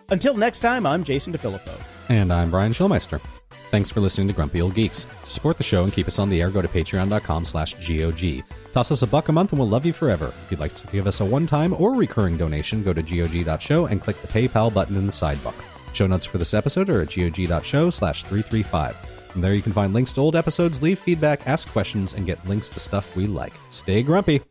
Until 0.10 0.36
next 0.36 0.62
time, 0.62 0.86
I'm 0.86 1.04
Jason 1.04 1.34
DeFilippo. 1.34 1.78
And 2.08 2.32
I'm 2.32 2.50
Brian 2.50 2.72
Schulmeister. 2.72 3.22
Thanks 3.70 3.92
for 3.92 4.00
listening 4.00 4.28
to 4.30 4.34
Grumpy 4.34 4.62
Old 4.62 4.76
Geeks. 4.76 5.06
Support 5.24 5.58
the 5.58 5.64
show 5.64 5.84
and 5.84 5.92
keep 5.92 6.08
us 6.08 6.20
on 6.20 6.30
the 6.30 6.42
air, 6.42 6.50
go 6.50 6.62
to 6.62 6.70
patreon.com 6.70 7.44
slash 7.44 7.74
GOG. 7.86 8.44
Toss 8.72 8.92
us 8.92 9.02
a 9.02 9.08
buck 9.08 9.28
a 9.28 9.32
month 9.32 9.52
and 9.52 9.60
we'll 9.60 9.68
love 9.68 9.86
you 9.86 9.92
forever. 9.92 10.28
If 10.28 10.52
you'd 10.52 10.60
like 10.62 10.74
to 10.76 10.88
give 10.88 11.06
us 11.06 11.20
a 11.20 11.26
one-time 11.26 11.74
or 11.74 11.94
recurring 11.94 12.38
donation, 12.38 12.82
go 12.82 12.94
to 12.94 13.02
GOG.show 13.02 13.88
and 13.88 14.02
click 14.02 14.22
the 14.22 14.28
PayPal 14.28 14.74
button 14.74 14.96
in 14.96 15.06
the 15.06 15.12
sidebar. 15.12 15.54
Show 15.94 16.08
notes 16.08 16.26
for 16.26 16.38
this 16.38 16.54
episode 16.54 16.90
are 16.90 17.02
at 17.02 17.10
GOG.show 17.10 17.90
slash 17.90 18.24
335. 18.24 18.96
From 18.96 19.42
there 19.42 19.54
you 19.54 19.62
can 19.62 19.74
find 19.74 19.94
links 19.94 20.14
to 20.14 20.22
old 20.22 20.36
episodes, 20.36 20.82
leave 20.82 21.00
feedback, 21.00 21.46
ask 21.46 21.68
questions, 21.70 22.14
and 22.14 22.26
get 22.26 22.44
links 22.48 22.70
to 22.70 22.80
stuff 22.80 23.16
we 23.16 23.28
like. 23.28 23.54
Stay 23.70 24.02
grumpy. 24.02 24.42